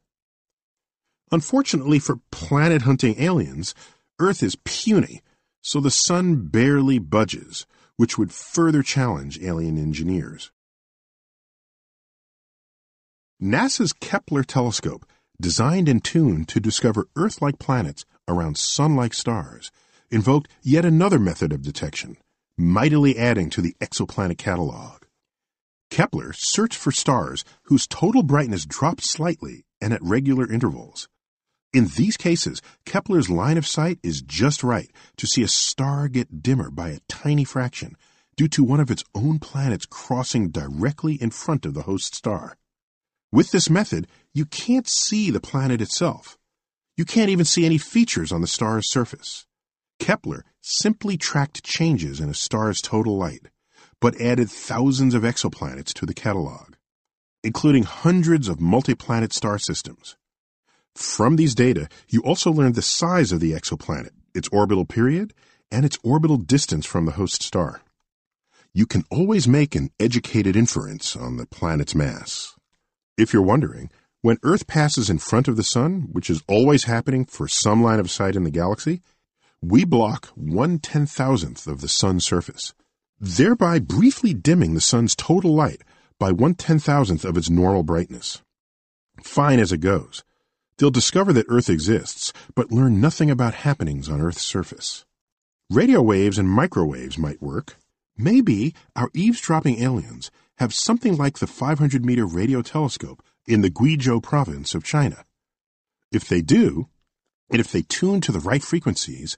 [1.32, 3.74] Unfortunately for planet hunting aliens,
[4.20, 5.22] Earth is puny,
[5.62, 10.52] so the sun barely budges, which would further challenge alien engineers.
[13.42, 15.06] NASA's Kepler telescope,
[15.40, 19.72] designed and tuned to discover Earth like planets around sun like stars,
[20.10, 22.16] invoked yet another method of detection
[22.58, 25.02] mightily adding to the exoplanet catalog.
[25.90, 31.08] Kepler searched for stars whose total brightness dropped slightly and at regular intervals.
[31.72, 36.42] In these cases, Kepler's line of sight is just right to see a star get
[36.42, 37.96] dimmer by a tiny fraction
[38.36, 42.58] due to one of its own planets crossing directly in front of the host star.
[43.30, 46.36] With this method, you can't see the planet itself.
[46.98, 49.46] You can't even see any features on the star's surface.
[49.98, 53.48] Kepler simply tracked changes in a star's total light,
[53.98, 56.74] but added thousands of exoplanets to the catalog,
[57.42, 60.16] including hundreds of multi-planet star systems.
[60.94, 65.32] From these data, you also learned the size of the exoplanet, its orbital period,
[65.70, 67.80] and its orbital distance from the host star.
[68.74, 72.54] You can always make an educated inference on the planet's mass.
[73.18, 73.90] If you're wondering,
[74.22, 78.00] when Earth passes in front of the Sun, which is always happening for some line
[78.00, 79.02] of sight in the galaxy,
[79.60, 82.74] we block one ten thousandth of the sun's surface,
[83.20, 85.82] thereby briefly dimming the sun's total light
[86.18, 88.42] by one ten thousandth of its normal brightness.
[89.22, 90.24] Fine as it goes.
[90.78, 95.04] They'll discover that Earth exists, but learn nothing about happenings on Earth's surface.
[95.70, 97.76] Radio waves and microwaves might work.
[98.16, 104.22] Maybe our eavesdropping aliens have something like the 500 meter radio telescope in the Guizhou
[104.22, 105.24] province of China.
[106.12, 106.88] If they do,
[107.50, 109.36] and if they tune to the right frequencies,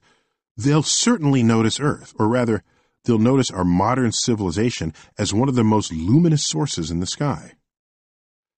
[0.57, 2.63] they'll certainly notice Earth, or rather,
[3.03, 7.53] they'll notice our modern civilization as one of the most luminous sources in the sky.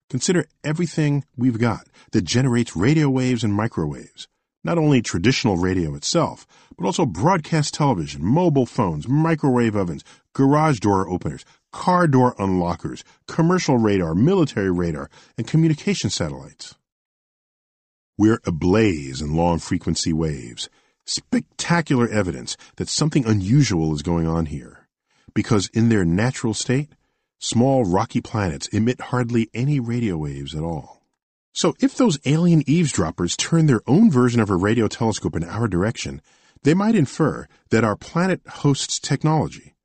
[0.09, 4.27] Consider everything we've got that generates radio waves and microwaves.
[4.63, 10.03] Not only traditional radio itself, but also broadcast television, mobile phones, microwave ovens,
[10.33, 16.75] garage door openers, car door unlockers, commercial radar, military radar, and communication satellites.
[18.17, 20.69] We're ablaze in long frequency waves,
[21.05, 24.87] spectacular evidence that something unusual is going on here.
[25.35, 26.89] Because in their natural state,
[27.39, 31.01] small rocky planets emit hardly any radio waves at all.
[31.53, 35.67] So if those alien eavesdroppers turn their own version of a radio telescope in our
[35.67, 36.21] direction,
[36.63, 39.75] they might infer that our planet hosts technology.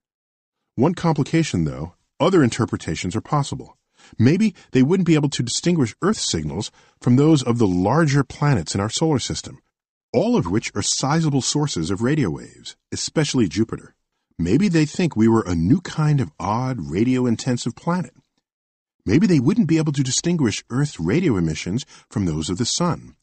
[0.74, 3.78] One complication, though, other interpretations are possible.
[4.18, 8.74] Maybe they wouldn't be able to distinguish Earth signals from those of the larger planets
[8.74, 9.58] in our solar system,
[10.12, 13.94] all of which are sizable sources of radio waves, especially Jupiter.
[14.38, 18.14] Maybe they think we were a new kind of odd radio intensive planet.
[19.04, 23.16] Maybe they wouldn't be able to distinguish Earth's radio emissions from those of the Sun,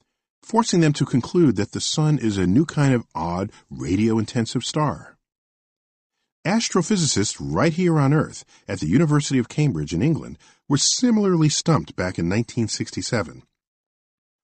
[0.44, 4.64] forcing them to conclude that the Sun is a new kind of odd radio intensive
[4.64, 5.18] star.
[6.46, 11.96] Astrophysicists right here on Earth at the University of Cambridge in England were similarly stumped
[11.96, 13.44] back in 1967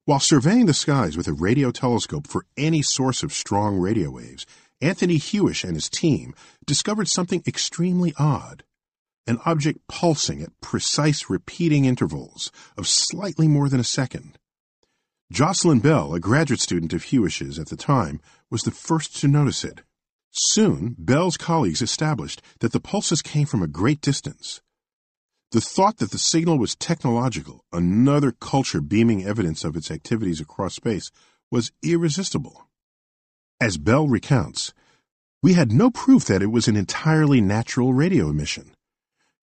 [0.05, 4.45] while surveying the skies with a radio telescope for any source of strong radio waves,
[4.81, 6.33] Anthony Hewish and his team
[6.65, 8.63] discovered something extremely odd.
[9.27, 14.37] An object pulsing at precise repeating intervals of slightly more than a second.
[15.31, 18.21] Jocelyn Bell, a graduate student of Hewish's at the time,
[18.51, 19.81] was the first to notice it.
[20.31, 24.61] Soon, Bell's colleagues established that the pulses came from a great distance.
[25.51, 30.75] The thought that the signal was technological, another culture beaming evidence of its activities across
[30.75, 31.09] space,
[31.49, 32.64] was irresistible.
[33.61, 34.74] As Bell recounts,
[35.42, 38.72] we had no proof that it was an entirely natural radio emission.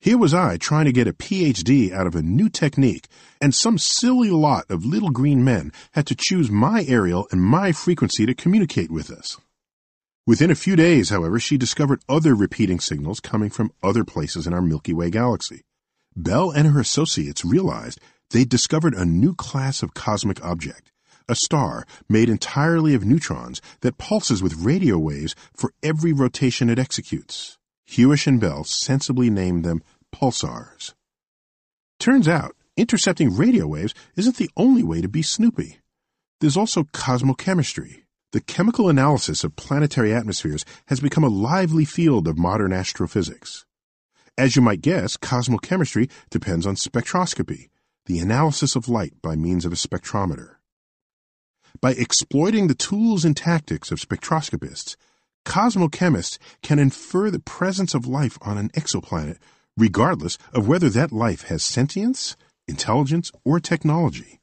[0.01, 3.09] Here was I trying to get a PhD out of a new technique,
[3.41, 7.73] and some silly lot of little green men had to choose my aerial and my
[7.73, 9.39] frequency to communicate with us.
[10.27, 14.53] Within a few days, however, she discovered other repeating signals coming from other places in
[14.53, 15.63] our Milky Way galaxy.
[16.15, 20.92] Bell and her associates realized they'd discovered a new class of cosmic object,
[21.29, 26.79] a star made entirely of neutrons that pulses with radio waves for every rotation it
[26.79, 27.59] executes.
[27.89, 29.83] Hewish and Bell sensibly named them
[30.15, 30.95] pulsars.
[31.99, 35.79] Turns out, intercepting radio waves isn't the only way to be snoopy.
[36.41, 38.03] There's also cosmochemistry.
[38.33, 43.67] The chemical analysis of planetary atmospheres has become a lively field of modern astrophysics.
[44.39, 47.69] As you might guess, cosmochemistry depends on spectroscopy,
[48.07, 50.57] the analysis of light by means of a spectrometer.
[51.81, 54.97] By exploiting the tools and tactics of spectroscopists,
[55.45, 59.39] cosmochemists can infer the presence of life on an exoplanet
[59.77, 62.37] regardless of whether that life has sentience,
[62.69, 64.41] intelligence, or technology.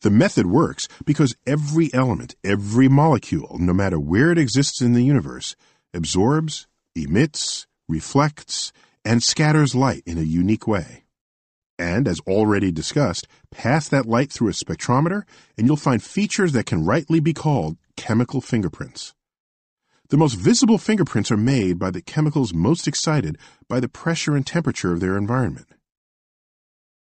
[0.00, 5.02] The method works because every element, every molecule, no matter where it exists in the
[5.02, 5.56] universe,
[5.92, 8.72] absorbs, emits, reflects,
[9.04, 11.04] and scatters light in a unique way.
[11.78, 15.22] And, as already discussed, pass that light through a spectrometer
[15.56, 19.14] and you'll find features that can rightly be called chemical fingerprints.
[20.10, 24.46] The most visible fingerprints are made by the chemicals most excited by the pressure and
[24.46, 25.66] temperature of their environment.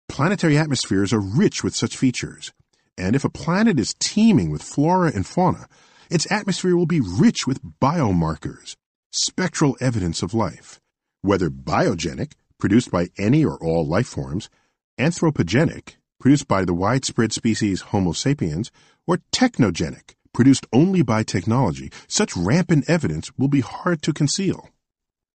[0.10, 2.52] Planetary atmospheres are rich with such features,
[2.98, 5.68] and if a planet is teeming with flora and fauna,
[6.10, 8.76] its atmosphere will be rich with biomarkers,
[9.12, 10.80] spectral evidence of life,
[11.22, 14.50] whether biogenic, produced by any or all life forms,
[14.98, 18.72] anthropogenic, produced by the widespread species Homo sapiens,
[19.06, 24.70] or technogenic, produced only by technology, such rampant evidence will be hard to conceal.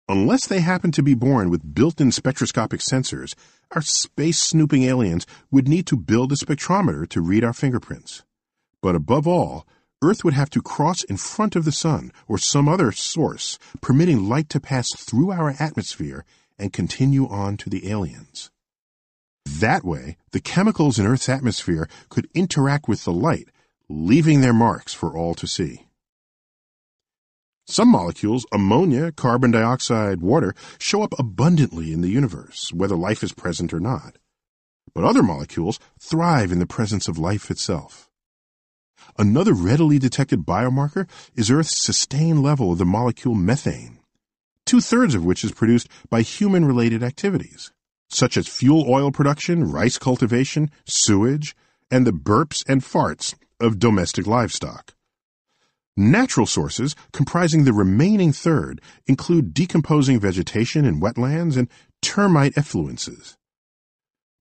[0.08, 3.34] Unless they happen to be born with built-in spectroscopic sensors,
[3.70, 8.24] our space snooping aliens would need to build a spectrometer to read our fingerprints.
[8.82, 9.66] But above all,
[10.02, 14.28] Earth would have to cross in front of the Sun or some other source, permitting
[14.28, 16.24] light to pass through our atmosphere
[16.58, 18.50] and continue on to the aliens.
[19.44, 23.48] That way, the chemicals in Earth's atmosphere could interact with the light
[23.90, 25.84] leaving their marks for all to see.
[27.66, 33.32] Some molecules, ammonia, carbon dioxide, water, show up abundantly in the universe, whether life is
[33.32, 34.16] present or not.
[34.94, 38.08] But other molecules thrive in the presence of life itself.
[39.18, 43.98] Another readily detected biomarker is Earth's sustained level of the molecule methane,
[44.66, 47.72] two thirds of which is produced by human related activities,
[48.10, 51.54] such as fuel oil production, rice cultivation, sewage,
[51.90, 54.94] and the burps and farts of domestic livestock.
[55.96, 61.68] Natural sources, comprising the remaining third, include decomposing vegetation in wetlands and
[62.00, 63.36] termite effluences.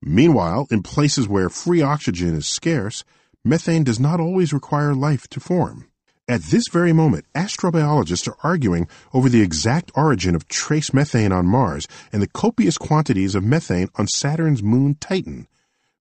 [0.01, 3.03] Meanwhile, in places where free oxygen is scarce,
[3.43, 5.88] methane does not always require life to form.
[6.29, 11.47] At this very moment, astrobiologists are arguing over the exact origin of trace methane on
[11.47, 15.47] Mars and the copious quantities of methane on Saturn's moon Titan,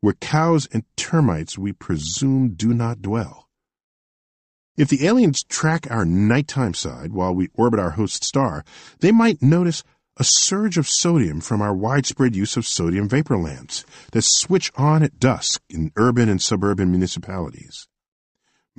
[0.03, 3.49] where cows and termites we presume do not dwell.
[4.77, 8.67] If the aliens track our nighttime side while we orbit our host star,
[9.01, 9.83] they might notice
[10.19, 15.03] a surge of sodium from our widespread use of sodium vapor lamps that switch on
[15.03, 17.88] at dusk in urban and suburban municipalities.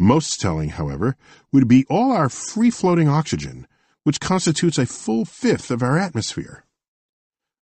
[0.01, 1.17] Most telling, however,
[1.51, 3.67] would be all our free floating oxygen,
[4.03, 6.63] which constitutes a full fifth of our atmosphere.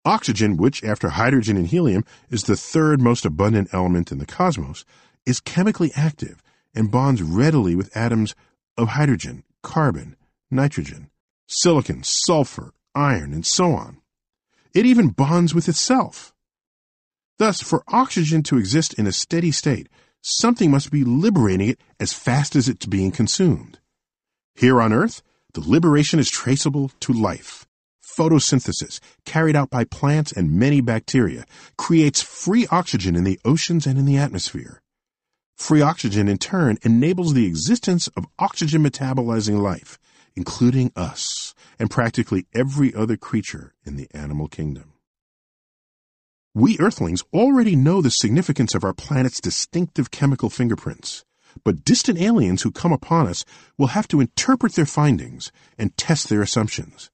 [0.07, 4.87] Oxygen, which, after hydrogen and helium, is the third most abundant element in the cosmos,
[5.27, 6.43] is chemically active
[6.75, 8.35] and bonds readily with atoms
[8.79, 10.17] of hydrogen, carbon,
[10.51, 11.11] nitrogen,
[11.47, 13.99] silicon, sulfur, iron, and so on.
[14.73, 16.33] It even bonds with itself.
[17.39, 19.89] Thus, for oxygen to exist in a steady state,
[20.23, 23.79] something must be liberating it as fast as it's being consumed.
[24.55, 27.67] Here on Earth, the liberation is traceable to life
[28.13, 31.45] photosynthesis, carried out by plants and many bacteria,
[31.77, 34.83] creates free oxygen in the oceans and in the atmosphere.
[35.57, 39.99] Free oxygen, in turn, enables the existence of oxygen metabolizing life,
[40.35, 44.92] including us and practically every other creature in the animal kingdom.
[46.55, 51.25] We Earthlings already know the significance of our planet's distinctive chemical fingerprints,
[51.65, 53.47] but distant aliens who come upon us
[53.79, 57.11] will have to interpret their findings and test their assumptions.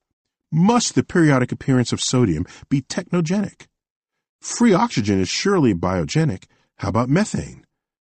[0.51, 3.67] Must the periodic appearance of sodium be technogenic?
[4.41, 6.47] Free oxygen is surely biogenic.
[6.79, 7.65] How about methane?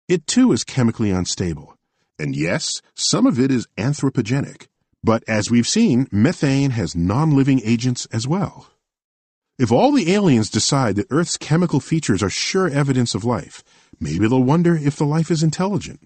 [0.08, 1.76] It too is chemically unstable.
[2.18, 4.68] And yes, some of it is anthropogenic.
[5.04, 8.68] But as we've seen, methane has non-living agents as well.
[9.60, 13.64] If all the aliens decide that Earth's chemical features are sure evidence of life,
[14.00, 16.00] maybe they'll wonder if the life is intelligent.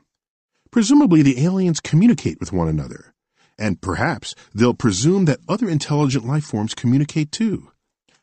[0.71, 3.13] Presumably the aliens communicate with one another,
[3.59, 7.69] and perhaps they'll presume that other intelligent life forms communicate too.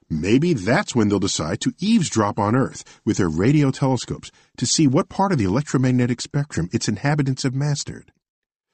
[0.08, 4.86] Maybe that's when they'll decide to eavesdrop on Earth with their radio telescopes to see
[4.86, 8.12] what part of the electromagnetic spectrum its inhabitants have mastered.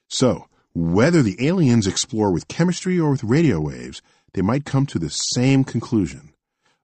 [0.09, 4.01] So, whether the aliens explore with chemistry or with radio waves,
[4.35, 6.31] they might come to the same conclusion.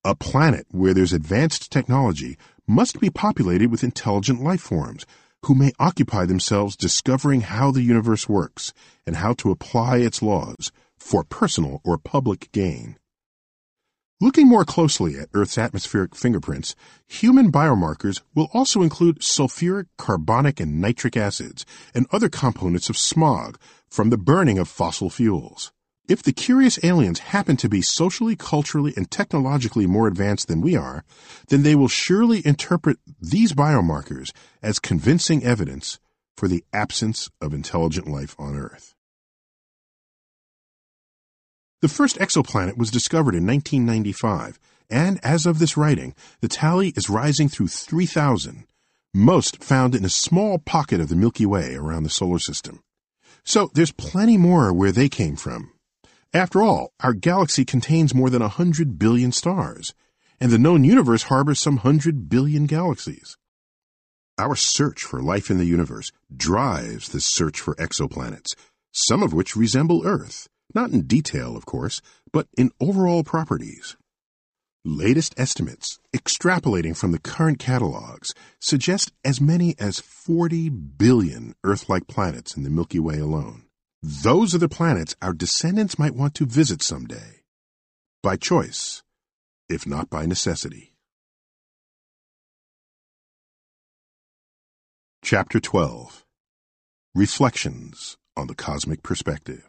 [0.03, 5.05] A planet where there's advanced technology must be populated with intelligent life forms
[5.45, 8.73] who may occupy themselves discovering how the universe works
[9.07, 12.97] and how to apply its laws for personal or public gain.
[14.23, 16.75] Looking more closely at Earth's atmospheric fingerprints,
[17.07, 23.59] human biomarkers will also include sulfuric, carbonic, and nitric acids and other components of smog
[23.91, 25.73] from the burning of fossil fuels.
[26.11, 30.75] If the curious aliens happen to be socially, culturally, and technologically more advanced than we
[30.75, 31.05] are,
[31.51, 36.01] then they will surely interpret these biomarkers as convincing evidence
[36.37, 38.97] for the absence of intelligent life on Earth.
[41.81, 44.59] The first exoplanet was discovered in 1995,
[44.91, 48.67] and as of this writing, the tally is rising through 3,000,
[49.15, 52.83] most found in a small pocket of the Milky Way around the solar system.
[53.45, 55.71] So there's plenty more where they came from.
[56.33, 59.95] After all, our galaxy contains more than a hundred billion stars,
[60.41, 63.37] and the known universe harbors some hundred billion galaxies.
[64.39, 68.55] Our search for life in the universe drives the search for exoplanets,
[68.93, 72.01] some of which resemble Earth not in detail, of course,
[72.33, 73.97] but in overall properties.
[74.85, 82.07] Latest estimates, extrapolating from the current catalogs, suggest as many as 40 billion Earth like
[82.07, 83.65] planets in the Milky Way alone.
[84.03, 87.43] Those are the planets our descendants might want to visit someday.
[88.23, 89.03] By choice,
[89.69, 90.95] if not by necessity.
[95.23, 96.25] Chapter 12
[97.15, 99.69] Reflections on the Cosmic Perspective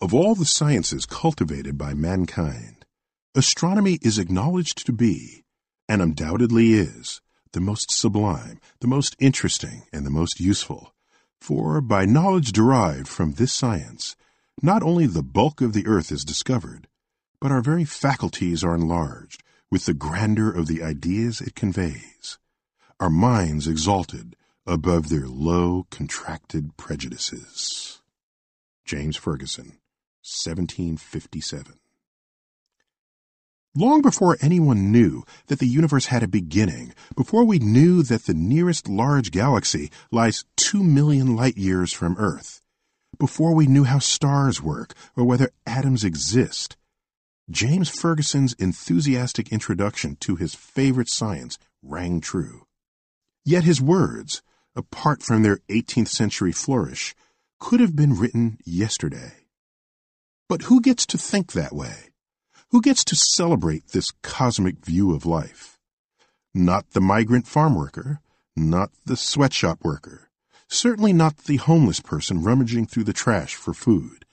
[0.00, 2.84] Of all the sciences cultivated by mankind,
[3.36, 5.44] astronomy is acknowledged to be,
[5.88, 7.20] and undoubtedly is,
[7.52, 10.93] the most sublime, the most interesting, and the most useful.
[11.44, 14.16] For by knowledge derived from this science,
[14.62, 16.88] not only the bulk of the earth is discovered,
[17.38, 22.38] but our very faculties are enlarged with the grandeur of the ideas it conveys,
[22.98, 28.00] our minds exalted above their low, contracted prejudices.
[28.86, 29.80] James Ferguson
[30.22, 31.78] 1757.
[33.76, 38.32] Long before anyone knew that the universe had a beginning, before we knew that the
[38.32, 42.62] nearest large galaxy lies two million light years from Earth,
[43.18, 46.76] before we knew how stars work or whether atoms exist,
[47.50, 52.66] James Ferguson's enthusiastic introduction to his favorite science rang true.
[53.44, 54.40] Yet his words,
[54.76, 57.16] apart from their 18th century flourish,
[57.58, 59.32] could have been written yesterday.
[60.48, 62.13] But who gets to think that way?
[62.70, 65.78] Who gets to celebrate this cosmic view of life?
[66.52, 68.20] Not the migrant farm worker,
[68.56, 70.30] not the sweatshop worker,
[70.68, 74.24] certainly not the homeless person rummaging through the trash for food.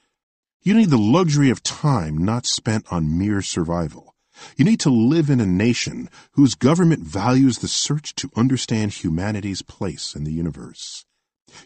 [0.64, 4.16] You need the luxury of time not spent on mere survival.
[4.56, 9.61] You need to live in a nation whose government values the search to understand humanity's
[9.61, 11.06] place in the universe.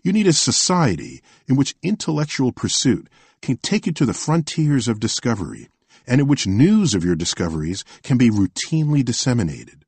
[0.03, 3.07] You need a society in which intellectual pursuit
[3.41, 5.69] can take you to the frontiers of discovery
[6.07, 9.85] and in which news of your discoveries can be routinely disseminated.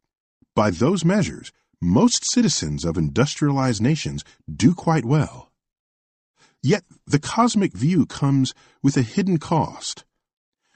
[0.56, 5.52] By those measures, most citizens of industrialized nations do quite well.
[6.64, 10.04] Yet the cosmic view comes with a hidden cost.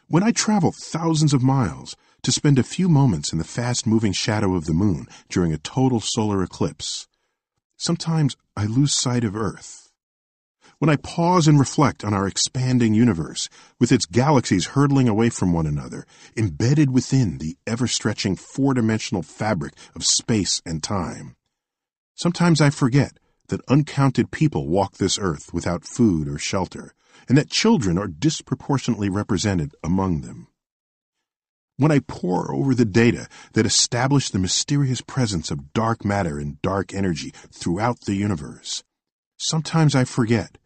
[0.08, 4.14] When I travel thousands of miles to spend a few moments in the fast moving
[4.14, 7.08] shadow of the moon during a total solar eclipse,
[7.78, 9.81] sometimes I lose sight of Earth
[10.82, 13.48] when I pause and reflect on our expanding universe,
[13.80, 19.22] with its galaxies hurtling away from one another, embedded within the ever stretching four dimensional
[19.22, 21.36] fabric of space and time.
[22.16, 23.20] Sometimes I forget
[23.50, 26.96] that uncounted people walk this earth without food or shelter,
[27.30, 30.48] and that children are disproportionately represented among them.
[31.78, 36.60] When I pore over the data that establish the mysterious presence of dark matter and
[36.64, 38.84] dark energy throughout the universe,
[39.38, 40.58] sometimes I forget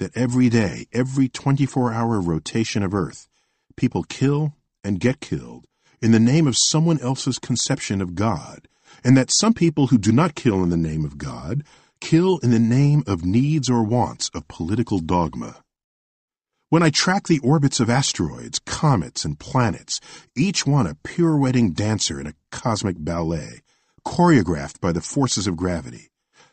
[0.00, 3.28] that every day, every 24 hour rotation of Earth,
[3.76, 5.66] people kill and get killed
[6.02, 8.66] in the name of someone else's conception of God,
[9.04, 11.62] and that some people who do not kill in the name of God
[12.00, 15.62] kill in the name of needs or wants of political dogma.
[16.70, 20.00] When I track the orbits of asteroids, comets, and planets,
[20.36, 23.60] each one a pirouetting dancer in a cosmic ballet,
[24.06, 26.10] choreographed by the forces of gravity,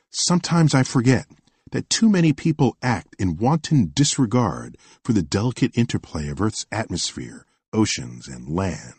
[0.10, 1.28] sometimes I forget
[1.72, 7.46] that too many people act in wanton disregard for the delicate interplay of Earth's atmosphere,
[7.74, 8.94] oceans, and land,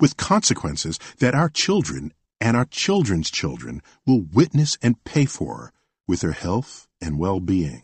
[0.00, 5.72] with consequences that our children and our children's children will witness and pay for
[6.06, 7.82] with their health and well-being.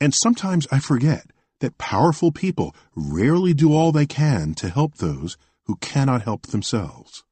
[0.00, 1.26] And sometimes I forget
[1.60, 5.36] that powerful people rarely do all they can to help those
[5.66, 7.24] who cannot help themselves.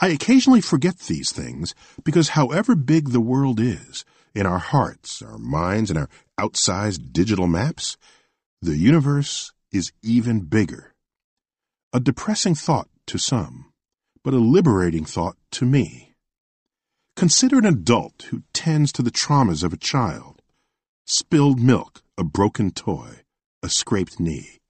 [0.00, 1.74] I occasionally forget these things
[2.04, 4.04] because however big the world is,
[4.34, 7.96] in our hearts, our minds, and our outsized digital maps,
[8.60, 10.94] the universe is even bigger.
[11.92, 13.72] A depressing thought to some,
[14.24, 16.14] but a liberating thought to me.
[17.16, 20.40] Consider an adult who tends to the traumas of a child.
[21.04, 23.22] Spilled milk, a broken toy,
[23.62, 24.60] a scraped knee.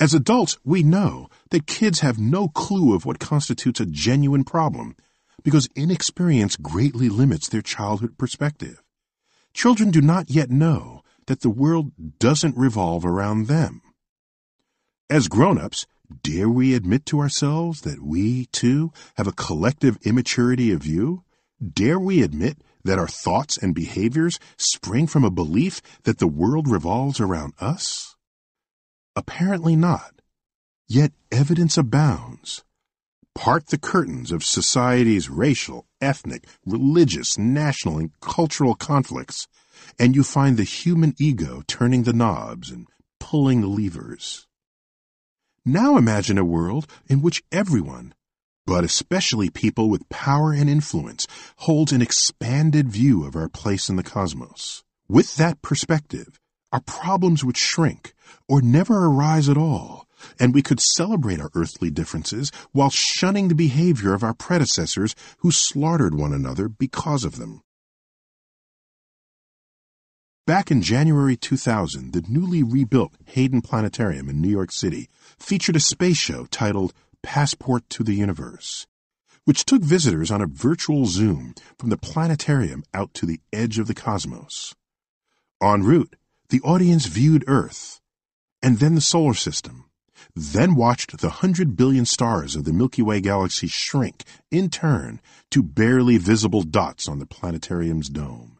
[0.00, 4.94] As adults, we know that kids have no clue of what constitutes a genuine problem
[5.42, 8.82] because inexperience greatly limits their childhood perspective.
[9.54, 13.82] Children do not yet know that the world doesn't revolve around them.
[15.10, 15.86] As grown-ups,
[16.22, 21.22] Dare we admit to ourselves that we, too, have a collective immaturity of view?
[21.60, 26.66] Dare we admit that our thoughts and behaviors spring from a belief that the world
[26.66, 28.16] revolves around us?
[29.14, 30.22] Apparently not.
[30.86, 32.64] Yet evidence abounds.
[33.34, 39.46] Part the curtains of society's racial, ethnic, religious, national, and cultural conflicts,
[39.98, 42.86] and you find the human ego turning the knobs and
[43.20, 44.46] pulling the levers.
[45.64, 48.14] Now imagine a world in which everyone,
[48.66, 51.26] but especially people with power and influence,
[51.58, 54.82] holds an expanded view of our place in the cosmos.
[55.08, 56.40] With that perspective,
[56.72, 58.14] our problems would shrink
[58.48, 60.07] or never arise at all,
[60.38, 65.50] and we could celebrate our earthly differences while shunning the behavior of our predecessors who
[65.50, 67.62] slaughtered one another because of them.
[70.46, 75.80] Back in January 2000, the newly rebuilt Hayden Planetarium in New York City featured a
[75.80, 78.86] space show titled Passport to the Universe,
[79.44, 83.88] which took visitors on a virtual zoom from the planetarium out to the edge of
[83.88, 84.74] the cosmos.
[85.62, 86.16] En route,
[86.48, 88.00] the audience viewed Earth,
[88.62, 89.87] and then the solar system,
[90.34, 95.62] then watched the hundred billion stars of the Milky Way galaxy shrink, in turn, to
[95.62, 98.58] barely visible dots on the planetarium's dome.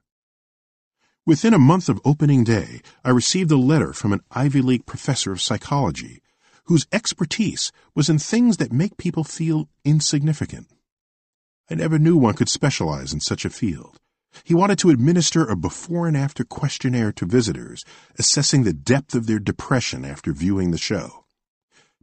[1.27, 5.33] Within a month of opening day, I received a letter from an Ivy League professor
[5.33, 6.23] of psychology
[6.65, 10.67] whose expertise was in things that make people feel insignificant.
[11.70, 13.99] I never knew one could specialize in such a field.
[14.45, 17.85] He wanted to administer a before and after questionnaire to visitors,
[18.19, 21.25] assessing the depth of their depression after viewing the show.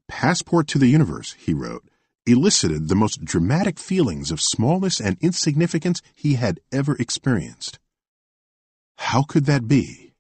[0.08, 1.84] Passport to the Universe, he wrote,
[2.26, 7.80] elicited the most dramatic feelings of smallness and insignificance he had ever experienced.
[8.98, 10.14] How could that be?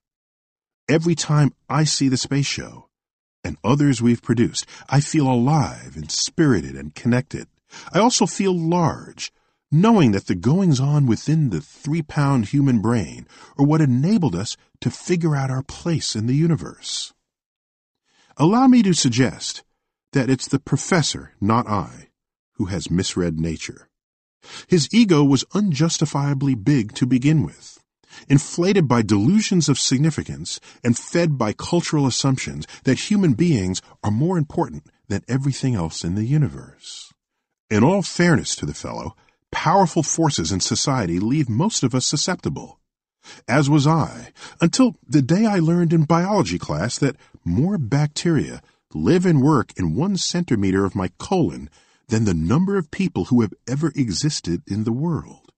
[0.88, 2.90] Every time I see the space show
[3.44, 7.48] and others we've produced, I feel alive and spirited and connected.
[7.92, 9.32] I also feel large,
[9.72, 14.58] knowing that the goings on within the three pound human brain are what enabled us
[14.82, 17.14] to figure out our place in the universe.
[18.38, 19.64] Allow me to suggest
[20.16, 22.08] that it's the professor, not I,
[22.54, 23.90] who has misread nature.
[24.68, 27.80] His ego was unjustifiably big to begin with
[28.30, 34.38] inflated by delusions of significance and fed by cultural assumptions that human beings are more
[34.38, 37.14] important than everything else in the universe.
[37.70, 39.16] In all fairness to the fellow,
[39.52, 42.80] powerful forces in society leave most of us susceptible.
[43.48, 48.62] As was I, until the day I learned in biology class that more bacteria
[48.94, 51.70] live and work in one centimeter of my colon
[52.08, 55.52] than the number of people who have ever existed in the world.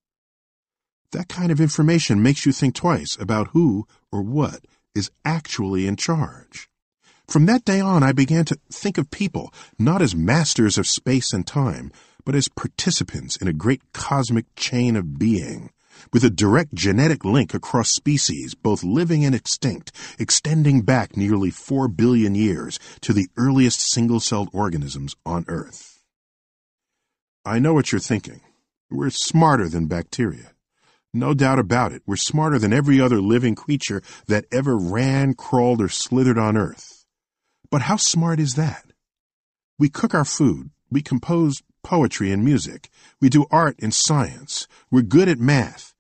[1.12, 5.96] That kind of information makes you think twice about who or what is actually in
[5.96, 6.70] charge.
[7.28, 11.34] From that day on, I began to think of people not as masters of space
[11.34, 11.92] and time,
[12.26, 15.72] but as participants in a great cosmic chain of being,
[16.14, 21.88] with a direct genetic link across species, both living and extinct, extending back nearly four
[21.88, 26.04] billion years to the earliest single-celled organisms on Earth.
[27.46, 28.42] I know what you're thinking.
[28.90, 30.52] We're smarter than bacteria.
[31.14, 35.82] No doubt about it, we're smarter than every other living creature that ever ran, crawled,
[35.82, 37.06] or slithered on Earth.
[37.72, 38.86] But how smart is that?
[39.80, 40.72] We cook our food.
[40.90, 42.90] We compose poetry and music.
[43.22, 44.68] We do art and science.
[44.92, 45.94] We're good at math.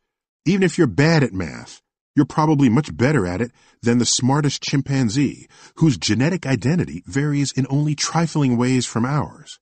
[0.45, 1.81] Even if you're bad at math,
[2.13, 7.65] you're probably much better at it than the smartest chimpanzee, whose genetic identity varies in
[7.69, 9.59] only trifling ways from ours.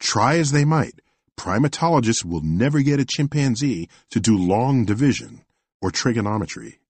[0.00, 1.00] Try as they might,
[1.38, 5.42] primatologists will never get a chimpanzee to do long division
[5.80, 6.80] or trigonometry.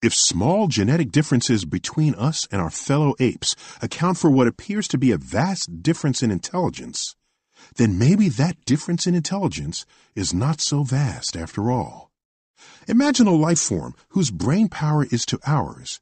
[0.00, 4.96] If small genetic differences between us and our fellow apes account for what appears to
[4.96, 7.16] be a vast difference in intelligence,
[7.76, 12.10] then maybe that difference in intelligence is not so vast after all.
[12.86, 16.00] Imagine a life form whose brain power is to ours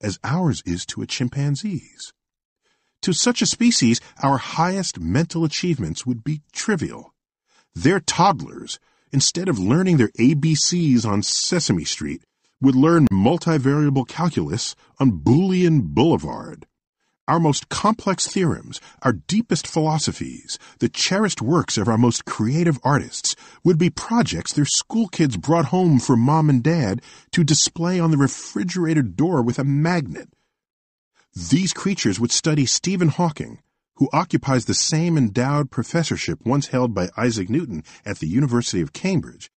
[0.00, 2.12] as ours is to a chimpanzee's.
[3.02, 7.14] To such a species, our highest mental achievements would be trivial.
[7.74, 8.78] Their toddlers,
[9.12, 12.22] instead of learning their ABCs on Sesame Street,
[12.60, 16.66] would learn multivariable calculus on Boolean Boulevard.
[17.28, 23.36] Our most complex theorems, our deepest philosophies, the cherished works of our most creative artists
[23.62, 28.10] would be projects their school kids brought home for mom and dad to display on
[28.10, 30.30] the refrigerator door with a magnet.
[31.50, 33.58] These creatures would study Stephen Hawking,
[33.96, 38.94] who occupies the same endowed professorship once held by Isaac Newton at the University of
[38.94, 39.50] Cambridge,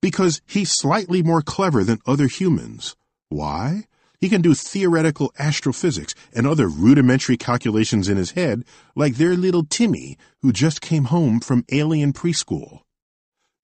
[0.00, 2.96] because he's slightly more clever than other humans.
[3.28, 3.84] Why?
[4.22, 9.64] He can do theoretical astrophysics and other rudimentary calculations in his head like their little
[9.64, 12.82] Timmy who just came home from alien preschool.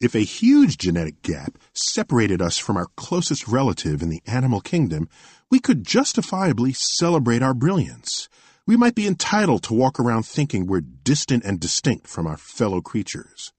[0.01, 5.09] If a huge genetic gap separated us from our closest relative in the animal kingdom,
[5.49, 8.29] we could justifiably celebrate our brilliance.
[8.67, 12.81] We might be entitled to walk around thinking we're distant and distinct from our fellow
[12.81, 13.53] creatures.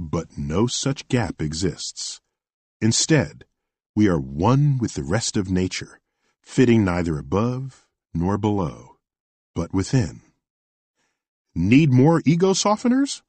[0.00, 2.20] But no such gap exists.
[2.80, 3.44] Instead,
[3.94, 6.00] we are one with the rest of nature
[6.44, 8.96] fitting neither above nor below,
[9.54, 10.20] but within.
[11.54, 13.22] Need more ego softeners?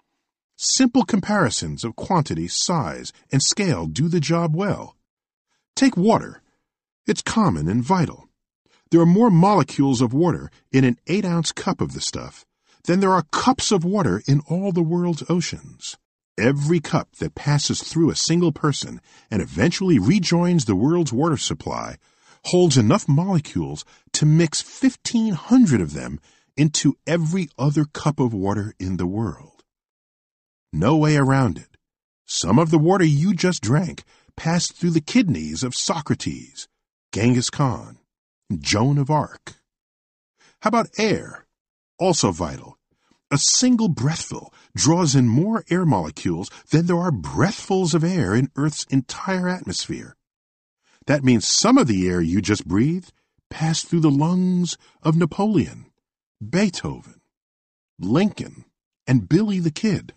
[0.57, 4.95] Simple comparisons of quantity, size, and scale do the job well.
[5.75, 6.41] Take water.
[7.07, 8.29] It's common and vital.
[8.91, 12.45] There are more molecules of water in an 8 ounce cup of the stuff
[12.83, 15.97] than there are cups of water in all the world's oceans.
[16.37, 21.97] Every cup that passes through a single person and eventually rejoins the world's water supply
[22.45, 23.83] holds enough molecules
[24.13, 26.19] to mix 1,500 of them
[26.55, 29.63] into every other cup of water in the world.
[30.71, 31.77] No way around it.
[32.25, 34.03] Some of the water you just drank
[34.35, 36.67] passed through the kidneys of Socrates,
[37.11, 37.97] Genghis Khan,
[38.55, 39.53] Joan of Arc.
[40.61, 41.45] How about air?
[41.97, 42.77] Also vital.
[43.31, 48.51] A single breathful draws in more air molecules than there are breathfuls of air in
[48.55, 50.14] Earth's entire atmosphere.
[51.07, 53.13] That means some of the air you just breathed
[53.49, 55.85] passed through the lungs of Napoleon,
[56.47, 57.21] Beethoven,
[57.99, 58.65] Lincoln,
[59.05, 60.13] and Billy the Kid.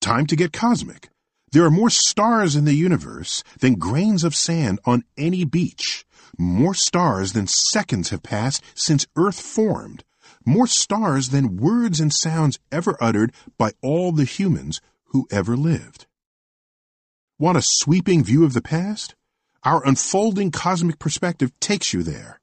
[0.00, 1.08] Time to get cosmic.
[1.52, 6.04] There are more stars in the universe than grains of sand on any beach,
[6.38, 10.04] more stars than seconds have passed since Earth formed,
[10.44, 16.06] more stars than words and sounds ever uttered by all the humans who ever lived.
[17.38, 19.14] Want a sweeping view of the past?
[19.62, 22.40] Our unfolding cosmic perspective takes you there.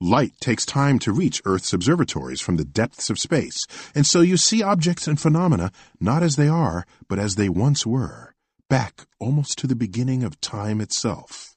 [0.00, 4.36] Light takes time to reach Earth's observatories from the depths of space, and so you
[4.36, 8.34] see objects and phenomena not as they are, but as they once were,
[8.68, 11.56] back almost to the beginning of time itself.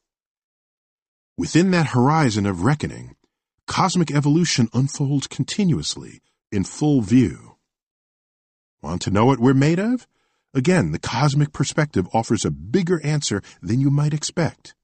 [1.38, 3.16] Within that horizon of reckoning,
[3.68, 6.22] cosmic evolution unfolds continuously
[6.52, 7.58] in full view.
[8.82, 10.08] Want to know what we're made of?
[10.56, 14.76] Again, the cosmic perspective offers a bigger answer than you might expect.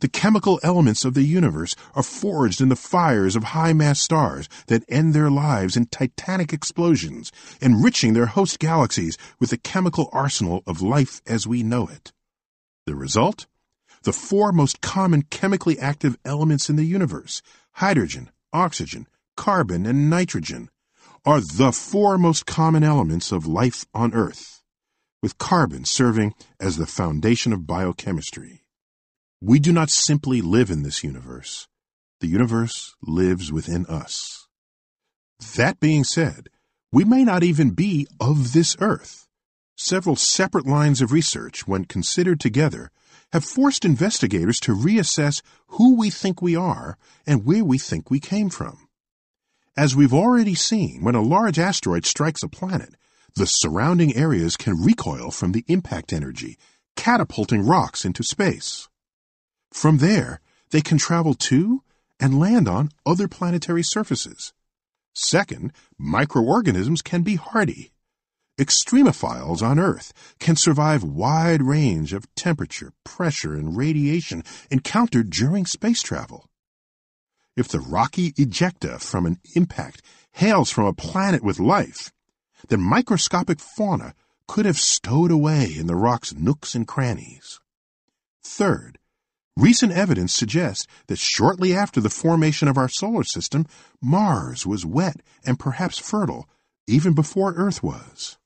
[0.00, 4.48] The chemical elements of the universe are forged in the fires of high mass stars
[4.66, 10.62] that end their lives in titanic explosions, enriching their host galaxies with the chemical arsenal
[10.66, 12.12] of life as we know it.
[12.84, 13.46] The result?
[14.02, 19.06] The four most common chemically active elements in the universe hydrogen, oxygen,
[19.36, 20.68] carbon, and nitrogen
[21.24, 24.57] are the four most common elements of life on Earth
[25.22, 28.62] with carbon serving as the foundation of biochemistry.
[29.40, 31.68] We do not simply live in this universe.
[32.20, 34.48] The universe lives within us.
[35.56, 36.48] That being said,
[36.90, 39.26] we may not even be of this earth.
[39.76, 42.90] Several separate lines of research, when considered together,
[43.32, 48.18] have forced investigators to reassess who we think we are and where we think we
[48.18, 48.88] came from.
[49.76, 52.96] As we've already seen, when a large asteroid strikes a planet,
[53.38, 56.58] the surrounding areas can recoil from the impact energy,
[56.96, 58.88] catapulting rocks into space.
[59.72, 61.84] From there, they can travel to
[62.18, 64.52] and land on other planetary surfaces.
[65.14, 67.92] Second, microorganisms can be hardy.
[68.58, 76.02] extremophiles on Earth can survive wide range of temperature, pressure, and radiation encountered during space
[76.02, 76.48] travel.
[77.56, 80.02] If the rocky ejecta from an impact
[80.32, 82.12] hails from a planet with life,
[82.68, 84.14] then microscopic fauna
[84.46, 87.60] could have stowed away in the rock's nooks and crannies.
[88.42, 88.98] Third,
[89.56, 93.66] recent evidence suggests that shortly after the formation of our solar system,
[94.00, 96.48] Mars was wet and perhaps fertile
[96.86, 98.38] even before Earth was.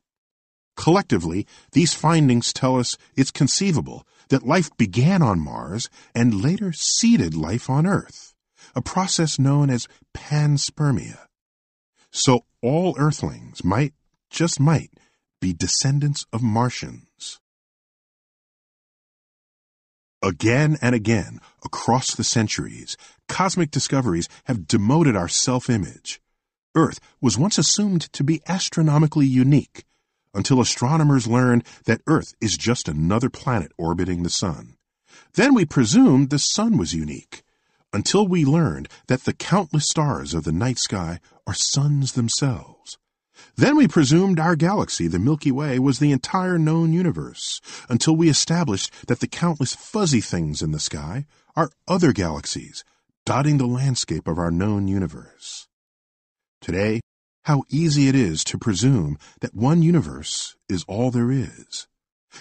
[0.77, 7.35] Collectively, these findings tell us it's conceivable that life began on Mars and later seeded
[7.35, 8.35] life on Earth,
[8.75, 11.19] a process known as panspermia.
[12.11, 13.93] So all Earthlings might,
[14.33, 14.91] just might,
[15.41, 17.39] be descendants of Martians.
[20.23, 22.97] Again and again, across the centuries,
[23.29, 26.21] cosmic discoveries have demoted our self-image.
[26.75, 29.85] Earth was once assumed to be astronomically unique,
[30.33, 34.77] until astronomers learned that Earth is just another planet orbiting the Sun.
[35.35, 37.43] Then we presumed the Sun was unique,
[37.93, 42.97] until we learned that the countless stars of the night sky are suns themselves.
[43.57, 48.29] Then we presumed our galaxy, the Milky Way, was the entire known universe, until we
[48.29, 52.85] established that the countless fuzzy things in the sky are other galaxies,
[53.27, 55.69] dotting the landscape of our known universe.
[56.61, 57.01] Today,
[57.45, 61.89] how easy it is to presume that one universe is all there is.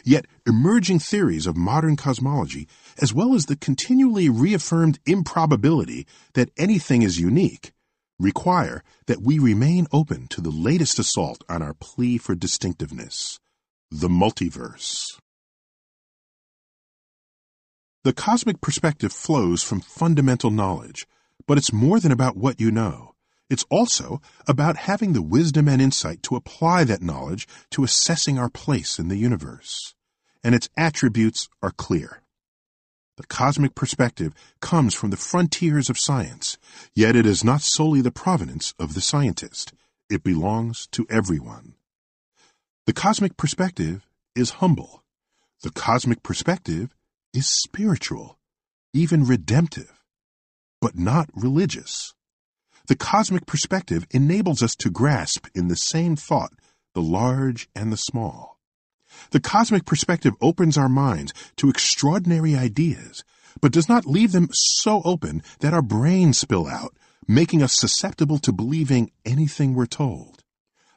[0.03, 2.67] Yet, emerging theories of modern cosmology,
[3.01, 7.73] as well as the continually reaffirmed improbability that anything is unique,
[8.21, 13.39] require that we remain open to the latest assault on our plea for distinctiveness
[13.93, 15.19] the multiverse.
[18.05, 21.05] The cosmic perspective flows from fundamental knowledge,
[21.45, 23.11] but it's more than about what you know.
[23.49, 28.49] It's also about having the wisdom and insight to apply that knowledge to assessing our
[28.49, 29.93] place in the universe.
[30.41, 32.21] And its attributes are clear.
[33.21, 36.57] The cosmic perspective comes from the frontiers of science,
[36.95, 39.73] yet it is not solely the provenance of the scientist.
[40.09, 41.75] It belongs to everyone.
[42.87, 45.03] The cosmic perspective is humble.
[45.61, 46.95] The cosmic perspective
[47.31, 48.39] is spiritual,
[48.91, 50.01] even redemptive,
[50.81, 52.15] but not religious.
[52.87, 56.53] The cosmic perspective enables us to grasp in the same thought
[56.95, 58.57] the large and the small.
[59.31, 63.23] The cosmic perspective opens our minds to extraordinary ideas,
[63.61, 66.95] but does not leave them so open that our brains spill out,
[67.27, 70.43] making us susceptible to believing anything we're told.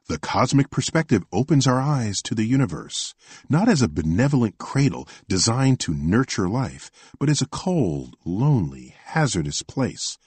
[0.06, 3.14] The cosmic perspective opens our eyes to the universe,
[3.48, 9.62] not as a benevolent cradle designed to nurture life, but as a cold, lonely, hazardous
[9.62, 10.18] place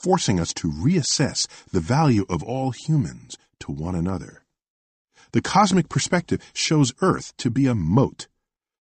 [0.00, 4.39] forcing us to reassess the value of all humans to one another.
[5.32, 8.28] The cosmic perspective shows Earth to be a mote,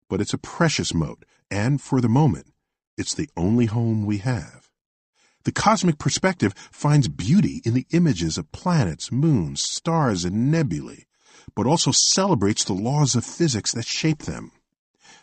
[0.09, 2.47] but it's a precious mote, and for the moment,
[2.97, 4.69] it's the only home we have.
[5.43, 11.05] The cosmic perspective finds beauty in the images of planets, moons, stars, and nebulae,
[11.55, 14.51] but also celebrates the laws of physics that shape them.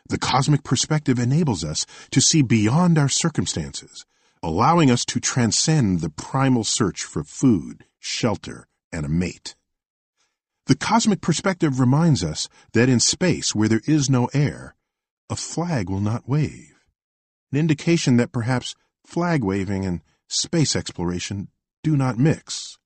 [0.08, 4.06] The cosmic perspective enables us to see beyond our circumstances
[4.42, 9.56] allowing us to transcend the primal search for food, shelter, and a mate.
[10.66, 14.74] The cosmic perspective reminds us that in space where there is no air,
[15.30, 16.74] a flag will not wave,
[17.52, 21.48] an indication that perhaps flag waving and space exploration
[21.84, 22.78] do not mix.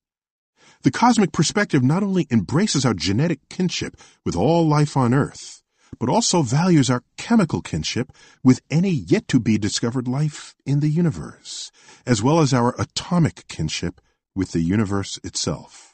[0.82, 5.62] The cosmic perspective not only embraces our genetic kinship with all life on Earth,
[5.98, 8.12] but also values our chemical kinship
[8.44, 11.70] with any yet to be discovered life in the universe,
[12.06, 14.02] as well as our atomic kinship
[14.34, 15.89] with the universe itself.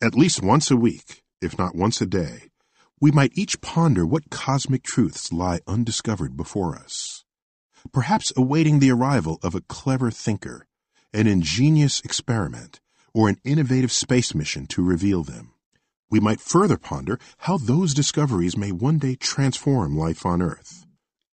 [0.00, 2.50] At least once a week, if not once a day,
[3.00, 7.24] we might each ponder what cosmic truths lie undiscovered before us,
[7.92, 10.68] perhaps awaiting the arrival of a clever thinker,
[11.12, 12.78] an ingenious experiment,
[13.12, 15.52] or an innovative space mission to reveal them.
[16.08, 20.86] We might further ponder how those discoveries may one day transform life on Earth.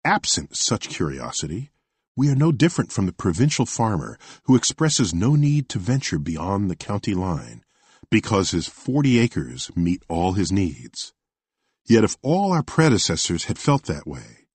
[0.04, 1.72] Absent such curiosity,
[2.14, 6.70] we are no different from the provincial farmer who expresses no need to venture beyond
[6.70, 7.64] the county line
[8.12, 11.14] because his 40 acres meet all his needs.
[11.88, 14.46] Yet if all our predecessors had felt that way,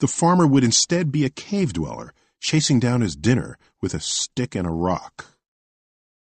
[0.00, 4.54] the farmer would instead be a cave dweller chasing down his dinner with a stick
[4.54, 5.38] and a rock.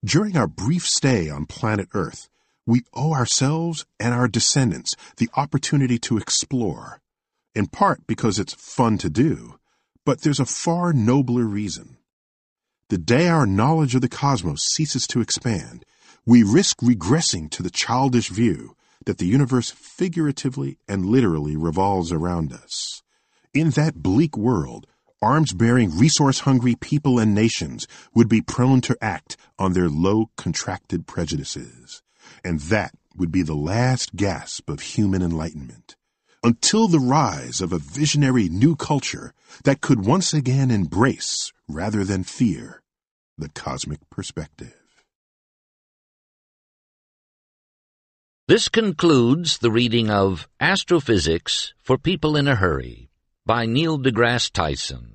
[0.03, 2.27] During our brief stay on planet Earth,
[2.65, 6.99] we owe ourselves and our descendants the opportunity to explore,
[7.55, 9.57] in part because it's fun to do,
[10.05, 11.95] but there's a far nobler reason.
[12.89, 15.85] The day our knowledge of the cosmos ceases to expand,
[16.25, 18.75] we risk regressing to the childish view
[19.05, 23.01] that the universe figuratively and literally revolves around us.
[23.53, 24.85] In that bleak world,
[25.21, 30.29] arms bearing, resource hungry people and nations would be prone to act on their low,
[30.37, 32.03] contracted prejudices.
[32.43, 35.95] And that would be the last gasp of human enlightenment.
[36.43, 39.33] Until the rise of a visionary new culture
[39.63, 42.81] that could once again embrace, rather than fear,
[43.37, 44.80] the cosmic perspective.
[48.51, 53.09] This concludes the reading of Astrophysics for People in a Hurry
[53.45, 55.10] by Neil deGrasse Tyson.